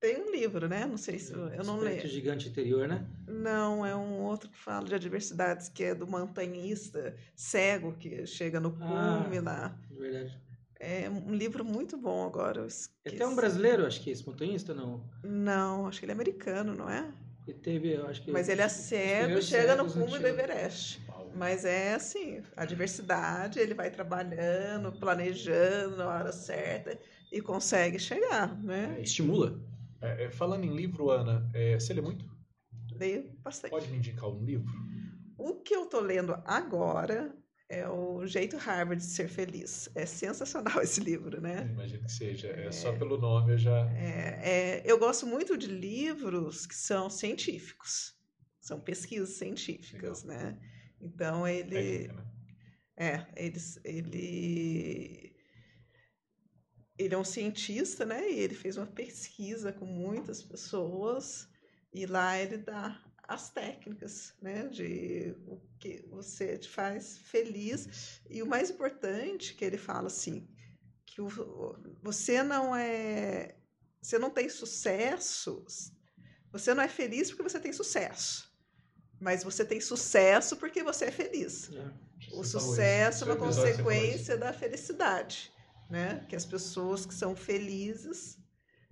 Tem 0.00 0.20
um 0.20 0.30
livro, 0.30 0.68
né? 0.68 0.84
Não 0.84 0.96
sei 0.96 1.18
se 1.18 1.32
eu, 1.32 1.48
eu 1.48 1.64
não 1.64 1.78
leio. 1.78 2.06
gigante 2.06 2.48
interior, 2.48 2.86
né? 2.86 3.06
Não, 3.26 3.84
é 3.84 3.96
um 3.96 4.20
outro 4.20 4.50
que 4.50 4.58
fala 4.58 4.86
de 4.86 4.94
adversidades, 4.94 5.68
que 5.68 5.84
é 5.84 5.94
do 5.94 6.06
montanhista 6.06 7.16
cego 7.34 7.94
que 7.94 8.26
chega 8.26 8.60
no 8.60 8.76
ah, 8.80 9.24
cume 9.24 9.38
ah, 9.38 9.42
lá. 9.42 9.78
Verdade. 9.90 10.38
É 10.78 11.08
um 11.08 11.34
livro 11.34 11.64
muito 11.64 11.96
bom 11.96 12.26
agora. 12.26 12.66
É 13.04 13.08
até 13.08 13.26
um 13.26 13.34
brasileiro, 13.34 13.86
acho 13.86 14.02
que 14.02 14.10
é 14.10 14.12
esse 14.12 14.26
montanhista, 14.26 14.74
não? 14.74 15.02
Não, 15.24 15.86
acho 15.86 15.98
que 15.98 16.04
ele 16.04 16.12
é 16.12 16.14
americano, 16.14 16.74
não 16.74 16.88
é? 16.88 17.10
Ele 17.46 17.58
teve, 17.58 17.94
eu 17.94 18.06
acho 18.06 18.22
que. 18.22 18.30
Mas 18.30 18.48
ele 18.48 18.60
é 18.60 18.68
cego, 18.68 19.40
chega 19.40 19.74
no 19.76 19.90
cume 19.90 20.18
do 20.18 20.26
Everest. 20.26 21.00
Mas 21.34 21.64
é 21.64 21.94
assim, 21.94 22.42
a 22.56 22.64
diversidade, 22.64 23.58
ele 23.58 23.74
vai 23.74 23.90
trabalhando, 23.90 24.90
planejando 24.92 25.96
na 25.96 26.08
hora 26.08 26.32
certa 26.32 26.98
e 27.30 27.42
consegue 27.42 27.98
chegar, 27.98 28.56
né? 28.62 28.96
É, 28.98 29.02
estimula. 29.02 29.60
É, 30.06 30.24
é, 30.24 30.30
falando 30.30 30.64
em 30.64 30.74
livro, 30.74 31.10
Ana, 31.10 31.50
é, 31.54 31.78
você 31.78 31.92
lê 31.92 32.00
muito? 32.00 32.24
Leio 32.92 33.30
bastante. 33.42 33.70
Pode 33.70 33.88
me 33.88 33.98
indicar 33.98 34.28
um 34.28 34.44
livro? 34.44 34.72
O 35.36 35.56
que 35.56 35.74
eu 35.74 35.84
estou 35.84 36.00
lendo 36.00 36.32
agora 36.44 37.36
é 37.68 37.88
o 37.88 38.24
Jeito 38.26 38.56
Harvard 38.56 39.02
de 39.02 39.08
Ser 39.08 39.28
Feliz. 39.28 39.88
É 39.94 40.06
sensacional 40.06 40.80
esse 40.82 41.00
livro, 41.00 41.40
né? 41.40 41.68
Imagino 41.70 42.04
que 42.04 42.12
seja. 42.12 42.48
É, 42.48 42.66
é, 42.66 42.72
só 42.72 42.92
pelo 42.92 43.18
nome 43.18 43.52
eu 43.52 43.58
já. 43.58 43.90
É, 43.92 44.40
é, 44.42 44.82
eu 44.84 44.98
gosto 44.98 45.26
muito 45.26 45.56
de 45.56 45.66
livros 45.66 46.66
que 46.66 46.74
são 46.74 47.10
científicos. 47.10 48.14
São 48.60 48.80
pesquisas 48.80 49.30
científicas, 49.30 50.24
Legal. 50.24 50.42
né? 50.42 50.58
Então 51.00 51.46
ele. 51.46 51.74
Técnica, 51.74 52.12
né? 52.14 52.26
É, 52.98 53.26
ele, 53.36 53.58
ele, 53.84 55.35
ele 56.98 57.14
é 57.14 57.18
um 57.18 57.24
cientista, 57.24 58.04
né? 58.04 58.30
E 58.30 58.38
ele 58.38 58.54
fez 58.54 58.76
uma 58.76 58.86
pesquisa 58.86 59.72
com 59.72 59.86
muitas 59.86 60.42
pessoas 60.42 61.48
e 61.92 62.06
lá 62.06 62.38
ele 62.38 62.58
dá 62.58 63.02
as 63.28 63.50
técnicas, 63.50 64.34
né? 64.40 64.66
De 64.68 65.34
o 65.46 65.60
que 65.78 66.04
você 66.08 66.58
te 66.58 66.68
faz 66.68 67.18
feliz 67.18 68.20
e 68.30 68.42
o 68.42 68.46
mais 68.46 68.70
importante 68.70 69.54
que 69.54 69.64
ele 69.64 69.78
fala 69.78 70.06
assim 70.06 70.48
que 71.16 71.22
o, 71.22 71.74
você 72.02 72.42
não 72.42 72.76
é, 72.76 73.54
você 74.02 74.18
não 74.18 74.28
tem 74.28 74.50
sucesso, 74.50 75.64
você 76.52 76.74
não 76.74 76.82
é 76.82 76.88
feliz 76.88 77.30
porque 77.30 77.42
você 77.42 77.58
tem 77.58 77.72
sucesso. 77.72 78.54
Mas 79.18 79.42
você 79.42 79.64
tem 79.64 79.80
sucesso 79.80 80.58
porque 80.58 80.82
você 80.82 81.06
é 81.06 81.10
feliz. 81.10 81.70
É, 81.72 81.90
o 82.32 82.44
sucesso 82.44 83.24
é 83.24 83.28
uma 83.28 83.36
consequência 83.36 84.36
da 84.36 84.52
felicidade, 84.52 85.50
né? 85.88 86.24
Que 86.28 86.36
as 86.36 86.44
pessoas 86.44 87.06
que 87.06 87.14
são 87.14 87.34
felizes, 87.34 88.38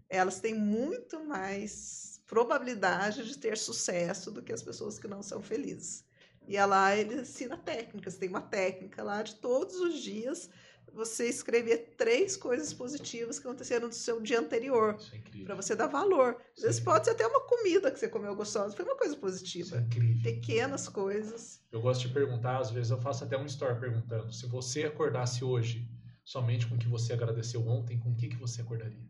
elas 0.09 0.41
têm 0.41 0.55
muito 0.55 1.25
mais 1.25 2.21
probabilidade 2.27 3.27
de 3.27 3.39
ter 3.39 3.57
sucesso 3.57 4.31
do 4.31 4.43
que 4.43 4.53
as 4.53 4.63
pessoas 4.63 4.99
que 4.99 5.09
não 5.09 5.23
são 5.23 5.43
felizes. 5.43 6.05
E 6.47 6.63
lá 6.65 6.95
ele 6.95 7.21
ensina 7.21 7.57
técnicas, 7.57 8.17
tem 8.17 8.29
uma 8.29 8.43
técnica 8.43 9.03
lá 9.03 9.23
de 9.23 9.37
todos 9.37 9.77
os 9.77 10.03
dias 10.03 10.51
você 10.95 11.29
escrever 11.29 11.95
três 11.97 12.37
coisas 12.37 12.73
positivas 12.73 13.39
que 13.39 13.47
aconteceram 13.47 13.89
no 13.89 13.93
seu 13.93 14.21
dia 14.21 14.39
anterior. 14.39 14.97
É 15.13 15.45
para 15.45 15.55
você 15.57 15.75
dar 15.75 15.89
valor. 15.89 16.37
Às 16.57 16.63
vezes 16.63 16.81
é 16.81 16.85
pode 16.85 17.05
ser 17.05 17.11
até 17.11 17.27
uma 17.27 17.41
comida 17.41 17.91
que 17.91 17.99
você 17.99 18.09
comeu 18.09 18.35
gostosa, 18.37 18.77
foi 18.77 18.85
uma 18.85 18.97
coisa 18.97 19.17
positiva. 19.17 19.79
É 19.79 20.23
Pequenas 20.23 20.89
coisas. 20.89 21.61
Eu 21.73 21.81
gosto 21.81 22.07
de 22.07 22.15
perguntar, 22.15 22.59
às 22.59 22.71
vezes 22.71 22.91
eu 22.91 23.01
faço 23.01 23.25
até 23.25 23.37
um 23.37 23.47
story 23.47 23.79
perguntando: 23.81 24.33
se 24.33 24.47
você 24.47 24.85
acordasse 24.85 25.45
hoje 25.45 25.89
somente 26.25 26.67
com 26.67 26.75
o 26.75 26.79
que 26.79 26.89
você 26.89 27.13
agradeceu 27.13 27.67
ontem, 27.69 27.99
com 27.99 28.11
o 28.11 28.15
que, 28.15 28.29
que 28.29 28.37
você 28.37 28.63
acordaria? 28.63 29.09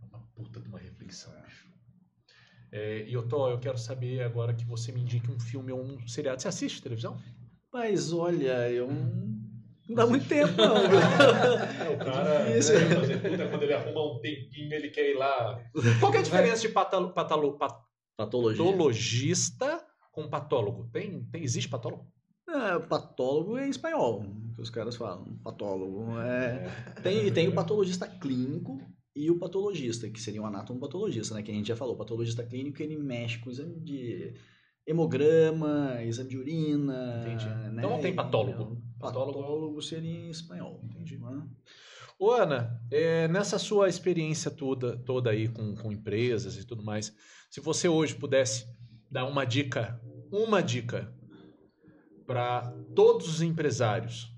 É 0.00 0.04
uma 0.06 0.20
puta 0.34 0.60
de 0.60 0.68
uma 0.68 0.78
reflexão, 0.78 1.32
bicho. 1.42 1.68
É, 2.70 3.04
e 3.06 3.12
eu 3.12 3.26
tô, 3.28 3.48
eu 3.48 3.58
quero 3.58 3.78
saber 3.78 4.22
agora 4.22 4.52
que 4.52 4.64
você 4.64 4.90
me 4.90 5.00
indique 5.00 5.30
um 5.30 5.38
filme 5.38 5.70
ou 5.70 5.80
um 5.80 6.06
seriado. 6.08 6.42
Você 6.42 6.48
assiste 6.48 6.82
televisão? 6.82 7.16
Mas 7.72 8.12
olha, 8.12 8.68
eu 8.70 8.88
não 9.88 9.94
dá 9.94 10.06
muito 10.06 10.26
tempo, 10.26 10.52
não. 10.56 10.76
é, 11.86 11.90
o 11.90 11.98
cara 11.98 12.48
é 12.48 12.60
fazer 12.60 13.20
puta, 13.20 13.48
quando 13.48 13.62
ele 13.62 13.74
arruma 13.74 14.14
um 14.14 14.18
tempinho, 14.18 14.72
ele 14.72 14.88
quer 14.88 15.10
ir 15.10 15.14
lá. 15.14 15.62
Qual 16.00 16.10
que 16.10 16.18
é 16.18 16.20
a 16.20 16.24
diferença 16.24 16.62
de 16.62 16.68
patalo, 16.70 17.12
patalo, 17.12 17.58
pat, 17.58 17.74
patologista 18.16 19.84
com 20.10 20.28
patólogo? 20.28 20.88
Tem, 20.92 21.24
tem, 21.26 21.42
existe 21.42 21.68
patólogo? 21.68 22.10
É, 22.54 22.78
patólogo 22.78 23.58
é 23.58 23.66
em 23.66 23.70
espanhol, 23.70 24.24
que 24.54 24.62
os 24.62 24.70
caras 24.70 24.94
falam. 24.94 25.36
Patólogo. 25.42 26.18
É... 26.20 26.68
Tem, 27.02 27.32
tem 27.32 27.48
o 27.48 27.54
patologista 27.54 28.06
clínico 28.06 28.80
e 29.14 29.28
o 29.28 29.38
patologista, 29.38 30.08
que 30.08 30.20
seria 30.20 30.40
um 30.40 30.46
anatomopatologista, 30.46 31.34
né? 31.34 31.42
Que 31.42 31.50
a 31.50 31.54
gente 31.54 31.66
já 31.66 31.76
falou. 31.76 31.94
O 31.94 31.98
patologista 31.98 32.44
clínico, 32.44 32.80
ele 32.80 32.96
mexe 32.96 33.38
com 33.38 33.48
o 33.48 33.52
exame 33.52 33.80
de 33.80 34.34
hemograma, 34.86 36.00
exame 36.04 36.30
de 36.30 36.38
urina. 36.38 37.22
Entendi. 37.26 37.46
Né? 37.46 37.74
Então 37.78 37.90
não 37.90 38.00
tem 38.00 38.14
patólogo. 38.14 38.80
Patólogo, 39.00 39.40
patólogo 39.40 39.82
seria 39.82 40.26
em 40.26 40.30
espanhol. 40.30 40.80
Entendi. 40.84 41.18
Né? 41.18 41.42
Ô, 42.18 42.30
Ana, 42.30 42.80
é, 42.90 43.26
nessa 43.26 43.58
sua 43.58 43.88
experiência 43.88 44.50
toda, 44.50 44.96
toda 44.98 45.30
aí 45.30 45.48
com, 45.48 45.74
com 45.74 45.90
empresas 45.90 46.56
e 46.56 46.64
tudo 46.64 46.84
mais, 46.84 47.12
se 47.50 47.60
você 47.60 47.88
hoje 47.88 48.14
pudesse 48.14 48.66
dar 49.10 49.26
uma 49.26 49.44
dica, 49.44 50.00
uma 50.30 50.62
dica 50.62 51.12
para 52.26 52.70
todos 52.94 53.28
os 53.28 53.42
empresários, 53.42 54.34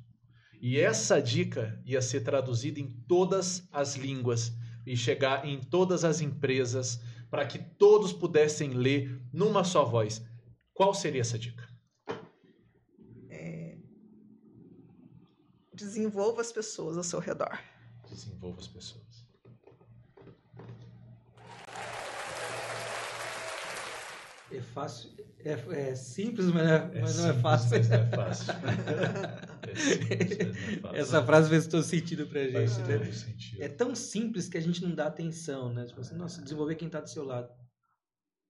e 0.60 0.78
essa 0.78 1.20
dica 1.20 1.80
ia 1.84 2.00
ser 2.00 2.20
traduzida 2.22 2.80
em 2.80 2.90
todas 3.06 3.68
as 3.70 3.94
línguas 3.94 4.52
e 4.86 4.96
chegar 4.96 5.46
em 5.46 5.60
todas 5.60 6.04
as 6.04 6.20
empresas 6.20 7.00
para 7.30 7.46
que 7.46 7.58
todos 7.58 8.12
pudessem 8.12 8.70
ler 8.70 9.20
numa 9.32 9.64
só 9.64 9.84
voz. 9.84 10.24
Qual 10.72 10.94
seria 10.94 11.20
essa 11.20 11.38
dica? 11.38 11.68
É... 13.28 13.78
Desenvolva 15.74 16.40
as 16.40 16.52
pessoas 16.52 16.96
ao 16.96 17.04
seu 17.04 17.18
redor. 17.18 17.58
Desenvolva 18.08 18.60
as 18.60 18.68
pessoas. 18.68 19.26
É 24.50 24.60
fácil, 24.60 25.10
é, 25.46 25.90
é 25.90 25.94
simples, 25.94 26.46
mas, 26.46 26.68
é, 26.68 26.74
é 26.74 27.00
mas 27.00 27.18
não 27.18 27.30
é 27.30 27.34
fácil. 27.34 27.70
Mas 27.70 27.88
não 27.88 27.96
é 27.96 28.10
fácil. 28.10 28.54
é 29.62 29.74
simples, 29.76 30.48
mas 30.48 30.56
não 30.56 30.72
é 30.72 30.80
fácil. 30.80 30.96
Essa 30.96 31.24
frase 31.24 31.48
fez 31.48 31.66
todo 31.66 31.82
sentido 31.82 32.26
pra 32.26 32.42
gente, 32.44 32.52
Faz 32.52 32.78
né? 32.78 33.12
Sentido. 33.12 33.62
É 33.62 33.68
tão 33.68 33.94
simples 33.94 34.48
que 34.48 34.58
a 34.58 34.60
gente 34.60 34.82
não 34.82 34.94
dá 34.94 35.06
atenção, 35.06 35.72
né? 35.72 35.84
Tipo 35.86 36.00
assim, 36.00 36.16
nossa, 36.16 36.42
desenvolver 36.42 36.74
quem 36.74 36.88
tá 36.88 37.00
do 37.00 37.08
seu 37.08 37.24
lado. 37.24 37.48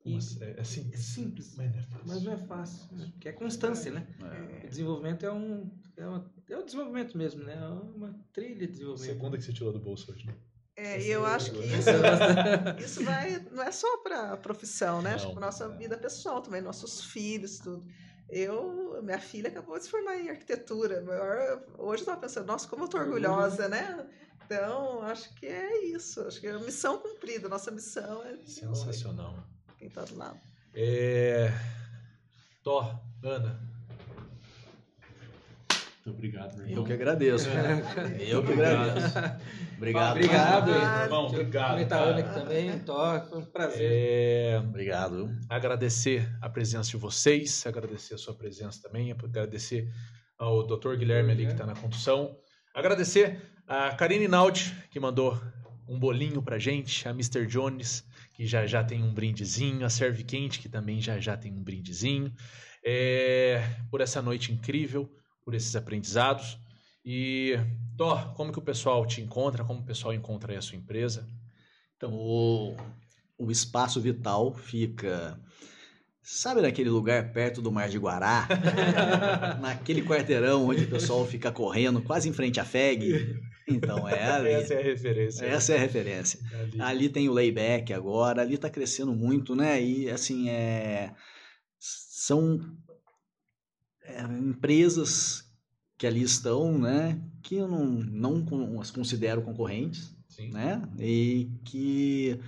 Isso. 0.05 0.43
É, 0.43 0.60
é, 0.60 0.64
simples. 0.64 0.94
é 0.94 1.02
simples, 1.02 1.55
mas 1.56 1.73
não 1.73 1.78
é 1.78 1.82
fácil. 1.82 2.06
Mas 2.06 2.23
não 2.23 2.32
é 2.32 2.36
fácil, 2.36 2.97
né? 2.97 3.12
que 3.20 3.28
é 3.28 3.32
constância, 3.32 3.90
né? 3.93 4.06
É. 4.62 4.66
O 4.66 4.68
desenvolvimento 4.68 5.27
é 5.27 5.32
um 5.32 5.70
é, 5.97 6.06
uma, 6.06 6.31
é 6.48 6.56
o 6.56 6.62
desenvolvimento 6.62 7.18
mesmo, 7.18 7.43
né? 7.43 7.55
É 7.55 7.66
uma 7.66 8.14
trilha 8.32 8.66
de 8.66 8.68
desenvolvimento. 8.68 9.12
Segunda 9.12 9.36
que 9.36 9.44
você 9.44 9.52
tirou 9.52 9.73
do 9.73 9.81
bolso 9.81 10.12
hoje, 10.12 10.27
né? 10.27 10.35
É, 10.76 11.00
e 11.00 11.10
eu 11.10 11.24
acho 11.24 11.52
que 11.52 11.58
isso, 11.58 11.90
isso 12.84 13.04
vai, 13.04 13.42
não 13.50 13.62
é 13.62 13.72
só 13.72 13.96
para 13.98 14.32
a 14.32 14.36
profissão, 14.36 15.00
né? 15.00 15.10
Não, 15.10 15.16
acho 15.16 15.26
que 15.28 15.32
para 15.32 15.46
nossa 15.46 15.68
vida 15.70 15.96
pessoal 15.96 16.42
também, 16.42 16.60
nossos 16.60 17.04
filhos, 17.04 17.58
tudo. 17.58 17.86
Eu, 18.28 19.00
minha 19.02 19.18
filha 19.18 19.48
acabou 19.48 19.78
de 19.78 19.84
se 19.84 19.90
formar 19.90 20.16
em 20.16 20.28
arquitetura. 20.28 21.02
Hoje 21.78 22.00
eu 22.00 22.04
estava 22.04 22.20
pensando, 22.20 22.46
nossa, 22.46 22.68
como 22.68 22.82
eu 22.82 22.86
estou 22.86 23.00
orgulhosa, 23.00 23.68
né? 23.68 24.06
Então, 24.44 25.02
acho 25.02 25.32
que 25.34 25.46
é 25.46 25.86
isso. 25.86 26.20
Acho 26.22 26.40
que 26.40 26.46
é 26.46 26.50
a 26.50 26.58
missão 26.58 26.98
cumprida. 26.98 27.48
Nossa 27.48 27.70
missão 27.70 28.22
é. 28.24 28.36
Sensacional. 28.44 29.34
Quem 29.78 29.88
está 29.88 30.04
do 30.04 30.16
lado. 30.16 30.40
É... 30.74 31.52
Thor, 32.62 33.00
Ana, 33.22 33.60
muito 36.06 36.10
obrigado, 36.10 36.56
meu 36.56 36.66
irmão. 36.66 36.78
Eu 36.82 36.84
que 36.84 36.92
agradeço. 36.92 37.48
É. 37.48 38.32
Eu 38.32 38.44
que 38.44 38.52
agradeço. 38.52 39.18
Obrigado. 39.76 40.16
Obrigado, 40.16 40.70
irmão. 40.70 41.26
Obrigado. 41.26 41.70
Comentar 41.72 42.18
aqui 42.18 42.34
também, 42.34 42.78
Tó, 42.80 43.20
foi 43.28 43.38
um 43.38 43.44
prazer. 43.44 43.90
É... 43.92 44.58
Obrigado. 44.60 45.28
Agradecer 45.48 46.28
a 46.40 46.48
presença 46.48 46.90
de 46.90 46.96
vocês, 46.96 47.66
agradecer 47.66 48.14
a 48.14 48.18
sua 48.18 48.34
presença 48.34 48.80
também, 48.80 49.10
agradecer 49.10 49.92
ao 50.38 50.64
Dr. 50.64 50.94
Guilherme 50.96 51.32
ali 51.32 51.46
que 51.46 51.52
está 51.52 51.66
na 51.66 51.74
condução. 51.74 52.36
Agradecer 52.72 53.42
a 53.66 53.90
Karine 53.94 54.28
Naudi, 54.28 54.76
que 54.90 55.00
mandou 55.00 55.40
um 55.88 55.98
bolinho 55.98 56.40
pra 56.40 56.58
gente, 56.58 57.08
a 57.08 57.10
Mr. 57.10 57.46
Jones, 57.46 58.04
que 58.32 58.46
já 58.46 58.64
já 58.64 58.84
tem 58.84 59.02
um 59.02 59.12
brindezinho, 59.12 59.84
a 59.84 59.90
Serve 59.90 60.22
Quente, 60.22 60.60
que 60.60 60.68
também 60.68 61.00
já 61.00 61.18
já 61.18 61.36
tem 61.36 61.52
um 61.52 61.62
brindezinho. 61.64 62.32
É... 62.84 63.60
Por 63.90 64.00
essa 64.00 64.22
noite 64.22 64.52
incrível 64.52 65.10
por 65.47 65.55
esses 65.55 65.77
aprendizados. 65.77 66.59
E, 67.05 67.56
Thor, 67.97 68.35
como 68.35 68.52
que 68.52 68.59
o 68.59 68.62
pessoal 68.62 69.06
te 69.06 69.20
encontra? 69.20 69.64
Como 69.64 69.81
o 69.81 69.86
pessoal 69.86 70.12
encontra 70.12 70.59
a 70.59 70.60
sua 70.60 70.77
empresa? 70.77 71.24
Então, 71.97 72.12
o, 72.12 72.77
o 73.39 73.51
Espaço 73.51 74.01
Vital 74.01 74.52
fica 74.52 75.40
Sabe 76.28 76.60
naquele 76.60 76.90
lugar 76.90 77.32
perto 77.32 77.62
do 77.62 77.70
Mar 77.70 77.89
de 77.89 77.98
Guará? 77.98 78.48
naquele 79.62 80.02
quarteirão 80.02 80.66
onde 80.66 80.82
o 80.82 80.90
pessoal 80.90 81.24
fica 81.24 81.52
correndo 81.52 82.02
quase 82.02 82.28
em 82.28 82.32
frente 82.32 82.59
à 82.59 82.64
FEG? 82.64 83.40
Então 83.68 84.09
é 84.09 84.28
ali. 84.28 84.51
Essa 84.51 84.74
é 84.74 84.81
a 84.81 84.82
referência. 84.82 85.47
Essa 85.47 85.73
é 85.74 85.77
a 85.77 85.81
referência. 85.81 86.40
Ali, 86.52 86.81
ali 86.81 87.09
tem 87.09 87.28
o 87.28 87.32
layback 87.32 87.93
agora, 87.93 88.43
ali 88.43 88.56
está 88.56 88.68
crescendo 88.68 89.14
muito, 89.14 89.55
né? 89.55 89.81
E 89.81 90.10
assim, 90.10 90.48
é... 90.48 91.12
são 91.78 92.59
é, 94.06 94.22
empresas 94.22 95.44
que 95.98 96.06
ali 96.06 96.22
estão, 96.22 96.78
né? 96.78 97.20
Que 97.42 97.56
eu 97.56 97.68
não, 97.68 97.86
não 97.86 98.80
as 98.80 98.90
considero 98.90 99.42
concorrentes, 99.42 100.14
Sim. 100.28 100.50
né? 100.50 100.82
E 100.98 101.50
que 101.64 102.38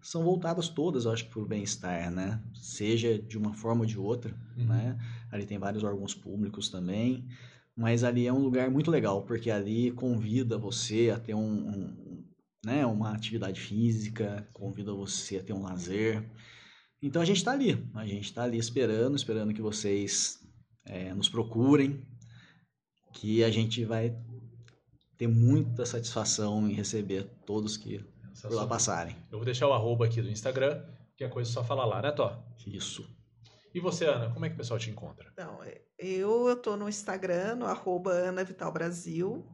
são 0.00 0.22
voltadas 0.22 0.68
todas, 0.68 1.04
eu 1.04 1.12
acho, 1.12 1.28
para 1.28 1.40
o 1.40 1.46
bem-estar, 1.46 2.10
né? 2.10 2.40
Seja 2.54 3.18
de 3.18 3.36
uma 3.36 3.52
forma 3.52 3.82
ou 3.82 3.86
de 3.86 3.98
outra, 3.98 4.34
uhum. 4.56 4.66
né? 4.66 4.98
Ali 5.30 5.46
tem 5.46 5.58
vários 5.58 5.82
órgãos 5.82 6.14
públicos 6.14 6.68
também, 6.68 7.26
mas 7.76 8.04
ali 8.04 8.26
é 8.26 8.32
um 8.32 8.38
lugar 8.38 8.70
muito 8.70 8.90
legal, 8.90 9.22
porque 9.22 9.50
ali 9.50 9.90
convida 9.90 10.56
você 10.56 11.10
a 11.10 11.18
ter 11.18 11.34
um, 11.34 11.68
um 11.68 12.06
né, 12.64 12.84
uma 12.84 13.12
atividade 13.12 13.60
física, 13.60 14.48
convida 14.52 14.92
você 14.92 15.38
a 15.38 15.42
ter 15.42 15.52
um 15.52 15.62
lazer. 15.62 16.28
Então 17.00 17.22
a 17.22 17.24
gente 17.24 17.36
está 17.36 17.52
ali, 17.52 17.86
a 17.94 18.04
gente 18.04 18.24
está 18.24 18.42
ali 18.42 18.58
esperando, 18.58 19.14
esperando 19.14 19.54
que 19.54 19.62
vocês 19.62 20.40
é, 20.86 21.12
nos 21.12 21.28
procurem, 21.28 22.06
que 23.12 23.42
a 23.42 23.50
gente 23.50 23.84
vai 23.84 24.16
ter 25.16 25.26
muita 25.26 25.86
satisfação 25.86 26.68
em 26.68 26.72
receber 26.72 27.24
todos 27.44 27.76
que 27.76 28.04
por 28.42 28.52
lá 28.52 28.66
passarem. 28.66 29.16
Eu 29.30 29.38
vou 29.38 29.44
deixar 29.44 29.66
o 29.66 29.72
arroba 29.72 30.04
aqui 30.04 30.20
do 30.20 30.28
Instagram, 30.28 30.84
que 31.16 31.24
é 31.24 31.28
coisa 31.28 31.50
só 31.50 31.64
falar 31.64 31.86
lá, 31.86 32.02
né, 32.02 32.12
Tó? 32.12 32.44
Isso. 32.66 33.08
E 33.74 33.80
você, 33.80 34.06
Ana, 34.06 34.30
como 34.30 34.44
é 34.44 34.48
que 34.48 34.54
o 34.54 34.58
pessoal 34.58 34.78
te 34.78 34.90
encontra? 34.90 35.30
Então, 35.32 35.58
eu 35.98 36.52
estou 36.52 36.76
no 36.76 36.88
Instagram, 36.88 37.56
no 37.56 37.66
arroba 37.66 38.10
Ana 38.10 38.44
Vital 38.44 38.72
Brasil. 38.72 39.46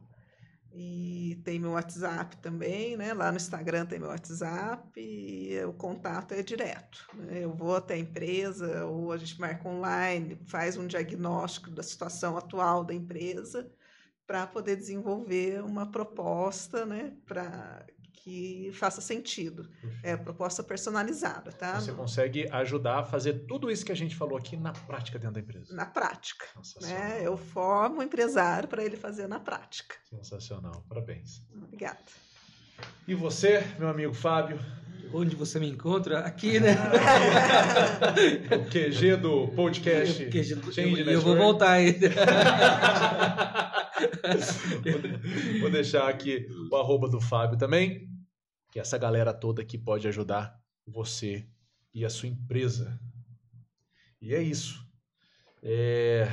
E 0.75 1.39
tem 1.43 1.59
meu 1.59 1.71
WhatsApp 1.71 2.35
também, 2.37 2.97
né? 2.97 3.13
Lá 3.13 3.31
no 3.31 3.37
Instagram 3.37 3.85
tem 3.85 3.99
meu 3.99 4.09
WhatsApp 4.09 4.99
e 4.99 5.63
o 5.65 5.73
contato 5.73 6.33
é 6.33 6.41
direto. 6.41 7.07
Né? 7.13 7.43
Eu 7.43 7.53
vou 7.53 7.75
até 7.75 7.93
a 7.93 7.99
empresa 7.99 8.83
ou 8.85 9.11
a 9.11 9.17
gente 9.17 9.39
marca 9.39 9.69
online, 9.69 10.39
faz 10.47 10.75
um 10.75 10.87
diagnóstico 10.87 11.69
da 11.69 11.83
situação 11.83 12.35
atual 12.37 12.83
da 12.83 12.93
empresa 12.93 13.71
para 14.25 14.47
poder 14.47 14.75
desenvolver 14.75 15.63
uma 15.63 15.91
proposta, 15.91 16.85
né? 16.87 17.13
Para 17.25 17.85
que 18.23 18.71
faça 18.73 19.01
sentido. 19.01 19.69
É 20.01 20.15
proposta 20.15 20.63
personalizada, 20.63 21.51
tá? 21.51 21.81
Você 21.81 21.91
consegue 21.91 22.47
ajudar 22.49 22.99
a 22.99 23.03
fazer 23.03 23.45
tudo 23.45 23.69
isso 23.69 23.85
que 23.85 23.91
a 23.91 23.95
gente 23.95 24.15
falou 24.15 24.37
aqui 24.37 24.55
na 24.55 24.71
prática 24.71 25.19
dentro 25.19 25.35
da 25.35 25.41
empresa. 25.41 25.75
Na 25.75 25.85
prática. 25.85 26.45
Né? 26.81 27.19
Eu 27.21 27.35
formo 27.35 27.99
o 27.99 28.03
empresário 28.03 28.69
para 28.69 28.81
ele 28.81 28.95
fazer 28.95 29.27
na 29.27 29.41
prática. 29.41 29.97
Sensacional. 30.09 30.85
Parabéns. 30.87 31.45
Obrigada. 31.53 31.99
E 33.05 33.13
você, 33.13 33.61
meu 33.77 33.89
amigo 33.89 34.13
Fábio? 34.13 34.57
Onde 35.13 35.35
você 35.35 35.59
me 35.59 35.69
encontra? 35.69 36.19
Aqui, 36.19 36.61
né? 36.61 36.75
o 38.55 38.63
QG 38.69 39.17
do 39.17 39.49
podcast. 39.49 40.23
O 40.23 40.31
QG 40.31 40.55
do... 40.55 40.71
Eu, 40.79 41.11
eu 41.11 41.21
vou 41.21 41.35
voltar 41.35 41.71
ainda. 41.71 42.09
vou 45.59 45.69
deixar 45.69 46.07
aqui 46.07 46.47
o 46.71 46.75
arroba 46.77 47.09
do 47.09 47.19
Fábio 47.19 47.57
também 47.57 48.12
que 48.73 48.79
essa 48.79 48.97
galera 48.97 49.31
toda 49.31 49.61
aqui 49.61 49.77
pode 49.77 50.07
ajudar 50.07 50.59
você 50.83 51.47
e 51.93 52.03
a 52.03 52.09
sua 52.09 52.27
empresa. 52.27 52.99
E 54.19 54.33
é 54.33 54.41
isso. 54.41 54.83
É... 55.61 56.27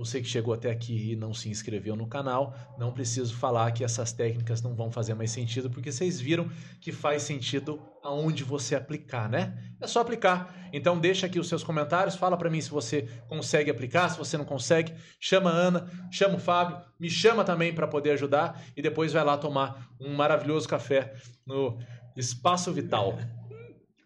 Você 0.00 0.18
que 0.18 0.26
chegou 0.26 0.54
até 0.54 0.70
aqui 0.70 1.12
e 1.12 1.14
não 1.14 1.34
se 1.34 1.50
inscreveu 1.50 1.94
no 1.94 2.06
canal, 2.06 2.54
não 2.78 2.90
preciso 2.90 3.36
falar 3.36 3.70
que 3.72 3.84
essas 3.84 4.12
técnicas 4.12 4.62
não 4.62 4.74
vão 4.74 4.90
fazer 4.90 5.12
mais 5.12 5.30
sentido, 5.30 5.68
porque 5.68 5.92
vocês 5.92 6.18
viram 6.18 6.48
que 6.80 6.90
faz 6.90 7.22
sentido 7.22 7.78
aonde 8.02 8.42
você 8.42 8.74
aplicar, 8.74 9.28
né? 9.28 9.62
É 9.78 9.86
só 9.86 10.00
aplicar. 10.00 10.70
Então 10.72 10.98
deixa 10.98 11.26
aqui 11.26 11.38
os 11.38 11.48
seus 11.48 11.62
comentários, 11.62 12.16
fala 12.16 12.34
para 12.34 12.48
mim 12.48 12.62
se 12.62 12.70
você 12.70 13.02
consegue 13.28 13.70
aplicar, 13.70 14.08
se 14.08 14.16
você 14.16 14.38
não 14.38 14.44
consegue, 14.46 14.94
chama 15.20 15.50
a 15.50 15.54
Ana, 15.54 15.90
chama 16.10 16.36
o 16.36 16.40
Fábio, 16.40 16.80
me 16.98 17.10
chama 17.10 17.44
também 17.44 17.74
para 17.74 17.86
poder 17.86 18.12
ajudar 18.12 18.58
e 18.74 18.80
depois 18.80 19.12
vai 19.12 19.22
lá 19.22 19.36
tomar 19.36 19.90
um 20.00 20.14
maravilhoso 20.14 20.66
café 20.66 21.12
no 21.46 21.78
Espaço 22.16 22.72
Vital. 22.72 23.18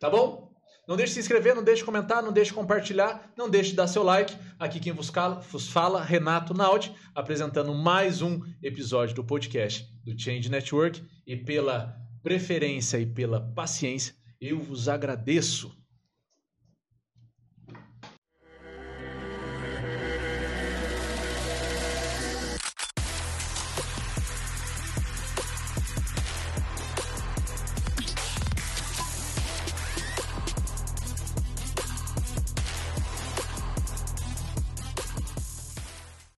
Tá 0.00 0.10
bom? 0.10 0.53
Não 0.86 0.96
deixe 0.96 1.10
de 1.10 1.14
se 1.14 1.20
inscrever, 1.20 1.54
não 1.54 1.64
deixe 1.64 1.80
de 1.80 1.84
comentar, 1.84 2.22
não 2.22 2.32
deixe 2.32 2.50
de 2.50 2.54
compartilhar, 2.54 3.32
não 3.36 3.48
deixe 3.48 3.70
de 3.70 3.76
dar 3.76 3.86
seu 3.86 4.02
like. 4.02 4.36
Aqui 4.58 4.78
quem 4.78 4.92
vos 4.92 5.10
fala, 5.70 6.04
Renato 6.04 6.52
Naldi, 6.52 6.94
apresentando 7.14 7.74
mais 7.74 8.20
um 8.20 8.42
episódio 8.62 9.14
do 9.14 9.24
podcast 9.24 9.88
do 10.04 10.18
Change 10.18 10.50
Network. 10.50 11.02
E 11.26 11.36
pela 11.36 11.96
preferência 12.22 12.98
e 12.98 13.06
pela 13.06 13.40
paciência, 13.40 14.14
eu 14.38 14.60
vos 14.60 14.88
agradeço. 14.88 15.83